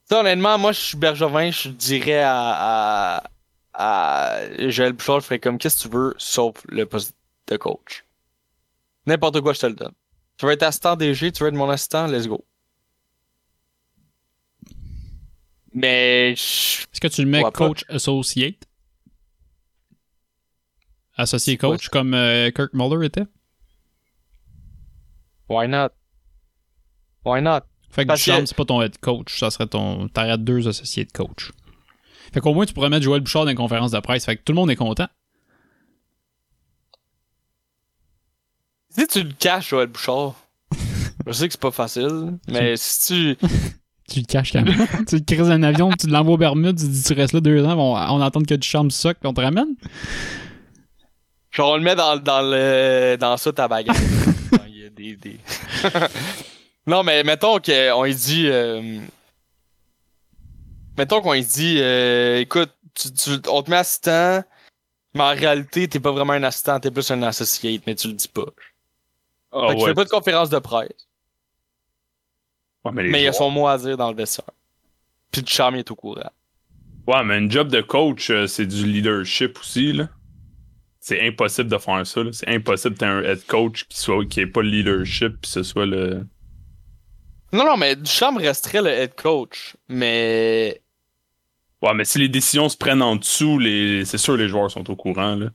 Ça, 0.10 0.22
honnêtement, 0.22 0.58
moi, 0.58 0.72
je 0.72 0.80
suis 0.80 0.98
Bergevin, 0.98 1.52
je 1.52 1.70
dirais 1.70 2.24
à, 2.24 3.22
à, 3.22 3.24
à 3.76 4.70
Joël 4.70 4.94
Bouchard, 4.94 5.20
je 5.20 5.26
ferais 5.26 5.40
comme 5.40 5.60
qu'est-ce 5.60 5.84
que 5.84 5.90
tu 5.90 5.96
veux, 5.96 6.16
sauf 6.18 6.56
le 6.70 6.88
poste 6.88 7.16
de 7.50 7.58
coach. 7.58 8.05
N'importe 9.06 9.42
quoi, 9.42 9.54
je 9.54 9.60
te 9.60 9.66
le 9.68 9.74
donne. 9.74 9.94
Tu 10.38 10.46
veux 10.46 10.52
être 10.52 10.64
assistant 10.64 10.96
DG, 10.96 11.32
tu 11.32 11.44
veux 11.44 11.50
être 11.50 11.56
mon 11.56 11.70
assistant, 11.70 12.08
let's 12.08 12.28
go. 12.28 12.44
Mais. 15.74 16.32
Est-ce 16.34 17.00
que 17.02 17.08
tu 17.08 17.24
le 17.24 17.30
mets 17.30 17.38
Ouais, 17.44 17.52
pas- 17.52 17.52
coach 17.52 17.84
associate? 17.90 18.66
Associé 21.18 21.58
coach 21.58 21.88
comme 21.90 22.14
euh, 22.14 22.52
Kirk 22.52 22.74
Muller 22.74 23.06
était? 23.06 23.26
Why 25.48 25.68
not? 25.68 25.90
Why 27.24 27.42
not? 27.42 27.62
Fait 27.90 28.04
que 28.04 28.08
Parce 28.08 28.24
Duchamp, 28.24 28.40
que- 28.42 28.46
c'est 28.48 28.58
pas 28.58 28.66
ton 28.66 28.82
head 28.82 28.98
coach, 29.00 29.40
ça 29.40 29.50
serait 29.50 29.68
ton. 29.68 30.10
T'aurais 30.10 30.38
deux 30.38 30.68
associés 30.68 31.06
de 31.06 31.12
coach. 31.12 31.52
Fait 32.34 32.42
qu'au 32.42 32.54
moins, 32.54 32.66
tu 32.66 32.74
pourrais 32.74 32.90
mettre 32.90 33.04
Joël 33.04 33.22
Bouchard 33.22 33.46
dans 33.46 33.52
une 33.52 33.58
conférence 33.58 33.92
de 33.92 34.00
presse. 34.00 34.26
Fait 34.26 34.36
que 34.36 34.44
tout 34.44 34.52
le 34.52 34.58
monde 34.58 34.72
est 34.72 34.76
content. 34.76 35.08
Si 38.98 39.08
tu 39.08 39.24
le 39.24 39.32
caches, 39.38 39.70
Joël 39.70 39.88
Bouchard, 39.88 40.34
je 41.28 41.32
sais 41.34 41.48
que 41.48 41.54
c'est 41.54 41.60
pas 41.62 41.72
facile, 41.72 42.38
mais 42.48 42.76
si 42.78 43.08
tu. 43.08 43.38
Tu 44.08 44.20
le 44.20 44.26
caches 44.28 44.52
quand 44.54 44.62
même. 44.62 44.88
tu 45.08 45.16
le 45.16 45.22
crises 45.24 45.50
un 45.50 45.64
avion, 45.64 45.90
tu 46.00 46.06
l'envoies 46.06 46.36
aux 46.36 46.38
Bermudes, 46.38 46.78
tu 46.78 46.88
dis 46.88 47.02
tu 47.02 47.14
restes 47.14 47.34
là 47.34 47.40
deux 47.40 47.66
ans, 47.66 47.76
on, 47.76 47.96
on 47.96 48.22
attend 48.22 48.44
que 48.44 48.54
Duchamp 48.54 48.92
soque, 48.92 49.18
puis 49.20 49.28
on 49.28 49.34
te 49.34 49.42
ramène? 49.42 49.70
Genre, 51.50 51.72
on 51.72 51.78
le 51.78 51.82
met 51.82 51.96
dans, 51.96 52.16
dans 52.18 52.44
le 52.44 53.18
dans 53.20 53.36
ça 53.38 53.52
ta 53.52 53.68
baguette. 53.68 53.96
Quand 54.52 54.60
il 54.68 54.78
y 54.78 54.86
a 54.86 54.90
des, 54.92 55.16
des... 55.16 55.40
non, 56.86 57.02
mais 57.02 57.24
mettons 57.24 57.58
qu'on 57.60 58.04
lui 58.04 58.14
dit. 58.14 58.46
euh, 58.48 59.00
Mettons 61.00 61.22
qu'on 61.22 61.34
lui 61.34 61.44
dit 61.44 61.78
euh, 61.80 62.38
écoute, 62.42 62.72
tu, 62.94 63.12
tu- 63.12 63.50
on 63.50 63.64
te 63.64 63.72
met 63.72 63.78
assistant, 63.78 64.44
mais 65.16 65.24
en 65.24 65.30
réalité, 65.34 65.88
t'es 65.88 66.00
pas 66.00 66.12
vraiment 66.12 66.34
un 66.34 66.44
assistant, 66.44 66.80
t'es 66.80 66.92
plus 66.92 67.10
un 67.10 67.24
associate, 67.24 67.82
mais 67.88 67.96
tu 67.96 68.08
le 68.10 68.14
dis 68.14 68.28
pas. 68.28 68.46
Fait 69.56 69.76
tu 69.76 69.82
ouais. 69.82 69.86
fais 69.86 69.94
pas 69.94 70.04
de 70.04 70.10
conférence 70.10 70.50
de 70.50 70.60
presse, 70.60 70.90
Ouais, 72.84 72.92
mais 72.94 73.04
mais 73.04 73.22
il 73.22 73.24
y 73.24 73.28
a 73.28 73.34
son 73.34 73.50
mot 73.50 73.68
à 73.68 73.78
dire 73.78 73.98
dans 73.98 74.10
le 74.12 74.16
vestiaire. 74.16 74.52
Puis 75.32 75.42
du 75.42 75.52
charme 75.52 75.76
il 75.76 75.80
est 75.80 75.92
au 75.92 75.96
courant. 75.96 76.30
Ouais, 77.08 77.24
mais 77.24 77.36
un 77.36 77.50
job 77.50 77.70
de 77.70 77.82
coach, 77.82 78.30
euh, 78.30 78.48
c'est 78.48 78.66
du 78.66 78.86
leadership 78.86 79.60
aussi, 79.60 79.94
là. 79.94 80.10
C'est 81.00 81.22
impossible 81.28 81.70
de 81.70 81.78
faire 81.78 82.06
ça, 82.06 82.24
là. 82.24 82.32
C'est 82.34 82.48
impossible 82.50 82.96
d'être 82.96 83.04
un 83.04 83.22
head 83.24 83.46
coach 83.46 83.86
qui 83.88 83.98
soit 84.00 84.26
qui 84.26 84.40
ait 84.42 84.48
pas 84.48 84.62
le 84.62 84.70
leadership 84.70 85.38
puis 85.42 85.50
ce 85.52 85.64
soit 85.64 85.86
le. 85.86 86.26
Non, 87.54 87.64
non, 87.66 87.78
mais 87.78 87.96
Duchamp 87.96 88.36
resterait 88.38 88.82
le 88.82 88.90
head 88.90 89.16
coach, 89.16 89.76
mais 89.88 90.82
Ouais, 91.82 91.94
mais 91.94 92.06
si 92.06 92.18
les 92.20 92.30
décisions 92.30 92.70
se 92.70 92.78
prennent 92.78 93.02
en 93.04 93.16
dessous, 93.16 93.60
les... 93.60 94.06
c'est 94.06 94.18
sûr 94.18 94.36
les 94.36 94.48
joueurs 94.50 94.72
sont 94.72 94.90
au 94.90 94.96
courant, 94.96 95.36
là. 95.36 95.50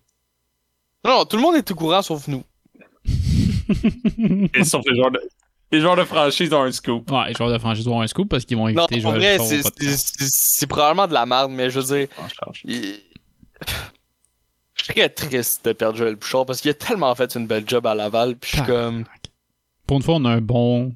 non, 1.04 1.10
non, 1.18 1.24
tout 1.24 1.36
le 1.36 1.42
monde 1.42 1.56
est 1.56 1.70
au 1.70 1.74
courant 1.74 2.02
sauf 2.02 2.28
nous. 2.28 2.44
Et 4.54 4.64
sauf 4.64 4.82
les 4.88 4.96
joueurs 4.96 5.10
de. 5.10 5.20
Les 5.72 5.80
joueurs 5.80 5.94
de 5.96 6.02
franchise 6.04 6.52
ont 6.52 6.62
un 6.62 6.72
scoop. 6.72 7.08
Ouais, 7.12 7.28
les 7.28 7.34
joueurs 7.34 7.52
de 7.52 7.58
franchise 7.58 7.86
avoir 7.86 8.02
un 8.02 8.06
scoop 8.08 8.28
parce 8.28 8.44
qu'ils 8.44 8.56
vont 8.56 8.68
Non, 8.68 8.82
inviter 8.82 9.00
pour 9.02 9.12
Joël 9.14 9.38
vrai, 9.38 9.46
c'est 9.46 9.60
au 9.60 9.62
podcast. 9.62 10.14
c'est- 10.18 10.24
c'est- 10.24 10.30
c'est 10.32 10.66
probablement 10.66 11.06
de 11.06 11.12
la 11.14 11.26
merde, 11.26 11.52
mais 11.52 11.70
je 11.70 11.78
veux 11.78 11.96
dire, 11.96 12.08
il- 12.64 13.00
je 14.74 14.84
serais 14.84 15.08
triste 15.10 15.64
de 15.66 15.72
perdre 15.72 15.96
Joël 15.96 16.16
Bouchard 16.16 16.44
parce 16.44 16.60
qu'il 16.60 16.72
a 16.72 16.74
tellement 16.74 17.14
fait 17.14 17.32
une 17.36 17.46
belle 17.46 17.62
job 17.68 17.86
à 17.86 17.94
Laval, 17.94 18.34
puis 18.36 18.50
je 18.50 18.56
suis 18.56 18.66
comme, 18.66 19.04
Pour 19.86 19.98
une 19.98 20.02
fois, 20.02 20.16
on 20.16 20.24
a 20.24 20.30
un 20.30 20.40
bon. 20.40 20.90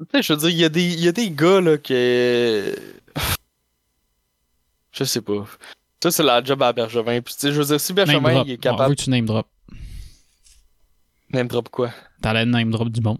tu 0.00 0.06
sais, 0.12 0.22
je 0.24 0.32
veux 0.34 0.38
dire, 0.40 0.48
il 0.50 0.56
y 0.58 0.64
a 0.64 0.68
des, 0.68 0.84
il 0.84 1.00
y 1.00 1.08
a 1.08 1.12
des 1.12 1.30
gars 1.30 1.60
là 1.62 1.78
que, 1.78 2.76
je 4.92 5.04
sais 5.04 5.22
pas. 5.22 5.44
Ça 6.02 6.10
c'est 6.10 6.22
la 6.22 6.42
job 6.44 6.62
à 6.62 6.72
Bergevin, 6.72 7.20
puis 7.22 7.32
tu 7.34 7.40
sais, 7.40 7.52
je 7.52 7.60
veux 7.60 7.66
dire, 7.66 7.80
si 7.80 7.92
Name 7.94 8.06
Bergevin 8.06 8.32
il 8.32 8.36
est 8.36 8.40
On 8.40 8.44
veut 8.44 8.56
capable, 8.58 8.94
que 8.96 9.02
tu 9.02 9.10
name 9.10 9.24
drop. 9.26 9.46
Name 11.32 11.48
drop 11.48 11.68
quoi? 11.68 11.90
T'as 12.22 12.32
la 12.32 12.44
name 12.44 12.70
drop 12.70 12.88
du 12.88 13.00
bon. 13.00 13.18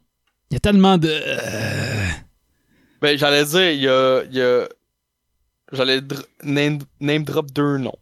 Il 0.50 0.54
y 0.54 0.56
a 0.56 0.60
tellement 0.60 0.98
de. 0.98 1.08
euh, 1.10 2.06
Ben, 3.00 3.16
j'allais 3.16 3.44
dire, 3.44 3.70
il 3.70 3.80
y 3.80 3.88
a. 3.88 4.22
y 4.24 4.40
a- 4.40 4.68
J'allais 5.72 6.00
dr- 6.00 6.26
name, 6.42 6.78
name 7.00 7.22
drop 7.22 7.50
deux 7.52 7.78
noms. 7.78 7.94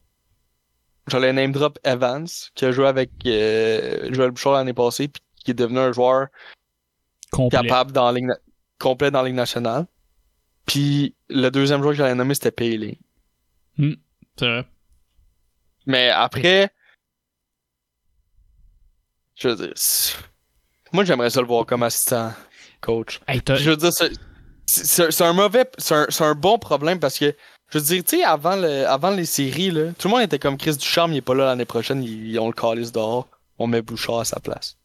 J'allais 1.11 1.33
name 1.35 1.53
drop 1.53 1.79
Evans, 1.85 2.27
qui 2.55 2.65
a 2.65 2.73
joué 2.73 2.87
avec 2.87 3.11
euh, 3.27 4.09
Joël 4.13 4.31
Bouchard 4.31 4.55
l'année 4.55 4.73
passée, 4.73 5.09
puis 5.09 5.23
qui 5.45 5.51
est 5.51 5.55
devenu 5.55 5.79
un 5.79 5.93
joueur 5.93 6.29
complet. 7.31 7.59
capable 7.61 7.93
dans 7.93 8.11
la 8.11 8.19
ligne. 8.19 8.33
complet 8.79 9.11
dans 9.11 9.21
la 9.23 9.29
Ligue 9.29 9.37
nationale. 9.37 9.87
Puis 10.65 11.15
le 11.29 11.51
deuxième 11.51 11.81
joueur 11.83 11.93
que 11.93 11.99
j'allais 11.99 12.15
nommer, 12.15 12.35
c'était 12.35 12.51
Paley. 12.53 12.99
C'est 13.79 14.47
vrai. 14.47 14.67
Mais 15.87 16.09
après, 16.11 16.71
je 19.39 19.49
veux 19.49 19.57
dire, 19.57 19.73
moi 20.93 21.05
j'aimerais 21.05 21.31
ça 21.31 21.41
le 21.41 21.47
voir 21.47 21.65
comme 21.67 21.83
assistant 21.83 22.33
coach. 22.81 23.21
Hey, 23.29 23.41
Je 23.47 23.71
veux 23.71 23.77
dire, 23.77 23.93
c'est- 23.93 24.13
un 25.23 25.33
mauvais, 25.33 25.65
c'est 25.79 25.95
un, 25.95 26.07
c'est 26.11 26.25
un 26.25 26.35
bon 26.35 26.59
problème 26.59 27.01
parce 27.01 27.19
que, 27.19 27.35
je 27.71 27.79
veux 27.79 27.85
dire, 27.85 28.05
tu 28.05 28.17
sais, 28.19 28.25
avant, 28.25 28.57
le, 28.57 28.87
avant 28.87 29.11
les 29.11 29.25
séries, 29.25 29.71
là, 29.71 29.93
tout 29.99 30.09
le 30.09 30.15
monde 30.15 30.23
était 30.23 30.39
comme 30.39 30.57
Chris 30.59 30.77
Ducharme, 30.77 31.13
il 31.13 31.19
est 31.19 31.23
pas 31.23 31.35
là 31.35 31.47
l'année 31.47 31.65
prochaine, 31.65 32.03
ils, 32.03 32.39
ont 32.39 32.47
le 32.49 32.53
calice 32.53 32.93
dehors, 32.93 33.29
on 33.59 33.67
met 33.67 33.81
Bouchard 33.83 34.21
à 34.21 34.25
sa 34.25 34.41
place. 34.41 34.77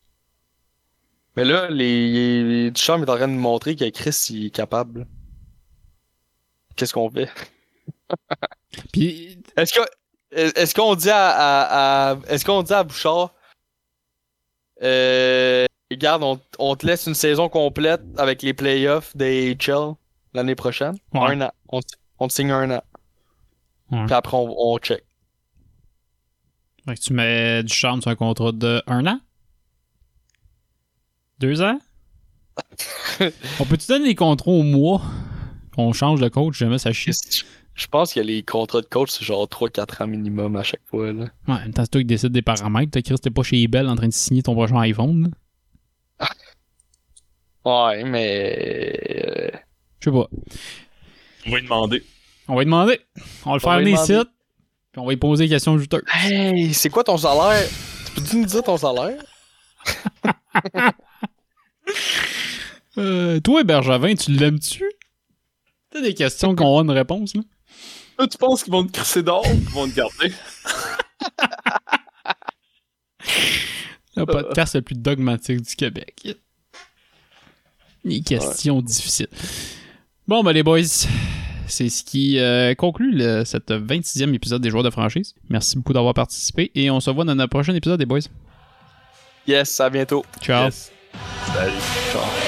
Mais 1.35 1.45
là, 1.45 1.69
les, 1.69 2.43
les 2.43 2.71
Ducharme 2.71 3.03
est 3.03 3.09
en 3.09 3.15
train 3.15 3.27
de 3.27 3.33
nous 3.33 3.39
montrer 3.39 3.75
que 3.75 3.89
Chris 3.89 4.27
il 4.29 4.45
est 4.47 4.49
capable. 4.51 5.07
Qu'est-ce 6.75 6.93
qu'on 6.93 7.09
fait? 7.09 7.29
Puis, 8.91 9.39
Est-ce 9.57 9.73
que 9.73 9.81
est-ce 10.31 10.73
qu'on 10.73 10.95
dit 10.95 11.09
à, 11.11 11.29
à- 11.29 12.11
à- 12.11 12.17
est-ce 12.27 12.43
qu'on 12.45 12.63
dit 12.63 12.73
à 12.73 12.83
Bouchard 12.83 13.33
euh, 14.83 15.65
regarde 15.91 16.23
on, 16.23 16.39
on 16.59 16.75
te 16.75 16.85
laisse 16.85 17.05
une 17.07 17.13
saison 17.15 17.49
complète 17.49 18.01
avec 18.17 18.41
les 18.41 18.53
playoffs 18.53 19.15
des 19.15 19.55
HL 19.55 19.93
l'année 20.33 20.55
prochaine 20.55 20.95
Ouais. 21.13 21.21
un 21.35 21.41
an 21.41 21.51
on, 21.69 21.81
te- 21.81 21.95
on 22.19 22.27
te 22.27 22.33
signe 22.33 22.51
un 22.51 22.69
an 22.71 22.83
Ouais. 23.91 24.05
puis 24.05 24.13
après 24.15 24.35
on, 24.37 24.53
on 24.57 24.77
check 24.79 25.03
fait 26.87 26.95
que 26.95 26.99
tu 27.01 27.13
mets 27.13 27.63
du 27.63 27.73
charme 27.73 28.01
sur 28.01 28.11
un 28.11 28.15
contrat 28.15 28.51
de 28.51 28.81
un 28.87 29.05
an? 29.07 29.19
Deux 31.39 31.61
ans? 31.61 31.79
On 33.59 33.65
peut-tu 33.65 33.87
donner 33.87 34.05
des 34.07 34.15
contrats 34.15 34.51
au 34.51 34.63
mois? 34.63 35.01
On 35.77 35.93
change 35.93 36.19
de 36.19 36.27
coach, 36.27 36.57
jamais 36.57 36.77
ça 36.77 36.91
chie. 36.91 37.11
Je 37.75 37.87
pense 37.87 38.13
que 38.13 38.19
les 38.19 38.43
contrats 38.43 38.81
de 38.81 38.85
coach 38.85 39.09
c'est 39.11 39.25
genre 39.25 39.45
3-4 39.47 40.03
ans 40.03 40.07
minimum 40.07 40.55
à 40.55 40.63
chaque 40.63 40.85
fois 40.85 41.11
là. 41.11 41.23
Ouais, 41.47 41.53
en 41.55 41.59
même 41.59 41.73
temps, 41.73 41.83
c'est 41.83 41.91
toi 41.91 42.01
qui 42.01 42.05
décides 42.05 42.31
des 42.31 42.41
paramètres. 42.41 42.91
T'as 42.91 43.01
Chris, 43.01 43.15
t'es 43.15 43.29
pas 43.31 43.43
chez 43.43 43.61
Ebel 43.61 43.87
en 43.87 43.95
train 43.95 44.07
de 44.07 44.13
signer 44.13 44.43
ton 44.43 44.53
prochain 44.53 44.77
iPhone. 44.79 45.31
là. 46.19 46.27
ouais 47.91 48.03
mais 48.03 48.99
euh, 49.53 49.57
Je 49.99 50.09
sais 50.09 50.15
pas. 50.15 50.27
On 51.45 51.51
va 51.51 51.57
lui 51.57 51.63
demander. 51.63 52.03
On 52.47 52.55
va 52.55 52.59
lui 52.61 52.65
demander. 52.65 52.99
On 53.45 53.51
va 53.51 53.55
le 53.57 53.57
On 53.57 53.59
faire 53.59 53.79
venir 53.79 54.01
ici. 54.01 54.13
Puis 54.91 54.99
on 55.01 55.05
va 55.05 55.11
lui 55.11 55.17
poser 55.17 55.45
des 55.45 55.49
questions 55.49 55.77
juteuses. 55.77 56.03
hey 56.13 56.73
c'est 56.73 56.89
quoi 56.89 57.03
ton 57.03 57.17
salaire? 57.17 57.67
Tu 58.05 58.21
peux-tu 58.21 58.37
nous 58.37 58.45
dire 58.45 58.63
ton 58.63 58.77
salaire? 58.77 59.21
Euh, 62.97 63.39
toi, 63.39 63.63
Bergevin, 63.63 64.13
tu 64.13 64.31
l'aimes-tu? 64.31 64.83
T'as 65.89 66.01
des 66.01 66.13
questions 66.13 66.55
qu'on 66.55 66.77
a 66.77 66.83
une 66.83 66.91
réponse, 66.91 67.35
là? 67.35 67.41
Là, 68.19 68.27
tu 68.27 68.37
penses 68.37 68.63
qu'ils 68.63 68.71
vont 68.73 68.85
te 68.85 68.91
crisser 68.91 69.23
dehors 69.23 69.45
ou 69.45 69.57
qu'ils 69.57 69.69
vont 69.69 69.87
te 69.87 69.95
garder? 69.95 70.33
Le 74.15 74.25
podcast 74.25 74.75
le 74.75 74.81
plus 74.83 74.95
dogmatique 74.95 75.61
du 75.61 75.75
Québec. 75.75 76.37
Les 78.03 78.21
questions 78.21 78.81
difficiles. 78.81 79.27
Bon, 80.27 80.43
ben 80.43 80.51
les 80.51 80.61
boys, 80.61 80.83
c'est 81.67 81.89
ce 81.89 82.03
qui 82.03 82.37
euh, 82.37 82.75
conclut 82.75 83.11
le, 83.11 83.43
cette 83.45 83.71
26e 83.71 84.33
épisode 84.33 84.61
des 84.61 84.69
joueurs 84.69 84.83
de 84.83 84.89
franchise. 84.89 85.33
Merci 85.49 85.77
beaucoup 85.77 85.93
d'avoir 85.93 86.13
participé 86.13 86.71
et 86.75 86.91
on 86.91 86.99
se 86.99 87.09
voit 87.09 87.25
dans 87.25 87.35
notre 87.35 87.49
prochain 87.49 87.73
épisode 87.73 87.99
des 87.99 88.05
boys. 88.05 88.19
yes 89.47 89.79
à 89.79 89.89
bientôt 89.89 90.23
Ciao. 90.41 90.65
Yes. 90.65 90.91
Salut. 91.53 91.71
Ciao. 92.11 92.42